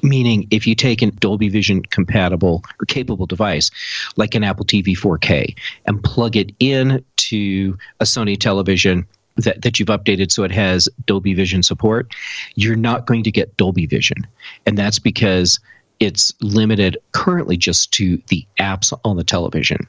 Meaning 0.02 0.48
if 0.52 0.66
you 0.66 0.74
take 0.74 1.02
an 1.02 1.12
Dolby 1.20 1.50
Vision 1.50 1.84
compatible 1.84 2.64
or 2.82 2.86
capable 2.86 3.26
device 3.26 3.70
like 4.16 4.36
an 4.36 4.44
Apple 4.44 4.66
TV 4.66 4.98
4K 4.98 5.54
and 5.86 6.02
plug 6.02 6.38
it 6.38 6.54
in 6.60 7.04
to 7.18 7.78
a 8.00 8.06
Sony 8.06 8.40
television 8.40 9.06
that, 9.38 9.62
that 9.62 9.80
you've 9.80 9.90
updated 9.90 10.32
so 10.32 10.44
it 10.44 10.52
has 10.52 10.90
Dolby 11.06 11.34
Vision 11.34 11.64
support, 11.64 12.14
you're 12.56 12.76
not 12.76 13.06
going 13.06 13.24
to 13.24 13.32
get 13.32 13.56
Dolby 13.58 13.86
Vision. 13.86 14.28
And 14.66 14.78
that's 14.78 14.99
because 14.99 15.60
it's 15.99 16.34
limited 16.41 16.98
currently 17.12 17.58
just 17.58 17.91
to 17.94 18.22
the 18.28 18.45
apps 18.60 18.98
on 19.06 19.18
the 19.18 19.24
television. 19.24 19.88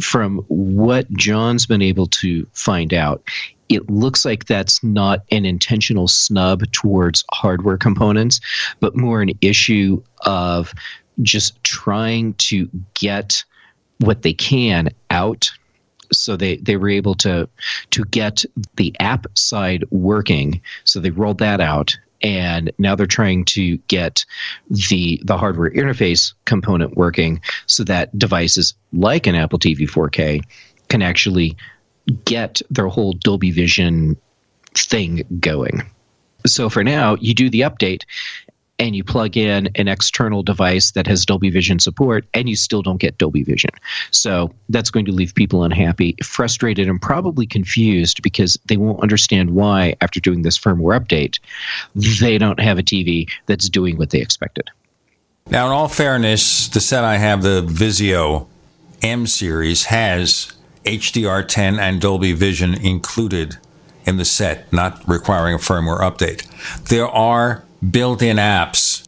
From 0.00 0.38
what 0.48 1.10
John's 1.12 1.66
been 1.66 1.82
able 1.82 2.06
to 2.06 2.46
find 2.52 2.94
out, 2.94 3.22
it 3.68 3.88
looks 3.88 4.24
like 4.24 4.46
that's 4.46 4.82
not 4.82 5.20
an 5.30 5.46
intentional 5.46 6.08
snub 6.08 6.70
towards 6.72 7.24
hardware 7.30 7.78
components, 7.78 8.40
but 8.80 8.96
more 8.96 9.22
an 9.22 9.30
issue 9.40 10.02
of 10.22 10.74
just 11.20 11.62
trying 11.62 12.34
to 12.34 12.68
get 12.94 13.44
what 13.98 14.22
they 14.22 14.32
can 14.32 14.90
out 15.10 15.50
so 16.12 16.36
they, 16.36 16.56
they 16.56 16.76
were 16.76 16.88
able 16.88 17.14
to 17.14 17.48
to 17.90 18.04
get 18.04 18.44
the 18.76 18.94
app 19.00 19.26
side 19.36 19.84
working 19.90 20.60
so 20.84 21.00
they 21.00 21.10
rolled 21.10 21.38
that 21.38 21.60
out 21.60 21.96
and 22.22 22.70
now 22.78 22.94
they're 22.94 23.06
trying 23.06 23.44
to 23.44 23.78
get 23.88 24.24
the 24.70 25.20
the 25.24 25.36
hardware 25.36 25.70
interface 25.70 26.34
component 26.44 26.96
working 26.96 27.40
so 27.66 27.84
that 27.84 28.16
devices 28.16 28.74
like 28.92 29.26
an 29.26 29.34
Apple 29.34 29.58
TV 29.58 29.80
4K 29.80 30.42
can 30.88 31.02
actually 31.02 31.56
get 32.24 32.62
their 32.70 32.88
whole 32.88 33.12
Dolby 33.12 33.50
Vision 33.50 34.16
thing 34.74 35.24
going. 35.40 35.82
So 36.46 36.68
for 36.68 36.82
now, 36.82 37.16
you 37.20 37.34
do 37.34 37.48
the 37.48 37.60
update 37.60 38.02
and 38.82 38.96
you 38.96 39.04
plug 39.04 39.36
in 39.36 39.70
an 39.76 39.86
external 39.86 40.42
device 40.42 40.90
that 40.90 41.06
has 41.06 41.24
Dolby 41.24 41.50
Vision 41.50 41.78
support, 41.78 42.26
and 42.34 42.48
you 42.48 42.56
still 42.56 42.82
don't 42.82 42.96
get 42.96 43.16
Dolby 43.16 43.44
Vision. 43.44 43.70
So 44.10 44.52
that's 44.70 44.90
going 44.90 45.04
to 45.04 45.12
leave 45.12 45.36
people 45.36 45.62
unhappy, 45.62 46.16
frustrated, 46.20 46.88
and 46.88 47.00
probably 47.00 47.46
confused 47.46 48.22
because 48.22 48.58
they 48.66 48.76
won't 48.76 49.00
understand 49.00 49.50
why, 49.50 49.94
after 50.00 50.18
doing 50.18 50.42
this 50.42 50.58
firmware 50.58 50.98
update, 50.98 51.38
they 51.94 52.38
don't 52.38 52.58
have 52.58 52.76
a 52.76 52.82
TV 52.82 53.30
that's 53.46 53.68
doing 53.68 53.98
what 53.98 54.10
they 54.10 54.20
expected. 54.20 54.68
Now, 55.48 55.66
in 55.66 55.72
all 55.72 55.86
fairness, 55.86 56.66
the 56.66 56.80
set 56.80 57.04
I 57.04 57.18
have, 57.18 57.44
the 57.44 57.62
Vizio 57.62 58.48
M 59.00 59.28
series, 59.28 59.84
has 59.84 60.52
HDR10 60.84 61.78
and 61.78 62.00
Dolby 62.00 62.32
Vision 62.32 62.74
included 62.74 63.58
in 64.06 64.16
the 64.16 64.24
set, 64.24 64.72
not 64.72 65.08
requiring 65.08 65.54
a 65.54 65.58
firmware 65.58 66.00
update. 66.00 66.48
There 66.88 67.06
are 67.06 67.62
built 67.90 68.22
in 68.22 68.36
apps, 68.36 69.06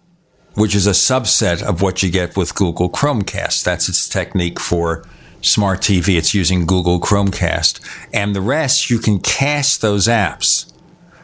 which 0.54 0.74
is 0.74 0.86
a 0.86 0.90
subset 0.90 1.62
of 1.62 1.82
what 1.82 2.02
you 2.02 2.10
get 2.10 2.36
with 2.36 2.54
Google 2.54 2.90
Chromecast. 2.90 3.64
That's 3.64 3.88
its 3.88 4.08
technique 4.08 4.58
for 4.58 5.04
smart 5.40 5.80
TV. 5.80 6.16
It's 6.16 6.34
using 6.34 6.66
Google 6.66 7.00
Chromecast. 7.00 7.80
And 8.12 8.34
the 8.34 8.40
rest, 8.40 8.90
you 8.90 8.98
can 8.98 9.20
cast 9.20 9.80
those 9.80 10.08
apps 10.08 10.72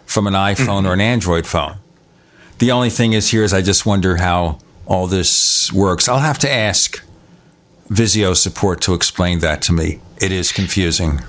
from 0.04 0.26
an 0.26 0.34
iPhone 0.34 0.86
or 0.86 0.92
an 0.92 1.00
Android 1.00 1.46
phone. 1.46 1.76
The 2.58 2.70
only 2.72 2.90
thing 2.90 3.14
is 3.14 3.30
here 3.30 3.42
is 3.42 3.54
I 3.54 3.62
just 3.62 3.86
wonder 3.86 4.16
how 4.16 4.58
all 4.86 5.06
this 5.06 5.72
works. 5.72 6.08
I'll 6.08 6.18
have 6.18 6.38
to 6.40 6.50
ask 6.50 7.02
Vizio 7.88 8.36
support 8.36 8.80
to 8.82 8.94
explain 8.94 9.38
that 9.38 9.62
to 9.62 9.72
me. 9.72 10.00
It 10.20 10.32
is 10.32 10.52
confusing. 10.52 11.20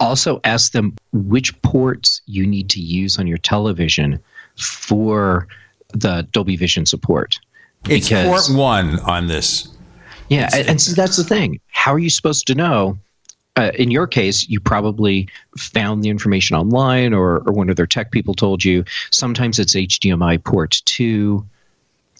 Also, 0.00 0.40
ask 0.44 0.72
them 0.72 0.96
which 1.12 1.60
ports 1.62 2.22
you 2.26 2.46
need 2.46 2.70
to 2.70 2.80
use 2.80 3.18
on 3.18 3.26
your 3.26 3.38
television 3.38 4.18
for 4.62 5.46
the 5.92 6.26
Dolby 6.32 6.56
Vision 6.56 6.86
support. 6.86 7.38
It's 7.88 8.10
port 8.10 8.48
one 8.50 8.98
on 9.00 9.26
this. 9.26 9.68
Yeah, 10.28 10.48
and, 10.54 10.68
and 10.68 10.80
so 10.80 10.94
that's 10.94 11.16
the 11.16 11.24
thing. 11.24 11.60
How 11.68 11.92
are 11.92 11.98
you 11.98 12.10
supposed 12.10 12.46
to 12.46 12.54
know? 12.54 12.98
Uh, 13.56 13.70
in 13.74 13.90
your 13.90 14.06
case, 14.06 14.48
you 14.48 14.60
probably 14.60 15.28
found 15.58 16.02
the 16.02 16.08
information 16.08 16.56
online, 16.56 17.12
or, 17.12 17.40
or 17.40 17.52
one 17.52 17.68
of 17.68 17.76
their 17.76 17.86
tech 17.86 18.10
people 18.10 18.32
told 18.32 18.64
you. 18.64 18.82
Sometimes 19.10 19.58
it's 19.58 19.74
HDMI 19.74 20.42
port 20.42 20.80
two, 20.86 21.44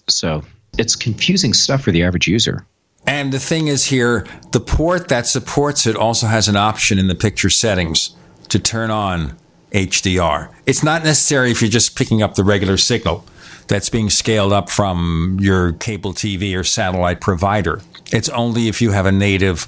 so 0.07 0.43
it's 0.77 0.95
confusing 0.95 1.53
stuff 1.53 1.81
for 1.81 1.91
the 1.91 2.03
average 2.03 2.27
user. 2.27 2.65
And 3.07 3.33
the 3.33 3.39
thing 3.39 3.67
is 3.67 3.85
here, 3.85 4.27
the 4.51 4.59
port 4.59 5.07
that 5.07 5.25
supports 5.25 5.87
it 5.87 5.95
also 5.95 6.27
has 6.27 6.47
an 6.47 6.55
option 6.55 6.99
in 6.99 7.07
the 7.07 7.15
picture 7.15 7.49
settings 7.49 8.15
to 8.49 8.59
turn 8.59 8.91
on 8.91 9.35
HDR. 9.73 10.53
It's 10.65 10.83
not 10.83 11.03
necessary 11.03 11.51
if 11.51 11.61
you're 11.61 11.69
just 11.69 11.97
picking 11.97 12.21
up 12.21 12.35
the 12.35 12.43
regular 12.43 12.77
signal 12.77 13.25
that's 13.67 13.89
being 13.89 14.09
scaled 14.09 14.53
up 14.53 14.69
from 14.69 15.37
your 15.41 15.73
cable 15.73 16.13
TV 16.13 16.57
or 16.57 16.63
satellite 16.63 17.21
provider. 17.21 17.81
It's 18.11 18.29
only 18.29 18.67
if 18.67 18.81
you 18.81 18.91
have 18.91 19.05
a 19.05 19.11
native 19.11 19.67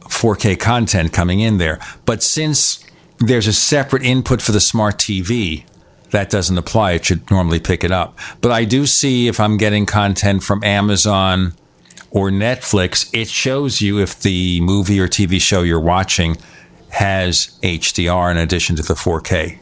4K 0.00 0.58
content 0.58 1.12
coming 1.12 1.40
in 1.40 1.58
there. 1.58 1.78
But 2.04 2.22
since 2.22 2.84
there's 3.18 3.46
a 3.46 3.52
separate 3.52 4.02
input 4.02 4.42
for 4.42 4.52
the 4.52 4.60
smart 4.60 4.98
TV, 4.98 5.64
that 6.10 6.30
doesn't 6.30 6.56
apply. 6.56 6.92
It 6.92 7.04
should 7.04 7.30
normally 7.30 7.60
pick 7.60 7.84
it 7.84 7.92
up. 7.92 8.18
But 8.40 8.52
I 8.52 8.64
do 8.64 8.86
see 8.86 9.28
if 9.28 9.40
I'm 9.40 9.56
getting 9.56 9.86
content 9.86 10.42
from 10.42 10.64
Amazon 10.64 11.54
or 12.10 12.30
Netflix, 12.30 13.10
it 13.12 13.28
shows 13.28 13.80
you 13.80 14.00
if 14.00 14.20
the 14.20 14.60
movie 14.62 14.98
or 14.98 15.08
TV 15.08 15.40
show 15.40 15.62
you're 15.62 15.80
watching 15.80 16.36
has 16.90 17.58
HDR 17.62 18.30
in 18.30 18.36
addition 18.36 18.76
to 18.76 18.82
the 18.82 18.94
4K. 18.94 19.58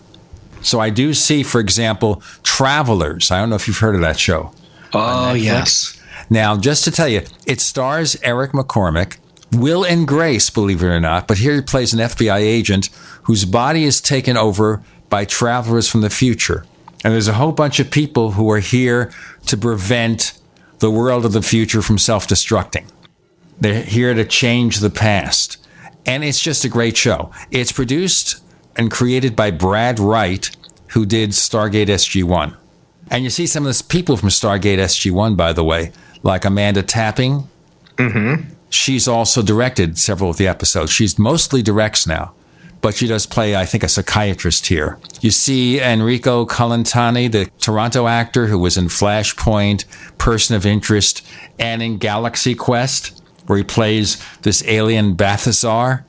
So 0.62 0.80
I 0.80 0.90
do 0.90 1.14
see, 1.14 1.42
for 1.42 1.60
example, 1.60 2.22
Travelers. 2.42 3.30
I 3.30 3.38
don't 3.38 3.50
know 3.50 3.56
if 3.56 3.68
you've 3.68 3.78
heard 3.78 3.94
of 3.94 4.00
that 4.00 4.18
show. 4.18 4.52
Oh, 4.92 5.34
yes. 5.34 6.00
Now, 6.30 6.56
just 6.56 6.84
to 6.84 6.90
tell 6.90 7.08
you, 7.08 7.22
it 7.46 7.60
stars 7.60 8.16
Eric 8.22 8.52
McCormack, 8.52 9.18
Will 9.52 9.84
and 9.84 10.08
Grace, 10.08 10.50
believe 10.50 10.82
it 10.82 10.86
or 10.86 11.00
not, 11.00 11.28
but 11.28 11.38
here 11.38 11.54
he 11.54 11.60
plays 11.60 11.92
an 11.92 12.00
FBI 12.00 12.38
agent 12.38 12.90
whose 13.24 13.44
body 13.44 13.84
is 13.84 14.00
taken 14.00 14.36
over 14.36 14.82
by 15.08 15.24
travelers 15.24 15.88
from 15.88 16.00
the 16.00 16.10
future. 16.10 16.64
And 17.04 17.12
there's 17.12 17.28
a 17.28 17.34
whole 17.34 17.52
bunch 17.52 17.78
of 17.78 17.90
people 17.90 18.32
who 18.32 18.50
are 18.50 18.58
here 18.58 19.12
to 19.46 19.56
prevent 19.56 20.38
the 20.80 20.90
world 20.90 21.24
of 21.24 21.32
the 21.32 21.42
future 21.42 21.82
from 21.82 21.98
self 21.98 22.26
destructing. 22.26 22.86
They're 23.60 23.82
here 23.82 24.14
to 24.14 24.24
change 24.24 24.80
the 24.80 24.90
past. 24.90 25.58
And 26.06 26.24
it's 26.24 26.40
just 26.40 26.64
a 26.64 26.68
great 26.68 26.96
show. 26.96 27.30
It's 27.50 27.72
produced 27.72 28.42
and 28.76 28.90
created 28.90 29.34
by 29.34 29.50
Brad 29.50 29.98
Wright, 29.98 30.48
who 30.88 31.04
did 31.04 31.30
Stargate 31.30 31.88
SG 31.88 32.22
1. 32.22 32.56
And 33.10 33.24
you 33.24 33.30
see 33.30 33.46
some 33.46 33.66
of 33.66 33.76
the 33.76 33.84
people 33.84 34.16
from 34.16 34.28
Stargate 34.28 34.78
SG 34.78 35.10
1, 35.10 35.34
by 35.36 35.52
the 35.52 35.64
way, 35.64 35.92
like 36.22 36.44
Amanda 36.44 36.82
Tapping. 36.82 37.48
Mm-hmm. 37.96 38.50
She's 38.68 39.08
also 39.08 39.42
directed 39.42 39.98
several 39.98 40.30
of 40.30 40.36
the 40.36 40.48
episodes. 40.48 40.90
She's 40.90 41.18
mostly 41.18 41.62
directs 41.62 42.06
now, 42.06 42.34
but 42.80 42.94
she 42.94 43.06
does 43.06 43.26
play, 43.26 43.56
I 43.56 43.64
think, 43.64 43.82
a 43.84 43.88
psychiatrist 43.88 44.66
here. 44.66 44.98
You 45.20 45.30
see 45.30 45.80
Enrico 45.80 46.44
Colantoni, 46.46 47.30
the 47.30 47.50
Toronto 47.60 48.06
actor 48.06 48.48
who 48.48 48.58
was 48.58 48.76
in 48.76 48.86
Flashpoint, 48.86 49.84
Person 50.18 50.56
of 50.56 50.66
Interest, 50.66 51.26
and 51.58 51.80
in 51.80 51.98
Galaxy 51.98 52.54
Quest, 52.54 53.22
where 53.46 53.58
he 53.58 53.64
plays 53.64 54.22
this 54.42 54.62
alien 54.66 55.14
Balthazar. 55.14 56.04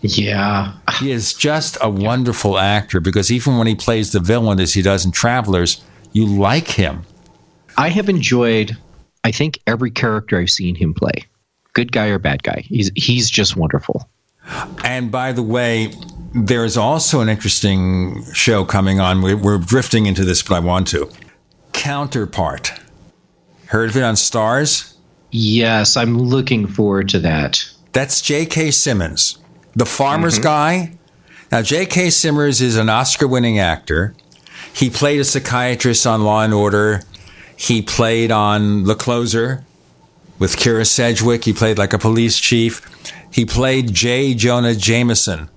Yeah. 0.00 0.74
He 0.98 1.12
is 1.12 1.32
just 1.32 1.78
a 1.80 1.88
wonderful 1.88 2.58
actor 2.58 3.00
because 3.00 3.30
even 3.30 3.56
when 3.56 3.66
he 3.66 3.74
plays 3.74 4.12
the 4.12 4.20
villain 4.20 4.60
as 4.60 4.74
he 4.74 4.82
does 4.82 5.04
in 5.04 5.12
Travelers, 5.12 5.82
you 6.12 6.26
like 6.26 6.68
him. 6.68 7.04
I 7.76 7.88
have 7.88 8.08
enjoyed, 8.08 8.76
I 9.24 9.30
think, 9.30 9.58
every 9.66 9.90
character 9.90 10.38
I've 10.38 10.50
seen 10.50 10.74
him 10.74 10.94
play, 10.94 11.24
good 11.72 11.90
guy 11.90 12.06
or 12.06 12.18
bad 12.18 12.42
guy. 12.42 12.64
He's 12.66 12.90
he's 12.94 13.30
just 13.30 13.56
wonderful. 13.56 14.08
And 14.84 15.10
by 15.10 15.32
the 15.32 15.42
way, 15.42 15.92
there's 16.34 16.76
also 16.76 17.20
an 17.20 17.28
interesting 17.28 18.24
show 18.32 18.64
coming 18.64 19.00
on. 19.00 19.22
We're, 19.22 19.36
we're 19.36 19.58
drifting 19.58 20.06
into 20.06 20.24
this, 20.24 20.42
but 20.42 20.54
I 20.54 20.58
want 20.60 20.86
to. 20.88 21.10
Counterpart. 21.72 22.72
Heard 23.66 23.90
of 23.90 23.96
it 23.96 24.02
on 24.02 24.14
Starz? 24.14 24.93
Yes, 25.36 25.96
I'm 25.96 26.16
looking 26.16 26.68
forward 26.68 27.08
to 27.08 27.18
that. 27.18 27.58
That's 27.92 28.20
J.K. 28.22 28.70
Simmons, 28.70 29.36
the 29.74 29.84
farmer's 29.84 30.38
Mhm. 30.38 30.42
guy. 30.42 30.92
Now, 31.50 31.60
J.K. 31.60 32.10
Simmons 32.10 32.60
is 32.60 32.76
an 32.76 32.88
Oscar 32.88 33.26
winning 33.26 33.58
actor. 33.58 34.14
He 34.72 34.90
played 34.90 35.18
a 35.18 35.24
psychiatrist 35.24 36.06
on 36.06 36.22
Law 36.22 36.42
and 36.42 36.54
Order. 36.54 37.02
He 37.56 37.82
played 37.82 38.30
on 38.30 38.84
The 38.84 38.94
Closer 38.94 39.64
with 40.38 40.56
Kyra 40.56 40.86
Sedgwick. 40.86 41.42
He 41.44 41.52
played 41.52 41.78
like 41.78 41.92
a 41.92 41.98
police 41.98 42.38
chief. 42.38 42.80
He 43.28 43.44
played 43.44 43.92
J. 43.92 44.34
Jonah 44.34 44.76
Jameson 44.76 45.48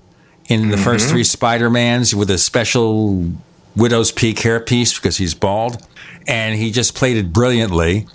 in 0.50 0.70
the 0.72 0.78
first 0.78 1.06
Mhm. 1.06 1.10
three 1.12 1.24
Spider-Mans 1.24 2.16
with 2.16 2.32
a 2.32 2.40
special 2.40 3.26
widow's 3.76 4.12
peak 4.12 4.40
hairpiece 4.40 4.96
because 4.96 5.18
he's 5.18 5.36
bald. 5.36 5.78
And 6.28 6.56
he 6.56 6.72
just 6.72 6.96
played 6.96 7.16
it 7.18 7.32
brilliantly. 7.32 8.08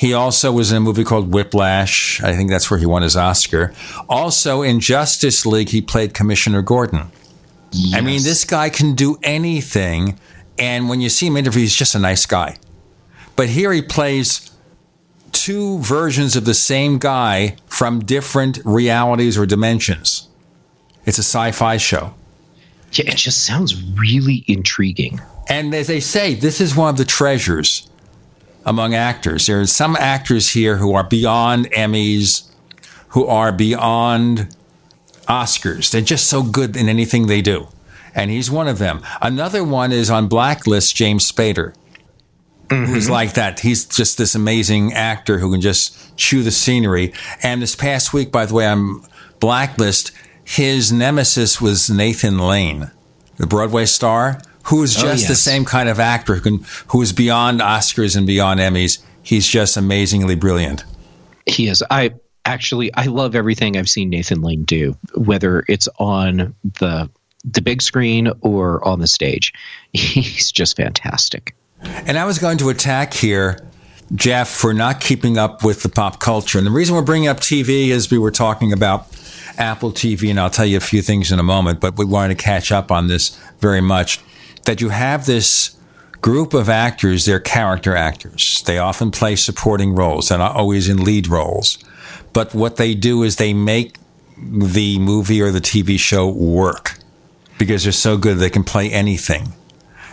He 0.00 0.14
also 0.14 0.50
was 0.50 0.70
in 0.70 0.78
a 0.78 0.80
movie 0.80 1.04
called 1.04 1.30
Whiplash. 1.30 2.22
I 2.22 2.34
think 2.34 2.48
that's 2.48 2.70
where 2.70 2.80
he 2.80 2.86
won 2.86 3.02
his 3.02 3.16
Oscar. 3.16 3.74
Also 4.08 4.62
in 4.62 4.80
Justice 4.80 5.44
League, 5.44 5.68
he 5.68 5.82
played 5.82 6.14
Commissioner 6.14 6.62
Gordon. 6.62 7.12
I 7.92 8.00
mean, 8.00 8.22
this 8.22 8.46
guy 8.46 8.70
can 8.70 8.94
do 8.94 9.18
anything. 9.22 10.18
And 10.58 10.88
when 10.88 11.02
you 11.02 11.10
see 11.10 11.26
him 11.26 11.36
interview, 11.36 11.60
he's 11.60 11.74
just 11.74 11.94
a 11.94 11.98
nice 11.98 12.24
guy. 12.24 12.56
But 13.36 13.50
here 13.50 13.74
he 13.74 13.82
plays 13.82 14.50
two 15.32 15.80
versions 15.80 16.34
of 16.34 16.46
the 16.46 16.54
same 16.54 16.96
guy 16.96 17.56
from 17.66 18.00
different 18.00 18.58
realities 18.64 19.36
or 19.36 19.44
dimensions. 19.44 20.28
It's 21.04 21.18
a 21.18 21.22
sci 21.22 21.52
fi 21.52 21.76
show. 21.76 22.14
Yeah, 22.92 23.10
it 23.10 23.18
just 23.18 23.44
sounds 23.44 23.76
really 23.98 24.46
intriguing. 24.48 25.20
And 25.50 25.74
as 25.74 25.88
they 25.88 26.00
say, 26.00 26.32
this 26.32 26.58
is 26.58 26.74
one 26.74 26.88
of 26.88 26.96
the 26.96 27.04
treasures 27.04 27.86
among 28.64 28.94
actors. 28.94 29.46
There 29.46 29.60
are 29.60 29.66
some 29.66 29.96
actors 29.96 30.50
here 30.50 30.76
who 30.76 30.94
are 30.94 31.04
beyond 31.04 31.70
Emmys, 31.72 32.48
who 33.08 33.26
are 33.26 33.52
beyond 33.52 34.54
Oscars. 35.28 35.90
They're 35.90 36.00
just 36.00 36.28
so 36.28 36.42
good 36.42 36.76
in 36.76 36.88
anything 36.88 37.26
they 37.26 37.42
do. 37.42 37.68
And 38.14 38.30
he's 38.30 38.50
one 38.50 38.68
of 38.68 38.78
them. 38.78 39.02
Another 39.22 39.62
one 39.62 39.92
is 39.92 40.10
on 40.10 40.28
Blacklist, 40.28 40.96
James 40.96 41.30
Spader, 41.30 41.74
who's 42.68 43.04
mm-hmm. 43.04 43.12
like 43.12 43.34
that. 43.34 43.60
He's 43.60 43.84
just 43.84 44.18
this 44.18 44.34
amazing 44.34 44.92
actor 44.92 45.38
who 45.38 45.52
can 45.52 45.60
just 45.60 46.16
chew 46.16 46.42
the 46.42 46.50
scenery. 46.50 47.12
And 47.42 47.62
this 47.62 47.76
past 47.76 48.12
week, 48.12 48.32
by 48.32 48.46
the 48.46 48.54
way, 48.54 48.66
on 48.66 49.04
Blacklist, 49.38 50.10
his 50.42 50.90
nemesis 50.90 51.60
was 51.60 51.88
Nathan 51.88 52.38
Lane, 52.38 52.90
the 53.36 53.46
Broadway 53.46 53.86
star, 53.86 54.40
who 54.70 54.82
is 54.82 54.96
Oh, 54.96 55.02
just 55.02 55.28
the 55.28 55.34
same 55.34 55.64
kind 55.64 55.88
of 55.88 55.98
actor 55.98 56.36
who, 56.36 56.40
can, 56.40 56.66
who 56.88 57.02
is 57.02 57.12
beyond 57.12 57.60
Oscars 57.60 58.16
and 58.16 58.26
beyond 58.26 58.60
Emmys. 58.60 59.02
He's 59.22 59.46
just 59.46 59.76
amazingly 59.76 60.36
brilliant. 60.36 60.84
He 61.46 61.66
is. 61.66 61.82
I 61.90 62.14
actually 62.44 62.94
I 62.94 63.04
love 63.04 63.34
everything 63.34 63.76
I've 63.76 63.88
seen 63.88 64.10
Nathan 64.10 64.40
Lane 64.42 64.64
do, 64.64 64.96
whether 65.14 65.64
it's 65.68 65.88
on 65.98 66.54
the 66.78 67.10
the 67.44 67.62
big 67.62 67.82
screen 67.82 68.30
or 68.42 68.86
on 68.86 69.00
the 69.00 69.06
stage. 69.06 69.52
He's 69.92 70.52
just 70.52 70.76
fantastic. 70.76 71.54
And 71.82 72.18
I 72.18 72.24
was 72.24 72.38
going 72.38 72.58
to 72.58 72.68
attack 72.68 73.14
here, 73.14 73.66
Jeff, 74.14 74.48
for 74.48 74.74
not 74.74 75.00
keeping 75.00 75.38
up 75.38 75.64
with 75.64 75.82
the 75.82 75.88
pop 75.88 76.20
culture. 76.20 76.58
And 76.58 76.66
the 76.66 76.70
reason 76.70 76.94
we're 76.94 77.02
bringing 77.02 77.28
up 77.28 77.38
TV 77.38 77.88
is 77.88 78.10
we 78.10 78.18
were 78.18 78.30
talking 78.30 78.72
about 78.72 79.06
Apple 79.56 79.90
TV, 79.90 80.30
and 80.30 80.38
I'll 80.38 80.50
tell 80.50 80.66
you 80.66 80.76
a 80.76 80.80
few 80.80 81.00
things 81.02 81.32
in 81.32 81.38
a 81.38 81.42
moment, 81.42 81.80
but 81.80 81.96
we 81.96 82.04
wanted 82.04 82.36
to 82.36 82.44
catch 82.44 82.70
up 82.70 82.90
on 82.92 83.08
this 83.08 83.38
very 83.60 83.80
much. 83.80 84.20
That 84.64 84.80
you 84.80 84.90
have 84.90 85.26
this 85.26 85.76
group 86.20 86.54
of 86.54 86.68
actors, 86.68 87.24
they're 87.24 87.40
character 87.40 87.96
actors. 87.96 88.62
They 88.66 88.78
often 88.78 89.10
play 89.10 89.36
supporting 89.36 89.94
roles, 89.94 90.28
they're 90.28 90.38
not 90.38 90.56
always 90.56 90.88
in 90.88 91.04
lead 91.04 91.28
roles. 91.28 91.78
But 92.32 92.54
what 92.54 92.76
they 92.76 92.94
do 92.94 93.22
is 93.22 93.36
they 93.36 93.54
make 93.54 93.96
the 94.38 94.98
movie 94.98 95.42
or 95.42 95.50
the 95.50 95.60
TV 95.60 95.98
show 95.98 96.28
work 96.28 96.98
because 97.58 97.82
they're 97.82 97.92
so 97.92 98.16
good 98.16 98.38
they 98.38 98.50
can 98.50 98.64
play 98.64 98.90
anything. 98.90 99.52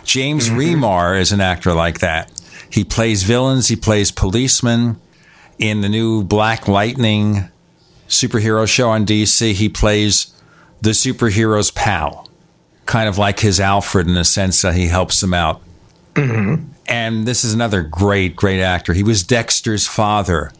James 0.04 0.48
mm-hmm. 0.48 0.58
Remar 0.58 1.18
is 1.18 1.32
an 1.32 1.40
actor 1.40 1.72
like 1.72 2.00
that. 2.00 2.30
He 2.70 2.84
plays 2.84 3.22
villains, 3.22 3.68
he 3.68 3.76
plays 3.76 4.10
policemen. 4.10 5.00
In 5.58 5.80
the 5.80 5.88
new 5.88 6.22
Black 6.22 6.68
Lightning 6.68 7.48
superhero 8.08 8.68
show 8.68 8.90
on 8.90 9.04
DC, 9.04 9.54
he 9.54 9.68
plays 9.68 10.32
the 10.80 10.90
superhero's 10.90 11.72
pal, 11.72 12.27
kind 12.88 13.08
of 13.08 13.18
like 13.18 13.38
his 13.38 13.60
Alfred 13.60 14.08
in 14.08 14.14
the 14.14 14.24
sense 14.24 14.62
that 14.62 14.74
he 14.74 14.88
helps 14.88 15.20
them 15.20 15.34
out. 15.34 15.60
Mm-hmm. 16.14 16.64
And 16.88 17.28
this 17.28 17.44
is 17.44 17.52
another 17.52 17.82
great, 17.82 18.34
great 18.34 18.60
actor. 18.60 18.94
He 18.94 19.02
was 19.02 19.22
Dexter's 19.22 19.86
father. 19.86 20.50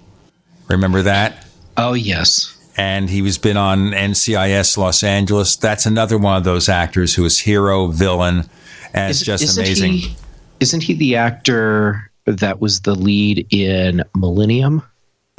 Remember 0.69 1.01
that? 1.03 1.47
Oh, 1.79 1.95
yes. 1.95 2.55
And 2.77 3.09
he 3.09 3.23
was 3.23 3.39
been 3.39 3.57
on 3.57 3.93
NCIS 3.93 4.77
Los 4.77 5.03
Angeles. 5.03 5.57
That's 5.57 5.87
another 5.87 6.19
one 6.19 6.37
of 6.37 6.45
those 6.45 6.69
actors 6.69 7.15
who 7.15 7.25
is 7.25 7.39
hero, 7.39 7.87
villain, 7.87 8.45
and 8.93 9.11
it's 9.11 9.23
Is- 9.23 9.27
just 9.27 9.45
isn't 9.45 9.65
amazing. 9.65 9.93
He, 9.95 10.17
isn't 10.61 10.83
he 10.83 10.95
the 10.95 11.17
actor 11.17 12.11
that 12.27 12.61
was 12.61 12.83
the 12.83 12.95
lead 12.95 13.47
in 13.51 14.05
Millennium? 14.15 14.83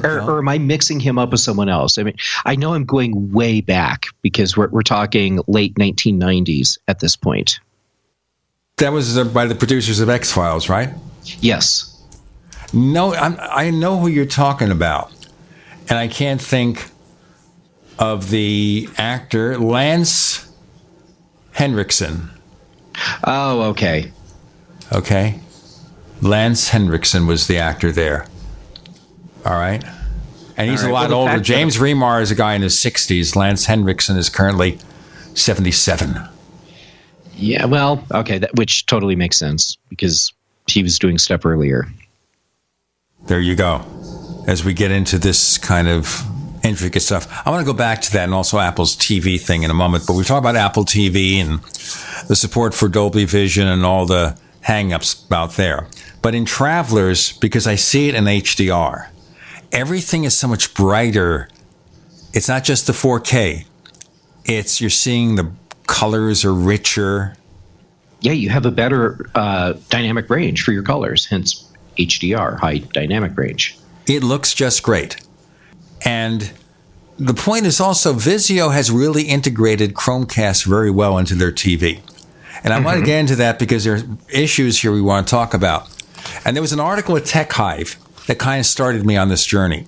Or, 0.04 0.20
or 0.20 0.38
am 0.38 0.48
I 0.48 0.58
mixing 0.58 1.00
him 1.00 1.18
up 1.18 1.30
with 1.30 1.40
someone 1.40 1.68
else? 1.68 1.98
I 1.98 2.02
mean, 2.02 2.16
I 2.44 2.56
know 2.56 2.74
I'm 2.74 2.84
going 2.84 3.32
way 3.32 3.60
back 3.60 4.06
because 4.22 4.56
we're, 4.56 4.68
we're 4.68 4.82
talking 4.82 5.40
late 5.46 5.74
1990s 5.74 6.78
at 6.88 7.00
this 7.00 7.16
point. 7.16 7.60
That 8.76 8.92
was 8.92 9.18
uh, 9.18 9.24
by 9.24 9.46
the 9.46 9.54
producers 9.54 10.00
of 10.00 10.08
X 10.08 10.32
Files, 10.32 10.68
right? 10.68 10.90
Yes. 11.40 11.86
No, 12.72 13.14
I'm, 13.14 13.36
I 13.38 13.70
know 13.70 13.98
who 13.98 14.08
you're 14.08 14.26
talking 14.26 14.70
about, 14.70 15.12
and 15.88 15.98
I 15.98 16.08
can't 16.08 16.40
think 16.40 16.90
of 17.98 18.30
the 18.30 18.88
actor 18.96 19.58
Lance 19.58 20.50
Henriksen. 21.52 22.30
Oh, 23.24 23.62
okay. 23.70 24.12
Okay, 24.92 25.40
Lance 26.20 26.68
Henriksen 26.70 27.26
was 27.26 27.46
the 27.46 27.58
actor 27.58 27.92
there. 27.92 28.26
All 29.44 29.54
right, 29.54 29.82
and 30.56 30.70
he's 30.70 30.84
All 30.84 30.90
a 30.90 30.92
lot 30.92 31.10
well, 31.10 31.20
older. 31.20 31.40
James 31.40 31.78
Remar 31.78 32.20
is 32.20 32.30
a 32.30 32.34
guy 32.34 32.54
in 32.54 32.62
his 32.62 32.76
60s. 32.76 33.36
Lance 33.36 33.66
Henriksen 33.66 34.16
is 34.16 34.28
currently 34.28 34.78
77. 35.34 36.20
Yeah, 37.36 37.64
well, 37.64 38.04
okay, 38.12 38.38
that, 38.38 38.54
which 38.56 38.86
totally 38.86 39.16
makes 39.16 39.38
sense 39.38 39.78
because 39.88 40.32
he 40.66 40.82
was 40.82 40.98
doing 40.98 41.18
stuff 41.18 41.46
earlier. 41.46 41.86
There 43.26 43.40
you 43.40 43.54
go. 43.54 43.84
As 44.46 44.64
we 44.64 44.74
get 44.74 44.90
into 44.90 45.18
this 45.18 45.56
kind 45.58 45.88
of 45.88 46.22
intricate 46.62 47.02
stuff. 47.02 47.46
I 47.46 47.50
want 47.50 47.64
to 47.64 47.72
go 47.72 47.76
back 47.76 48.02
to 48.02 48.12
that 48.12 48.24
and 48.24 48.34
also 48.34 48.58
Apple's 48.58 48.96
TV 48.96 49.40
thing 49.40 49.62
in 49.62 49.70
a 49.70 49.74
moment, 49.74 50.04
but 50.06 50.14
we 50.14 50.24
talk 50.24 50.38
about 50.38 50.56
Apple 50.56 50.84
TV 50.84 51.36
and 51.36 51.60
the 52.28 52.36
support 52.36 52.74
for 52.74 52.88
Dolby 52.88 53.24
Vision 53.24 53.66
and 53.66 53.84
all 53.84 54.06
the 54.06 54.38
hangups 54.66 55.26
about 55.26 55.52
there. 55.52 55.86
But 56.22 56.34
in 56.34 56.44
Travelers, 56.44 57.32
because 57.38 57.66
I 57.66 57.76
see 57.76 58.08
it 58.08 58.14
in 58.14 58.24
HDR, 58.24 59.08
everything 59.72 60.24
is 60.24 60.36
so 60.36 60.48
much 60.48 60.74
brighter. 60.74 61.48
It's 62.32 62.48
not 62.48 62.64
just 62.64 62.86
the 62.86 62.92
4K. 62.92 63.64
It's 64.44 64.80
you're 64.80 64.90
seeing 64.90 65.36
the 65.36 65.50
colors 65.86 66.44
are 66.44 66.54
richer. 66.54 67.34
Yeah, 68.20 68.32
you 68.32 68.50
have 68.50 68.66
a 68.66 68.70
better 68.70 69.28
uh, 69.34 69.74
dynamic 69.88 70.28
range 70.30 70.62
for 70.62 70.72
your 70.72 70.82
colors, 70.82 71.26
hence 71.26 71.70
HDR, 71.96 72.58
high 72.58 72.78
dynamic 72.78 73.36
range. 73.36 73.78
It 74.06 74.22
looks 74.22 74.54
just 74.54 74.82
great. 74.82 75.16
And 76.04 76.52
the 77.18 77.34
point 77.34 77.66
is 77.66 77.80
also 77.80 78.14
Vizio 78.14 78.72
has 78.72 78.90
really 78.90 79.24
integrated 79.24 79.94
Chromecast 79.94 80.66
very 80.66 80.90
well 80.90 81.18
into 81.18 81.34
their 81.34 81.52
TV. 81.52 82.00
And 82.62 82.72
I 82.72 82.76
mm-hmm. 82.76 82.84
want 82.84 83.00
to 83.00 83.06
get 83.06 83.18
into 83.20 83.36
that 83.36 83.58
because 83.58 83.84
there 83.84 83.96
are 83.96 84.02
issues 84.32 84.80
here 84.80 84.92
we 84.92 85.02
want 85.02 85.26
to 85.26 85.30
talk 85.30 85.54
about. 85.54 85.88
And 86.44 86.56
there 86.56 86.62
was 86.62 86.72
an 86.72 86.80
article 86.80 87.16
at 87.16 87.24
Tech 87.24 87.52
Hive 87.52 87.96
that 88.26 88.38
kind 88.38 88.60
of 88.60 88.66
started 88.66 89.04
me 89.04 89.16
on 89.16 89.28
this 89.28 89.44
journey, 89.44 89.86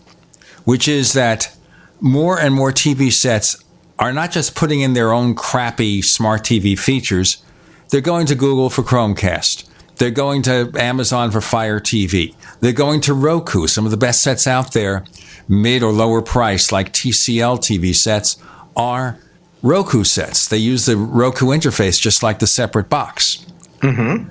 which 0.65 0.89
is 0.89 1.13
that 1.13 1.55
more 2.01 2.39
and 2.39 2.55
more 2.55 2.73
TV 2.73 3.13
sets 3.13 3.63
are 3.99 4.13
not 4.13 4.33
just 4.33 4.55
putting 4.55 4.81
in 4.81 4.95
their 4.95 5.13
own 5.13 5.35
crappy 5.35 6.03
smart 6.03 6.43
TV 6.43 6.79
features, 6.79 7.43
they're 7.91 8.01
going 8.01 8.27
to 8.27 8.35
Google 8.35 8.71
for 8.71 8.83
Chromecast. 8.83 9.69
They're 9.99 10.11
going 10.11 10.43
to 10.43 10.73
Amazon 10.77 11.31
for 11.31 11.41
Fire 11.41 11.79
TV. 11.79 12.35
They're 12.61 12.73
going 12.73 13.01
to 13.03 13.15
Roku, 13.15 13.67
some 13.67 13.85
of 13.85 13.91
the 13.91 13.97
best 13.97 14.23
sets 14.23 14.47
out 14.47 14.73
there, 14.73 15.05
mid 15.49 15.83
or 15.83 15.93
lower 15.93 16.23
price, 16.23 16.73
like 16.73 16.93
TCL 16.93 17.59
TV 17.59 17.95
sets, 17.95 18.37
are 18.75 19.19
Roku 19.63 20.03
sets. 20.03 20.49
They 20.49 20.57
use 20.57 20.87
the 20.87 20.97
Roku 20.97 21.47
interface 21.49 22.01
just 22.01 22.23
like 22.23 22.41
the 22.41 22.47
separate 22.47 22.89
box. 22.89 23.47
Mm-hmm. 23.79 24.31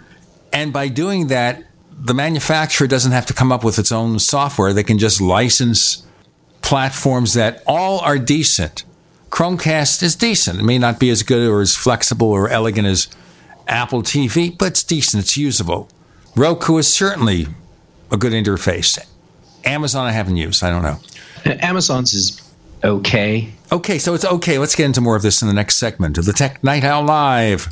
And 0.51 0.73
by 0.73 0.89
doing 0.89 1.27
that, 1.27 1.63
the 2.03 2.13
manufacturer 2.15 2.87
doesn't 2.87 3.11
have 3.11 3.27
to 3.27 3.33
come 3.33 3.51
up 3.51 3.63
with 3.63 3.77
its 3.77 3.91
own 3.91 4.17
software. 4.17 4.73
They 4.73 4.83
can 4.83 4.97
just 4.97 5.21
license 5.21 6.05
platforms 6.61 7.35
that 7.35 7.61
all 7.67 7.99
are 7.99 8.17
decent. 8.17 8.83
Chromecast 9.29 10.01
is 10.01 10.15
decent. 10.15 10.59
It 10.59 10.63
may 10.63 10.79
not 10.79 10.99
be 10.99 11.09
as 11.09 11.23
good 11.23 11.47
or 11.47 11.61
as 11.61 11.75
flexible 11.75 12.29
or 12.29 12.49
elegant 12.49 12.87
as 12.87 13.07
Apple 13.67 14.01
TV, 14.01 14.57
but 14.57 14.69
it's 14.69 14.83
decent. 14.83 15.23
It's 15.23 15.37
usable. 15.37 15.89
Roku 16.35 16.77
is 16.77 16.91
certainly 16.91 17.47
a 18.11 18.17
good 18.17 18.33
interface. 18.33 18.99
Amazon, 19.63 20.07
I 20.07 20.11
haven't 20.11 20.37
used. 20.37 20.63
I 20.63 20.69
don't 20.69 20.81
know. 20.81 20.97
Amazon's 21.59 22.13
is 22.13 22.41
okay. 22.83 23.53
Okay, 23.71 23.99
so 23.99 24.13
it's 24.15 24.25
okay. 24.25 24.57
Let's 24.57 24.75
get 24.75 24.85
into 24.85 25.01
more 25.01 25.15
of 25.15 25.21
this 25.21 25.41
in 25.41 25.47
the 25.47 25.53
next 25.53 25.75
segment 25.75 26.17
of 26.17 26.25
the 26.25 26.33
Tech 26.33 26.63
Night 26.63 26.83
Owl 26.83 27.03
Live. 27.03 27.71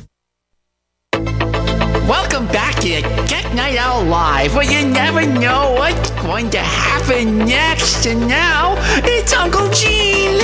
Welcome 2.07 2.47
back 2.47 2.75
to 2.81 3.01
Tech 3.27 3.53
Night 3.53 3.77
Owl 3.77 4.03
Live, 4.05 4.55
where 4.55 4.63
you 4.63 4.87
never 4.89 5.23
know 5.23 5.75
what's 5.77 6.09
going 6.21 6.49
to 6.49 6.57
happen 6.57 7.37
next. 7.37 8.07
And 8.07 8.27
now, 8.27 8.73
it's 9.05 9.31
Uncle 9.33 9.69
Gene. 9.69 10.39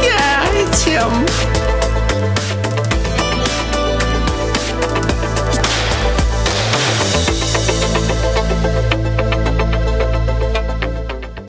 Yeah, 0.00 0.46
it's 0.52 0.84
him. 0.84 1.10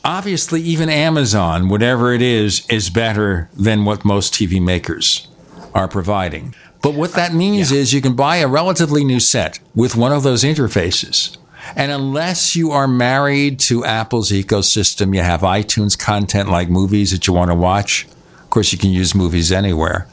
Obviously, 0.04 0.60
even 0.62 0.88
Amazon, 0.88 1.68
whatever 1.68 2.12
it 2.12 2.22
is, 2.22 2.66
is 2.68 2.90
better 2.90 3.48
than 3.54 3.84
what 3.84 4.04
most 4.04 4.34
TV 4.34 4.60
makers 4.60 5.28
are 5.74 5.86
providing. 5.86 6.54
But 6.82 6.94
what 6.94 7.12
that 7.12 7.32
means 7.32 7.70
yeah. 7.70 7.78
is 7.78 7.94
you 7.94 8.02
can 8.02 8.14
buy 8.14 8.36
a 8.36 8.48
relatively 8.48 9.04
new 9.04 9.20
set 9.20 9.60
with 9.74 9.96
one 9.96 10.12
of 10.12 10.24
those 10.24 10.42
interfaces. 10.42 11.36
And 11.76 11.92
unless 11.92 12.56
you 12.56 12.72
are 12.72 12.88
married 12.88 13.60
to 13.60 13.84
Apple's 13.84 14.30
ecosystem, 14.30 15.14
you 15.14 15.22
have 15.22 15.42
iTunes 15.42 15.96
content 15.96 16.50
like 16.50 16.68
movies 16.68 17.12
that 17.12 17.26
you 17.26 17.32
want 17.32 17.50
to 17.50 17.54
watch. 17.54 18.04
Of 18.04 18.50
course, 18.50 18.72
you 18.72 18.78
can 18.78 18.90
use 18.90 19.14
movies 19.14 19.52
anywhere. 19.52 20.08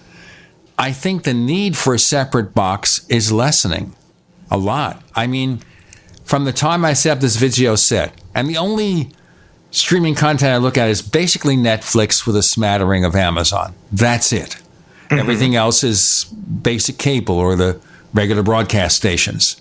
I 0.77 0.93
think 0.93 1.23
the 1.23 1.33
need 1.33 1.75
for 1.75 1.93
a 1.93 1.99
separate 1.99 2.53
box 2.53 3.05
is 3.09 3.31
lessening 3.31 3.95
a 4.51 4.57
lot. 4.57 5.03
I 5.15 5.27
mean, 5.27 5.59
from 6.23 6.45
the 6.45 6.53
time 6.53 6.85
I 6.85 6.93
set 6.93 7.17
up 7.17 7.19
this 7.19 7.35
Vizio 7.35 7.77
set, 7.77 8.13
and 8.35 8.47
the 8.47 8.57
only 8.57 9.09
streaming 9.71 10.15
content 10.15 10.53
I 10.53 10.57
look 10.57 10.77
at 10.77 10.87
is 10.87 11.01
basically 11.01 11.57
Netflix 11.57 12.25
with 12.25 12.35
a 12.35 12.43
smattering 12.43 13.03
of 13.03 13.15
Amazon. 13.15 13.73
That's 13.91 14.31
it. 14.31 14.61
Mm-hmm. 15.09 15.19
Everything 15.19 15.55
else 15.55 15.83
is 15.83 16.25
basic 16.25 16.97
cable 16.97 17.35
or 17.35 17.55
the 17.55 17.79
regular 18.13 18.43
broadcast 18.43 18.95
stations. 18.95 19.59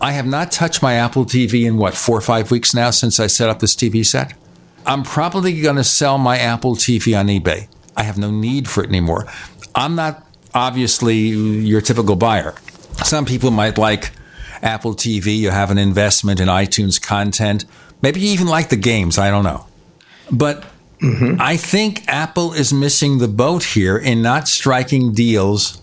I 0.00 0.12
have 0.12 0.26
not 0.26 0.50
touched 0.50 0.82
my 0.82 0.94
Apple 0.94 1.24
TV 1.24 1.66
in 1.66 1.76
what, 1.76 1.94
four 1.94 2.16
or 2.16 2.22
five 2.22 2.50
weeks 2.50 2.74
now 2.74 2.90
since 2.90 3.20
I 3.20 3.26
set 3.26 3.50
up 3.50 3.60
this 3.60 3.76
TV 3.76 4.04
set. 4.04 4.32
I'm 4.86 5.02
probably 5.02 5.60
going 5.60 5.76
to 5.76 5.84
sell 5.84 6.18
my 6.18 6.38
Apple 6.38 6.74
TV 6.74 7.18
on 7.18 7.26
eBay. 7.28 7.68
I 7.96 8.02
have 8.02 8.18
no 8.18 8.30
need 8.30 8.68
for 8.68 8.82
it 8.82 8.88
anymore. 8.88 9.26
I'm 9.74 9.94
not 9.94 10.26
obviously 10.54 11.18
your 11.18 11.80
typical 11.80 12.16
buyer. 12.16 12.54
Some 13.04 13.26
people 13.26 13.50
might 13.50 13.78
like 13.78 14.12
Apple 14.62 14.94
TV, 14.94 15.36
you 15.36 15.50
have 15.50 15.70
an 15.70 15.78
investment 15.78 16.40
in 16.40 16.48
iTunes 16.48 17.00
content. 17.00 17.64
Maybe 18.02 18.20
you 18.20 18.32
even 18.32 18.46
like 18.46 18.68
the 18.68 18.76
games, 18.76 19.18
I 19.18 19.30
don't 19.30 19.44
know. 19.44 19.66
But 20.30 20.64
Mm-hmm. 21.02 21.40
I 21.40 21.56
think 21.56 22.06
Apple 22.08 22.52
is 22.52 22.72
missing 22.72 23.18
the 23.18 23.28
boat 23.28 23.64
here 23.64 23.96
in 23.96 24.20
not 24.22 24.48
striking 24.48 25.12
deals 25.12 25.80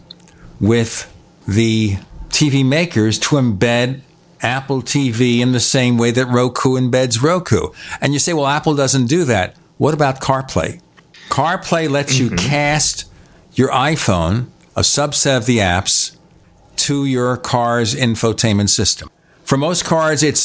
with 0.60 1.12
the 1.48 1.98
TV 2.30 2.66
makers 2.66 3.18
to 3.20 3.36
embed 3.36 4.02
Apple 4.42 4.82
TV 4.82 5.40
in 5.40 5.52
the 5.52 5.60
same 5.60 5.98
way 5.98 6.12
that 6.12 6.28
Roku 6.28 6.78
embeds 6.80 7.22
Roku. 7.22 7.70
And 8.00 8.14
you 8.14 8.20
say, 8.20 8.34
well, 8.34 8.46
Apple 8.46 8.76
doesn't 8.76 9.08
do 9.08 9.24
that. 9.26 9.56
What 9.78 9.94
about 9.94 10.22
CarPlay? 10.22 10.82
CarPlay 11.30 11.90
lets 11.90 12.18
you 12.20 12.28
mm-hmm. 12.28 12.48
cast 12.48 13.06
your 13.54 13.70
iPhone, 13.70 14.48
a 14.76 14.82
subset 14.82 15.38
of 15.38 15.46
the 15.46 15.58
apps, 15.58 16.16
to 16.78 17.06
your 17.06 17.38
car's 17.38 17.96
infotainment 17.96 18.70
system. 18.70 19.10
For 19.44 19.58
most 19.58 19.84
cars, 19.84 20.22
it 20.22 20.40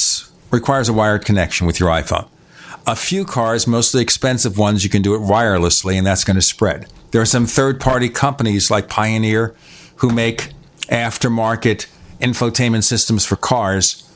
requires 0.51 0.89
a 0.89 0.93
wired 0.93 1.25
connection 1.25 1.67
with 1.67 1.79
your 1.79 1.91
iPhone. 1.91 2.29
A 2.87 2.97
few 2.97 3.25
cars, 3.25 3.67
mostly 3.67 4.03
expensive 4.03 4.59
ones, 4.59 4.83
you 4.83 4.91
can 4.91 5.03
do 5.03 5.15
it 5.15 5.21
wirelessly, 5.21 5.97
and 5.97 6.07
that's 6.07 6.25
going 6.25 6.35
to 6.37 6.43
spread. 6.43 6.87
There 7.13 7.21
are 7.21 7.27
some 7.27 7.47
third 7.47 7.81
party 7.81 8.09
companies 8.09 8.71
like 8.71 8.89
Pioneer 8.89 9.55
who 9.97 10.11
make 10.11 10.51
aftermarket 10.89 11.87
infotainment 12.21 12.83
systems 12.85 13.25
for 13.25 13.37
cars 13.37 14.09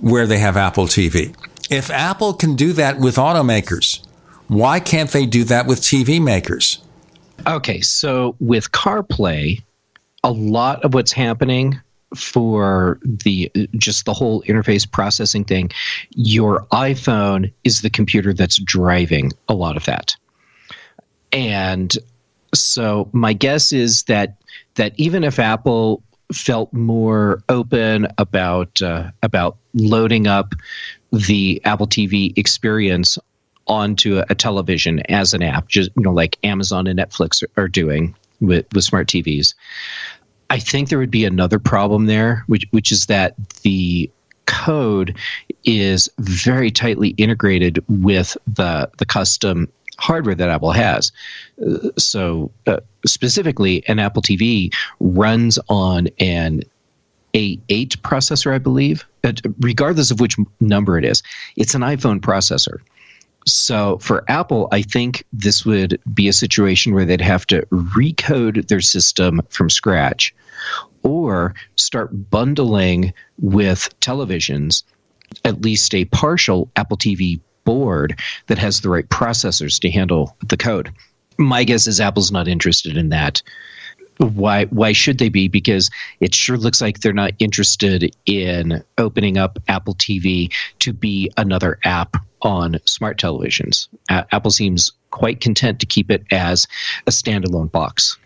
where 0.00 0.26
they 0.26 0.38
have 0.38 0.56
Apple 0.56 0.86
TV. 0.86 1.34
If 1.70 1.90
Apple 1.90 2.34
can 2.34 2.56
do 2.56 2.72
that 2.74 2.98
with 2.98 3.16
automakers, 3.16 4.04
why 4.48 4.80
can't 4.80 5.10
they 5.10 5.24
do 5.24 5.44
that 5.44 5.66
with 5.66 5.80
TV 5.80 6.20
makers? 6.20 6.78
Okay, 7.46 7.80
so 7.80 8.36
with 8.40 8.72
CarPlay, 8.72 9.62
a 10.24 10.30
lot 10.30 10.84
of 10.84 10.92
what's 10.92 11.12
happening 11.12 11.80
for 12.14 12.98
the 13.02 13.50
just 13.76 14.04
the 14.04 14.14
whole 14.14 14.42
interface 14.42 14.90
processing 14.90 15.44
thing, 15.44 15.70
your 16.10 16.66
iPhone 16.72 17.52
is 17.64 17.82
the 17.82 17.90
computer 17.90 18.32
that's 18.32 18.60
driving 18.60 19.32
a 19.48 19.54
lot 19.54 19.76
of 19.76 19.84
that. 19.84 20.16
And 21.32 21.96
so 22.54 23.08
my 23.12 23.32
guess 23.32 23.72
is 23.72 24.04
that 24.04 24.36
that 24.74 24.92
even 24.96 25.24
if 25.24 25.38
Apple 25.38 26.02
felt 26.32 26.72
more 26.72 27.42
open 27.48 28.08
about 28.18 28.80
uh, 28.82 29.10
about 29.22 29.56
loading 29.74 30.26
up 30.26 30.54
the 31.12 31.60
Apple 31.64 31.86
TV 31.86 32.36
experience 32.36 33.18
onto 33.66 34.18
a, 34.18 34.26
a 34.30 34.34
television 34.34 35.00
as 35.10 35.34
an 35.34 35.42
app, 35.42 35.68
just 35.68 35.90
you 35.96 36.02
know, 36.02 36.12
like 36.12 36.38
Amazon 36.42 36.86
and 36.86 36.98
Netflix 36.98 37.42
are, 37.42 37.62
are 37.64 37.68
doing 37.68 38.14
with, 38.40 38.66
with 38.72 38.84
smart 38.84 39.06
TVs. 39.06 39.54
I 40.50 40.58
think 40.58 40.88
there 40.88 40.98
would 40.98 41.10
be 41.10 41.24
another 41.24 41.58
problem 41.58 42.06
there, 42.06 42.44
which 42.48 42.66
which 42.72 42.92
is 42.92 43.06
that 43.06 43.34
the 43.62 44.10
code 44.46 45.16
is 45.64 46.10
very 46.18 46.70
tightly 46.70 47.10
integrated 47.10 47.82
with 47.88 48.36
the 48.46 48.90
the 48.98 49.06
custom 49.06 49.68
hardware 49.98 50.34
that 50.34 50.48
Apple 50.48 50.72
has. 50.72 51.12
Uh, 51.64 51.90
so 51.96 52.50
uh, 52.66 52.80
specifically, 53.06 53.86
an 53.86 53.98
Apple 53.98 54.22
TV 54.22 54.74
runs 54.98 55.58
on 55.68 56.08
an 56.18 56.62
A8 57.34 57.96
processor, 57.98 58.52
I 58.52 58.58
believe. 58.58 59.04
Regardless 59.60 60.10
of 60.10 60.18
which 60.18 60.36
number 60.60 60.96
it 60.98 61.04
is, 61.04 61.22
it's 61.56 61.74
an 61.74 61.82
iPhone 61.82 62.20
processor. 62.20 62.78
So 63.52 63.98
for 63.98 64.24
Apple, 64.28 64.68
I 64.72 64.82
think 64.82 65.24
this 65.32 65.64
would 65.64 66.00
be 66.12 66.28
a 66.28 66.32
situation 66.32 66.94
where 66.94 67.04
they'd 67.04 67.20
have 67.20 67.46
to 67.46 67.62
recode 67.66 68.68
their 68.68 68.80
system 68.80 69.40
from 69.48 69.70
scratch 69.70 70.34
or 71.02 71.54
start 71.76 72.30
bundling 72.30 73.12
with 73.38 73.88
televisions 74.00 74.82
at 75.44 75.62
least 75.62 75.94
a 75.94 76.04
partial 76.06 76.70
Apple 76.76 76.96
TV 76.96 77.40
board 77.64 78.18
that 78.48 78.58
has 78.58 78.80
the 78.80 78.90
right 78.90 79.08
processors 79.08 79.80
to 79.80 79.90
handle 79.90 80.36
the 80.46 80.56
code. 80.56 80.92
My 81.38 81.64
guess 81.64 81.86
is 81.86 82.00
Apple's 82.00 82.32
not 82.32 82.48
interested 82.48 82.96
in 82.96 83.10
that. 83.10 83.42
Why 84.18 84.66
why 84.66 84.92
should 84.92 85.18
they 85.18 85.30
be? 85.30 85.48
Because 85.48 85.90
it 86.20 86.34
sure 86.34 86.58
looks 86.58 86.82
like 86.82 87.00
they're 87.00 87.12
not 87.14 87.32
interested 87.38 88.14
in 88.26 88.84
opening 88.98 89.38
up 89.38 89.58
Apple 89.66 89.94
TV 89.94 90.52
to 90.80 90.92
be 90.92 91.30
another 91.38 91.78
app 91.84 92.16
on 92.42 92.78
smart 92.84 93.18
televisions. 93.18 93.88
A- 94.10 94.26
Apple 94.32 94.50
seems 94.50 94.92
quite 95.10 95.40
content 95.40 95.80
to 95.80 95.86
keep 95.86 96.10
it 96.10 96.24
as 96.30 96.66
a 97.06 97.10
standalone 97.10 97.70
box. 97.70 98.16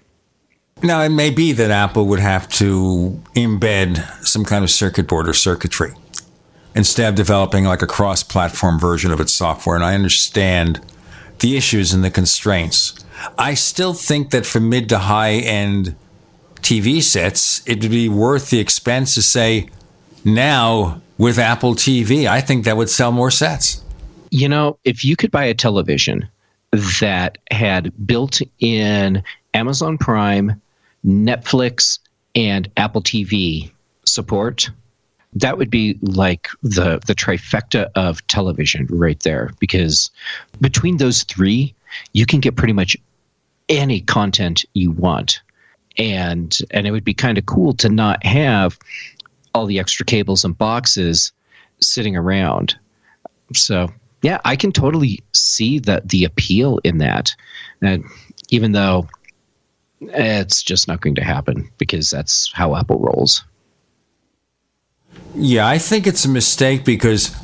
Now, 0.82 1.00
it 1.02 1.10
may 1.10 1.30
be 1.30 1.52
that 1.52 1.70
Apple 1.70 2.06
would 2.06 2.20
have 2.20 2.48
to 2.54 3.20
embed 3.34 3.98
some 4.24 4.44
kind 4.44 4.64
of 4.64 4.70
circuit 4.70 5.06
board 5.06 5.28
or 5.28 5.32
circuitry 5.32 5.94
instead 6.74 7.08
of 7.08 7.14
developing 7.14 7.64
like 7.64 7.82
a 7.82 7.86
cross 7.86 8.22
platform 8.22 8.78
version 8.78 9.12
of 9.12 9.20
its 9.20 9.32
software. 9.32 9.76
And 9.76 9.84
I 9.84 9.94
understand 9.94 10.80
the 11.38 11.56
issues 11.56 11.92
and 11.92 12.02
the 12.02 12.10
constraints. 12.10 12.94
I 13.38 13.54
still 13.54 13.94
think 13.94 14.30
that 14.30 14.44
for 14.44 14.60
mid 14.60 14.88
to 14.88 14.98
high 14.98 15.34
end 15.34 15.94
TV 16.56 17.02
sets, 17.02 17.62
it 17.66 17.82
would 17.82 17.90
be 17.90 18.08
worth 18.08 18.50
the 18.50 18.58
expense 18.58 19.14
to 19.14 19.22
say, 19.22 19.68
now 20.24 21.00
with 21.18 21.38
Apple 21.38 21.74
TV, 21.74 22.26
I 22.26 22.40
think 22.40 22.64
that 22.64 22.76
would 22.76 22.90
sell 22.90 23.12
more 23.12 23.30
sets. 23.30 23.84
You 24.35 24.48
know, 24.48 24.81
if 24.82 25.05
you 25.05 25.15
could 25.15 25.31
buy 25.31 25.44
a 25.44 25.55
television 25.55 26.28
that 27.01 27.39
had 27.52 27.93
built 28.05 28.43
in 28.59 29.23
Amazon 29.55 29.97
Prime, 29.97 30.61
Netflix, 31.06 32.01
and 32.35 32.69
Apple 32.77 33.01
TV 33.01 33.70
support, 34.05 34.70
that 35.35 35.56
would 35.56 35.70
be 35.70 35.97
like 36.02 36.48
the 36.65 36.98
the 37.06 37.15
trifecta 37.15 37.89
of 37.94 38.27
television 38.27 38.89
right 38.90 39.20
there. 39.20 39.51
Because 39.61 40.11
between 40.61 40.97
those 40.97 41.23
three 41.23 41.73
you 42.12 42.27
can 42.27 42.40
get 42.40 42.56
pretty 42.56 42.73
much 42.73 42.97
any 43.69 44.01
content 44.01 44.65
you 44.74 44.90
want. 44.90 45.43
And 45.97 46.59
and 46.73 46.89
it 46.89 46.90
would 46.90 47.05
be 47.05 47.15
kind 47.15 47.39
of 47.39 47.47
cool 47.47 47.74
to 47.74 47.89
not 47.89 48.27
have 48.27 48.81
all 49.55 49.66
the 49.66 49.78
extra 49.78 50.05
cables 50.05 50.44
and 50.44 50.59
boxes 50.59 51.31
sitting 51.81 52.16
around. 52.16 52.77
So 53.52 53.93
yeah 54.24 54.40
i 54.44 54.56
can 54.56 54.72
totally 54.72 55.22
see 55.32 55.78
the 55.78 56.02
the 56.05 56.24
appeal 56.24 56.80
in 56.82 56.98
that 56.98 57.34
and 57.82 58.05
even 58.48 58.72
though 58.72 59.06
it's 60.01 60.62
just 60.62 60.88
not 60.88 61.01
going 61.01 61.14
to 61.14 61.24
happen 61.24 61.70
because 61.78 62.10
that's 62.10 62.51
how 62.52 62.74
apple 62.74 62.98
rolls 62.98 63.44
Yeah, 65.34 65.66
I 65.66 65.78
think 65.78 66.06
it's 66.06 66.24
a 66.24 66.28
mistake 66.28 66.84
because 66.84 67.34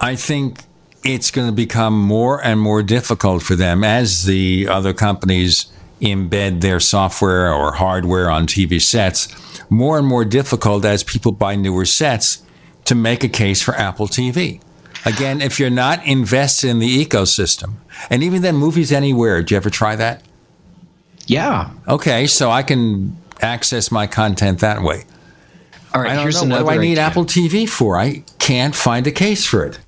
I 0.00 0.16
think 0.16 0.64
it's 1.04 1.30
going 1.30 1.48
to 1.48 1.54
become 1.54 1.98
more 1.98 2.42
and 2.42 2.60
more 2.60 2.82
difficult 2.82 3.42
for 3.42 3.56
them 3.56 3.84
as 3.84 4.24
the 4.24 4.68
other 4.68 4.92
companies 4.92 5.66
embed 6.00 6.60
their 6.60 6.80
software 6.80 7.52
or 7.52 7.72
hardware 7.72 8.30
on 8.30 8.46
TV 8.46 8.80
sets. 8.80 9.28
More 9.70 9.98
and 9.98 10.06
more 10.06 10.24
difficult 10.24 10.84
as 10.84 11.04
people 11.04 11.32
buy 11.32 11.56
newer 11.56 11.84
sets 11.84 12.42
to 12.86 12.94
make 12.94 13.22
a 13.22 13.28
case 13.28 13.62
for 13.62 13.74
Apple 13.74 14.08
TV. 14.08 14.60
Again, 15.04 15.40
if 15.40 15.58
you're 15.58 15.70
not 15.70 16.04
invested 16.06 16.68
in 16.68 16.78
the 16.78 17.04
ecosystem, 17.04 17.74
and 18.10 18.22
even 18.22 18.42
then, 18.42 18.56
Movies 18.56 18.92
Anywhere, 18.92 19.40
did 19.40 19.50
you 19.50 19.56
ever 19.56 19.70
try 19.70 19.96
that? 19.96 20.22
Yeah. 21.26 21.70
Okay, 21.88 22.26
so 22.26 22.50
I 22.50 22.62
can 22.62 23.16
access 23.40 23.90
my 23.90 24.06
content 24.06 24.60
that 24.60 24.82
way. 24.82 25.04
All 25.94 26.02
right, 26.02 26.10
I 26.10 26.30
don't 26.30 26.48
know. 26.48 26.64
What 26.64 26.74
do 26.74 26.78
I 26.78 26.82
need 26.82 26.92
idea. 26.92 27.04
Apple 27.04 27.24
TV 27.24 27.68
for? 27.68 27.98
I 27.98 28.24
can't 28.38 28.74
find 28.74 29.06
a 29.06 29.10
case 29.10 29.44
for 29.44 29.64
it. 29.64 29.78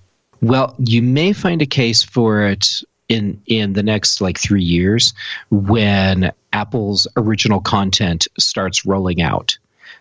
Well, 0.41 0.75
you 0.79 1.03
may 1.03 1.33
find 1.33 1.63
a 1.63 1.67
case 1.67 2.03
for 2.03 2.43
it 2.47 2.83
in 3.09 3.41
in 3.47 3.75
the 3.75 3.83
next 3.83 4.21
like 4.21 4.39
three 4.39 4.63
years 4.63 5.15
when 5.51 6.33
Apple's 6.53 7.07
original 7.17 7.61
content 7.61 8.27
starts 8.39 8.85
rolling 8.85 9.23
out. 9.23 9.57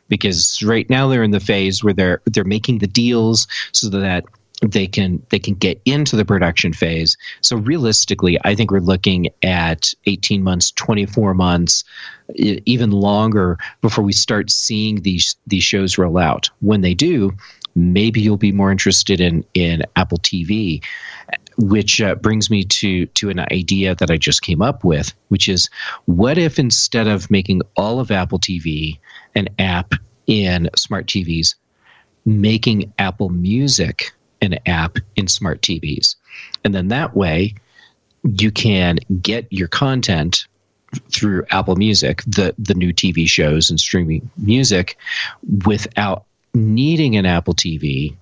Because 0.07 0.61
right 0.63 0.89
now 0.89 1.07
they're 1.07 1.23
in 1.23 1.31
the 1.31 1.39
phase 1.39 1.83
where 1.83 1.93
they're 1.93 2.21
they're 2.25 2.43
making 2.43 2.79
the 2.79 2.87
deals 2.87 3.47
so 3.71 3.89
that 3.89 4.25
they 4.61 4.85
can 4.85 5.25
they 5.29 5.39
can 5.39 5.55
get 5.55 5.81
into 5.85 6.15
the 6.15 6.25
production 6.25 6.71
phase. 6.71 7.17
So 7.41 7.57
realistically, 7.57 8.37
I 8.43 8.55
think 8.55 8.71
we're 8.71 8.79
looking 8.79 9.29
at 9.41 9.93
18 10.05 10.43
months, 10.43 10.71
24 10.71 11.33
months, 11.33 11.83
even 12.35 12.91
longer 12.91 13.57
before 13.81 14.03
we 14.03 14.13
start 14.13 14.51
seeing 14.51 15.01
these 15.01 15.35
these 15.47 15.63
shows 15.63 15.97
roll 15.97 16.17
out. 16.17 16.49
When 16.59 16.81
they 16.81 16.93
do, 16.93 17.31
maybe 17.75 18.21
you'll 18.21 18.37
be 18.37 18.51
more 18.51 18.71
interested 18.71 19.19
in 19.19 19.43
in 19.55 19.81
Apple 19.95 20.19
TV, 20.19 20.83
which 21.57 21.99
uh, 21.99 22.13
brings 22.15 22.51
me 22.51 22.63
to 22.65 23.07
to 23.07 23.31
an 23.31 23.39
idea 23.51 23.95
that 23.95 24.11
I 24.11 24.17
just 24.17 24.43
came 24.43 24.61
up 24.61 24.83
with, 24.83 25.11
which 25.29 25.49
is 25.49 25.71
what 26.05 26.37
if 26.37 26.59
instead 26.59 27.07
of 27.07 27.31
making 27.31 27.63
all 27.75 27.99
of 27.99 28.11
Apple 28.11 28.39
TV 28.39 28.99
an 29.33 29.49
app 29.57 29.95
in 30.27 30.69
smart 30.75 31.07
TVs, 31.07 31.55
making 32.25 32.93
Apple 32.99 33.29
Music 33.29 34.13
an 34.41 34.59
app 34.65 34.97
in 35.15 35.27
smart 35.27 35.61
TVs. 35.61 36.15
And 36.63 36.73
then 36.73 36.89
that 36.89 37.15
way, 37.15 37.55
you 38.23 38.51
can 38.51 38.99
get 39.21 39.47
your 39.49 39.67
content 39.67 40.47
through 41.11 41.45
Apple 41.49 41.75
Music, 41.75 42.23
the, 42.27 42.53
the 42.57 42.73
new 42.73 42.93
TV 42.93 43.27
shows 43.27 43.69
and 43.69 43.79
streaming 43.79 44.29
music, 44.37 44.97
without 45.65 46.25
needing 46.53 47.15
an 47.15 47.25
Apple 47.25 47.53
TV. 47.53 48.15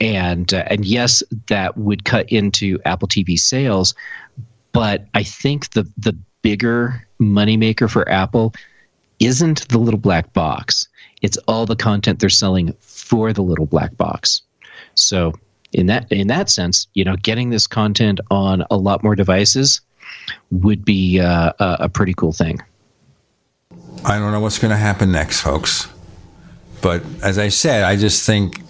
And 0.00 0.52
uh, 0.54 0.64
and 0.66 0.84
yes, 0.84 1.22
that 1.48 1.76
would 1.76 2.04
cut 2.04 2.30
into 2.32 2.78
Apple 2.86 3.06
TV 3.06 3.38
sales, 3.38 3.94
but 4.72 5.04
I 5.12 5.24
think 5.24 5.70
the 5.72 5.90
the 5.98 6.16
bigger 6.40 7.06
moneymaker 7.20 7.90
for 7.90 8.08
Apple 8.08 8.54
isn't 9.18 9.68
the 9.68 9.78
little 9.78 10.00
black 10.00 10.32
box. 10.32 10.88
It's 11.20 11.36
all 11.46 11.66
the 11.66 11.76
content 11.76 12.18
they're 12.18 12.30
selling 12.30 12.74
for 12.80 13.34
the 13.34 13.42
little 13.42 13.66
black 13.66 13.94
box. 13.98 14.40
So 15.02 15.32
in 15.72 15.86
that 15.86 16.10
in 16.10 16.28
that 16.28 16.50
sense, 16.50 16.86
you 16.94 17.04
know, 17.04 17.16
getting 17.16 17.50
this 17.50 17.66
content 17.66 18.20
on 18.30 18.64
a 18.70 18.76
lot 18.76 19.02
more 19.02 19.14
devices 19.14 19.80
would 20.50 20.84
be 20.84 21.20
uh, 21.20 21.52
a, 21.58 21.76
a 21.80 21.88
pretty 21.88 22.14
cool 22.14 22.32
thing. 22.32 22.60
I 24.04 24.18
don't 24.18 24.32
know 24.32 24.40
what's 24.40 24.58
going 24.58 24.70
to 24.70 24.76
happen 24.76 25.12
next, 25.12 25.40
folks. 25.40 25.88
But 26.80 27.02
as 27.22 27.38
I 27.38 27.48
said, 27.48 27.84
I 27.84 27.96
just 27.96 28.24
think 28.24 28.62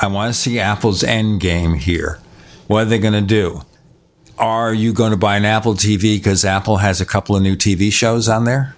I 0.00 0.08
want 0.08 0.34
to 0.34 0.38
see 0.38 0.58
Apple's 0.58 1.04
end 1.04 1.40
game 1.40 1.74
here. 1.74 2.18
What 2.66 2.82
are 2.82 2.84
they 2.86 2.98
going 2.98 3.14
to 3.14 3.20
do? 3.20 3.62
Are 4.38 4.74
you 4.74 4.92
going 4.92 5.12
to 5.12 5.16
buy 5.16 5.36
an 5.36 5.44
Apple 5.44 5.74
TV 5.74 6.16
because 6.16 6.44
Apple 6.44 6.78
has 6.78 7.00
a 7.00 7.06
couple 7.06 7.36
of 7.36 7.42
new 7.42 7.54
TV 7.54 7.92
shows 7.92 8.28
on 8.28 8.44
there? 8.44 8.74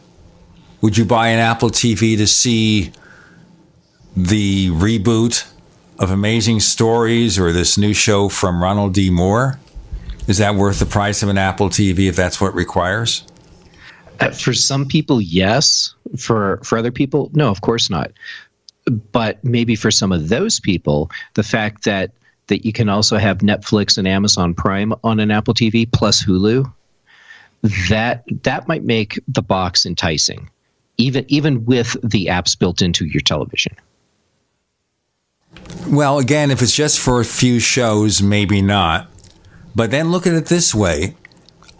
Would 0.83 0.99
you 0.99 1.07
buy 1.07 1.29
an 1.29 1.39
Apple 1.39 1.71
TV 1.71 2.19
to 2.19 2.27
see 2.27 2.93
the 4.15 4.69
reboot 4.71 5.51
of 5.99 6.11
Amazing 6.11 6.61
Stories 6.61 7.39
or 7.39 7.53
this 7.53 7.79
new 7.79 7.95
show 7.95 8.29
from 8.29 8.63
Ronald 8.63 8.95
D. 8.95 9.11
Moore? 9.11 9.59
Is 10.27 10.39
that 10.39 10.55
worth 10.55 10.79
the 10.79 10.87
price 10.87 11.23
of 11.23 11.29
an 11.29 11.39
Apple 11.39 11.69
TV 11.69 12.09
if 12.09 12.17
that's 12.17 12.41
what 12.41 12.55
requires? 12.55 13.25
Uh, 14.21 14.31
for 14.31 14.55
some 14.55 14.87
people, 14.87 15.21
yes. 15.21 15.95
For 16.17 16.61
for 16.63 16.79
other 16.79 16.93
people, 16.93 17.31
no, 17.35 17.51
of 17.51 17.61
course 17.61 17.91
not. 17.91 18.13
But 19.13 19.43
maybe 19.45 19.77
for 19.77 19.91
some 19.91 20.13
of 20.13 20.29
those 20.29 20.61
people, 20.61 21.11
the 21.35 21.43
fact 21.43 21.85
that 21.85 22.13
that 22.47 22.65
you 22.65 22.73
can 22.73 22.89
also 22.89 23.17
have 23.17 23.39
Netflix 23.39 23.99
and 23.99 24.07
Amazon 24.07 24.55
Prime 24.55 24.93
on 25.03 25.21
an 25.21 25.31
Apple 25.31 25.55
TV 25.55 25.91
plus 25.91 26.25
Hulu, 26.25 26.71
that 27.89 28.25
that 28.43 28.69
might 28.69 28.85
make 28.85 29.19
the 29.29 29.43
box 29.43 29.87
enticing, 29.87 30.49
even 30.97 31.25
even 31.29 31.65
with 31.65 31.97
the 32.03 32.27
apps 32.27 32.59
built 32.59 32.83
into 32.83 33.05
your 33.07 33.23
television. 33.23 33.75
Well, 35.89 36.19
again, 36.19 36.51
if 36.51 36.63
it's 36.63 36.75
just 36.75 36.99
for 36.99 37.21
a 37.21 37.25
few 37.25 37.61
shows, 37.61 38.23
maybe 38.23 38.63
not. 38.63 39.09
But 39.75 39.91
then 39.91 40.11
look 40.11 40.27
at 40.27 40.35
it 40.35 40.47
this 40.47 40.75
way. 40.75 41.17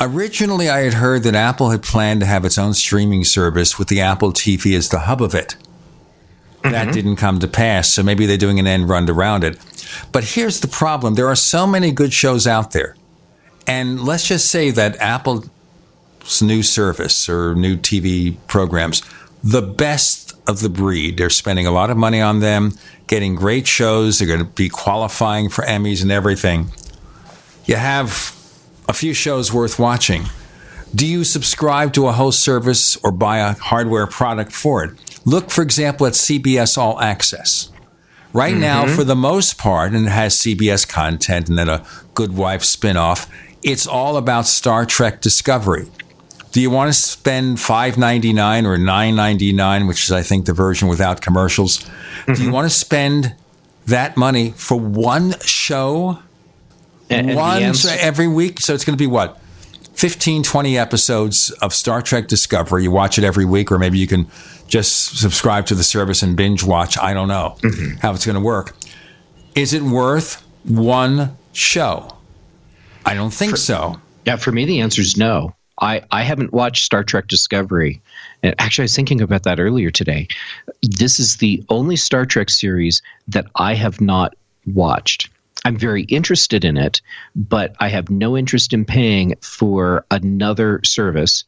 Originally, 0.01 0.69
I 0.69 0.81
had 0.81 0.95
heard 0.95 1.23
that 1.23 1.35
Apple 1.35 1.71
had 1.71 1.83
planned 1.83 2.21
to 2.21 2.27
have 2.27 2.45
its 2.45 2.59
own 2.59 2.75
streaming 2.75 3.25
service 3.25 3.79
with 3.79 3.89
the 3.89 4.01
Apple 4.01 4.33
TV 4.33 4.77
as 4.77 4.89
the 4.89 5.01
hub 5.01 5.23
of 5.23 5.35
it. 5.35 5.57
That 6.63 6.73
mm-hmm. 6.73 6.91
didn't 6.93 7.17
come 7.17 7.41
to 7.41 7.49
pass, 7.49 7.91
so 7.91 8.03
maybe 8.03 8.27
they're 8.27 8.37
doing 8.37 8.59
an 8.59 8.67
end 8.67 8.89
run 8.89 9.09
around 9.09 9.45
it. 9.45 9.59
But 10.13 10.25
here's 10.25 10.61
the 10.61 10.69
problem 10.69 11.15
there 11.15 11.29
are 11.29 11.37
so 11.37 11.67
many 11.67 11.93
good 11.93 12.13
shows 12.13 12.47
out 12.47 12.73
there. 12.73 12.97
And 13.67 14.03
let's 14.05 14.27
just 14.27 14.51
say 14.51 14.71
that 14.71 14.97
Apple's 15.01 15.49
new 16.43 16.63
service 16.63 17.29
or 17.29 17.55
new 17.55 17.77
TV 17.77 18.37
programs, 18.47 19.03
the 19.43 19.63
best 19.63 20.33
of 20.49 20.61
the 20.61 20.69
breed, 20.69 21.19
they're 21.19 21.31
spending 21.31 21.67
a 21.67 21.71
lot 21.71 21.91
of 21.91 21.97
money 21.97 22.21
on 22.21 22.41
them, 22.41 22.73
getting 23.07 23.35
great 23.35 23.67
shows, 23.67 24.19
they're 24.19 24.29
going 24.29 24.41
to 24.41 24.45
be 24.45 24.69
qualifying 24.69 25.49
for 25.49 25.65
Emmys 25.65 26.03
and 26.03 26.11
everything. 26.11 26.71
You 27.67 27.77
have 27.77 28.35
a 28.89 28.93
few 28.93 29.15
shows 29.15 29.53
worth 29.53 29.79
watching. 29.79 30.25
Do 30.95 31.07
you 31.07 31.25
subscribe 31.25 31.93
to 31.95 32.07
a 32.07 32.13
host 32.13 32.41
service 32.41 32.97
or 33.03 33.11
buy 33.11 33.39
a 33.39 33.55
hardware 33.55 34.07
product 34.07 34.53
for 34.53 34.85
it? 34.85 34.93
Look, 35.25 35.51
for 35.51 35.63
example, 35.63 36.07
at 36.07 36.15
CBS 36.15 36.79
All 36.79 37.01
Access. 37.01 37.71
Right 38.33 38.57
now, 38.57 38.85
Mhm. 38.85 38.97
for 38.97 39.05
the 39.05 39.17
most 39.17 39.59
part, 39.59 39.93
and 39.93 40.07
it 40.07 40.11
has 40.11 40.39
CBS 40.39 40.85
content 40.85 41.49
and 41.49 41.59
then 41.59 41.69
a 41.69 41.83
Good 42.15 42.37
Wife 42.37 42.63
spinoff, 42.63 43.27
it's 43.63 43.87
all 43.87 44.17
about 44.17 44.47
Star 44.47 44.85
Trek 44.85 45.21
Discovery. 45.21 45.87
Do 46.55 46.61
you 46.61 46.71
want 46.71 46.89
to 46.89 46.93
spend 46.93 47.59
five 47.59 47.99
ninety 47.99 48.33
nine 48.33 48.65
or 48.65 48.79
nine 48.79 49.17
ninety 49.17 49.53
nine, 49.53 49.89
which 49.89 50.05
is 50.05 50.13
I 50.13 50.23
think 50.23 50.47
the 50.47 50.53
version 50.53 50.87
without 50.87 51.21
commercials? 51.21 51.79
Do 51.79 51.87
you 51.87 52.35
mm-hmm. 52.35 52.51
want 52.53 52.71
to 52.71 52.75
spend 52.75 53.35
that 53.87 54.17
money 54.17 54.53
for 54.53 54.79
one 54.79 55.35
show? 55.41 56.21
And- 57.11 57.31
and 57.31 57.37
one 57.37 57.61
answer- 57.61 57.89
show 57.89 57.97
every 57.99 58.29
week? 58.29 58.61
So 58.61 58.73
it's 58.73 58.85
going 58.85 58.97
to 58.97 59.03
be 59.03 59.09
what? 59.09 59.41
15, 59.95 60.45
20 60.45 60.79
episodes 60.79 61.51
of 61.61 61.75
Star 61.75 62.01
Trek 62.01 62.29
Discovery. 62.29 62.85
You 62.85 62.93
watch 62.93 63.19
it 63.19 63.25
every 63.25 63.45
week, 63.45 63.73
or 63.73 63.79
maybe 63.81 63.99
you 63.99 64.07
can 64.07 64.29
just 64.69 65.19
subscribe 65.19 65.67
to 65.67 65.75
the 65.75 65.83
service 65.83 66.23
and 66.23 66.37
binge 66.37 66.63
watch. 66.63 66.97
I 66.97 67.15
don't 67.15 67.27
know 67.27 67.57
mm-hmm. 67.63 67.97
how 67.97 68.15
it's 68.15 68.25
going 68.25 68.37
to 68.37 68.41
work. 68.41 68.77
Is 69.57 69.73
it 69.73 69.83
worth 69.83 70.41
one 70.63 71.37
show? 71.53 72.17
I 73.05 73.15
don't 73.15 73.35
think 73.35 73.57
so. 73.57 74.01
Yeah, 74.25 74.37
for 74.37 74.53
me, 74.53 74.67
the 74.67 74.83
answer 74.83 75.01
is 75.03 75.17
no. 75.17 75.57
I, 75.81 76.03
I 76.11 76.23
haven't 76.23 76.53
watched 76.53 76.85
Star 76.85 77.03
Trek 77.03 77.27
Discovery. 77.27 78.01
And 78.43 78.55
actually, 78.59 78.83
I 78.83 78.87
was 78.87 78.97
thinking 78.97 79.21
about 79.21 79.43
that 79.45 79.61
earlier 79.61 79.91
today. 79.91 80.29
This 80.83 81.19
is 81.19 81.37
the 81.39 81.65
only 81.69 81.97
Star 81.97 82.25
Trek 82.25 82.51
series 82.51 83.03
that 83.29 83.47
I 83.57 83.75
have 83.75 84.01
not 84.01 84.35
watched. 84.67 85.31
I'm 85.65 85.77
very 85.77 86.03
interested 86.05 86.65
in 86.65 86.77
it, 86.77 87.01
but 87.35 87.75
I 87.81 87.89
have 87.89 88.11
no 88.11 88.37
interest 88.37 88.73
in 88.73 88.85
paying 88.85 89.35
for 89.41 90.05
another 90.11 90.81
service. 90.85 91.45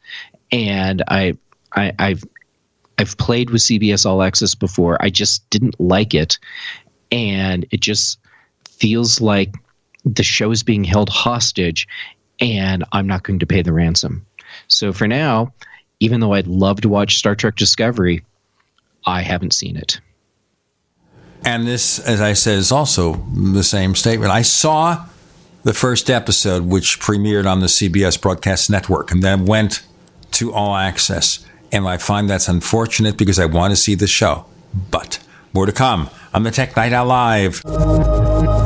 And 0.50 1.02
I, 1.08 1.36
I 1.74 1.92
I've 1.98 2.24
I've 2.98 3.16
played 3.18 3.50
with 3.50 3.60
CBS 3.60 4.06
All 4.06 4.22
Access 4.22 4.54
before. 4.54 4.96
I 5.02 5.10
just 5.10 5.48
didn't 5.50 5.78
like 5.78 6.14
it, 6.14 6.38
and 7.12 7.66
it 7.70 7.80
just 7.80 8.18
feels 8.64 9.20
like 9.20 9.54
the 10.04 10.22
show 10.22 10.50
is 10.50 10.62
being 10.62 10.84
held 10.84 11.08
hostage, 11.08 11.86
and 12.40 12.84
I'm 12.92 13.06
not 13.06 13.22
going 13.22 13.38
to 13.38 13.46
pay 13.46 13.62
the 13.62 13.72
ransom. 13.72 14.26
So 14.68 14.92
for 14.92 15.06
now, 15.06 15.52
even 16.00 16.20
though 16.20 16.34
I'd 16.34 16.46
love 16.46 16.80
to 16.82 16.88
watch 16.88 17.16
Star 17.16 17.34
Trek 17.34 17.56
Discovery, 17.56 18.22
I 19.06 19.22
haven't 19.22 19.52
seen 19.52 19.76
it. 19.76 20.00
And 21.44 21.66
this, 21.66 21.98
as 22.00 22.20
I 22.20 22.32
said, 22.32 22.58
is 22.58 22.72
also 22.72 23.24
the 23.34 23.62
same 23.62 23.94
statement. 23.94 24.32
I 24.32 24.42
saw 24.42 25.06
the 25.62 25.72
first 25.72 26.10
episode, 26.10 26.64
which 26.64 27.00
premiered 27.00 27.50
on 27.50 27.60
the 27.60 27.66
CBS 27.66 28.20
Broadcast 28.20 28.70
Network, 28.70 29.10
and 29.10 29.22
then 29.22 29.46
went 29.46 29.82
to 30.32 30.52
All 30.52 30.76
Access. 30.76 31.44
And 31.72 31.86
I 31.86 31.98
find 31.98 32.28
that's 32.28 32.48
unfortunate 32.48 33.16
because 33.16 33.38
I 33.38 33.46
want 33.46 33.72
to 33.72 33.76
see 33.76 33.94
the 33.94 34.06
show. 34.06 34.44
But 34.90 35.18
more 35.52 35.66
to 35.66 35.72
come 35.72 36.10
on 36.34 36.42
the 36.42 36.50
Tech 36.50 36.76
Night 36.76 36.92
Owl 36.92 37.06
Live. 37.06 38.65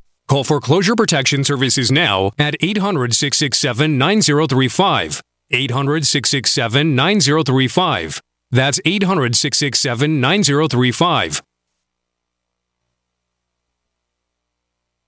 Call 0.31 0.45
Foreclosure 0.45 0.95
Protection 0.95 1.43
Services 1.43 1.91
now 1.91 2.31
at 2.39 2.55
800 2.61 3.13
667 3.13 3.97
9035. 3.97 5.21
800 5.51 6.07
667 6.07 6.95
9035. 6.95 8.21
That's 8.49 8.79
800 8.85 9.35
667 9.35 10.21
9035. 10.21 11.43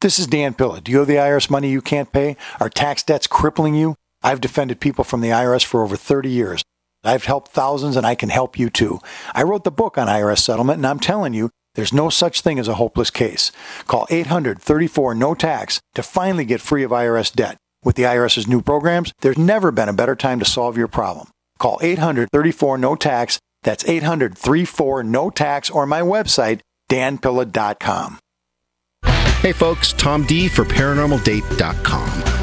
This 0.01 0.19
is 0.19 0.27
Dan 0.27 0.55
Pilla. 0.55 0.81
Do 0.81 0.91
you 0.91 0.99
owe 0.99 1.05
the 1.05 1.15
IRS 1.15 1.49
money 1.49 1.69
you 1.69 1.81
can't 1.81 2.11
pay? 2.11 2.35
Are 2.59 2.67
tax 2.67 3.01
debts 3.01 3.25
crippling 3.25 3.75
you? 3.75 3.95
I've 4.21 4.41
defended 4.41 4.81
people 4.81 5.05
from 5.05 5.21
the 5.21 5.29
IRS 5.29 5.63
for 5.63 5.83
over 5.83 5.95
30 5.95 6.27
years. 6.27 6.63
I've 7.05 7.23
helped 7.23 7.53
thousands 7.53 7.95
and 7.95 8.05
I 8.05 8.15
can 8.15 8.27
help 8.27 8.59
you 8.59 8.69
too. 8.69 8.99
I 9.33 9.43
wrote 9.43 9.63
the 9.63 9.71
book 9.71 9.97
on 9.97 10.09
IRS 10.09 10.39
settlement 10.39 10.79
and 10.79 10.87
I'm 10.87 10.99
telling 10.99 11.33
you, 11.33 11.49
there's 11.75 11.93
no 11.93 12.09
such 12.09 12.41
thing 12.41 12.59
as 12.59 12.67
a 12.67 12.75
hopeless 12.75 13.09
case. 13.09 13.51
Call 13.87 14.07
800 14.09 14.59
34 14.59 15.15
no 15.15 15.33
tax 15.33 15.79
to 15.95 16.03
finally 16.03 16.45
get 16.45 16.61
free 16.61 16.83
of 16.83 16.91
IRS 16.91 17.33
debt. 17.33 17.57
With 17.83 17.95
the 17.95 18.03
IRS's 18.03 18.47
new 18.47 18.61
programs, 18.61 19.11
there's 19.21 19.37
never 19.37 19.71
been 19.71 19.89
a 19.89 19.93
better 19.93 20.15
time 20.15 20.39
to 20.39 20.45
solve 20.45 20.77
your 20.77 20.87
problem. 20.87 21.29
Call 21.59 21.79
800 21.81 22.29
34 22.31 22.77
no 22.77 22.95
tax. 22.95 23.39
That's 23.63 23.87
800 23.87 24.37
34 24.37 25.03
no 25.03 25.29
tax 25.29 25.69
or 25.69 25.85
my 25.85 26.01
website, 26.01 26.61
danpilla.com. 26.89 28.19
Hey 29.41 29.51
folks, 29.51 29.91
Tom 29.93 30.25
D 30.25 30.47
for 30.47 30.63
ParanormalDate.com. 30.63 32.42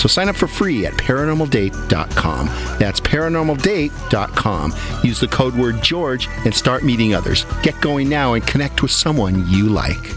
So 0.00 0.08
sign 0.08 0.30
up 0.30 0.36
for 0.36 0.46
free 0.46 0.86
at 0.86 0.94
paranormaldate.com. 0.94 2.46
That's 2.78 3.00
paranormaldate.com. 3.00 4.74
Use 5.04 5.20
the 5.20 5.28
code 5.28 5.54
word 5.54 5.82
George 5.82 6.26
and 6.46 6.54
start 6.54 6.82
meeting 6.84 7.14
others. 7.14 7.44
Get 7.62 7.78
going 7.82 8.08
now 8.08 8.32
and 8.32 8.46
connect 8.46 8.80
with 8.80 8.92
someone 8.92 9.46
you 9.46 9.68
like. 9.68 10.16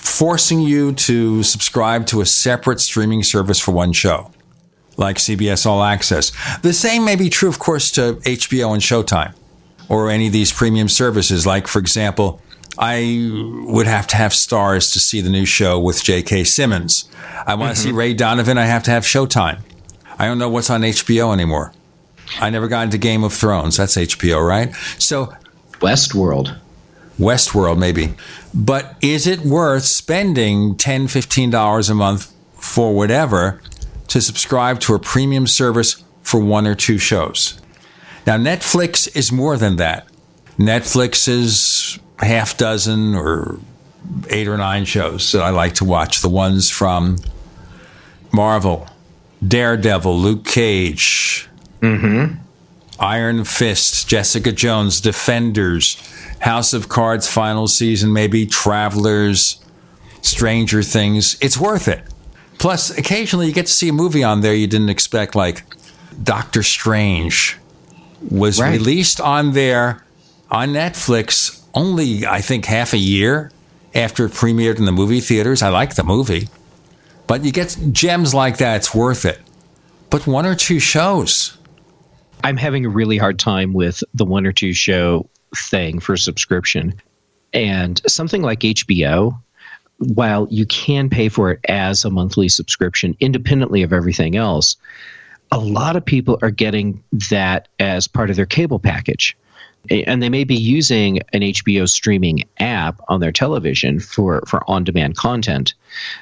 forcing 0.00 0.60
you 0.60 0.92
to 0.92 1.42
subscribe 1.42 2.06
to 2.06 2.20
a 2.20 2.26
separate 2.26 2.80
streaming 2.80 3.22
service 3.22 3.58
for 3.58 3.72
one 3.72 3.92
show, 3.92 4.30
like 4.96 5.16
CBS 5.16 5.66
All 5.66 5.82
Access. 5.82 6.32
The 6.62 6.72
same 6.72 7.04
may 7.04 7.16
be 7.16 7.28
true, 7.28 7.48
of 7.48 7.58
course, 7.58 7.90
to 7.92 8.14
HBO 8.22 8.72
and 8.72 8.82
Showtime 8.82 9.34
or 9.88 10.08
any 10.08 10.28
of 10.28 10.32
these 10.32 10.52
premium 10.52 10.88
services. 10.88 11.46
Like, 11.46 11.66
for 11.66 11.78
example, 11.78 12.40
I 12.78 13.30
would 13.64 13.86
have 13.86 14.06
to 14.08 14.16
have 14.16 14.32
Starz 14.32 14.92
to 14.94 15.00
see 15.00 15.20
the 15.20 15.28
new 15.28 15.44
show 15.44 15.78
with 15.78 16.02
J.K. 16.02 16.44
Simmons. 16.44 17.08
I 17.46 17.54
want 17.54 17.76
to 17.76 17.80
mm-hmm. 17.80 17.90
see 17.90 17.94
Ray 17.94 18.14
Donovan. 18.14 18.56
I 18.56 18.64
have 18.64 18.84
to 18.84 18.90
have 18.90 19.02
Showtime. 19.02 19.60
I 20.18 20.26
don't 20.26 20.38
know 20.38 20.48
what's 20.48 20.70
on 20.70 20.82
HBO 20.82 21.32
anymore. 21.32 21.72
I 22.40 22.50
never 22.50 22.68
got 22.68 22.84
into 22.84 22.98
Game 22.98 23.24
of 23.24 23.32
Thrones. 23.32 23.76
That's 23.76 23.96
HBO, 23.96 24.46
right? 24.46 24.74
So, 24.98 25.34
Westworld. 25.80 26.58
Westworld, 27.20 27.78
maybe. 27.78 28.14
But 28.52 28.96
is 29.00 29.26
it 29.26 29.40
worth 29.40 29.84
spending 29.84 30.74
$10, 30.74 31.04
$15 31.04 31.90
a 31.90 31.94
month 31.94 32.32
for 32.54 32.94
whatever 32.94 33.60
to 34.08 34.20
subscribe 34.20 34.80
to 34.80 34.94
a 34.94 34.98
premium 34.98 35.46
service 35.46 36.02
for 36.22 36.40
one 36.40 36.66
or 36.66 36.74
two 36.74 36.98
shows? 36.98 37.60
Now, 38.26 38.36
Netflix 38.36 39.14
is 39.14 39.30
more 39.30 39.56
than 39.56 39.76
that. 39.76 40.08
Netflix 40.58 41.28
is 41.28 41.98
half 42.18 42.56
dozen 42.56 43.14
or 43.14 43.58
eight 44.28 44.48
or 44.48 44.56
nine 44.56 44.84
shows 44.84 45.32
that 45.32 45.42
I 45.42 45.50
like 45.50 45.74
to 45.74 45.84
watch. 45.84 46.22
The 46.22 46.28
ones 46.28 46.70
from 46.70 47.18
Marvel, 48.32 48.88
Daredevil, 49.46 50.18
Luke 50.18 50.44
Cage, 50.44 51.48
mm-hmm. 51.80 52.34
Iron 52.98 53.44
Fist, 53.44 54.08
Jessica 54.08 54.52
Jones, 54.52 55.00
Defenders, 55.00 55.96
House 56.40 56.72
of 56.72 56.88
Cards 56.88 57.28
final 57.28 57.68
season, 57.68 58.12
maybe 58.12 58.46
Travelers, 58.46 59.62
Stranger 60.22 60.82
Things. 60.82 61.36
It's 61.40 61.58
worth 61.58 61.88
it. 61.88 62.02
Plus, 62.58 62.96
occasionally 62.96 63.46
you 63.46 63.52
get 63.52 63.66
to 63.66 63.72
see 63.72 63.88
a 63.88 63.92
movie 63.92 64.24
on 64.24 64.40
there 64.40 64.54
you 64.54 64.66
didn't 64.66 64.90
expect, 64.90 65.34
like 65.34 65.64
Doctor 66.22 66.62
Strange 66.62 67.56
was 68.30 68.60
right. 68.60 68.72
released 68.72 69.20
on 69.20 69.52
there 69.52 70.04
on 70.50 70.70
Netflix 70.70 71.62
only, 71.74 72.26
I 72.26 72.40
think, 72.40 72.66
half 72.66 72.92
a 72.92 72.98
year 72.98 73.50
after 73.94 74.26
it 74.26 74.32
premiered 74.32 74.78
in 74.78 74.84
the 74.84 74.92
movie 74.92 75.20
theaters. 75.20 75.62
I 75.62 75.68
like 75.68 75.94
the 75.94 76.04
movie. 76.04 76.48
But 77.26 77.44
you 77.44 77.52
get 77.52 77.76
gems 77.92 78.34
like 78.34 78.58
that, 78.58 78.76
it's 78.76 78.94
worth 78.94 79.24
it. 79.24 79.40
But 80.10 80.26
one 80.26 80.46
or 80.46 80.54
two 80.54 80.80
shows. 80.80 81.56
I'm 82.42 82.56
having 82.56 82.84
a 82.84 82.88
really 82.88 83.18
hard 83.18 83.38
time 83.38 83.72
with 83.72 84.02
the 84.14 84.24
one 84.24 84.46
or 84.46 84.52
two 84.52 84.72
show 84.72 85.28
thing 85.56 86.00
for 86.00 86.16
subscription. 86.16 86.94
And 87.52 88.00
something 88.06 88.42
like 88.42 88.60
HBO, 88.60 89.40
while 89.98 90.46
you 90.50 90.66
can 90.66 91.10
pay 91.10 91.28
for 91.28 91.50
it 91.50 91.60
as 91.68 92.04
a 92.04 92.10
monthly 92.10 92.48
subscription 92.48 93.16
independently 93.20 93.82
of 93.82 93.92
everything 93.92 94.36
else, 94.36 94.76
a 95.52 95.58
lot 95.58 95.96
of 95.96 96.04
people 96.04 96.38
are 96.42 96.50
getting 96.50 97.02
that 97.30 97.68
as 97.78 98.06
part 98.06 98.30
of 98.30 98.36
their 98.36 98.46
cable 98.46 98.78
package. 98.78 99.36
And 99.90 100.22
they 100.22 100.28
may 100.28 100.44
be 100.44 100.56
using 100.56 101.20
an 101.32 101.40
HBO 101.40 101.88
streaming 101.88 102.44
app 102.58 103.00
on 103.08 103.20
their 103.20 103.32
television 103.32 103.98
for, 103.98 104.42
for 104.46 104.62
on 104.70 104.84
demand 104.84 105.16
content. 105.16 105.74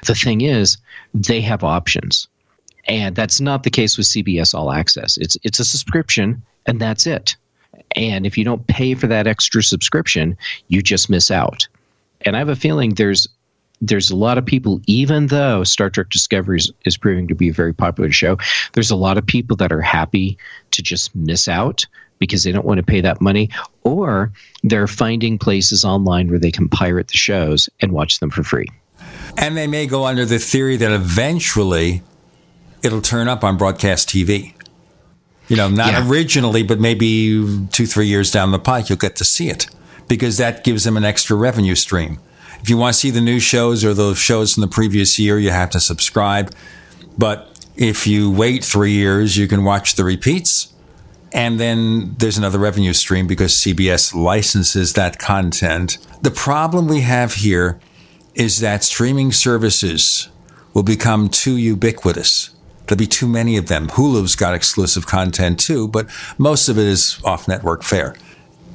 The 0.05 0.15
thing 0.15 0.41
is, 0.41 0.77
they 1.13 1.41
have 1.41 1.63
options. 1.63 2.27
And 2.87 3.15
that's 3.15 3.41
not 3.41 3.63
the 3.63 3.69
case 3.69 3.97
with 3.97 4.07
CBS 4.07 4.55
All 4.55 4.71
Access. 4.71 5.17
It's, 5.17 5.37
it's 5.43 5.59
a 5.59 5.65
subscription, 5.65 6.41
and 6.65 6.79
that's 6.79 7.05
it. 7.05 7.35
And 7.95 8.25
if 8.25 8.37
you 8.37 8.43
don't 8.43 8.65
pay 8.67 8.95
for 8.95 9.07
that 9.07 9.27
extra 9.27 9.63
subscription, 9.63 10.37
you 10.67 10.81
just 10.81 11.09
miss 11.09 11.31
out. 11.31 11.67
And 12.21 12.35
I 12.35 12.39
have 12.39 12.49
a 12.49 12.55
feeling 12.55 12.95
there's 12.95 13.27
there's 13.81 14.11
a 14.11 14.15
lot 14.15 14.37
of 14.37 14.45
people, 14.45 14.81
even 14.87 15.27
though 15.27 15.63
Star 15.63 15.89
Trek 15.89 16.09
Discovery 16.09 16.57
is, 16.57 16.71
is 16.85 16.97
proving 16.97 17.27
to 17.29 17.35
be 17.35 17.49
a 17.49 17.53
very 17.53 17.73
popular 17.73 18.11
show, 18.11 18.37
there's 18.73 18.91
a 18.91 18.95
lot 18.95 19.17
of 19.17 19.25
people 19.25 19.55
that 19.57 19.71
are 19.71 19.81
happy 19.81 20.37
to 20.71 20.81
just 20.81 21.15
miss 21.15 21.47
out 21.47 21.85
because 22.19 22.43
they 22.43 22.51
don't 22.51 22.65
want 22.65 22.77
to 22.77 22.83
pay 22.83 22.99
that 22.99 23.21
money, 23.21 23.49
or 23.83 24.31
they're 24.63 24.87
finding 24.87 25.37
places 25.37 25.85
online 25.85 26.29
where 26.29 26.39
they 26.39 26.51
can 26.51 26.67
pirate 26.67 27.07
the 27.07 27.17
shows 27.17 27.69
and 27.79 27.93
watch 27.93 28.19
them 28.19 28.29
for 28.29 28.43
free. 28.43 28.67
And 29.37 29.55
they 29.55 29.67
may 29.67 29.87
go 29.87 30.05
under 30.05 30.25
the 30.25 30.39
theory 30.39 30.75
that 30.75 30.91
eventually 30.91 32.03
it'll 32.83 33.01
turn 33.01 33.29
up 33.29 33.43
on 33.45 33.55
broadcast 33.55 34.09
TV. 34.09 34.53
You 35.49 35.55
know, 35.57 35.67
not 35.67 35.91
Yeah. 35.91 36.07
originally, 36.07 36.63
but 36.63 36.79
maybe 36.79 37.67
two, 37.71 37.85
three 37.85 38.07
years 38.07 38.31
down 38.31 38.51
the 38.51 38.59
pike, 38.59 38.87
you'll 38.89 38.97
get 38.97 39.15
to 39.17 39.25
see 39.25 39.49
it 39.49 39.67
because 40.07 40.37
that 40.37 40.63
gives 40.63 40.83
them 40.85 40.95
an 40.95 41.03
extra 41.03 41.35
revenue 41.35 41.75
stream. 41.75 42.19
If 42.61 42.69
you 42.69 42.77
want 42.77 42.93
to 42.93 42.99
see 42.99 43.09
the 43.09 43.21
new 43.21 43.39
shows 43.39 43.83
or 43.83 43.93
those 43.93 44.17
shows 44.17 44.53
from 44.53 44.61
the 44.61 44.67
previous 44.67 45.17
year, 45.19 45.37
you 45.39 45.49
have 45.49 45.69
to 45.71 45.79
subscribe. 45.79 46.53
But 47.17 47.47
if 47.75 48.05
you 48.07 48.29
wait 48.29 48.63
three 48.63 48.91
years, 48.91 49.37
you 49.37 49.47
can 49.47 49.63
watch 49.63 49.95
the 49.95 50.03
repeats. 50.03 50.67
And 51.31 51.59
then 51.59 52.15
there's 52.17 52.37
another 52.37 52.57
revenue 52.59 52.93
stream 52.93 53.27
because 53.27 53.53
CBS 53.53 54.13
licenses 54.15 54.93
that 54.93 55.19
content. 55.19 55.97
The 56.21 56.31
problem 56.31 56.87
we 56.87 57.01
have 57.01 57.35
here 57.35 57.79
is 58.35 58.59
that 58.59 58.83
streaming 58.83 59.31
services 59.31 60.29
will 60.73 60.83
become 60.83 61.29
too 61.29 61.55
ubiquitous. 61.55 62.49
There'll 62.89 62.97
be 62.97 63.05
too 63.05 63.27
many 63.27 63.55
of 63.55 63.67
them. 63.67 63.87
Hulu's 63.89 64.35
got 64.35 64.55
exclusive 64.55 65.05
content 65.05 65.59
too, 65.59 65.87
but 65.87 66.07
most 66.39 66.69
of 66.69 66.79
it 66.79 66.87
is 66.87 67.21
off 67.23 67.47
network 67.47 67.83
fare. 67.83 68.15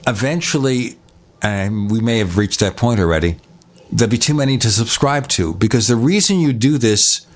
Eventually, 0.06 0.96
and 1.42 1.90
we 1.90 2.00
may 2.00 2.18
have 2.18 2.38
reached 2.38 2.60
that 2.60 2.76
point 2.76 3.00
already, 3.00 3.38
there'll 3.90 4.08
be 4.10 4.16
too 4.16 4.34
many 4.34 4.56
to 4.58 4.70
subscribe 4.70 5.26
to 5.30 5.54
because 5.54 5.88
the 5.88 5.96
reason 5.96 6.38
you 6.38 6.52
do 6.52 6.78
this 6.78 7.26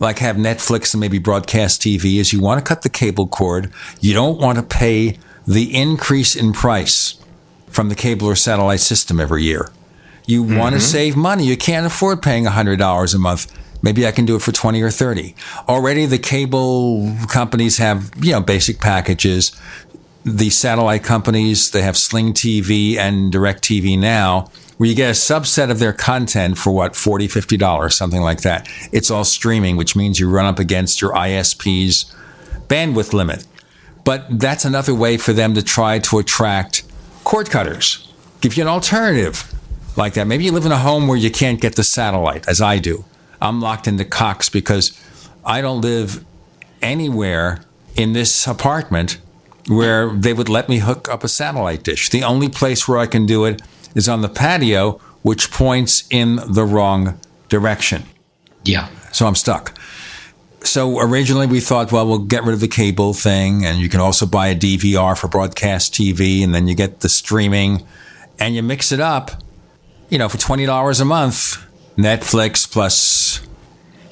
like 0.00 0.18
have 0.18 0.36
Netflix 0.36 0.92
and 0.92 1.00
maybe 1.00 1.18
broadcast 1.18 1.80
TV 1.80 2.20
is 2.20 2.30
you 2.30 2.40
want 2.40 2.58
to 2.58 2.68
cut 2.68 2.82
the 2.82 2.90
cable 2.90 3.26
cord. 3.26 3.72
You 4.02 4.12
don't 4.12 4.38
want 4.38 4.58
to 4.58 4.62
pay 4.62 5.18
the 5.46 5.74
increase 5.74 6.36
in 6.36 6.52
price 6.52 7.18
from 7.68 7.88
the 7.88 7.94
cable 7.94 8.26
or 8.26 8.36
satellite 8.36 8.80
system 8.80 9.18
every 9.18 9.44
year. 9.44 9.70
You 10.26 10.42
want 10.42 10.74
to 10.74 10.78
mm-hmm. 10.78 10.80
save 10.80 11.16
money. 11.16 11.46
You 11.46 11.56
can't 11.56 11.86
afford 11.86 12.20
paying 12.20 12.44
$100 12.44 13.14
a 13.14 13.18
month. 13.18 13.50
Maybe 13.82 14.06
I 14.06 14.12
can 14.12 14.24
do 14.26 14.36
it 14.36 14.42
for 14.42 14.52
20 14.52 14.82
or 14.82 14.90
30. 14.90 15.34
Already 15.68 16.06
the 16.06 16.18
cable 16.18 17.14
companies 17.28 17.78
have, 17.78 18.12
you 18.20 18.32
know, 18.32 18.40
basic 18.40 18.80
packages. 18.80 19.52
The 20.24 20.50
satellite 20.50 21.04
companies, 21.04 21.70
they 21.70 21.82
have 21.82 21.96
Sling 21.96 22.32
TV 22.32 22.96
and 22.96 23.32
DirecTV 23.32 23.98
now, 23.98 24.50
where 24.76 24.88
you 24.88 24.94
get 24.94 25.10
a 25.10 25.12
subset 25.12 25.70
of 25.70 25.78
their 25.78 25.92
content 25.92 26.58
for 26.58 26.72
what, 26.72 26.96
40 26.96 27.28
$50, 27.28 27.92
something 27.92 28.20
like 28.20 28.42
that. 28.42 28.68
It's 28.92 29.10
all 29.10 29.24
streaming, 29.24 29.76
which 29.76 29.96
means 29.96 30.20
you 30.20 30.28
run 30.28 30.46
up 30.46 30.58
against 30.58 31.00
your 31.00 31.12
ISP's 31.12 32.14
bandwidth 32.68 33.12
limit. 33.12 33.46
But 34.04 34.26
that's 34.38 34.64
another 34.64 34.94
way 34.94 35.16
for 35.16 35.32
them 35.32 35.54
to 35.54 35.62
try 35.62 35.98
to 36.00 36.18
attract 36.18 36.82
cord 37.24 37.50
cutters, 37.50 38.12
give 38.40 38.56
you 38.56 38.62
an 38.62 38.68
alternative 38.68 39.52
like 39.96 40.14
that. 40.14 40.26
Maybe 40.26 40.44
you 40.44 40.52
live 40.52 40.64
in 40.64 40.72
a 40.72 40.78
home 40.78 41.08
where 41.08 41.18
you 41.18 41.30
can't 41.30 41.60
get 41.60 41.76
the 41.76 41.84
satellite, 41.84 42.48
as 42.48 42.60
I 42.60 42.78
do. 42.78 43.04
I'm 43.40 43.60
locked 43.60 43.86
into 43.86 44.04
Cox 44.04 44.48
because 44.48 44.98
I 45.44 45.60
don't 45.60 45.80
live 45.80 46.24
anywhere 46.82 47.62
in 47.96 48.12
this 48.12 48.46
apartment 48.46 49.18
where 49.68 50.10
they 50.10 50.32
would 50.32 50.48
let 50.48 50.68
me 50.68 50.78
hook 50.78 51.08
up 51.08 51.24
a 51.24 51.28
satellite 51.28 51.82
dish. 51.82 52.08
The 52.08 52.24
only 52.24 52.48
place 52.48 52.88
where 52.88 52.98
I 52.98 53.06
can 53.06 53.26
do 53.26 53.44
it 53.44 53.60
is 53.94 54.08
on 54.08 54.22
the 54.22 54.28
patio, 54.28 54.92
which 55.22 55.50
points 55.50 56.04
in 56.10 56.36
the 56.46 56.64
wrong 56.64 57.18
direction. 57.48 58.04
Yeah. 58.64 58.88
So 59.12 59.26
I'm 59.26 59.34
stuck. 59.34 59.78
So 60.62 61.00
originally 61.00 61.46
we 61.46 61.60
thought, 61.60 61.92
well, 61.92 62.06
we'll 62.06 62.18
get 62.18 62.44
rid 62.44 62.54
of 62.54 62.60
the 62.60 62.68
cable 62.68 63.14
thing, 63.14 63.64
and 63.64 63.78
you 63.78 63.88
can 63.88 64.00
also 64.00 64.26
buy 64.26 64.48
a 64.48 64.56
DVR 64.56 65.16
for 65.16 65.28
broadcast 65.28 65.94
TV, 65.94 66.42
and 66.42 66.54
then 66.54 66.66
you 66.66 66.74
get 66.74 67.00
the 67.00 67.08
streaming, 67.08 67.86
and 68.38 68.54
you 68.54 68.62
mix 68.62 68.90
it 68.90 69.00
up, 69.00 69.30
you 70.08 70.18
know, 70.18 70.28
for 70.28 70.38
twenty 70.38 70.66
dollars 70.66 71.00
a 71.00 71.04
month, 71.04 71.64
Netflix 71.98 72.70
plus 72.70 73.40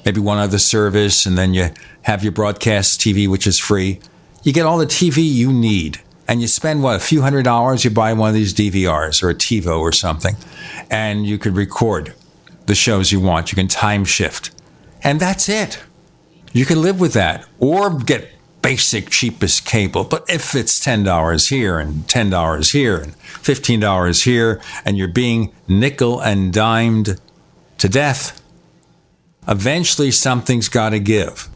maybe 0.05 0.19
one 0.19 0.37
other 0.37 0.59
service, 0.59 1.25
and 1.25 1.37
then 1.37 1.53
you 1.53 1.69
have 2.03 2.21
your 2.21 2.33
broadcast 2.33 2.99
TV, 2.99 3.27
which 3.27 3.47
is 3.47 3.57
free. 3.57 3.99
You 4.43 4.51
get 4.53 4.65
all 4.65 4.77
the 4.77 4.85
TV 4.85 5.17
you 5.23 5.53
need, 5.53 6.01
and 6.27 6.41
you 6.41 6.47
spend 6.47 6.83
what 6.83 6.97
a 6.97 6.99
few 6.99 7.21
hundred 7.21 7.43
dollars. 7.43 7.85
You 7.85 7.91
buy 7.91 8.11
one 8.13 8.29
of 8.29 8.35
these 8.35 8.53
DVRs 8.53 9.23
or 9.23 9.29
a 9.29 9.35
TiVo 9.35 9.79
or 9.79 9.93
something, 9.93 10.35
and 10.91 11.25
you 11.25 11.37
could 11.37 11.55
record 11.55 12.13
the 12.65 12.75
shows 12.75 13.11
you 13.11 13.21
want. 13.21 13.51
You 13.51 13.55
can 13.55 13.69
time 13.69 14.03
shift, 14.03 14.51
and 15.01 15.19
that's 15.19 15.47
it. 15.47 15.81
You 16.51 16.65
can 16.65 16.81
live 16.81 16.99
with 16.99 17.13
that 17.13 17.47
or 17.59 17.97
get 17.97 18.29
basic 18.61 19.09
cheapest 19.09 19.65
cable. 19.65 20.03
But 20.03 20.25
if 20.29 20.55
it's 20.55 20.79
$10 20.83 21.49
here 21.49 21.79
and 21.79 22.05
$10 22.07 22.73
here 22.73 22.97
and 22.97 23.17
$15 23.17 24.23
here 24.25 24.61
and 24.83 24.97
you're 24.97 25.07
being 25.07 25.53
nickel 25.67 26.19
and 26.19 26.51
dimed 26.51 27.19
to 27.77 27.89
death, 27.89 28.41
eventually 29.47 30.11
something's 30.11 30.69
got 30.69 30.89
to 30.89 30.99
give. 30.99 31.49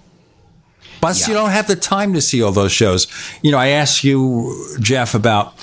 Plus, 1.01 1.27
you 1.27 1.33
don't 1.33 1.49
have 1.49 1.67
the 1.67 1.75
time 1.75 2.13
to 2.13 2.21
see 2.21 2.43
all 2.43 2.51
those 2.51 2.71
shows. 2.71 3.07
You 3.41 3.51
know, 3.51 3.57
I 3.57 3.69
asked 3.69 4.03
you, 4.03 4.77
Jeff, 4.79 5.15
about 5.15 5.55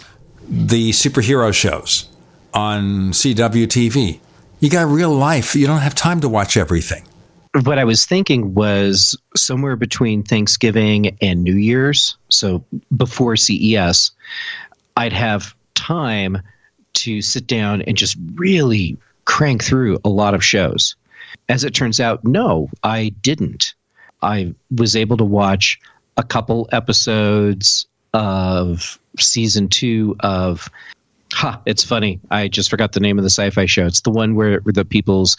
the 0.49 0.91
superhero 0.91 1.55
shows 1.55 2.09
on 2.53 3.13
CW 3.13 3.67
TV. 3.69 4.19
You 4.59 4.69
got 4.69 4.89
real 4.89 5.11
life. 5.11 5.55
You 5.55 5.69
don't 5.69 5.79
have 5.79 5.95
time 5.95 6.21
to 6.23 6.29
watch 6.29 6.57
everything. 6.57 7.05
What 7.63 7.79
I 7.79 7.85
was 7.85 8.05
thinking 8.05 8.55
was 8.55 9.17
somewhere 9.37 9.77
between 9.77 10.25
Thanksgiving 10.25 11.17
and 11.23 11.45
New 11.45 11.55
Year's, 11.55 12.17
so 12.29 12.65
before 12.97 13.37
CES, 13.37 14.11
I'd 14.97 15.13
have 15.13 15.55
time 15.75 16.43
to 16.95 17.23
sit 17.23 17.47
down 17.47 17.83
and 17.83 17.97
just 17.97 18.17
really 18.35 18.97
crank 19.29 19.63
through 19.63 19.99
a 20.05 20.09
lot 20.09 20.33
of 20.35 20.43
shows. 20.43 20.97
As 21.51 21.63
it 21.63 21.75
turns 21.75 22.01
out, 22.01 22.25
no, 22.25 22.71
I 22.83 23.11
didn't. 23.21 23.75
I 24.23 24.55
was 24.75 24.97
able 24.97 25.19
to 25.19 25.25
watch 25.25 25.79
a 26.17 26.23
couple 26.23 26.67
episodes 26.73 27.87
of 28.15 28.99
season 29.19 29.69
two 29.69 30.17
of 30.21 30.69
Ha, 31.35 31.61
it's 31.67 31.85
funny. 31.85 32.21
I 32.31 32.49
just 32.49 32.71
forgot 32.71 32.93
the 32.93 33.01
name 33.01 33.19
of 33.19 33.23
the 33.23 33.31
sci-fi 33.31 33.67
show. 33.67 33.85
It's 33.85 34.01
the 34.01 34.11
one 34.11 34.35
where, 34.35 34.61
the 34.65 34.87
people's 34.87 35.37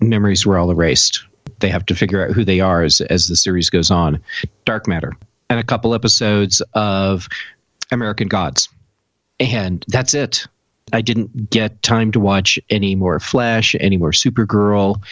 memories 0.00 0.46
were 0.46 0.56
all 0.56 0.70
erased. 0.70 1.24
They 1.58 1.68
have 1.68 1.84
to 1.86 1.96
figure 1.96 2.24
out 2.24 2.30
who 2.30 2.44
they 2.44 2.60
are 2.60 2.84
as, 2.84 3.00
as 3.00 3.26
the 3.26 3.34
series 3.34 3.68
goes 3.68 3.90
on. 3.90 4.22
Dark 4.64 4.86
Matter. 4.86 5.12
And 5.50 5.58
a 5.58 5.64
couple 5.64 5.94
episodes 5.94 6.62
of 6.74 7.28
American 7.90 8.28
Gods. 8.28 8.68
And 9.40 9.84
that's 9.88 10.14
it. 10.14 10.46
I 10.92 11.00
didn't 11.00 11.50
get 11.50 11.82
time 11.82 12.12
to 12.12 12.20
watch 12.20 12.58
any 12.70 12.94
more 12.94 13.18
Flash, 13.20 13.74
any 13.80 13.96
more 13.96 14.12
Supergirl. 14.12 15.02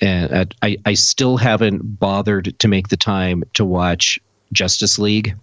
And 0.00 0.54
I, 0.62 0.76
I 0.84 0.94
still 0.94 1.36
haven't 1.36 1.98
bothered 1.98 2.58
to 2.58 2.68
make 2.68 2.88
the 2.88 2.96
time 2.96 3.42
to 3.54 3.64
watch 3.64 4.18
Justice 4.52 4.98
League 4.98 5.34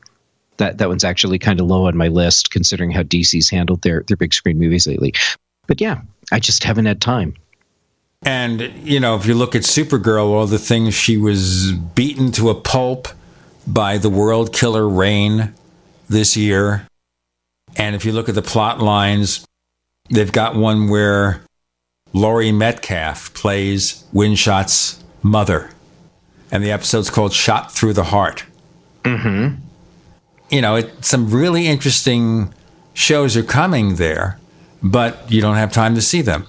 that 0.57 0.77
that 0.77 0.87
one's 0.87 1.03
actually 1.03 1.37
kind 1.39 1.59
of 1.59 1.67
low 1.67 1.85
on 1.85 1.97
my 1.97 2.07
list 2.07 2.51
considering 2.51 2.91
how 2.91 3.03
DC's 3.03 3.49
handled 3.49 3.81
their 3.81 4.03
their 4.07 4.17
big 4.17 4.33
screen 4.33 4.57
movies 4.57 4.87
lately. 4.87 5.13
But 5.67 5.81
yeah, 5.81 6.01
I 6.31 6.39
just 6.39 6.63
haven't 6.63 6.85
had 6.85 7.01
time. 7.01 7.35
And, 8.23 8.61
you 8.83 8.99
know, 8.99 9.15
if 9.15 9.25
you 9.25 9.35
look 9.35 9.55
at 9.55 9.63
Supergirl, 9.63 10.27
all 10.27 10.47
the 10.47 10.57
things 10.57 10.95
she 10.95 11.17
was 11.17 11.73
beaten 11.73 12.31
to 12.33 12.49
a 12.49 12.55
pulp 12.55 13.07
by 13.67 13.97
the 13.97 14.09
world 14.09 14.53
killer 14.53 14.87
Reign 14.87 15.53
this 16.09 16.35
year. 16.35 16.87
And 17.75 17.95
if 17.95 18.05
you 18.05 18.13
look 18.13 18.29
at 18.29 18.35
the 18.35 18.41
plot 18.41 18.79
lines, 18.79 19.45
they've 20.09 20.31
got 20.31 20.55
one 20.55 20.89
where 20.89 21.41
Laurie 22.13 22.51
Metcalf 22.51 23.33
plays 23.33 24.03
Windshot's 24.13 25.03
mother. 25.23 25.69
And 26.51 26.63
the 26.63 26.71
episode's 26.71 27.09
called 27.09 27.33
Shot 27.33 27.71
Through 27.73 27.93
the 27.93 28.03
Heart. 28.05 28.45
Mm-hmm. 29.03 29.55
You 30.51 30.61
know, 30.61 30.75
it, 30.75 31.03
some 31.03 31.29
really 31.29 31.67
interesting 31.67 32.53
shows 32.93 33.35
are 33.35 33.43
coming 33.43 33.95
there. 33.95 34.39
but 34.81 35.29
you 35.31 35.41
don't 35.41 35.55
have 35.55 35.71
time 35.71 35.95
to 35.95 36.01
see 36.01 36.21
them. 36.21 36.45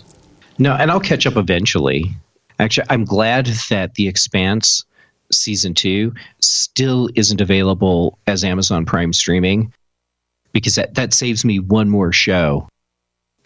No, 0.59 0.75
and 0.75 0.91
I'll 0.91 1.01
catch 1.01 1.27
up 1.27 1.37
eventually. 1.37 2.15
Actually, 2.59 2.87
I'm 2.91 3.05
glad 3.05 3.47
that 3.71 3.95
The 3.95 4.09
Expanse 4.09 4.85
season 5.33 5.75
two 5.75 6.15
still 6.41 7.09
isn't 7.15 7.41
available 7.41 8.19
as 8.27 8.45
Amazon 8.45 8.85
Prime 8.85 9.13
streaming 9.13 9.73
because 10.53 10.75
that, 10.77 10.95
that 10.95 11.13
saves 11.15 11.45
me 11.45 11.59
one 11.59 11.89
more 11.89 12.13
show, 12.13 12.69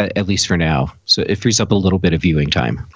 at, 0.00 0.16
at 0.16 0.26
least 0.26 0.46
for 0.46 0.56
now. 0.56 0.92
So 1.04 1.22
it 1.22 1.36
frees 1.36 1.60
up 1.60 1.70
a 1.70 1.74
little 1.74 1.98
bit 1.98 2.12
of 2.12 2.22
viewing 2.22 2.50
time. 2.50 2.86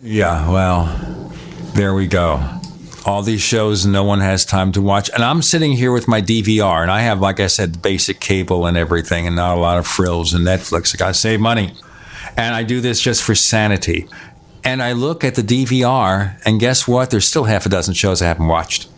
Yeah, 0.00 0.50
well, 0.50 1.30
there 1.74 1.94
we 1.94 2.06
go. 2.06 2.42
All 3.06 3.22
these 3.22 3.42
shows 3.42 3.84
no 3.84 4.02
one 4.02 4.20
has 4.20 4.44
time 4.44 4.72
to 4.72 4.82
watch. 4.82 5.10
And 5.10 5.22
I'm 5.22 5.42
sitting 5.42 5.72
here 5.72 5.92
with 5.92 6.08
my 6.08 6.22
DVR, 6.22 6.82
and 6.82 6.90
I 6.90 7.02
have, 7.02 7.20
like 7.20 7.38
I 7.38 7.48
said, 7.48 7.82
basic 7.82 8.18
cable 8.20 8.66
and 8.66 8.76
everything, 8.76 9.26
and 9.26 9.36
not 9.36 9.56
a 9.56 9.60
lot 9.60 9.78
of 9.78 9.86
frills 9.86 10.32
and 10.32 10.46
Netflix. 10.46 10.94
I 10.94 10.98
got 10.98 11.08
to 11.08 11.14
save 11.14 11.40
money. 11.40 11.72
And 12.36 12.54
I 12.54 12.62
do 12.62 12.80
this 12.80 13.00
just 13.00 13.22
for 13.22 13.34
sanity. 13.34 14.08
And 14.64 14.82
I 14.82 14.92
look 14.92 15.22
at 15.22 15.34
the 15.34 15.42
DVR, 15.42 16.40
and 16.46 16.58
guess 16.58 16.88
what? 16.88 17.10
There's 17.10 17.28
still 17.28 17.44
half 17.44 17.66
a 17.66 17.68
dozen 17.68 17.92
shows 17.92 18.22
I 18.22 18.26
haven't 18.26 18.48
watched. 18.48 18.88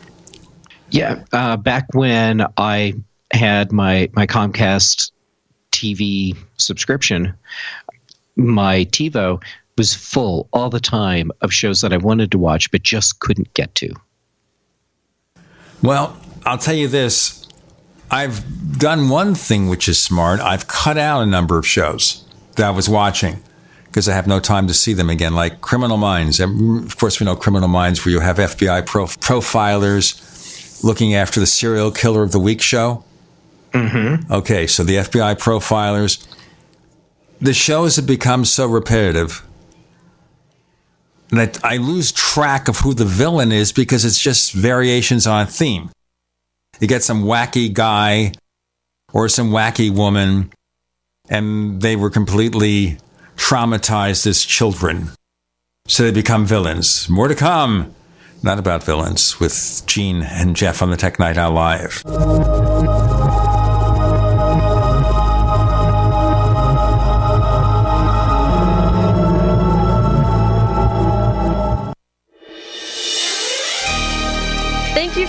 Yeah, 0.90 1.24
uh, 1.32 1.57
back 1.57 1.86
when 1.93 2.47
I 2.57 2.94
had 3.32 3.73
my 3.73 4.09
my 4.15 4.27
Comcast 4.27 5.11
TV 5.77 6.36
subscription, 6.57 7.35
my 8.36 8.85
TiVo 8.86 9.43
was 9.77 9.94
full 9.94 10.48
all 10.53 10.70
the 10.70 10.81
time 10.81 11.31
of 11.43 11.53
shows 11.53 11.82
that 11.82 11.93
I 11.93 11.98
wanted 11.98 12.31
to 12.32 12.39
watch 12.39 12.70
but 12.70 12.82
just 12.82 13.20
couldn't 13.20 13.53
get 13.55 13.74
to. 13.77 13.93
Well, 15.82 16.16
I'll 16.47 16.59
tell 16.59 16.74
you 16.74 16.89
this. 16.89 17.47
I've 18.11 18.78
done 18.78 19.09
one 19.09 19.35
thing 19.35 19.69
which 19.69 19.89
is 19.89 20.01
smart. 20.01 20.40
I've 20.40 20.69
cut 20.69 20.97
out 20.97 21.23
a 21.23 21.27
number 21.27 21.59
of 21.59 21.66
shows 21.66 22.24
that 22.55 22.66
I 22.66 22.70
was 22.70 22.89
watching 22.89 23.43
because 23.86 24.09
I 24.09 24.15
have 24.15 24.27
no 24.27 24.40
time 24.40 24.66
to 24.69 24.74
see 24.74 24.93
them 24.93 25.11
again, 25.11 25.35
like 25.35 25.61
Criminal 25.61 25.97
Minds. 25.97 26.39
And 26.40 26.85
Of 26.85 26.97
course, 26.97 27.19
we 27.20 27.27
know 27.27 27.36
Criminal 27.36 27.69
Minds, 27.69 28.05
where 28.05 28.12
you 28.12 28.20
have 28.20 28.36
FBI 28.36 28.86
prof- 28.86 29.19
profilers 29.20 30.85
looking 30.85 31.15
after 31.15 31.40
the 31.40 31.47
serial 31.47 31.90
killer 31.90 32.23
of 32.23 32.32
the 32.32 32.39
week 32.39 32.62
show. 32.62 33.05
Mm-hmm. 33.77 34.32
Okay, 34.32 34.66
so 34.66 34.85
the 34.85 34.97
FBI 34.97 35.36
profilers. 35.36 36.27
The 37.40 37.53
shows 37.53 37.97
have 37.97 38.07
become 38.07 38.44
so 38.44 38.66
repetitive 38.66 39.44
that 41.31 41.62
I 41.65 41.77
lose 41.77 42.12
track 42.12 42.69
of 42.69 42.78
who 42.78 42.94
the 42.94 43.05
villain 43.05 43.53
is 43.53 43.73
because 43.73 44.05
it's 44.05 44.19
just 44.19 44.53
variations 44.53 45.27
on 45.27 45.47
theme. 45.47 45.90
You 46.81 46.89
get 46.89 47.03
some 47.03 47.24
wacky 47.24 47.73
guy 47.73 48.32
or 49.12 49.28
some 49.28 49.51
wacky 49.51 49.90
woman, 49.90 50.53
and 51.28 51.81
they 51.81 51.97
were 51.97 52.11
completely 52.11 52.98
traumatized 53.36 54.27
as 54.27 54.43
children. 54.43 55.11
So 55.89 56.03
they 56.03 56.11
become 56.11 56.47
villains. 56.47 57.09
More 57.09 57.28
to 57.28 57.35
come. 57.35 57.94
Not 58.43 58.59
about 58.59 58.85
villains 58.85 59.40
with 59.40 59.82
Gene 59.86 60.23
and 60.23 60.55
Jeff 60.55 60.82
on 60.82 60.90
the 60.90 60.97
Tech 60.97 61.19
Night 61.19 61.39
Owl 61.39 61.53
Live. 61.53 63.06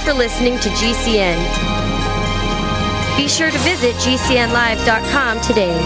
For 0.08 0.14
listening 0.14 0.58
to 0.60 0.70
GCN. 0.70 1.36
Be 3.18 3.28
sure 3.28 3.52
to 3.52 3.58
visit 3.58 3.94
GCNlive.com 3.96 5.42
today. 5.42 5.78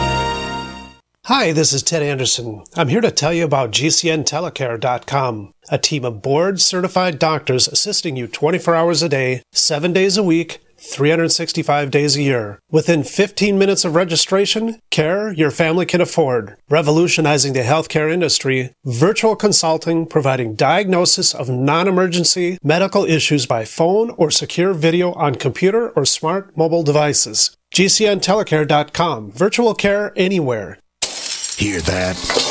Hi, 1.26 1.52
this 1.52 1.74
is 1.74 1.82
Ted 1.82 2.04
Anderson. 2.04 2.64
I'm 2.76 2.90
here 2.90 3.02
to 3.02 3.10
tell 3.10 3.34
you 3.34 3.44
about 3.46 3.72
GCNtelecare.com, 3.72 5.54
a 5.72 5.78
team 5.80 6.06
of 6.06 6.22
board 6.22 6.62
certified 6.62 7.18
doctors 7.18 7.68
assisting 7.68 8.16
you 8.16 8.28
24 8.28 8.76
hours 8.76 9.02
a 9.02 9.10
day, 9.10 9.42
7 9.54 9.92
days 9.92 10.18
a 10.18 10.24
week, 10.24 10.60
365 10.82 11.92
days 11.92 12.18
a 12.18 12.22
year. 12.22 12.60
Within 12.70 13.04
15 13.04 13.58
minutes 13.58 13.86
of 13.86 13.96
registration, 13.96 14.82
care 14.90 15.32
your 15.32 15.52
family 15.52 15.86
can 15.86 16.02
afford. 16.02 16.58
Revolutionizing 16.70 17.54
the 17.54 17.60
healthcare 17.62 18.12
industry, 18.12 18.74
virtual 18.84 19.36
consulting 19.36 20.06
providing 20.06 20.56
diagnosis 20.56 21.34
of 21.34 21.50
non 21.50 21.88
emergency 21.88 22.58
medical 22.64 23.06
issues 23.06 23.46
by 23.46 23.64
phone 23.64 24.10
or 24.12 24.32
secure 24.32 24.74
video 24.74 25.14
on 25.14 25.36
computer 25.36 25.90
or 25.92 26.04
smart 26.04 26.58
mobile 26.58 26.84
devices. 26.84 27.56
GCNtelecare.com. 27.74 29.32
Virtual 29.32 29.74
care 29.74 30.12
anywhere. 30.16 30.80
Hear 31.58 31.80
that? 31.82 32.51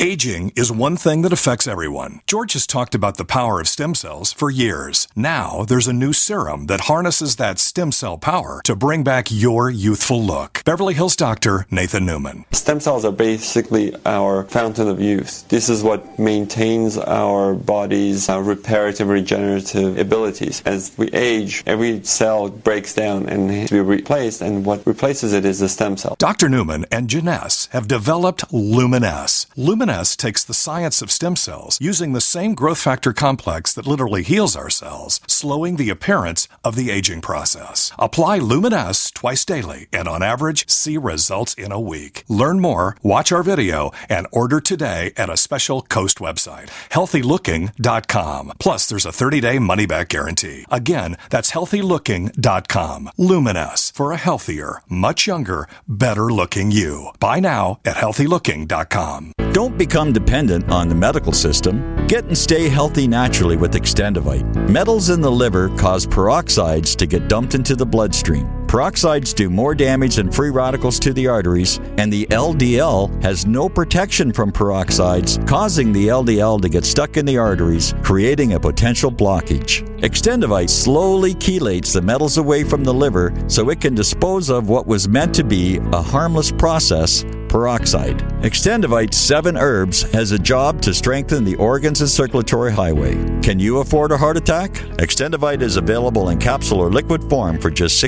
Aging 0.00 0.52
is 0.56 0.72
one 0.72 0.96
thing 0.96 1.20
that 1.22 1.34
affects 1.34 1.68
everyone. 1.68 2.20
George 2.26 2.54
has 2.54 2.66
talked 2.66 2.94
about 2.94 3.18
the 3.18 3.26
power 3.26 3.60
of 3.60 3.68
stem 3.68 3.94
cells 3.94 4.32
for 4.32 4.50
years. 4.50 5.06
Now, 5.14 5.64
there's 5.68 5.86
a 5.86 5.92
new 5.92 6.14
serum 6.14 6.66
that 6.66 6.82
harnesses 6.82 7.36
that 7.36 7.58
stem 7.58 7.92
cell 7.92 8.16
power 8.16 8.62
to 8.64 8.74
bring 8.74 9.04
back 9.04 9.26
your 9.30 9.70
youthful 9.70 10.20
look. 10.20 10.62
Beverly 10.64 10.94
Hills 10.94 11.14
doctor 11.14 11.66
Nathan 11.70 12.06
Newman. 12.06 12.46
Stem 12.52 12.80
cells 12.80 13.04
are 13.04 13.12
basically 13.12 13.94
our 14.06 14.44
fountain 14.44 14.88
of 14.88 14.98
youth. 14.98 15.46
This 15.48 15.68
is 15.68 15.82
what 15.84 16.18
maintains 16.18 16.96
our 16.96 17.54
body's 17.54 18.28
uh, 18.30 18.40
reparative, 18.40 19.08
regenerative 19.08 19.98
abilities. 19.98 20.62
As 20.64 20.90
we 20.96 21.10
age, 21.12 21.62
every 21.66 22.02
cell 22.02 22.48
breaks 22.48 22.94
down 22.94 23.28
and 23.28 23.46
needs 23.46 23.68
to 23.68 23.74
be 23.74 23.80
replaced, 23.80 24.40
and 24.40 24.64
what 24.64 24.84
replaces 24.86 25.32
it 25.34 25.44
is 25.44 25.60
the 25.60 25.68
stem 25.68 25.98
cell. 25.98 26.16
Dr. 26.18 26.48
Newman 26.48 26.86
and 26.90 27.08
Jeunesse 27.08 27.66
have 27.72 27.86
developed 27.86 28.52
Luminesce. 28.52 29.46
Luminesce 29.82 30.14
takes 30.14 30.44
the 30.44 30.54
science 30.54 31.02
of 31.02 31.10
stem 31.10 31.34
cells 31.34 31.76
using 31.80 32.12
the 32.12 32.20
same 32.20 32.54
growth 32.54 32.78
factor 32.78 33.12
complex 33.12 33.74
that 33.74 33.84
literally 33.84 34.22
heals 34.22 34.54
our 34.54 34.70
cells, 34.70 35.20
slowing 35.26 35.74
the 35.74 35.90
appearance 35.90 36.46
of 36.62 36.76
the 36.76 36.88
aging 36.88 37.20
process. 37.20 37.90
Apply 37.98 38.38
Luminesce 38.38 39.10
twice 39.10 39.44
daily 39.44 39.88
and 39.92 40.06
on 40.06 40.22
average 40.22 40.70
see 40.70 40.96
results 40.98 41.52
in 41.54 41.72
a 41.72 41.80
week. 41.80 42.22
Learn 42.28 42.60
more, 42.60 42.96
watch 43.02 43.32
our 43.32 43.42
video, 43.42 43.90
and 44.08 44.28
order 44.30 44.60
today 44.60 45.12
at 45.16 45.28
a 45.28 45.36
special 45.36 45.82
Coast 45.82 46.18
website, 46.18 46.68
healthylooking.com. 46.92 48.52
Plus, 48.60 48.88
there's 48.88 49.06
a 49.06 49.08
30-day 49.08 49.58
money-back 49.58 50.10
guarantee. 50.10 50.64
Again, 50.70 51.16
that's 51.28 51.50
healthylooking.com. 51.50 53.10
Luminesce 53.18 53.90
for 53.90 54.12
a 54.12 54.16
healthier, 54.16 54.82
much 54.88 55.26
younger, 55.26 55.68
better-looking 55.88 56.70
you. 56.70 57.08
Buy 57.18 57.40
now 57.40 57.80
at 57.84 57.96
healthylooking.com. 57.96 59.32
Don't 59.52 59.71
become 59.76 60.12
dependent 60.12 60.70
on 60.70 60.88
the 60.88 60.94
medical 60.94 61.32
system. 61.32 62.06
Get 62.06 62.24
and 62.24 62.36
stay 62.36 62.68
healthy 62.68 63.06
naturally 63.08 63.56
with 63.56 63.74
Extendivite. 63.74 64.68
Metals 64.68 65.10
in 65.10 65.20
the 65.20 65.30
liver 65.30 65.68
cause 65.76 66.06
peroxides 66.06 66.96
to 66.96 67.06
get 67.06 67.28
dumped 67.28 67.54
into 67.54 67.74
the 67.74 67.86
bloodstream. 67.86 68.61
Peroxides 68.66 69.34
do 69.34 69.50
more 69.50 69.74
damage 69.74 70.16
than 70.16 70.32
free 70.32 70.50
radicals 70.50 70.98
to 71.00 71.12
the 71.12 71.26
arteries, 71.26 71.78
and 71.98 72.12
the 72.12 72.26
LDL 72.26 73.22
has 73.22 73.46
no 73.46 73.68
protection 73.68 74.32
from 74.32 74.50
peroxides, 74.50 75.46
causing 75.46 75.92
the 75.92 76.08
LDL 76.08 76.60
to 76.62 76.68
get 76.68 76.84
stuck 76.84 77.16
in 77.16 77.26
the 77.26 77.36
arteries, 77.36 77.94
creating 78.02 78.54
a 78.54 78.60
potential 78.60 79.12
blockage. 79.12 79.86
Extendivite 80.00 80.70
slowly 80.70 81.34
chelates 81.34 81.92
the 81.92 82.02
metals 82.02 82.38
away 82.38 82.64
from 82.64 82.82
the 82.82 82.92
liver 82.94 83.32
so 83.46 83.70
it 83.70 83.80
can 83.80 83.94
dispose 83.94 84.48
of 84.48 84.68
what 84.68 84.86
was 84.86 85.08
meant 85.08 85.34
to 85.34 85.44
be 85.44 85.78
a 85.92 86.02
harmless 86.02 86.50
process, 86.50 87.24
peroxide. 87.52 88.18
Extendivite 88.40 89.12
7 89.12 89.58
Herbs 89.58 90.10
has 90.12 90.32
a 90.32 90.38
job 90.38 90.80
to 90.80 90.94
strengthen 90.94 91.44
the 91.44 91.54
organs 91.56 92.00
and 92.00 92.08
circulatory 92.08 92.72
highway. 92.72 93.14
Can 93.42 93.58
you 93.58 93.80
afford 93.80 94.10
a 94.10 94.16
heart 94.16 94.38
attack? 94.38 94.72
Extendivite 94.98 95.60
is 95.60 95.76
available 95.76 96.30
in 96.30 96.38
capsule 96.38 96.80
or 96.80 96.90
liquid 96.90 97.22
form 97.28 97.60
for 97.60 97.70
just 97.70 98.00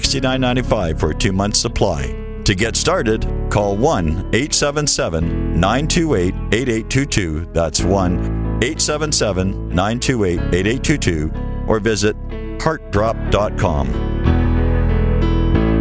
$69.95 0.45 1.01
for 1.01 1.11
a 1.11 1.15
two 1.15 1.33
month 1.33 1.57
supply. 1.57 2.15
To 2.45 2.55
get 2.55 2.77
started, 2.77 3.27
call 3.51 3.77
1 3.77 4.11
877 4.35 5.59
928 5.59 6.35
8822. 6.53 7.47
That's 7.53 7.83
1 7.83 8.19
877 8.63 9.69
928 9.69 10.41
8822 10.55 11.33
or 11.67 11.81
visit 11.81 12.17
heartdrop.com. 12.61 13.89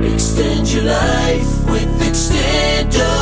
Extend 0.04 0.72
your 0.72 0.84
life 0.84 1.66
with 1.70 2.02
Extendovite. 2.02 3.13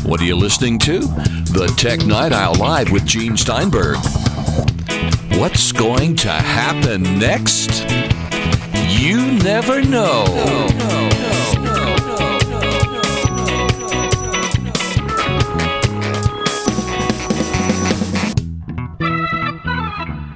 What 0.05 0.21
are 0.21 0.23
you 0.23 0.37
listening 0.37 0.79
to? 0.79 0.99
The 0.99 1.73
Tech 1.77 2.05
Night 2.05 2.31
Owl 2.31 2.55
Live 2.55 2.91
with 2.91 3.05
Gene 3.05 3.35
Steinberg. 3.35 3.97
What's 5.37 5.73
going 5.73 6.15
to 6.17 6.31
happen 6.31 7.03
next? 7.19 7.85
You 8.87 9.33
never 9.39 9.81
know. 9.81 10.23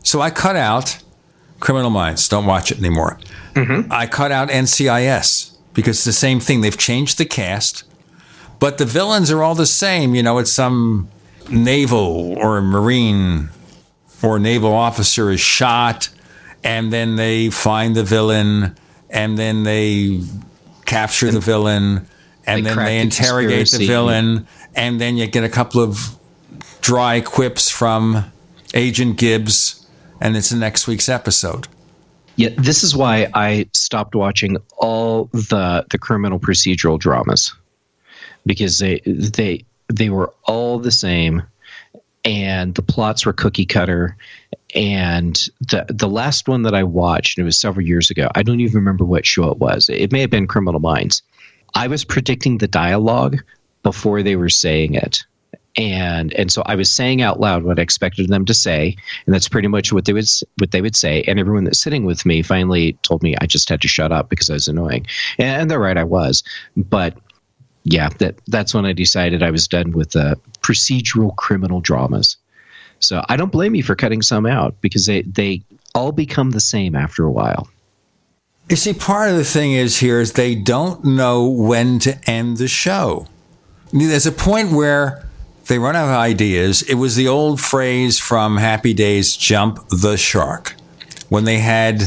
So 0.03 0.19
I 0.19 0.32
cut 0.32 0.57
out 0.57 0.98
Criminal 1.61 1.91
Minds. 1.91 2.28
Don't 2.28 2.45
watch 2.45 2.72
it 2.72 2.78
anymore. 2.80 3.19
Mm-hmm. 3.53 3.90
I 3.90 4.06
cut 4.06 4.34
out 4.34 4.49
NCIS 4.49 5.47
because 5.78 5.98
it's 5.98 6.06
the 6.06 6.12
same 6.12 6.40
thing. 6.40 6.62
They've 6.62 6.76
changed 6.76 7.20
the 7.20 7.26
cast, 7.26 7.84
but 8.58 8.80
the 8.80 8.86
villains 8.86 9.30
are 9.30 9.44
all 9.44 9.54
the 9.54 9.68
same. 9.68 10.16
You 10.16 10.24
know, 10.24 10.40
it's 10.40 10.52
some 10.52 11.08
naval 11.52 12.36
or 12.36 12.60
marine 12.62 13.49
or 14.24 14.40
naval 14.40 14.74
officer 14.74 15.30
is 15.30 15.40
shot, 15.40 16.10
and 16.64 16.91
then 16.91 17.16
they 17.16 17.52
find 17.52 17.95
the 17.95 18.04
villain, 18.04 18.76
and 19.12 19.38
then 19.38 19.62
they 19.62 20.22
capture 20.88 21.30
the 21.30 21.40
villain, 21.40 22.08
and 22.48 22.66
They 22.66 22.70
then 22.70 22.78
they 22.84 22.99
interrogate 22.99 23.70
the 23.70 23.86
villain, 23.86 24.48
and 24.76 24.99
then 24.99 25.16
you 25.16 25.28
get 25.28 25.44
a 25.44 25.49
couple 25.49 25.80
of 25.80 26.18
dry 26.82 27.22
quips 27.22 27.70
from 27.70 28.32
Agent 28.74 29.20
Gibbs, 29.20 29.86
and 30.20 30.36
it's 30.36 30.49
the 30.49 30.58
next 30.58 30.88
week's 30.88 31.08
episode. 31.08 31.68
Yeah, 32.38 32.50
this 32.56 32.84
is 32.84 32.96
why 32.96 33.30
I 33.34 33.68
stopped 33.74 34.14
watching 34.14 34.58
all 34.78 35.26
the 35.34 35.86
the 35.90 35.98
criminal 35.98 36.40
procedural 36.40 37.00
dramas 37.00 37.54
because 38.46 38.78
they 38.78 39.02
they 39.06 39.66
they 39.92 40.10
were 40.10 40.32
all 40.44 40.78
the 40.78 40.92
same 40.92 41.42
and 42.24 42.76
the 42.76 42.84
plots 42.84 43.26
were 43.26 43.34
cookie 43.34 43.66
cutter 43.66 44.16
and 44.76 45.50
the 45.62 45.86
the 45.90 46.08
last 46.08 46.48
one 46.48 46.62
that 46.62 46.76
I 46.76 46.84
watched 46.84 47.38
and 47.38 47.44
it 47.44 47.46
was 47.46 47.58
several 47.58 47.86
years 47.86 48.12
ago. 48.12 48.30
I 48.36 48.44
don't 48.44 48.60
even 48.60 48.76
remember 48.76 49.04
what 49.04 49.26
show 49.26 49.50
it 49.50 49.58
was. 49.58 49.90
It 49.90 50.12
may 50.12 50.22
have 50.22 50.30
been 50.30 50.46
Criminal 50.46 50.80
Minds. 50.80 51.24
I 51.74 51.88
was 51.88 52.06
predicting 52.06 52.60
the 52.60 52.68
dialogue 52.68 53.38
before 53.82 54.22
they 54.22 54.36
were 54.36 54.50
saying 54.50 54.94
it 54.94 55.26
and 55.78 56.34
and 56.34 56.52
so 56.52 56.64
I 56.66 56.76
was 56.76 56.91
saying 56.91 57.22
out 57.22 57.40
loud 57.40 57.64
what 57.64 57.80
I 57.80 57.84
expected 57.84 58.30
them 58.30 58.45
to 58.45 58.54
say, 58.54 58.95
and 59.26 59.34
that's 59.34 59.48
pretty 59.48 59.68
much 59.68 59.94
what 59.94 60.06
they 60.06 60.14
would 60.14 60.28
what 60.58 60.72
they 60.72 60.82
would 60.82 60.95
say. 60.95 61.24
And 61.28 61.40
everyone 61.40 61.66
that's 61.66 61.80
sitting 61.80 62.04
with 62.04 62.26
me 62.26 62.41
finally 62.41 62.94
told 63.04 63.22
me 63.22 63.36
I 63.40 63.45
just 63.45 63.70
had 63.70 63.82
to 63.82 63.88
shut 63.88 64.12
up 64.12 64.30
because 64.30 64.49
I 64.49 64.54
was 64.54 64.68
annoying, 64.68 65.06
and, 65.38 65.70
they're 65.70 65.80
right, 65.80 65.98
I 65.98 66.04
was. 66.04 66.44
But 66.76 67.18
yeah, 67.84 68.10
that 68.18 68.41
that's 68.48 68.74
when 68.74 68.86
I 68.86 68.94
decided 68.94 69.44
I 69.44 69.52
was 69.52 69.68
done 69.68 69.91
with 69.91 70.12
the 70.12 70.40
procedural 70.62 71.36
criminal 71.36 71.80
dramas. 71.80 72.38
So 72.99 73.24
I 73.30 73.38
don't 73.38 73.52
blame 73.52 73.76
you 73.76 73.84
for 73.84 73.95
cutting 73.95 74.24
some 74.24 74.48
out 74.48 74.80
because 74.82 75.06
they 75.06 75.22
they 75.22 75.62
all 75.94 76.12
become 76.12 76.52
the 76.52 76.60
same 76.60 76.95
after 76.95 77.24
a 77.24 77.32
while. 77.32 77.68
You 78.70 78.76
see, 78.76 78.94
part 78.94 79.30
of 79.30 79.38
the 79.38 79.45
thing 79.45 79.74
is 79.74 79.99
here 79.99 80.20
is 80.20 80.34
they 80.34 80.56
don't 80.56 81.06
know 81.06 81.48
when 81.48 81.99
to 81.99 82.20
end 82.30 82.58
the 82.58 82.68
show. 82.68 83.28
There's 83.94 84.26
a 84.26 84.32
point 84.32 84.72
where 84.72 85.27
they 85.68 85.80
run 85.80 85.95
out 85.95 86.10
of 86.10 86.15
ideas. 86.15 86.81
It 86.84 86.95
was 86.95 87.15
the 87.15 87.27
old 87.27 87.60
phrase 87.60 88.19
from 88.19 88.57
Happy 88.57 88.94
Days 88.94 89.35
jump 89.35 89.87
the 89.89 90.18
shark. 90.18 90.76
When 91.29 91.44
they 91.44 91.60
had, 91.60 92.04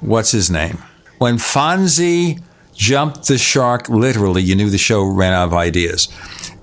what's 0.00 0.32
his 0.32 0.50
name? 0.50 0.78
When 1.18 1.36
Fonzie 1.36 2.42
jumped 2.74 3.28
the 3.28 3.38
shark, 3.38 3.88
literally, 3.88 4.42
you 4.42 4.54
knew 4.54 4.70
the 4.70 4.78
show 4.78 5.02
ran 5.02 5.32
out 5.32 5.48
of 5.48 5.54
ideas. 5.54 6.08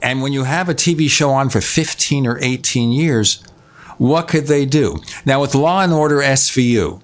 And 0.01 0.21
when 0.21 0.33
you 0.33 0.43
have 0.43 0.69
a 0.69 0.75
TV 0.75 1.09
show 1.09 1.31
on 1.31 1.49
for 1.49 1.61
15 1.61 2.27
or 2.27 2.37
18 2.41 2.91
years, 2.91 3.43
what 3.97 4.27
could 4.27 4.47
they 4.47 4.65
do? 4.65 5.01
Now, 5.25 5.41
with 5.41 5.55
Law 5.55 5.81
and 5.81 5.93
Order 5.93 6.17
SVU, 6.17 7.01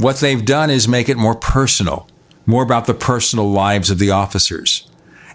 what 0.00 0.16
they've 0.16 0.44
done 0.44 0.70
is 0.70 0.88
make 0.88 1.08
it 1.08 1.16
more 1.16 1.36
personal, 1.36 2.08
more 2.46 2.62
about 2.62 2.86
the 2.86 2.94
personal 2.94 3.50
lives 3.50 3.90
of 3.90 3.98
the 3.98 4.10
officers. 4.10 4.90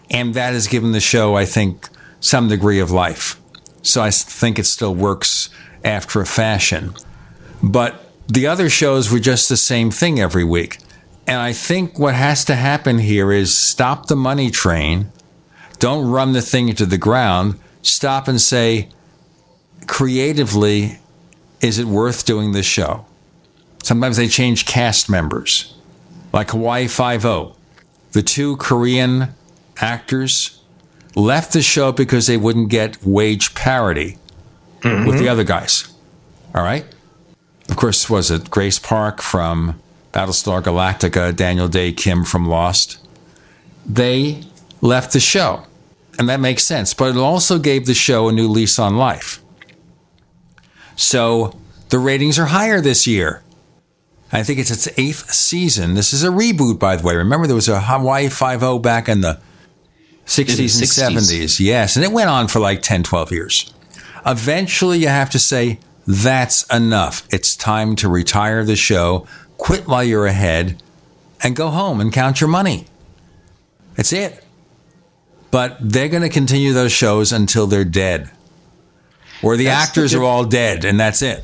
And 0.09 0.33
that 0.33 0.53
has 0.53 0.67
given 0.67 0.91
the 0.91 0.99
show, 0.99 1.35
I 1.35 1.45
think, 1.45 1.87
some 2.19 2.47
degree 2.47 2.79
of 2.79 2.91
life. 2.91 3.39
So 3.81 4.01
I 4.01 4.11
think 4.11 4.59
it 4.59 4.65
still 4.65 4.93
works 4.93 5.49
after 5.83 6.21
a 6.21 6.25
fashion. 6.25 6.93
But 7.63 8.05
the 8.27 8.47
other 8.47 8.69
shows 8.69 9.11
were 9.11 9.19
just 9.19 9.49
the 9.49 9.57
same 9.57 9.91
thing 9.91 10.19
every 10.19 10.43
week. 10.43 10.79
And 11.25 11.37
I 11.37 11.53
think 11.53 11.99
what 11.99 12.15
has 12.15 12.43
to 12.45 12.55
happen 12.55 12.99
here 12.99 13.31
is 13.31 13.57
stop 13.57 14.07
the 14.07 14.15
money 14.15 14.49
train, 14.49 15.11
don't 15.77 16.09
run 16.09 16.33
the 16.33 16.41
thing 16.41 16.69
into 16.69 16.85
the 16.85 16.97
ground, 16.97 17.59
stop 17.81 18.27
and 18.27 18.41
say, 18.41 18.89
creatively, 19.87 20.99
is 21.61 21.79
it 21.79 21.85
worth 21.85 22.25
doing 22.25 22.51
this 22.51 22.65
show? 22.65 23.05
Sometimes 23.83 24.17
they 24.17 24.27
change 24.27 24.65
cast 24.65 25.09
members, 25.09 25.73
like 26.33 26.51
Hawaii 26.51 26.87
Five 26.87 27.25
O. 27.25 27.55
The 28.11 28.23
two 28.23 28.57
Korean 28.57 29.29
actors 29.77 30.58
left 31.15 31.53
the 31.53 31.61
show 31.61 31.91
because 31.91 32.27
they 32.27 32.37
wouldn't 32.37 32.69
get 32.69 33.03
wage 33.05 33.55
parity 33.55 34.17
with 34.83 34.83
the 34.83 34.89
mm-hmm. 34.89 35.27
other 35.27 35.43
guys. 35.43 35.93
All 36.55 36.63
right. 36.63 36.85
Of 37.69 37.75
course, 37.75 38.09
was 38.09 38.31
it 38.31 38.49
Grace 38.49 38.79
Park 38.79 39.21
from 39.21 39.79
Battlestar 40.13 40.61
Galactica, 40.63 41.35
Daniel 41.35 41.67
Dae 41.67 41.91
Kim 41.91 42.23
from 42.23 42.47
Lost? 42.47 42.97
They 43.85 44.43
left 44.81 45.13
the 45.13 45.19
show, 45.19 45.63
and 46.17 46.29
that 46.29 46.39
makes 46.39 46.63
sense. 46.63 46.93
But 46.93 47.15
it 47.15 47.17
also 47.17 47.59
gave 47.59 47.85
the 47.85 47.93
show 47.93 48.27
a 48.27 48.31
new 48.31 48.47
lease 48.47 48.79
on 48.79 48.97
life. 48.97 49.41
So 50.95 51.59
the 51.89 51.99
ratings 51.99 52.39
are 52.39 52.47
higher 52.47 52.81
this 52.81 53.05
year. 53.05 53.43
I 54.31 54.43
think 54.43 54.59
it's 54.59 54.71
its 54.71 54.87
eighth 54.97 55.31
season. 55.31 55.95
This 55.95 56.13
is 56.13 56.23
a 56.23 56.27
reboot, 56.27 56.77
by 56.77 56.95
the 56.95 57.03
way. 57.03 57.15
Remember, 57.15 57.47
there 57.47 57.55
was 57.55 57.69
a 57.69 57.81
Hawaii 57.81 58.29
Five 58.29 58.61
O 58.61 58.77
back 58.77 59.09
in 59.09 59.21
the 59.21 59.39
60s 60.29 61.09
and 61.09 61.17
60s. 61.17 61.39
70s. 61.39 61.59
Yes, 61.59 61.95
and 61.95 62.05
it 62.05 62.11
went 62.11 62.29
on 62.29 62.47
for 62.47 62.59
like 62.59 62.81
10, 62.81 63.03
12 63.03 63.31
years. 63.31 63.73
Eventually, 64.25 64.99
you 64.99 65.07
have 65.07 65.31
to 65.31 65.39
say, 65.39 65.79
that's 66.05 66.63
enough. 66.73 67.27
It's 67.31 67.55
time 67.55 67.95
to 67.97 68.09
retire 68.09 68.63
the 68.63 68.75
show, 68.75 69.27
quit 69.57 69.87
while 69.87 70.03
you're 70.03 70.27
ahead, 70.27 70.81
and 71.41 71.55
go 71.55 71.69
home 71.69 71.99
and 71.99 72.13
count 72.13 72.41
your 72.41 72.47
money. 72.49 72.85
That's 73.95 74.13
it. 74.13 74.43
But 75.51 75.77
they're 75.79 76.09
going 76.09 76.23
to 76.23 76.29
continue 76.29 76.73
those 76.73 76.91
shows 76.91 77.31
until 77.31 77.65
they're 77.65 77.83
dead. 77.83 78.29
Or 79.41 79.57
the 79.57 79.65
That's 79.65 79.87
the 79.87 79.89
actors 79.89 80.11
diff- 80.11 80.21
are 80.21 80.23
all 80.23 80.45
dead, 80.45 80.85
and 80.85 80.99
that's 80.99 81.21
it. 81.21 81.43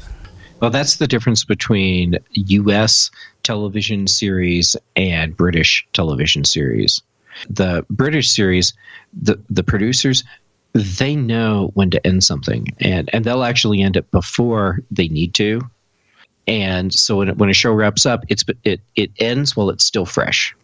Well, 0.60 0.70
that's 0.70 0.98
the 0.98 1.08
difference 1.08 1.44
between 1.44 2.18
U.S. 2.34 3.10
television 3.44 4.08
series 4.08 4.76
and 4.96 5.36
British 5.36 5.88
television 5.94 6.44
series. 6.44 7.02
The 7.50 7.86
British 7.90 8.30
series, 8.30 8.74
the 9.14 9.40
the 9.50 9.64
producers, 9.64 10.24
they 10.74 11.16
know 11.16 11.72
when 11.74 11.90
to 11.92 12.06
end 12.06 12.24
something, 12.24 12.68
and 12.80 13.10
and 13.14 13.26
they'll 13.26 13.44
actually 13.44 13.82
end 13.82 13.98
it 13.98 14.10
before 14.12 14.80
they 14.92 15.08
need 15.08 15.34
to. 15.36 15.62
And 16.48 16.94
so 16.94 17.18
when 17.18 17.38
when 17.38 17.50
a 17.50 17.54
show 17.54 17.72
wraps 17.72 18.06
up, 18.06 18.24
it's 18.30 18.44
it 18.64 18.82
it 18.96 19.12
ends 19.20 19.56
while 19.56 19.70
it's 19.70 19.84
still 19.86 20.06
fresh. 20.06 20.56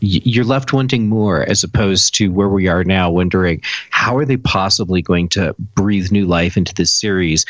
you're 0.00 0.44
left 0.44 0.72
wanting 0.72 1.08
more 1.08 1.42
as 1.42 1.64
opposed 1.64 2.14
to 2.14 2.28
where 2.28 2.48
we 2.48 2.68
are 2.68 2.84
now 2.84 3.10
wondering 3.10 3.60
how 3.90 4.16
are 4.16 4.24
they 4.24 4.36
possibly 4.36 5.02
going 5.02 5.28
to 5.28 5.54
breathe 5.74 6.10
new 6.12 6.26
life 6.26 6.56
into 6.56 6.72
this 6.74 6.92
series 6.92 7.44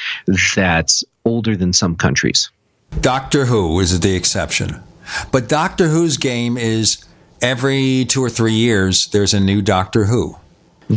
that's 0.57 1.05
older 1.25 1.55
than 1.55 1.73
some 1.73 1.95
countries 1.95 2.51
Doctor 3.01 3.47
Who 3.47 3.81
is 3.81 4.01
the 4.01 4.15
exception. 4.15 4.83
But 5.33 5.49
Doctor 5.49 5.89
Who's 5.89 6.17
game 6.17 6.57
is 6.57 7.05
every 7.43 8.05
two 8.07 8.23
or 8.23 8.31
three 8.31 8.55
years, 8.55 9.09
there's 9.09 9.35
a 9.35 9.41
new 9.41 9.63
Doctor 9.63 10.05
Who. 10.05 10.37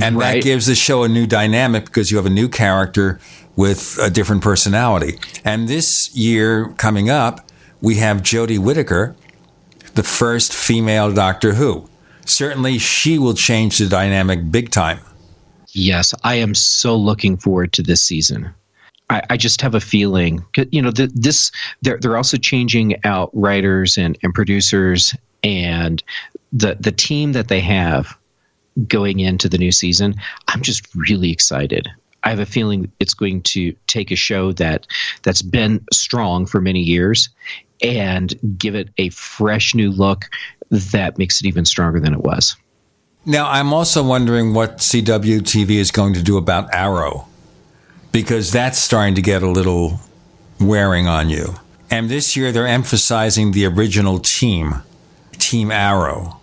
And 0.02 0.20
that 0.20 0.42
gives 0.42 0.66
the 0.66 0.76
show 0.76 1.04
a 1.04 1.08
new 1.08 1.28
dynamic 1.28 1.86
because 1.86 2.10
you 2.10 2.18
have 2.18 2.26
a 2.26 2.32
new 2.32 2.50
character 2.50 3.20
with 3.56 4.00
a 4.02 4.10
different 4.10 4.42
personality. 4.42 5.20
And 5.46 5.68
this 5.68 6.16
year 6.16 6.70
coming 6.78 7.10
up, 7.12 7.52
we 7.82 7.96
have 7.96 8.18
Jodie 8.24 8.58
Whittaker, 8.58 9.16
the 9.94 10.04
first 10.04 10.54
female 10.54 11.14
Doctor 11.14 11.54
Who. 11.54 11.88
Certainly, 12.26 12.80
she 12.80 13.20
will 13.20 13.34
change 13.34 13.78
the 13.78 13.88
dynamic 13.88 14.50
big 14.50 14.72
time. 14.72 15.00
Yes, 15.74 16.14
I 16.24 16.36
am 16.36 16.56
so 16.56 16.96
looking 16.96 17.38
forward 17.38 17.74
to 17.74 17.84
this 17.84 18.04
season. 18.04 18.54
I, 19.10 19.22
I 19.32 19.38
just 19.38 19.62
have 19.62 19.76
a 19.76 19.82
feeling, 19.82 20.44
you 20.72 20.82
know, 20.82 20.92
th- 20.92 21.12
this 21.14 21.52
they're 21.82 21.98
they're 21.98 22.16
also 22.16 22.38
changing 22.38 22.96
out 23.04 23.30
writers 23.34 23.98
and, 23.98 24.18
and 24.24 24.34
producers 24.34 25.14
and 25.44 26.02
the 26.54 26.78
the 26.80 26.92
team 26.92 27.34
that 27.34 27.50
they 27.50 27.60
have 27.60 28.18
going 28.88 29.20
into 29.20 29.50
the 29.50 29.58
new 29.58 29.72
season. 29.72 30.16
I'm 30.48 30.62
just 30.62 30.88
really 30.96 31.32
excited. 31.32 31.90
I 32.24 32.30
have 32.30 32.40
a 32.40 32.46
feeling 32.46 32.92
it's 33.00 33.14
going 33.14 33.42
to 33.44 33.74
take 33.88 34.10
a 34.10 34.16
show 34.16 34.54
that 34.54 34.88
that's 35.24 35.42
been 35.42 35.84
strong 35.92 36.46
for 36.46 36.62
many 36.62 36.80
years 36.80 37.30
and 37.82 38.34
give 38.58 38.76
it 38.76 38.90
a 38.98 39.10
fresh 39.10 39.76
new 39.76 39.92
look 39.92 40.30
that 40.70 41.18
makes 41.18 41.42
it 41.42 41.46
even 41.48 41.66
stronger 41.66 42.00
than 42.00 42.14
it 42.14 42.22
was. 42.22 42.56
Now, 43.26 43.50
I'm 43.50 43.74
also 43.74 44.04
wondering 44.04 44.54
what 44.54 44.78
CW 44.78 45.42
TV 45.42 45.72
is 45.72 45.92
going 45.92 46.14
to 46.14 46.24
do 46.24 46.38
about 46.38 46.74
Arrow, 46.74 47.28
because 48.12 48.52
that's 48.52 48.78
starting 48.78 49.16
to 49.16 49.22
get 49.22 49.44
a 49.44 49.50
little 49.50 50.00
wearing 50.60 51.08
on 51.08 51.30
you. 51.30 51.56
And 51.90 52.10
this 52.10 52.36
year 52.36 52.52
they're 52.52 52.68
emphasizing 52.68 53.52
the 53.52 53.66
original 53.66 54.20
team, 54.20 54.76
Team 55.34 55.72
Arrow. 55.72 56.40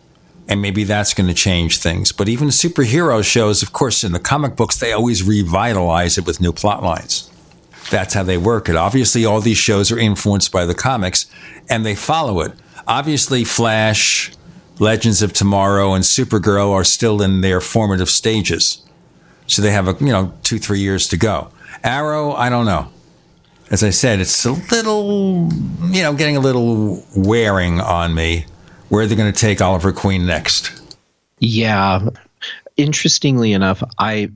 And 0.51 0.61
maybe 0.61 0.85
that's 0.85 1.15
going 1.15 1.29
to 1.29 1.35
change 1.35 1.79
things. 1.79 2.13
But 2.13 2.29
even 2.29 2.49
superhero 2.49 3.25
shows, 3.25 3.63
of 3.63 3.73
course, 3.73 4.05
in 4.05 4.13
the 4.13 4.21
comic 4.21 4.57
books, 4.57 4.79
they 4.79 4.93
always 4.93 5.23
revitalize 5.23 6.19
it 6.19 6.27
with 6.27 6.41
new 6.41 6.53
plot 6.53 6.83
lines. 6.83 7.31
That's 7.91 8.15
how 8.15 8.25
they 8.25 8.37
work 8.37 8.69
it. 8.69 8.77
Obviously, 8.77 9.25
all 9.25 9.41
these 9.41 9.57
shows 9.57 9.91
are 9.91 9.99
influenced 9.99 10.53
by 10.53 10.67
the 10.67 10.75
comics 10.75 11.27
and 11.71 11.87
they 11.87 11.95
follow 11.95 12.41
it. 12.41 12.53
Obviously, 12.87 13.45
Flash, 13.45 14.33
Legends 14.79 15.23
of 15.23 15.33
Tomorrow, 15.33 15.95
and 15.95 16.05
Supergirl 16.05 16.73
are 16.73 16.85
still 16.85 17.23
in 17.23 17.41
their 17.41 17.61
formative 17.61 18.11
stages. 18.11 18.83
So 19.47 19.63
they 19.63 19.71
have 19.71 19.89
a 19.89 19.97
you 20.05 20.13
know 20.13 20.33
two 20.43 20.59
three 20.59 20.81
years 20.81 21.09
to 21.09 21.17
go. 21.17 21.51
Arrow, 21.83 22.33
I 22.33 22.51
don't 22.51 22.67
know. 22.67 22.89
As 23.71 23.85
I 23.85 23.91
said, 23.91 24.21
it's 24.21 24.45
a 24.45 24.53
little 24.53 25.49
you 25.91 26.03
know 26.03 26.15
getting 26.15 26.37
a 26.37 26.41
little 26.41 27.05
wearing 27.17 27.81
on 27.81 28.15
me. 28.15 28.47
Where 28.91 29.05
are 29.05 29.07
they're 29.07 29.17
going 29.17 29.33
to 29.33 29.41
take 29.41 29.61
Oliver 29.61 29.93
Queen 29.93 30.27
next? 30.27 30.73
Yeah. 31.39 32.09
Interestingly 32.77 33.53
enough, 33.53 33.83
I, 33.99 34.31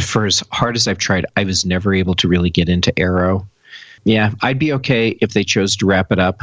for 0.00 0.24
as 0.24 0.42
hard 0.52 0.76
as 0.76 0.86
I've 0.86 0.98
tried, 0.98 1.26
I 1.36 1.44
was 1.44 1.66
never 1.66 1.92
able 1.92 2.14
to 2.14 2.28
really 2.28 2.48
get 2.48 2.68
into 2.68 2.96
Arrow. 2.98 3.46
Yeah, 4.04 4.30
I'd 4.40 4.58
be 4.58 4.72
okay 4.74 5.18
if 5.20 5.32
they 5.32 5.42
chose 5.42 5.76
to 5.76 5.86
wrap 5.86 6.12
it 6.12 6.20
up. 6.20 6.42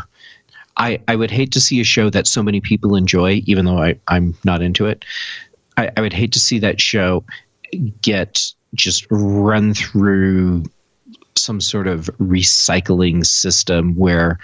I, 0.75 0.99
I 1.07 1.15
would 1.15 1.31
hate 1.31 1.53
to 1.53 1.61
see 1.61 1.79
a 1.79 1.85
show 1.85 2.09
that 2.09 2.27
so 2.27 2.43
many 2.43 2.59
people 2.59 2.95
enjoy, 2.95 3.41
even 3.45 3.63
though 3.63 3.81
I, 3.81 3.97
I'm 4.09 4.35
not 4.43 4.61
into 4.61 4.85
it. 4.85 5.05
I, 5.77 5.89
I 5.95 6.01
would 6.01 6.13
hate 6.13 6.33
to 6.33 6.39
see 6.39 6.59
that 6.59 6.81
show 6.81 7.23
get 8.01 8.51
just 8.73 9.07
run 9.09 9.73
through 9.73 10.65
some 11.37 11.61
sort 11.61 11.87
of 11.87 12.09
recycling 12.19 13.25
system 13.25 13.95
where 13.95 14.39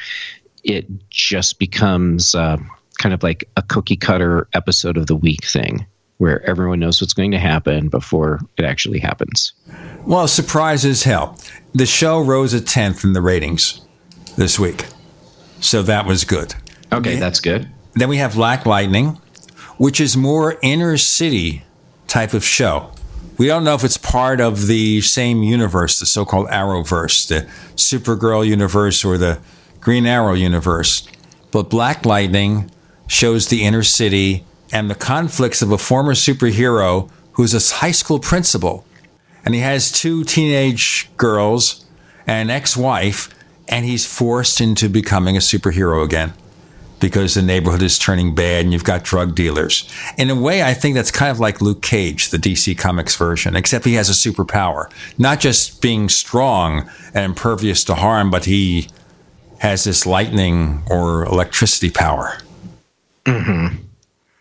it 0.64 0.88
just 1.10 1.60
becomes 1.60 2.34
uh, 2.34 2.58
kind 3.02 3.14
of 3.14 3.24
like 3.24 3.50
a 3.58 3.62
cookie 3.64 3.98
cutter 3.98 4.48
episode 4.54 4.96
of 4.96 5.08
the 5.08 5.16
week 5.16 5.44
thing 5.44 5.86
where 6.20 6.48
everyone 6.48 6.80
knows 6.80 7.02
what's 7.02 7.14
going 7.14 7.32
to 7.32 7.40
happen 7.40 7.90
before 7.90 8.40
it 8.58 8.64
actually 8.64 9.00
happens. 9.00 9.54
Well, 10.06 10.28
surprise 10.28 10.86
as 10.86 11.02
hell. 11.02 11.36
The 11.74 11.88
show 11.88 12.22
rose 12.22 12.54
a 12.54 12.62
tenth 12.62 13.04
in 13.04 13.14
the 13.14 13.22
ratings 13.22 13.82
this 14.38 14.60
week. 14.60 14.86
So 15.62 15.82
that 15.82 16.06
was 16.06 16.24
good. 16.24 16.54
Okay, 16.94 17.16
that's 17.16 17.40
good. 17.40 17.68
Then 17.94 18.08
we 18.08 18.18
have 18.18 18.36
Black 18.36 18.68
Lightning, 18.68 19.20
which 19.78 20.00
is 20.00 20.16
more 20.16 20.60
inner 20.62 20.96
city 20.98 21.64
type 22.08 22.34
of 22.36 22.44
show. 22.46 22.92
We 23.40 23.48
don't 23.48 23.64
know 23.64 23.74
if 23.74 23.84
it's 23.84 23.98
part 23.98 24.40
of 24.40 24.68
the 24.68 25.02
same 25.02 25.42
universe, 25.42 26.00
the 26.00 26.06
so 26.06 26.24
called 26.24 26.50
Arrowverse, 26.50 27.28
the 27.30 27.50
Supergirl 27.76 28.46
universe 28.46 29.04
or 29.04 29.18
the 29.18 29.40
Green 29.80 30.06
Arrow 30.06 30.34
universe. 30.34 31.08
But 31.50 31.70
Black 31.70 32.06
Lightning 32.06 32.70
shows 33.12 33.50
the 33.50 33.64
inner 33.66 33.84
city 33.84 34.46
and 34.72 34.90
the 34.90 34.96
conflicts 34.96 35.62
of 35.62 35.70
a 35.70 35.78
former 35.78 36.14
superhero 36.14 37.10
who's 37.34 37.54
a 37.54 37.76
high 37.76 37.92
school 37.92 38.20
principal. 38.20 38.86
And 39.44 39.54
he 39.54 39.60
has 39.60 39.92
two 39.92 40.24
teenage 40.24 41.10
girls 41.18 41.86
and 42.26 42.50
an 42.50 42.56
ex 42.56 42.78
wife, 42.78 43.28
and 43.68 43.84
he's 43.84 44.06
forced 44.06 44.62
into 44.62 44.88
becoming 44.88 45.36
a 45.36 45.42
superhero 45.42 46.06
again 46.06 46.32
because 47.02 47.34
the 47.34 47.42
neighborhood 47.42 47.82
is 47.82 48.00
turning 48.00 48.34
bad 48.34 48.64
and 48.64 48.72
you've 48.72 48.86
got 48.86 49.04
drug 49.04 49.36
dealers. 49.36 49.92
In 50.18 50.30
a 50.30 50.40
way, 50.40 50.64
I 50.64 50.74
think 50.74 50.96
that's 50.96 51.12
kind 51.12 51.32
of 51.32 51.40
like 51.40 51.60
Luke 51.60 51.82
Cage, 51.82 52.30
the 52.30 52.38
DC 52.38 52.78
Comics 52.78 53.18
version, 53.18 53.58
except 53.58 53.84
he 53.84 53.96
has 53.96 54.10
a 54.10 54.14
superpower. 54.14 54.90
Not 55.18 55.42
just 55.42 55.82
being 55.82 56.08
strong 56.08 56.90
and 57.14 57.26
impervious 57.26 57.84
to 57.86 57.96
harm, 57.96 58.32
but 58.32 58.46
he 58.46 58.88
has 59.58 59.84
this 59.84 60.06
lightning 60.06 60.84
or 60.90 61.26
electricity 61.26 61.90
power. 61.90 62.38
Mm-hmm. 63.26 63.76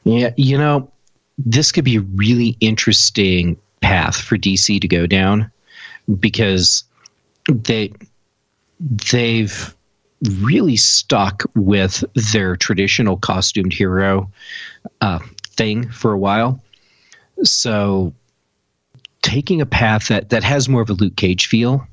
Yeah, 0.05 0.31
you 0.37 0.59
know, 0.59 0.91
this 1.39 1.73
could 1.73 1.85
be 1.85 1.97
a 1.97 2.01
really 2.01 2.57
interesting 2.61 3.57
path 3.81 4.17
for 4.17 4.37
DC 4.37 4.81
to 4.81 4.89
go 4.89 5.07
down 5.07 5.51
because 6.19 6.85
they 7.49 7.93
they've 9.11 9.75
really 10.41 10.77
stuck 10.77 11.45
with 11.55 12.05
their 12.33 12.57
traditional 12.57 13.17
costumed 13.17 13.73
hero 13.73 14.31
uh, 15.01 15.19
thing 15.49 15.89
for 15.89 16.13
a 16.13 16.19
while. 16.19 16.63
So 17.43 18.13
taking 19.23 19.61
a 19.61 19.67
path 19.67 20.09
that 20.09 20.31
that 20.31 20.45
has 20.45 20.69
more 20.69 20.83
of 20.83 20.91
a 20.91 20.95
Luke 20.95 21.17
Cage 21.17 21.47
feel, 21.47 21.87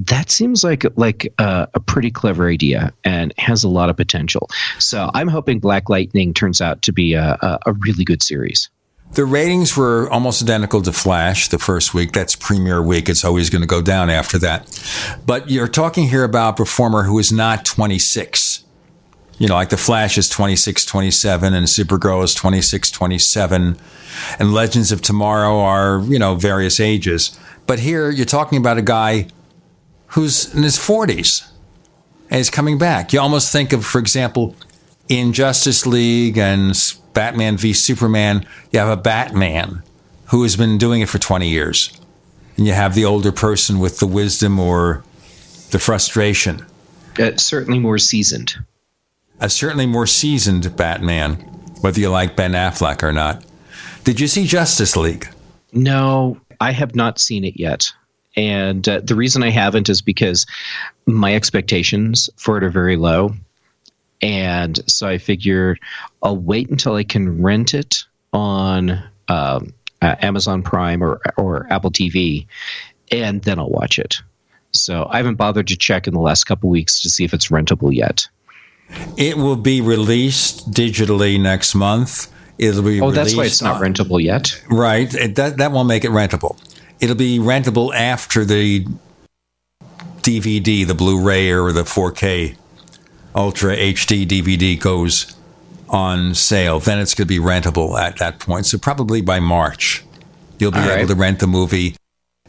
that 0.00 0.30
seems 0.30 0.64
like 0.64 0.84
like 0.96 1.32
a, 1.38 1.68
a 1.74 1.80
pretty 1.80 2.10
clever 2.10 2.48
idea 2.48 2.92
and 3.04 3.34
has 3.38 3.62
a 3.62 3.68
lot 3.68 3.90
of 3.90 3.96
potential. 3.96 4.48
So 4.78 5.10
I'm 5.14 5.28
hoping 5.28 5.60
Black 5.60 5.88
Lightning 5.88 6.32
turns 6.32 6.60
out 6.60 6.82
to 6.82 6.92
be 6.92 7.14
a, 7.14 7.38
a, 7.40 7.58
a 7.66 7.72
really 7.74 8.04
good 8.04 8.22
series. 8.22 8.70
The 9.12 9.24
ratings 9.24 9.76
were 9.76 10.08
almost 10.10 10.40
identical 10.40 10.80
to 10.82 10.92
Flash 10.92 11.48
the 11.48 11.58
first 11.58 11.94
week. 11.94 12.12
That's 12.12 12.36
premiere 12.36 12.80
week. 12.80 13.08
It's 13.08 13.24
always 13.24 13.50
going 13.50 13.62
to 13.62 13.66
go 13.66 13.82
down 13.82 14.08
after 14.08 14.38
that. 14.38 15.18
But 15.26 15.50
you're 15.50 15.68
talking 15.68 16.08
here 16.08 16.22
about 16.22 16.54
a 16.54 16.56
performer 16.56 17.02
who 17.02 17.18
is 17.18 17.32
not 17.32 17.64
26. 17.64 18.64
You 19.38 19.48
know, 19.48 19.54
like 19.54 19.70
the 19.70 19.76
Flash 19.76 20.16
is 20.16 20.28
26, 20.28 20.84
27, 20.84 21.54
and 21.54 21.66
Supergirl 21.66 22.22
is 22.22 22.34
26, 22.34 22.90
27, 22.90 23.76
and 24.38 24.52
Legends 24.52 24.92
of 24.92 25.02
Tomorrow 25.02 25.58
are, 25.58 26.00
you 26.02 26.18
know, 26.18 26.36
various 26.36 26.78
ages. 26.78 27.36
But 27.66 27.80
here 27.80 28.10
you're 28.10 28.26
talking 28.26 28.58
about 28.58 28.78
a 28.78 28.82
guy 28.82 29.26
who's 30.10 30.54
in 30.54 30.62
his 30.62 30.76
40s 30.76 31.48
and 32.30 32.38
he's 32.38 32.50
coming 32.50 32.78
back. 32.78 33.12
You 33.12 33.20
almost 33.20 33.52
think 33.52 33.72
of, 33.72 33.84
for 33.84 33.98
example, 33.98 34.54
in 35.08 35.32
Justice 35.32 35.86
League 35.86 36.38
and 36.38 36.74
Batman 37.12 37.56
v 37.56 37.72
Superman, 37.72 38.46
you 38.70 38.78
have 38.78 38.88
a 38.88 39.00
Batman 39.00 39.82
who 40.26 40.42
has 40.44 40.56
been 40.56 40.78
doing 40.78 41.00
it 41.00 41.08
for 41.08 41.18
20 41.18 41.48
years. 41.48 41.92
And 42.56 42.66
you 42.66 42.72
have 42.72 42.94
the 42.94 43.04
older 43.04 43.32
person 43.32 43.78
with 43.78 43.98
the 43.98 44.06
wisdom 44.06 44.60
or 44.60 45.02
the 45.70 45.78
frustration. 45.78 46.64
Uh, 47.18 47.36
certainly 47.36 47.78
more 47.78 47.98
seasoned. 47.98 48.54
A 49.40 49.48
certainly 49.48 49.86
more 49.86 50.06
seasoned 50.06 50.76
Batman, 50.76 51.34
whether 51.80 51.98
you 51.98 52.10
like 52.10 52.36
Ben 52.36 52.52
Affleck 52.52 53.02
or 53.02 53.12
not. 53.12 53.44
Did 54.04 54.20
you 54.20 54.28
see 54.28 54.46
Justice 54.46 54.96
League? 54.96 55.28
No, 55.72 56.40
I 56.60 56.72
have 56.72 56.94
not 56.94 57.18
seen 57.18 57.44
it 57.44 57.58
yet. 57.58 57.90
And 58.40 58.88
uh, 58.88 59.00
the 59.04 59.14
reason 59.14 59.42
I 59.42 59.50
haven't 59.50 59.90
is 59.90 60.00
because 60.00 60.46
my 61.04 61.34
expectations 61.34 62.30
for 62.36 62.56
it 62.56 62.64
are 62.64 62.70
very 62.70 62.96
low. 62.96 63.34
And 64.22 64.80
so 64.90 65.06
I 65.06 65.18
figured 65.18 65.78
I'll 66.22 66.38
wait 66.38 66.70
until 66.70 66.94
I 66.94 67.04
can 67.04 67.42
rent 67.42 67.74
it 67.74 68.04
on 68.32 68.92
um, 69.28 69.74
uh, 70.00 70.16
Amazon 70.22 70.62
Prime 70.62 71.02
or, 71.04 71.20
or 71.36 71.66
Apple 71.70 71.90
TV, 71.90 72.46
and 73.12 73.42
then 73.42 73.58
I'll 73.58 73.68
watch 73.68 73.98
it. 73.98 74.22
So 74.72 75.06
I 75.10 75.18
haven't 75.18 75.34
bothered 75.34 75.68
to 75.68 75.76
check 75.76 76.06
in 76.06 76.14
the 76.14 76.20
last 76.20 76.44
couple 76.44 76.70
weeks 76.70 77.02
to 77.02 77.10
see 77.10 77.24
if 77.24 77.34
it's 77.34 77.48
rentable 77.48 77.94
yet. 77.94 78.26
It 79.18 79.36
will 79.36 79.56
be 79.56 79.82
released 79.82 80.70
digitally 80.70 81.38
next 81.38 81.74
month. 81.74 82.32
It'll 82.56 82.82
be 82.82 83.02
Oh, 83.02 83.10
that's 83.10 83.34
why 83.34 83.44
it's 83.44 83.60
not 83.60 83.76
on- 83.76 83.92
rentable 83.92 84.22
yet. 84.22 84.62
Right. 84.70 85.12
It, 85.12 85.36
that 85.36 85.58
that 85.58 85.72
won't 85.72 85.88
make 85.88 86.04
it 86.04 86.10
rentable. 86.10 86.56
It'll 87.00 87.16
be 87.16 87.38
rentable 87.38 87.94
after 87.94 88.44
the 88.44 88.86
DVD, 90.20 90.86
the 90.86 90.94
Blu-ray 90.94 91.50
or 91.50 91.72
the 91.72 91.82
4K 91.82 92.56
Ultra 93.34 93.76
HD 93.76 94.26
DVD 94.26 94.78
goes 94.78 95.34
on 95.88 96.34
sale. 96.34 96.78
Then 96.80 96.98
it's 96.98 97.14
going 97.14 97.26
to 97.26 97.28
be 97.28 97.38
rentable 97.38 97.98
at 97.98 98.18
that 98.18 98.38
point. 98.38 98.66
So 98.66 98.76
probably 98.76 99.22
by 99.22 99.40
March, 99.40 100.04
you'll 100.58 100.72
be 100.72 100.78
All 100.78 100.84
able 100.84 100.96
right. 100.96 101.08
to 101.08 101.14
rent 101.14 101.40
the 101.40 101.46
movie 101.46 101.96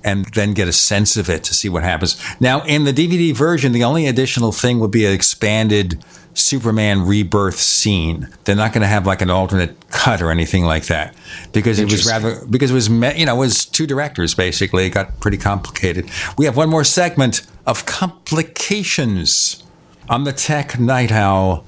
and 0.04 0.26
then 0.34 0.54
get 0.54 0.68
a 0.68 0.74
sense 0.74 1.18
of 1.18 1.30
it 1.30 1.44
to 1.46 1.54
see 1.54 1.70
what 1.70 1.84
happens. 1.84 2.22
Now, 2.40 2.62
in 2.64 2.84
the 2.84 2.94
DVD 2.94 3.36
version, 3.36 3.72
the 3.72 3.84
only 3.84 4.08
additional 4.08 4.52
thing 4.52 4.80
would 4.80 4.92
be 4.92 5.06
an 5.06 5.14
expanded 5.14 6.04
Superman 6.34 7.06
rebirth 7.06 7.60
scene. 7.60 8.30
They're 8.46 8.56
not 8.56 8.74
going 8.74 8.82
to 8.82 8.88
have 8.88 9.06
like 9.06 9.22
an 9.22 9.30
alternate 9.30 9.90
cut 9.90 10.22
or 10.22 10.32
anything 10.32 10.64
like 10.64 10.86
that 10.86 11.16
because 11.52 11.80
it 11.80 11.92
was 11.92 12.08
rather 12.08 12.46
because 12.46 12.72
it 12.72 12.74
was 12.74 12.90
me- 12.90 13.18
you 13.20 13.26
know 13.26 13.36
it 13.36 13.40
was 13.40 13.66
two 13.66 13.86
directors 13.86 14.34
basically. 14.34 14.86
It 14.86 14.92
got 14.92 15.20
pretty 15.20 15.38
complicated. 15.38 16.10
We 16.38 16.46
have 16.46 16.56
one 16.56 16.70
more 16.70 16.84
segment 16.84 17.42
of 17.66 17.86
complications 17.86 19.64
on 20.10 20.24
the 20.24 20.34
Tech 20.34 20.80
Night 20.80 21.12
Owl 21.12 21.66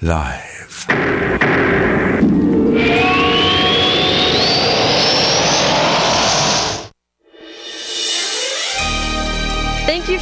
live. 0.00 1.83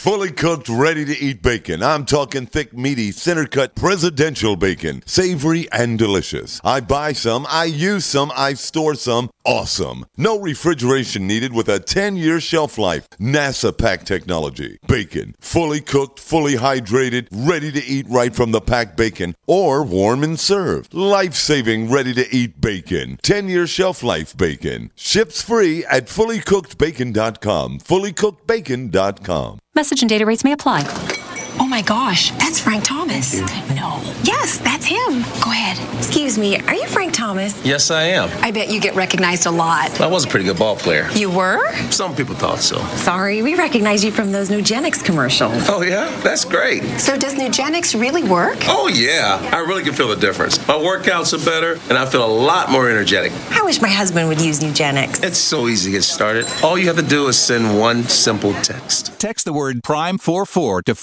Fully 0.00 0.30
cooked, 0.32 0.70
ready 0.70 1.04
to 1.04 1.12
eat 1.18 1.42
bacon. 1.42 1.82
I'm 1.82 2.06
talking 2.06 2.46
thick, 2.46 2.72
meaty, 2.72 3.12
center 3.12 3.44
cut 3.44 3.74
presidential 3.74 4.56
bacon. 4.56 5.02
Savory 5.04 5.70
and 5.72 5.98
delicious. 5.98 6.58
I 6.64 6.80
buy 6.80 7.12
some, 7.12 7.46
I 7.50 7.64
use 7.64 8.06
some, 8.06 8.32
I 8.34 8.54
store 8.54 8.94
some. 8.94 9.28
Awesome. 9.44 10.04
No 10.16 10.38
refrigeration 10.38 11.26
needed 11.26 11.52
with 11.52 11.68
a 11.68 11.80
10 11.80 12.16
year 12.16 12.40
shelf 12.40 12.76
life. 12.78 13.08
NASA 13.18 13.76
pack 13.76 14.04
technology. 14.04 14.78
Bacon. 14.86 15.34
Fully 15.40 15.80
cooked, 15.80 16.18
fully 16.20 16.54
hydrated, 16.54 17.28
ready 17.30 17.72
to 17.72 17.84
eat 17.84 18.06
right 18.08 18.34
from 18.34 18.52
the 18.52 18.60
packed 18.60 18.96
bacon 18.96 19.34
or 19.46 19.82
warm 19.82 20.22
and 20.22 20.38
served. 20.38 20.92
Life 20.92 21.34
saving, 21.34 21.90
ready 21.90 22.12
to 22.14 22.34
eat 22.34 22.60
bacon. 22.60 23.18
10 23.22 23.48
year 23.48 23.66
shelf 23.66 24.02
life 24.02 24.36
bacon. 24.36 24.90
Ships 24.94 25.42
free 25.42 25.84
at 25.86 26.06
fullycookedbacon.com. 26.06 27.78
Fullycookedbacon.com. 27.80 29.58
Message 29.74 30.02
and 30.02 30.08
data 30.08 30.26
rates 30.26 30.44
may 30.44 30.52
apply. 30.52 31.19
Oh 31.62 31.66
my 31.66 31.82
gosh, 31.82 32.30
that's 32.32 32.58
Frank 32.58 32.84
Thomas. 32.84 33.38
No. 33.74 34.00
Yes, 34.24 34.56
that's 34.58 34.86
him. 34.86 35.22
Go 35.44 35.50
ahead. 35.50 35.76
Excuse 35.98 36.38
me, 36.38 36.58
are 36.62 36.74
you 36.74 36.86
Frank 36.86 37.12
Thomas? 37.12 37.62
Yes, 37.64 37.90
I 37.90 38.04
am. 38.04 38.30
I 38.42 38.50
bet 38.50 38.70
you 38.70 38.80
get 38.80 38.94
recognized 38.94 39.44
a 39.44 39.50
lot. 39.50 40.00
I 40.00 40.06
was 40.06 40.24
a 40.24 40.28
pretty 40.28 40.46
good 40.46 40.58
ball 40.58 40.74
player. 40.76 41.10
You 41.14 41.30
were? 41.30 41.70
Some 41.90 42.16
people 42.16 42.34
thought 42.34 42.60
so. 42.60 42.78
Sorry, 42.96 43.42
we 43.42 43.56
recognize 43.56 44.02
you 44.02 44.10
from 44.10 44.32
those 44.32 44.48
Nugenix 44.48 45.04
commercials. 45.04 45.68
Oh, 45.68 45.82
yeah? 45.82 46.08
That's 46.22 46.46
great. 46.46 46.82
So 46.98 47.18
does 47.18 47.34
Nugenix 47.34 47.98
really 47.98 48.24
work? 48.24 48.58
Oh, 48.62 48.88
yeah. 48.88 49.38
I 49.52 49.58
really 49.58 49.82
can 49.82 49.92
feel 49.92 50.08
the 50.08 50.16
difference. 50.16 50.66
My 50.66 50.74
workouts 50.74 51.34
are 51.34 51.44
better, 51.44 51.78
and 51.90 51.98
I 51.98 52.06
feel 52.06 52.24
a 52.24 52.32
lot 52.32 52.70
more 52.70 52.88
energetic. 52.88 53.32
I 53.50 53.62
wish 53.62 53.82
my 53.82 53.88
husband 53.88 54.28
would 54.28 54.40
use 54.40 54.60
Nugenix. 54.60 55.22
It's 55.22 55.38
so 55.38 55.68
easy 55.68 55.90
to 55.90 55.98
get 55.98 56.04
started. 56.04 56.46
All 56.62 56.78
you 56.78 56.86
have 56.86 56.96
to 56.96 57.02
do 57.02 57.28
is 57.28 57.38
send 57.38 57.78
one 57.78 58.04
simple 58.04 58.54
text. 58.62 59.18
Text 59.20 59.44
the 59.44 59.52
word 59.52 59.82
Prime44 59.82 60.84
to 60.84 60.94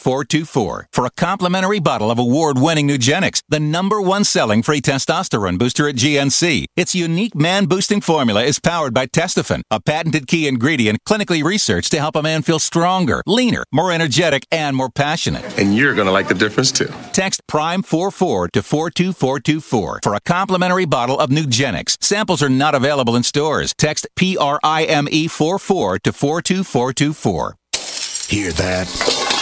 42424 0.00 0.88
for 0.92 1.06
a 1.06 1.10
complimentary 1.10 1.78
bottle 1.78 2.10
of 2.10 2.18
award 2.18 2.58
winning 2.58 2.88
Nugenix, 2.88 3.42
the 3.48 3.60
number 3.60 4.00
one 4.00 4.24
selling 4.24 4.62
free 4.62 4.80
testosterone 4.80 5.58
booster 5.58 5.88
at 5.88 5.96
GNC. 5.96 6.64
Its 6.76 6.94
unique 6.94 7.34
man 7.34 7.66
boosting 7.66 8.00
formula 8.00 8.42
is 8.42 8.58
powered 8.58 8.94
by 8.94 9.06
Testofen, 9.06 9.62
a 9.70 9.80
patented 9.80 10.26
key 10.26 10.48
ingredient 10.48 10.98
clinically 11.06 11.44
researched 11.44 11.90
to 11.90 11.98
help 11.98 12.16
a 12.16 12.22
man 12.22 12.42
feel 12.42 12.58
stronger, 12.58 13.22
leaner, 13.26 13.64
more 13.72 13.92
energetic, 13.92 14.46
and 14.50 14.76
more 14.76 14.90
passionate. 14.90 15.44
And 15.58 15.76
you're 15.76 15.94
going 15.94 16.06
to 16.06 16.12
like 16.12 16.28
the 16.28 16.34
difference 16.34 16.72
too. 16.72 16.92
Text 17.12 17.42
Prime44 17.46 18.50
to 18.52 18.62
42424 18.62 20.00
for 20.02 20.14
a 20.14 20.20
complimentary 20.20 20.86
bottle 20.86 21.18
of 21.18 21.30
Nugenix. 21.30 21.96
Samples 22.02 22.42
are 22.42 22.48
not 22.48 22.74
available 22.74 23.16
in 23.16 23.22
stores. 23.22 23.74
Text 23.76 24.06
P 24.16 24.36
R 24.36 24.58
I 24.62 24.84
M 24.84 25.08
E 25.10 25.28
44 25.28 25.98
to 26.00 26.12
42424. 26.12 27.56
Hear 28.28 28.52
that? 28.52 29.29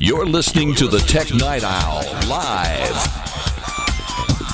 You're 0.00 0.26
listening 0.26 0.76
to 0.76 0.86
the 0.86 1.00
Tech 1.00 1.34
Night 1.34 1.64
Owl 1.64 2.04
live 2.28 2.94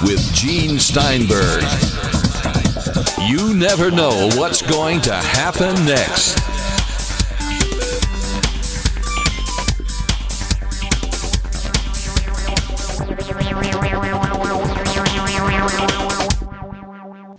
with 0.02 0.32
Gene 0.32 0.78
Steinberg. 0.78 1.62
You 3.28 3.52
never 3.52 3.90
know 3.90 4.30
what's 4.36 4.62
going 4.62 5.02
to 5.02 5.12
happen 5.12 5.74
next. 5.84 6.40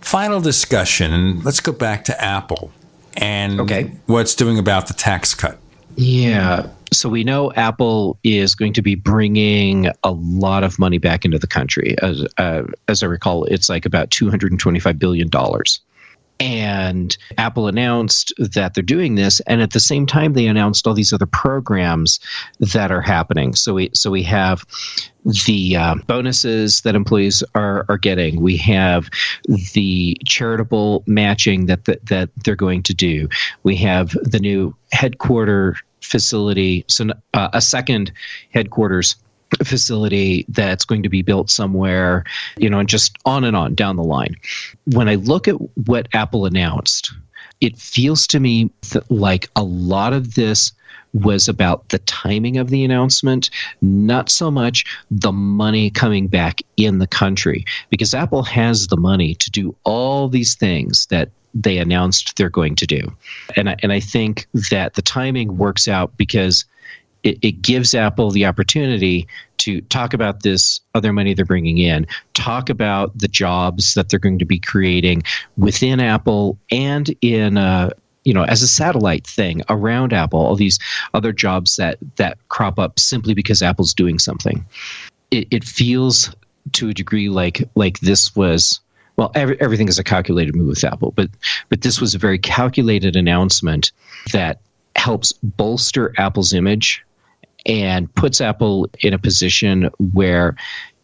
Final 0.00 0.40
discussion, 0.40 1.12
and 1.12 1.44
let's 1.44 1.58
go 1.58 1.72
back 1.72 2.04
to 2.04 2.24
Apple 2.24 2.70
and 3.16 3.60
okay. 3.62 3.90
what's 4.06 4.36
doing 4.36 4.60
about 4.60 4.86
the 4.86 4.94
tax 4.94 5.34
cut. 5.34 5.58
Yeah. 5.96 6.68
So 6.96 7.08
we 7.08 7.24
know 7.24 7.52
Apple 7.52 8.18
is 8.24 8.54
going 8.54 8.72
to 8.74 8.82
be 8.82 8.94
bringing 8.94 9.88
a 10.02 10.10
lot 10.10 10.64
of 10.64 10.78
money 10.78 10.98
back 10.98 11.24
into 11.24 11.38
the 11.38 11.46
country. 11.46 11.96
As 12.02 12.26
uh, 12.38 12.62
as 12.88 13.02
I 13.02 13.06
recall, 13.06 13.44
it's 13.44 13.68
like 13.68 13.86
about 13.86 14.10
two 14.10 14.30
hundred 14.30 14.52
and 14.52 14.60
twenty 14.60 14.80
five 14.80 14.98
billion 14.98 15.28
dollars. 15.28 15.80
And 16.38 17.16
Apple 17.38 17.66
announced 17.66 18.30
that 18.36 18.74
they're 18.74 18.82
doing 18.82 19.14
this, 19.14 19.40
and 19.46 19.62
at 19.62 19.72
the 19.72 19.80
same 19.80 20.04
time, 20.04 20.34
they 20.34 20.46
announced 20.46 20.86
all 20.86 20.92
these 20.92 21.14
other 21.14 21.24
programs 21.24 22.20
that 22.60 22.90
are 22.90 23.00
happening. 23.00 23.54
So 23.54 23.72
we 23.72 23.90
so 23.94 24.10
we 24.10 24.22
have 24.24 24.62
the 25.46 25.76
uh, 25.76 25.94
bonuses 26.06 26.82
that 26.82 26.94
employees 26.94 27.42
are 27.54 27.86
are 27.88 27.96
getting. 27.96 28.42
We 28.42 28.58
have 28.58 29.08
the 29.72 30.16
charitable 30.26 31.04
matching 31.06 31.66
that 31.66 31.86
that, 31.86 32.04
that 32.06 32.28
they're 32.44 32.54
going 32.54 32.82
to 32.82 32.94
do. 32.94 33.28
We 33.62 33.76
have 33.76 34.10
the 34.22 34.38
new 34.38 34.76
headquarter 34.92 35.76
facility, 36.00 36.84
so 36.88 37.06
uh, 37.34 37.48
a 37.52 37.60
second 37.60 38.12
headquarters 38.52 39.16
facility 39.64 40.44
that's 40.48 40.84
going 40.84 41.02
to 41.02 41.08
be 41.08 41.22
built 41.22 41.50
somewhere, 41.50 42.24
you 42.58 42.68
know, 42.68 42.80
and 42.80 42.88
just 42.88 43.16
on 43.24 43.44
and 43.44 43.56
on 43.56 43.74
down 43.74 43.96
the 43.96 44.02
line. 44.02 44.36
When 44.86 45.08
I 45.08 45.14
look 45.14 45.48
at 45.48 45.54
what 45.86 46.08
Apple 46.12 46.46
announced, 46.46 47.12
it 47.60 47.76
feels 47.78 48.26
to 48.28 48.40
me 48.40 48.70
that 48.92 49.10
like 49.10 49.48
a 49.56 49.62
lot 49.62 50.12
of 50.12 50.34
this 50.34 50.72
was 51.14 51.48
about 51.48 51.88
the 51.88 51.98
timing 52.00 52.58
of 52.58 52.68
the 52.68 52.84
announcement, 52.84 53.48
not 53.80 54.28
so 54.28 54.50
much 54.50 54.84
the 55.10 55.32
money 55.32 55.88
coming 55.90 56.26
back 56.26 56.60
in 56.76 56.98
the 56.98 57.06
country, 57.06 57.64
because 57.88 58.12
Apple 58.12 58.42
has 58.42 58.88
the 58.88 58.96
money 58.96 59.34
to 59.36 59.50
do 59.50 59.74
all 59.84 60.28
these 60.28 60.54
things 60.54 61.06
that 61.06 61.30
they 61.62 61.78
announced 61.78 62.36
they're 62.36 62.50
going 62.50 62.76
to 62.76 62.86
do. 62.86 63.16
And 63.56 63.70
I, 63.70 63.76
and 63.82 63.92
I 63.92 64.00
think 64.00 64.46
that 64.70 64.94
the 64.94 65.02
timing 65.02 65.56
works 65.56 65.88
out 65.88 66.16
because 66.16 66.64
it, 67.22 67.38
it 67.42 67.62
gives 67.62 67.94
Apple 67.94 68.30
the 68.30 68.46
opportunity 68.46 69.26
to 69.58 69.80
talk 69.82 70.12
about 70.12 70.42
this 70.42 70.80
other 70.94 71.12
money 71.12 71.34
they're 71.34 71.44
bringing 71.44 71.78
in, 71.78 72.06
talk 72.34 72.68
about 72.68 73.18
the 73.18 73.28
jobs 73.28 73.94
that 73.94 74.08
they're 74.08 74.20
going 74.20 74.38
to 74.38 74.44
be 74.44 74.58
creating 74.58 75.22
within 75.56 75.98
Apple 75.98 76.58
and 76.70 77.14
in 77.22 77.56
uh, 77.56 77.90
you 78.24 78.34
know 78.34 78.44
as 78.44 78.62
a 78.62 78.68
satellite 78.68 79.26
thing 79.26 79.62
around 79.68 80.12
Apple, 80.12 80.40
all 80.40 80.56
these 80.56 80.78
other 81.14 81.32
jobs 81.32 81.76
that 81.76 81.96
that 82.16 82.36
crop 82.48 82.78
up 82.78 82.98
simply 83.00 83.34
because 83.34 83.62
Apple's 83.62 83.94
doing 83.94 84.18
something. 84.18 84.64
It, 85.30 85.48
it 85.50 85.64
feels 85.64 86.34
to 86.72 86.90
a 86.90 86.94
degree 86.94 87.28
like 87.28 87.68
like 87.74 88.00
this 88.00 88.36
was 88.36 88.80
well 89.16 89.30
every, 89.34 89.60
everything 89.60 89.88
is 89.88 89.98
a 89.98 90.04
calculated 90.04 90.54
move 90.54 90.68
with 90.68 90.84
Apple, 90.84 91.12
but 91.12 91.28
but 91.68 91.82
this 91.82 92.00
was 92.00 92.14
a 92.14 92.18
very 92.18 92.38
calculated 92.38 93.16
announcement 93.16 93.92
that 94.32 94.60
helps 94.96 95.32
bolster 95.42 96.12
Apple's 96.18 96.52
image 96.52 97.04
and 97.66 98.12
puts 98.14 98.40
Apple 98.40 98.88
in 99.00 99.12
a 99.12 99.18
position 99.18 99.90
where 100.12 100.56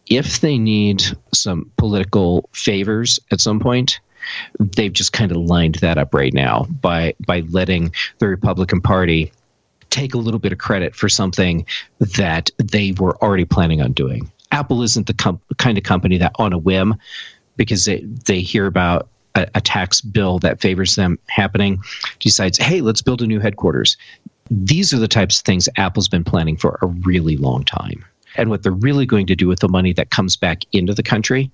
if 0.09 0.41
they 0.41 0.57
need 0.57 1.03
some 1.33 1.71
political 1.77 2.49
favors 2.53 3.19
at 3.31 3.41
some 3.41 3.59
point, 3.59 3.99
they've 4.59 4.93
just 4.93 5.13
kind 5.13 5.31
of 5.31 5.37
lined 5.37 5.75
that 5.75 5.97
up 5.97 6.13
right 6.13 6.33
now 6.33 6.65
by 6.81 7.13
by 7.25 7.41
letting 7.49 7.93
the 8.19 8.27
Republican 8.27 8.81
Party 8.81 9.31
take 9.89 10.13
a 10.13 10.17
little 10.17 10.39
bit 10.39 10.51
of 10.51 10.57
credit 10.57 10.95
for 10.95 11.07
something 11.07 11.65
that 11.99 12.49
they 12.57 12.93
were 12.93 13.15
already 13.17 13.45
planning 13.45 13.81
on 13.81 13.91
doing. 13.91 14.31
Apple 14.51 14.81
isn't 14.81 15.07
the 15.07 15.13
com- 15.13 15.41
kind 15.57 15.77
of 15.77 15.83
company 15.83 16.17
that 16.17 16.31
on 16.37 16.53
a 16.53 16.57
whim 16.57 16.95
because 17.55 17.85
they, 17.85 18.01
they 18.25 18.41
hear 18.41 18.65
about 18.65 19.07
a, 19.35 19.47
a 19.55 19.61
tax 19.61 20.01
bill 20.01 20.39
that 20.39 20.61
favors 20.61 20.95
them 20.95 21.17
happening 21.27 21.81
decides, 22.19 22.57
hey, 22.57 22.81
let's 22.81 23.01
build 23.01 23.21
a 23.21 23.27
new 23.27 23.39
headquarters 23.39 23.97
these 24.49 24.93
are 24.93 24.99
the 24.99 25.07
types 25.07 25.39
of 25.39 25.45
things 25.45 25.69
Apple's 25.77 26.07
been 26.07 26.23
planning 26.23 26.57
for 26.57 26.77
a 26.81 26.87
really 26.87 27.37
long 27.37 27.63
time. 27.63 28.05
And 28.35 28.49
what 28.49 28.63
they're 28.63 28.71
really 28.71 29.05
going 29.05 29.27
to 29.27 29.35
do 29.35 29.47
with 29.47 29.59
the 29.59 29.69
money 29.69 29.93
that 29.93 30.09
comes 30.09 30.35
back 30.35 30.63
into 30.71 30.93
the 30.93 31.03
country 31.03 31.51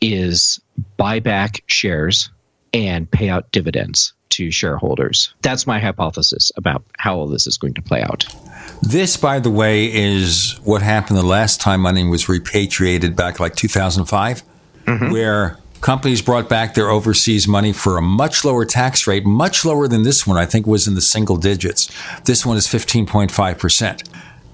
is 0.00 0.60
buy 0.96 1.20
back 1.20 1.62
shares 1.66 2.30
and 2.72 3.10
pay 3.10 3.28
out 3.28 3.50
dividends 3.52 4.14
to 4.30 4.50
shareholders. 4.50 5.34
That's 5.42 5.66
my 5.66 5.78
hypothesis 5.78 6.50
about 6.56 6.84
how 6.98 7.16
all 7.18 7.28
this 7.28 7.46
is 7.46 7.58
going 7.58 7.74
to 7.74 7.82
play 7.82 8.02
out. 8.02 8.24
This, 8.80 9.16
by 9.16 9.40
the 9.40 9.50
way, 9.50 9.92
is 9.92 10.58
what 10.64 10.80
happened 10.80 11.18
the 11.18 11.26
last 11.26 11.60
time 11.60 11.82
money 11.82 12.04
was 12.04 12.28
repatriated 12.28 13.14
back 13.14 13.38
like 13.38 13.54
2005, 13.54 14.42
mm-hmm. 14.86 15.12
where 15.12 15.58
companies 15.82 16.22
brought 16.22 16.48
back 16.48 16.74
their 16.74 16.88
overseas 16.88 17.46
money 17.46 17.72
for 17.72 17.98
a 17.98 18.02
much 18.02 18.44
lower 18.44 18.64
tax 18.64 19.06
rate, 19.06 19.26
much 19.26 19.64
lower 19.64 19.88
than 19.88 20.02
this 20.02 20.26
one, 20.26 20.38
I 20.38 20.46
think 20.46 20.66
was 20.66 20.88
in 20.88 20.94
the 20.94 21.00
single 21.00 21.36
digits. 21.36 21.90
This 22.24 22.46
one 22.46 22.56
is 22.56 22.66
15.5%. 22.66 24.08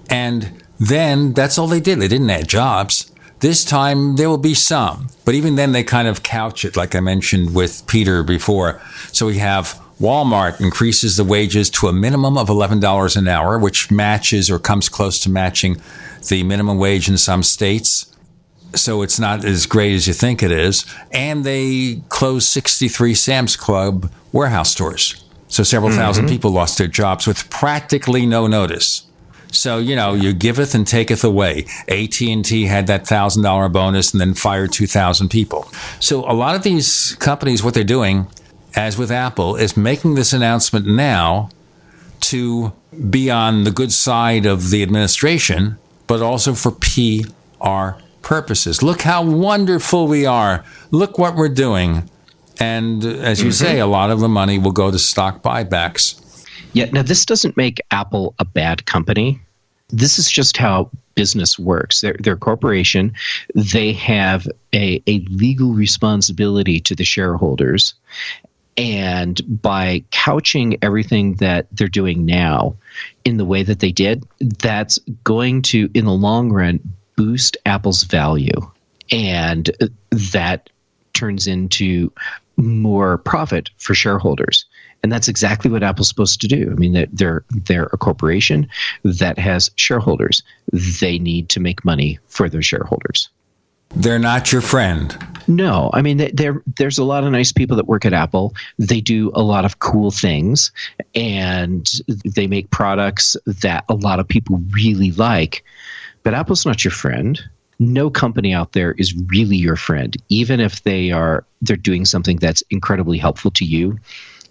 And 0.09 0.63
then 0.79 1.33
that's 1.33 1.57
all 1.57 1.67
they 1.67 1.79
did. 1.79 1.99
They 1.99 2.07
didn't 2.07 2.29
add 2.29 2.47
jobs. 2.47 3.11
This 3.39 3.63
time 3.63 4.17
there 4.17 4.27
will 4.27 4.37
be 4.37 4.53
some, 4.53 5.07
but 5.23 5.33
even 5.33 5.55
then 5.55 5.71
they 5.71 5.83
kind 5.83 6.09
of 6.09 6.23
couch 6.23 6.65
it, 6.65 6.75
like 6.75 6.93
I 6.93 6.99
mentioned 6.99 7.55
with 7.55 7.87
Peter 7.87 8.21
before. 8.21 8.81
So 9.13 9.27
we 9.27 9.37
have 9.37 9.79
Walmart 10.01 10.59
increases 10.59 11.15
the 11.15 11.23
wages 11.23 11.69
to 11.71 11.87
a 11.87 11.93
minimum 11.93 12.37
of 12.37 12.49
$11 12.49 13.15
an 13.15 13.27
hour, 13.29 13.57
which 13.57 13.91
matches 13.91 14.49
or 14.49 14.59
comes 14.59 14.89
close 14.89 15.19
to 15.19 15.29
matching 15.29 15.79
the 16.27 16.43
minimum 16.43 16.77
wage 16.77 17.07
in 17.07 17.17
some 17.17 17.43
states 17.43 18.08
so 18.75 19.01
it's 19.01 19.19
not 19.19 19.45
as 19.45 19.65
great 19.65 19.93
as 19.93 20.07
you 20.07 20.13
think 20.13 20.43
it 20.43 20.51
is. 20.51 20.85
And 21.11 21.43
they 21.43 22.01
closed 22.09 22.47
63 22.47 23.13
Sam's 23.13 23.55
Club 23.55 24.11
warehouse 24.31 24.71
stores. 24.71 25.23
So 25.47 25.63
several 25.63 25.91
mm-hmm. 25.91 25.99
thousand 25.99 26.29
people 26.29 26.51
lost 26.51 26.77
their 26.77 26.87
jobs 26.87 27.25
with 27.25 27.49
practically 27.49 28.25
no 28.25 28.47
notice. 28.47 29.03
So 29.51 29.79
you 29.79 29.95
know, 29.95 30.13
you 30.13 30.33
giveth 30.33 30.75
and 30.75 30.85
taketh 30.85 31.23
away. 31.23 31.65
AT 31.87 32.21
and 32.21 32.45
T 32.45 32.65
had 32.65 32.87
that 32.87 33.07
thousand 33.07 33.43
dollar 33.43 33.67
bonus 33.67 34.11
and 34.11 34.21
then 34.21 34.35
fired 34.35 34.71
two 34.71 34.85
thousand 34.87 35.29
people. 35.29 35.67
So 35.99 36.19
a 36.29 36.33
lot 36.33 36.55
of 36.55 36.63
these 36.63 37.15
companies, 37.15 37.63
what 37.63 37.73
they're 37.73 37.83
doing, 37.83 38.27
as 38.75 38.97
with 38.97 39.11
Apple, 39.11 39.55
is 39.55 39.75
making 39.75 40.13
this 40.13 40.33
announcement 40.33 40.85
now 40.85 41.49
to 42.21 42.73
be 43.09 43.31
on 43.31 43.63
the 43.63 43.71
good 43.71 43.91
side 43.91 44.45
of 44.45 44.69
the 44.69 44.83
administration, 44.83 45.79
but 46.05 46.21
also 46.21 46.53
for 46.53 46.71
PR 46.71 47.99
purposes. 48.29 48.83
Look 48.83 49.01
how 49.01 49.23
wonderful 49.23 50.07
we 50.07 50.27
are. 50.27 50.63
Look 50.91 51.17
what 51.17 51.35
we're 51.35 51.49
doing. 51.49 52.07
And 52.59 53.03
as 53.03 53.41
you 53.41 53.49
mm-hmm. 53.49 53.65
say, 53.65 53.79
a 53.79 53.87
lot 53.87 54.11
of 54.11 54.19
the 54.19 54.29
money 54.29 54.59
will 54.59 54.71
go 54.71 54.91
to 54.91 54.99
stock 54.99 55.41
buybacks. 55.41 56.45
Yeah, 56.73 56.85
now 56.91 57.01
this 57.01 57.25
doesn't 57.25 57.57
make 57.57 57.81
Apple 57.89 58.35
a 58.37 58.45
bad 58.45 58.85
company. 58.85 59.41
This 59.87 60.19
is 60.19 60.29
just 60.29 60.57
how 60.57 60.91
business 61.15 61.57
works. 61.57 62.01
They're, 62.01 62.17
they're 62.19 62.35
a 62.35 62.37
corporation. 62.37 63.13
They 63.55 63.93
have 63.93 64.47
a, 64.75 65.01
a 65.07 65.21
legal 65.31 65.73
responsibility 65.73 66.79
to 66.81 66.93
the 66.93 67.05
shareholders. 67.05 67.95
And 68.77 69.41
by 69.59 70.03
couching 70.11 70.77
everything 70.83 71.33
that 71.35 71.65
they're 71.71 71.87
doing 71.87 72.25
now 72.25 72.75
in 73.25 73.37
the 73.37 73.45
way 73.45 73.63
that 73.63 73.79
they 73.79 73.91
did, 73.91 74.23
that's 74.39 74.99
going 75.23 75.63
to, 75.63 75.89
in 75.95 76.05
the 76.05 76.13
long 76.13 76.51
run, 76.51 76.79
boost 77.19 77.57
Apple's 77.65 78.03
value. 78.03 78.61
And 79.11 79.69
that 80.31 80.69
turns 81.11 81.47
into 81.47 82.13
more 82.55 83.17
profit 83.17 83.69
for 83.77 83.93
shareholders. 83.93 84.63
And 85.03 85.11
that's 85.11 85.27
exactly 85.27 85.69
what 85.69 85.83
Apple's 85.83 86.07
supposed 86.07 86.39
to 86.39 86.47
do. 86.47 86.69
I 86.71 86.75
mean, 86.75 87.07
they're, 87.11 87.43
they're 87.49 87.89
a 87.91 87.97
corporation 87.97 88.69
that 89.03 89.37
has 89.37 89.69
shareholders. 89.75 90.43
They 90.71 91.19
need 91.19 91.49
to 91.49 91.59
make 91.59 91.83
money 91.83 92.19
for 92.27 92.47
their 92.47 92.61
shareholders. 92.61 93.27
They're 93.95 94.19
not 94.19 94.53
your 94.53 94.61
friend. 94.61 95.17
No, 95.47 95.89
I 95.93 96.01
mean. 96.01 96.31
There's 96.77 96.99
a 96.99 97.03
lot 97.03 97.25
of 97.25 97.31
nice 97.31 97.51
people 97.51 97.75
that 97.77 97.87
work 97.87 98.05
at 98.05 98.13
Apple. 98.13 98.53
They 98.77 99.01
do 99.01 99.31
a 99.33 99.41
lot 99.41 99.65
of 99.65 99.79
cool 99.79 100.11
things, 100.11 100.71
and 101.15 101.89
they 102.23 102.47
make 102.47 102.69
products 102.69 103.35
that 103.45 103.83
a 103.89 103.95
lot 103.95 104.19
of 104.19 104.27
people 104.27 104.61
really 104.71 105.11
like. 105.11 105.65
But 106.23 106.33
Apple's 106.33 106.65
not 106.65 106.83
your 106.83 106.91
friend. 106.91 107.39
No 107.79 108.09
company 108.09 108.53
out 108.53 108.73
there 108.73 108.91
is 108.93 109.15
really 109.27 109.55
your 109.55 109.77
friend, 109.77 110.15
even 110.27 110.59
if 110.59 110.83
they 110.83 111.11
are 111.11 111.45
they're 111.61 111.77
doing 111.77 112.05
something 112.05 112.37
that's 112.37 112.61
incredibly 112.69 113.17
helpful 113.17 113.51
to 113.51 113.65
you. 113.65 113.97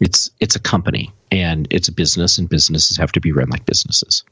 It's 0.00 0.30
it's 0.40 0.56
a 0.56 0.60
company 0.60 1.12
and 1.30 1.68
it's 1.70 1.88
a 1.88 1.92
business, 1.92 2.38
and 2.38 2.48
businesses 2.48 2.96
have 2.96 3.12
to 3.12 3.20
be 3.20 3.32
run 3.32 3.50
like 3.50 3.66
businesses. 3.66 4.24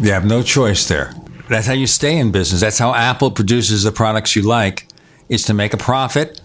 You 0.00 0.12
have 0.12 0.24
no 0.24 0.42
choice 0.42 0.88
there. 0.88 1.14
That's 1.48 1.66
how 1.66 1.74
you 1.74 1.86
stay 1.86 2.18
in 2.18 2.32
business. 2.32 2.60
That's 2.60 2.78
how 2.78 2.94
Apple 2.94 3.30
produces 3.30 3.82
the 3.82 3.92
products 3.92 4.34
you 4.34 4.42
like 4.42 4.88
is 5.28 5.44
to 5.44 5.54
make 5.54 5.74
a 5.74 5.76
profit. 5.76 6.40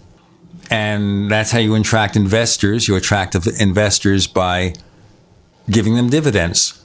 And 0.70 1.30
that's 1.30 1.50
how 1.50 1.58
you 1.58 1.74
attract 1.74 2.16
investors. 2.16 2.86
You 2.86 2.96
attract 2.96 3.34
investors 3.34 4.26
by 4.26 4.74
giving 5.68 5.96
them 5.96 6.10
dividends, 6.10 6.79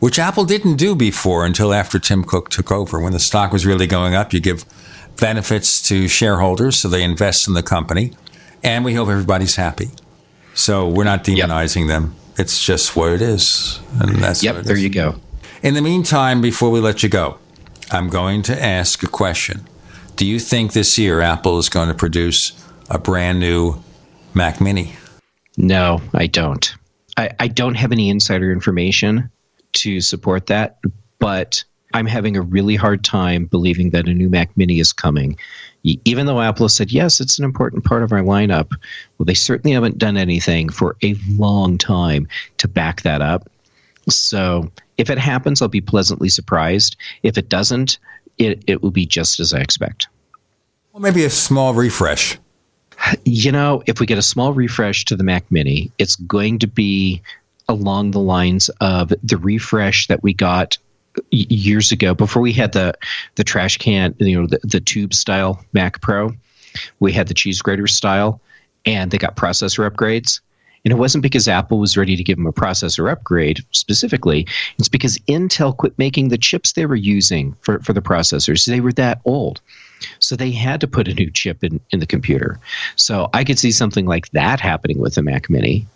which 0.00 0.18
Apple 0.18 0.44
didn't 0.44 0.76
do 0.76 0.94
before 0.94 1.44
until 1.44 1.72
after 1.72 1.98
Tim 1.98 2.24
Cook 2.24 2.50
took 2.50 2.70
over. 2.70 3.00
When 3.00 3.12
the 3.12 3.20
stock 3.20 3.52
was 3.52 3.66
really 3.66 3.86
going 3.86 4.14
up, 4.14 4.32
you 4.32 4.40
give 4.40 4.64
benefits 5.16 5.82
to 5.88 6.08
shareholders 6.08 6.76
so 6.76 6.88
they 6.88 7.02
invest 7.02 7.48
in 7.48 7.54
the 7.54 7.62
company. 7.62 8.12
And 8.62 8.84
we 8.84 8.94
hope 8.94 9.08
everybody's 9.08 9.56
happy. 9.56 9.90
So 10.54 10.88
we're 10.88 11.04
not 11.04 11.24
demonizing 11.24 11.82
yep. 11.82 11.88
them. 11.88 12.14
It's 12.36 12.64
just 12.64 12.96
what 12.96 13.12
it 13.12 13.22
is. 13.22 13.80
And 14.00 14.16
that's 14.16 14.42
yep, 14.42 14.64
there 14.64 14.76
you 14.76 14.90
go. 14.90 15.16
In 15.62 15.74
the 15.74 15.82
meantime, 15.82 16.40
before 16.40 16.70
we 16.70 16.80
let 16.80 17.02
you 17.02 17.08
go, 17.08 17.38
I'm 17.90 18.08
going 18.08 18.42
to 18.42 18.64
ask 18.64 19.02
a 19.02 19.08
question. 19.08 19.66
Do 20.16 20.26
you 20.26 20.38
think 20.38 20.72
this 20.72 20.98
year 20.98 21.20
Apple 21.20 21.58
is 21.58 21.68
going 21.68 21.88
to 21.88 21.94
produce 21.94 22.52
a 22.90 22.98
brand 22.98 23.40
new 23.40 23.82
Mac 24.34 24.60
Mini? 24.60 24.94
No, 25.56 26.00
I 26.14 26.26
don't. 26.26 26.74
I, 27.16 27.30
I 27.40 27.48
don't 27.48 27.74
have 27.74 27.90
any 27.90 28.08
insider 28.08 28.52
information 28.52 29.30
to 29.74 30.00
support 30.00 30.46
that, 30.46 30.78
but 31.18 31.64
I'm 31.94 32.06
having 32.06 32.36
a 32.36 32.42
really 32.42 32.76
hard 32.76 33.04
time 33.04 33.46
believing 33.46 33.90
that 33.90 34.08
a 34.08 34.14
new 34.14 34.28
Mac 34.28 34.56
Mini 34.56 34.78
is 34.78 34.92
coming. 34.92 35.38
Even 35.82 36.26
though 36.26 36.40
Apple 36.40 36.66
has 36.66 36.74
said, 36.74 36.92
yes, 36.92 37.20
it's 37.20 37.38
an 37.38 37.44
important 37.44 37.84
part 37.84 38.02
of 38.02 38.12
our 38.12 38.20
lineup, 38.20 38.70
well, 39.16 39.24
they 39.24 39.34
certainly 39.34 39.72
haven't 39.72 39.96
done 39.96 40.16
anything 40.16 40.68
for 40.68 40.96
a 41.02 41.14
long 41.30 41.78
time 41.78 42.28
to 42.58 42.68
back 42.68 43.02
that 43.02 43.22
up. 43.22 43.48
So 44.08 44.70
if 44.98 45.08
it 45.08 45.18
happens, 45.18 45.62
I'll 45.62 45.68
be 45.68 45.80
pleasantly 45.80 46.28
surprised. 46.28 46.96
If 47.22 47.38
it 47.38 47.48
doesn't, 47.48 47.98
it, 48.36 48.62
it 48.66 48.82
will 48.82 48.90
be 48.90 49.06
just 49.06 49.40
as 49.40 49.54
I 49.54 49.60
expect. 49.60 50.08
Well, 50.92 51.00
maybe 51.00 51.24
a 51.24 51.30
small 51.30 51.74
refresh. 51.74 52.38
You 53.24 53.52
know, 53.52 53.82
if 53.86 54.00
we 54.00 54.06
get 54.06 54.18
a 54.18 54.22
small 54.22 54.52
refresh 54.52 55.04
to 55.06 55.16
the 55.16 55.24
Mac 55.24 55.50
Mini, 55.50 55.92
it's 55.98 56.16
going 56.16 56.58
to 56.58 56.66
be 56.66 57.22
along 57.68 58.12
the 58.12 58.20
lines 58.20 58.68
of 58.80 59.12
the 59.22 59.36
refresh 59.36 60.06
that 60.06 60.22
we 60.22 60.32
got 60.32 60.78
years 61.30 61.92
ago 61.92 62.14
before 62.14 62.42
we 62.42 62.52
had 62.52 62.72
the 62.72 62.94
the 63.34 63.44
trash 63.44 63.76
can, 63.78 64.14
you 64.18 64.40
know, 64.40 64.46
the, 64.46 64.60
the 64.62 64.80
tube 64.80 65.14
style 65.14 65.64
Mac 65.72 66.00
Pro. 66.00 66.32
We 67.00 67.12
had 67.12 67.28
the 67.28 67.34
cheese 67.34 67.60
grater 67.60 67.86
style, 67.86 68.40
and 68.84 69.10
they 69.10 69.18
got 69.18 69.36
processor 69.36 69.88
upgrades. 69.88 70.40
And 70.84 70.92
it 70.92 70.96
wasn't 70.96 71.22
because 71.22 71.48
Apple 71.48 71.80
was 71.80 71.96
ready 71.96 72.16
to 72.16 72.22
give 72.22 72.36
them 72.36 72.46
a 72.46 72.52
processor 72.52 73.10
upgrade 73.10 73.64
specifically. 73.72 74.46
It's 74.78 74.88
because 74.88 75.18
Intel 75.28 75.76
quit 75.76 75.98
making 75.98 76.28
the 76.28 76.38
chips 76.38 76.72
they 76.72 76.86
were 76.86 76.94
using 76.94 77.54
for, 77.62 77.80
for 77.80 77.92
the 77.92 78.00
processors. 78.00 78.64
They 78.64 78.80
were 78.80 78.92
that 78.92 79.20
old. 79.24 79.60
So 80.20 80.36
they 80.36 80.52
had 80.52 80.80
to 80.80 80.86
put 80.86 81.08
a 81.08 81.14
new 81.14 81.30
chip 81.30 81.64
in, 81.64 81.80
in 81.90 81.98
the 81.98 82.06
computer. 82.06 82.60
So 82.94 83.28
I 83.34 83.42
could 83.42 83.58
see 83.58 83.72
something 83.72 84.06
like 84.06 84.30
that 84.30 84.60
happening 84.60 84.98
with 84.98 85.16
the 85.16 85.22
Mac 85.22 85.50
Mini. 85.50 85.86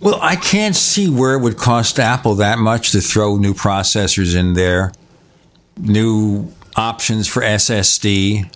Well, 0.00 0.18
I 0.20 0.36
can't 0.36 0.76
see 0.76 1.08
where 1.08 1.34
it 1.34 1.40
would 1.40 1.56
cost 1.56 1.98
Apple 1.98 2.34
that 2.36 2.58
much 2.58 2.92
to 2.92 3.00
throw 3.00 3.36
new 3.36 3.54
processors 3.54 4.36
in 4.36 4.54
there, 4.54 4.92
new 5.78 6.52
options 6.76 7.28
for 7.28 7.42
SSD, 7.42 8.52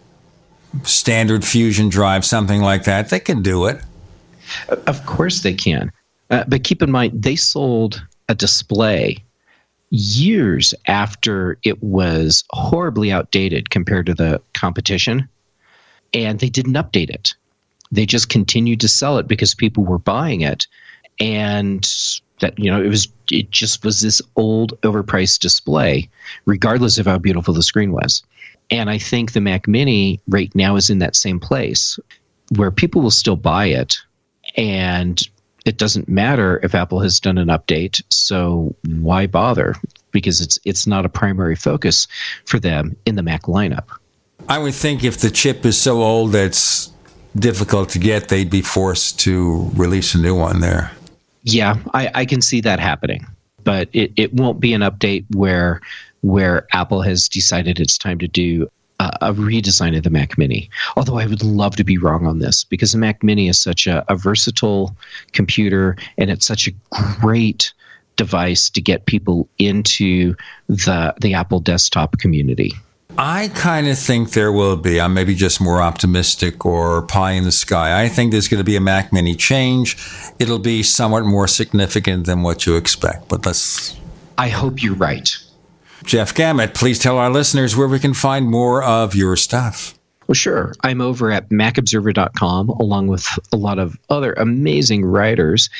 standard 0.83 1.45
fusion 1.45 1.89
drive, 1.89 2.25
something 2.25 2.61
like 2.61 2.85
that. 2.85 3.11
They 3.11 3.21
can 3.21 3.43
do 3.43 3.67
it. 3.67 3.81
Of 4.69 5.05
course 5.07 5.43
they 5.43 5.55
can. 5.55 5.93
Uh, 6.31 6.45
but 6.47 6.65
keep 6.65 6.83
in 6.83 6.91
mind, 6.91 7.23
they 7.23 7.37
sold 7.37 8.05
a 8.29 8.35
display 8.35 9.25
years 9.91 10.75
after 10.87 11.59
it 11.63 11.83
was 11.83 12.45
horribly 12.51 13.11
outdated 13.11 13.71
compared 13.71 14.07
to 14.07 14.15
the 14.15 14.41
competition, 14.53 15.29
and 16.13 16.39
they 16.41 16.51
didn't 16.51 16.75
update 16.75 17.11
it. 17.11 17.35
They 17.91 18.05
just 18.05 18.29
continued 18.29 18.81
to 18.81 18.89
sell 18.89 19.17
it 19.17 19.29
because 19.29 19.55
people 19.55 19.85
were 19.85 19.99
buying 19.99 20.43
it, 20.43 20.67
and 21.21 21.89
that 22.41 22.59
you 22.59 22.71
know 22.71 22.83
it 22.83 22.89
was 22.89 23.09
it 23.31 23.51
just 23.51 23.85
was 23.85 24.01
this 24.01 24.23
old 24.37 24.81
overpriced 24.83 25.41
display, 25.41 26.09
regardless 26.45 26.99
of 26.99 27.07
how 27.07 27.19
beautiful 27.19 27.55
the 27.55 27.63
screen 27.63 27.93
was. 27.93 28.23
And 28.71 28.91
I 28.91 28.99
think 28.99 29.33
the 29.33 29.41
Mac 29.41 29.67
Mini 29.67 30.21
right 30.29 30.55
now 30.55 30.77
is 30.77 30.91
in 30.91 30.99
that 30.99 31.17
same 31.17 31.41
place 31.41 31.99
where 32.57 32.71
people 32.71 33.03
will 33.03 33.11
still 33.11 33.37
buy 33.37 33.67
it 33.67 33.97
and 34.57 35.21
it 35.65 35.77
doesn't 35.77 36.09
matter 36.09 36.61
if 36.63 36.75
Apple 36.75 37.01
has 37.01 37.21
done 37.21 37.37
an 37.37 37.49
update. 37.49 38.03
So 38.11 38.75
why 38.87 39.27
bother? 39.27 39.75
Because 40.13 40.41
it's 40.41 40.59
it's 40.65 40.87
not 40.87 41.05
a 41.05 41.09
primary 41.09 41.57
focus 41.57 42.07
for 42.47 42.59
them 42.59 42.97
in 43.05 43.17
the 43.17 43.23
Mac 43.23 43.43
lineup. 43.43 43.85
I 44.49 44.59
would 44.59 44.75
think 44.75 45.05
if 45.05 45.19
the 45.19 45.31
chip 45.31 45.67
is 45.67 45.79
so 45.79 46.03
old 46.03 46.33
that 46.33 46.47
it's 46.47 46.91
difficult 47.37 47.91
to 47.91 47.99
get, 47.99 48.29
they'd 48.29 48.49
be 48.49 48.63
forced 48.63 49.21
to 49.21 49.71
release 49.75 50.15
a 50.15 50.19
new 50.19 50.35
one 50.35 50.61
there. 50.61 50.93
Yeah, 51.43 51.77
I, 51.95 52.11
I 52.15 52.25
can 52.25 52.41
see 52.41 52.61
that 52.63 52.81
happening. 52.81 53.27
But 53.65 53.89
it, 53.93 54.13
it 54.17 54.33
won't 54.35 54.61
be 54.61 54.73
an 54.73 54.83
update 54.83 55.25
where 55.35 55.81
where 56.23 56.67
Apple 56.73 57.03
has 57.03 57.29
decided 57.29 57.79
it's 57.79 57.97
time 57.97 58.19
to 58.19 58.27
do 58.27 58.69
a 59.01 59.33
redesign 59.33 59.97
of 59.97 60.03
the 60.03 60.11
Mac 60.11 60.37
Mini. 60.37 60.69
Although 60.97 61.19
I 61.19 61.27
would 61.27 61.43
love 61.43 61.77
to 61.77 61.85
be 61.85 61.99
wrong 61.99 62.27
on 62.27 62.41
this 62.41 62.65
because 62.65 62.93
the 62.93 62.99
Mac 62.99 63.23
Mini 63.23 63.49
is 63.49 63.59
such 63.59 63.87
a, 63.87 64.05
a 64.09 64.17
versatile 64.17 64.97
computer 65.33 65.97
and 66.17 66.31
it's 66.31 66.47
such 66.47 66.67
a 66.67 66.73
great 67.21 67.73
device 68.17 68.69
to 68.71 68.81
get 68.81 69.07
people 69.07 69.49
into 69.59 70.35
the 70.69 71.15
the 71.21 71.35
Apple 71.35 71.61
desktop 71.61 72.19
community. 72.19 72.75
I 73.21 73.49
kind 73.49 73.89
of 73.89 73.99
think 73.99 74.31
there 74.31 74.53
will 74.53 74.77
be. 74.77 75.01
I'm 75.01 75.13
maybe 75.13 75.35
just 75.35 75.61
more 75.61 75.83
optimistic 75.83 76.65
or 76.65 77.03
pie 77.03 77.33
in 77.33 77.43
the 77.43 77.51
sky. 77.51 78.01
I 78.01 78.09
think 78.09 78.31
there's 78.31 78.47
going 78.47 78.61
to 78.61 78.65
be 78.65 78.77
a 78.77 78.81
Mac 78.81 79.13
Mini 79.13 79.35
change. 79.35 79.97
It'll 80.39 80.61
be 80.61 80.85
somewhat 80.85 81.25
more 81.25 81.49
significant 81.49 82.27
than 82.27 82.43
what 82.43 82.65
you 82.65 82.77
expect, 82.77 83.29
but 83.29 83.45
let's. 83.45 83.97
I 84.39 84.51
hope 84.51 84.81
you're 84.81 84.95
right. 84.95 85.29
Jeff 86.05 86.33
Gamet, 86.33 86.75
please 86.75 87.01
tell 87.01 87.19
our 87.19 87.29
listeners 87.29 87.77
where 87.77 87.89
we 87.89 87.99
can 87.99 88.15
find 88.15 88.47
more 88.47 88.85
of 88.85 89.17
your 89.17 89.35
stuff. 89.35 89.98
Well, 90.29 90.35
sure. 90.35 90.75
I'm 90.83 91.01
over 91.01 91.33
at 91.33 91.49
macobserver.com 91.49 92.69
along 92.69 93.07
with 93.09 93.27
a 93.51 93.57
lot 93.57 93.79
of 93.79 93.99
other 94.11 94.35
amazing 94.35 95.07
writers. 95.07 95.71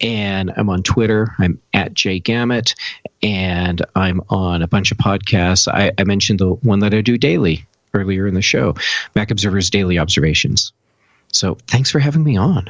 And 0.00 0.50
I'm 0.56 0.70
on 0.70 0.82
Twitter. 0.82 1.34
I'm 1.38 1.60
at 1.74 1.92
Jay 1.92 2.18
jgamet. 2.18 2.74
And 3.22 3.84
I'm 3.94 4.22
on 4.30 4.62
a 4.62 4.66
bunch 4.66 4.90
of 4.92 4.98
podcasts. 4.98 5.68
I, 5.68 5.92
I 5.98 6.04
mentioned 6.04 6.38
the 6.38 6.54
one 6.54 6.78
that 6.78 6.94
I 6.94 7.02
do 7.02 7.18
daily 7.18 7.66
earlier 7.92 8.26
in 8.26 8.34
the 8.34 8.42
show 8.42 8.74
Mac 9.14 9.30
Observer's 9.30 9.68
Daily 9.68 9.98
Observations. 9.98 10.72
So 11.30 11.58
thanks 11.66 11.90
for 11.90 11.98
having 11.98 12.24
me 12.24 12.38
on. 12.38 12.66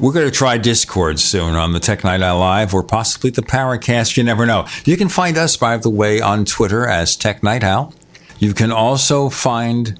We're 0.00 0.12
going 0.12 0.26
to 0.26 0.32
try 0.32 0.56
Discord 0.56 1.18
soon 1.18 1.54
on 1.54 1.72
the 1.72 1.80
Tech 1.80 2.02
Night 2.02 2.22
Owl 2.22 2.38
Live 2.38 2.72
or 2.72 2.82
possibly 2.82 3.28
the 3.28 3.42
Paracast. 3.42 4.16
You 4.16 4.22
never 4.22 4.46
know. 4.46 4.66
You 4.86 4.96
can 4.96 5.08
find 5.08 5.36
us, 5.36 5.56
by 5.56 5.76
the 5.76 5.90
way, 5.90 6.20
on 6.22 6.46
Twitter 6.46 6.86
as 6.86 7.14
Tech 7.14 7.42
Night 7.42 7.64
Owl. 7.64 7.92
You 8.38 8.54
can 8.54 8.70
also 8.70 9.28
find 9.28 9.98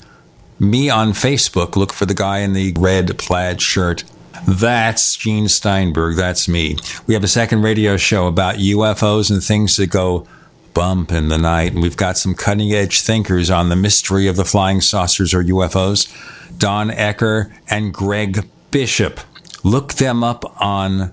me 0.58 0.90
on 0.90 1.12
Facebook. 1.12 1.76
Look 1.76 1.92
for 1.92 2.06
the 2.06 2.14
guy 2.14 2.38
in 2.38 2.52
the 2.52 2.72
red 2.76 3.18
plaid 3.18 3.60
shirt. 3.60 4.04
That's 4.46 5.16
Gene 5.16 5.48
Steinberg. 5.48 6.16
That's 6.16 6.48
me. 6.48 6.76
We 7.06 7.14
have 7.14 7.24
a 7.24 7.28
second 7.28 7.62
radio 7.62 7.96
show 7.96 8.26
about 8.26 8.56
UFOs 8.56 9.30
and 9.30 9.42
things 9.42 9.76
that 9.76 9.90
go 9.90 10.26
bump 10.74 11.10
in 11.12 11.28
the 11.28 11.38
night. 11.38 11.72
And 11.72 11.82
we've 11.82 11.96
got 11.96 12.16
some 12.16 12.34
cutting 12.34 12.72
edge 12.72 13.00
thinkers 13.00 13.50
on 13.50 13.68
the 13.68 13.76
mystery 13.76 14.28
of 14.28 14.36
the 14.36 14.44
flying 14.44 14.80
saucers 14.80 15.34
or 15.34 15.42
UFOs. 15.42 16.08
Don 16.56 16.90
Ecker 16.90 17.52
and 17.68 17.92
Greg 17.92 18.48
Bishop. 18.70 19.20
Look 19.64 19.94
them 19.94 20.22
up 20.22 20.44
on 20.60 21.12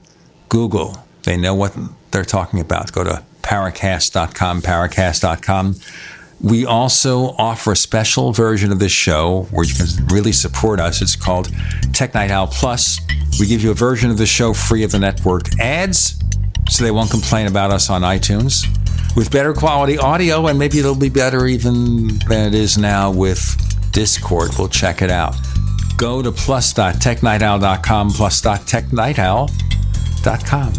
Google. 0.50 1.04
They 1.24 1.38
know 1.38 1.56
what 1.56 1.76
they're 2.12 2.24
talking 2.24 2.60
about. 2.60 2.92
Go 2.92 3.04
to 3.04 3.24
paracast.com, 3.42 4.62
paracast.com. 4.62 5.76
We 6.42 6.66
also 6.66 7.30
offer 7.38 7.72
a 7.72 7.76
special 7.76 8.32
version 8.32 8.72
of 8.72 8.80
this 8.80 8.92
show 8.92 9.44
where 9.52 9.66
you 9.66 9.74
can 9.74 9.88
really 10.08 10.32
support 10.32 10.80
us. 10.80 11.02
It's 11.02 11.16
called 11.16 11.50
Tech 11.94 12.14
Night 12.14 12.32
Owl 12.32 12.48
Plus. 12.48 13.00
We 13.40 13.48
give 13.48 13.64
you 13.64 13.72
a 13.72 13.76
version 13.76 14.12
of 14.12 14.18
the 14.18 14.26
show 14.26 14.54
free 14.54 14.84
of 14.84 14.92
the 14.92 15.00
network 15.00 15.60
ads 15.60 16.22
so 16.70 16.84
they 16.84 16.92
won't 16.92 17.12
complain 17.12 17.48
about 17.48 17.72
us 17.72 17.90
on 17.90 18.02
iTunes 18.02 18.66
with 19.16 19.32
better 19.32 19.54
quality 19.54 19.98
audio, 19.98 20.48
and 20.48 20.60
maybe 20.60 20.78
it'll 20.80 20.94
be 20.94 21.08
better 21.10 21.48
even 21.48 22.20
than 22.28 22.48
it 22.48 22.54
is 22.54 22.78
now 22.78 23.10
with 23.12 23.56
Discord. 23.92 24.52
We'll 24.58 24.68
check 24.68 25.02
it 25.02 25.10
out. 25.10 25.36
Go 25.98 26.22
to 26.22 26.32
plus.technightowl.com, 26.32 28.10
plus.technightowl.com. 28.12 30.74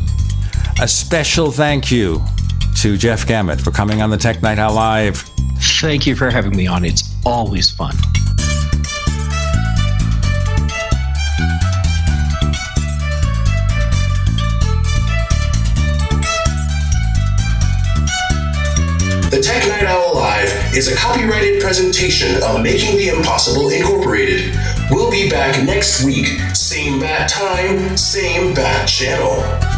A 0.83 0.89
special 0.89 1.51
thank 1.51 1.91
you 1.91 2.23
to 2.77 2.99
Jeff 2.99 3.27
Gamet 3.27 3.63
for 3.63 3.71
coming 3.71 4.03
on 4.03 4.11
the 4.11 4.19
Tech 4.19 4.43
Night 4.43 4.59
Owl 4.59 4.75
Live. 4.75 5.25
Thank 5.59 6.07
you 6.07 6.17
for 6.17 6.31
having 6.31 6.57
me 6.57 6.67
on. 6.67 6.85
It's 6.85 7.15
always 7.25 7.71
fun. 7.71 7.97
The 19.31 19.43
Tech 19.43 19.69
Night 19.69 19.85
Owl 19.85 20.15
Live 20.15 20.75
is 20.75 20.91
a 20.91 20.97
copyrighted 20.97 21.61
presentation 21.61 22.43
of 22.43 22.63
Making 22.63 22.97
the 22.97 23.09
Impossible 23.09 23.69
Incorporated. 23.69 24.55
We'll 24.91 25.11
be 25.11 25.29
back 25.29 25.63
next 25.65 26.05
week, 26.05 26.27
same 26.55 27.01
bat 27.01 27.29
time, 27.29 27.97
same 27.97 28.55
bat 28.55 28.89
channel. 28.89 29.76